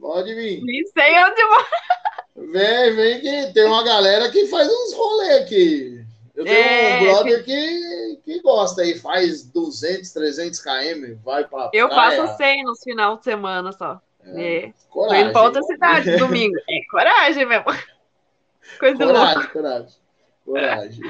Pode 0.00 0.34
vir. 0.34 0.62
Nem 0.62 0.84
sei 0.86 1.14
onde. 1.24 2.52
Vem, 2.52 2.94
vem 2.94 3.20
que 3.20 3.52
tem 3.52 3.64
uma 3.64 3.82
galera 3.82 4.30
que 4.30 4.46
faz 4.46 4.68
uns 4.68 4.94
rolês 4.94 5.42
aqui. 5.42 6.04
Eu 6.34 6.44
tenho 6.44 6.56
é, 6.56 6.98
um 6.98 7.04
brother 7.04 7.44
que, 7.44 8.20
que 8.22 8.40
gosta 8.42 8.82
aí, 8.82 8.98
faz 8.98 9.42
200, 9.44 10.12
300 10.12 10.60
km, 10.60 11.14
vai 11.24 11.44
pra 11.44 11.70
Eu 11.72 11.88
praia. 11.88 12.26
faço 12.26 12.36
100 12.36 12.64
nos 12.64 12.82
final 12.82 13.16
de 13.16 13.24
semana 13.24 13.72
só. 13.72 14.00
É. 14.22 14.56
é. 14.66 14.72
Coragem. 14.90 15.24
Vou 15.24 15.32
pra 15.32 15.42
outra 15.42 15.62
cidade 15.62 16.16
domingo. 16.18 16.56
É 16.68 16.80
coragem 16.90 17.46
mesmo. 17.46 17.64
Coisa 18.78 18.96
coragem, 18.98 19.34
louca. 19.36 19.48
coragem. 19.48 19.94
Coragem. 20.44 21.02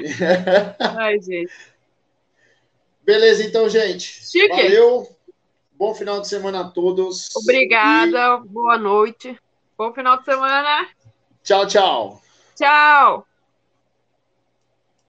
Ai, 0.78 1.20
gente. 1.20 1.52
Beleza, 3.02 3.44
então, 3.44 3.68
gente. 3.68 4.24
Chique. 4.24 4.48
Valeu. 4.48 5.15
Bom 5.78 5.94
final 5.94 6.20
de 6.20 6.28
semana 6.28 6.60
a 6.60 6.70
todos. 6.70 7.28
Obrigada. 7.36 8.42
E... 8.42 8.48
Boa 8.48 8.78
noite. 8.78 9.38
Bom 9.76 9.92
final 9.92 10.18
de 10.18 10.24
semana. 10.24 10.88
Tchau, 11.42 11.66
tchau. 11.66 12.22
Tchau. 12.56 13.25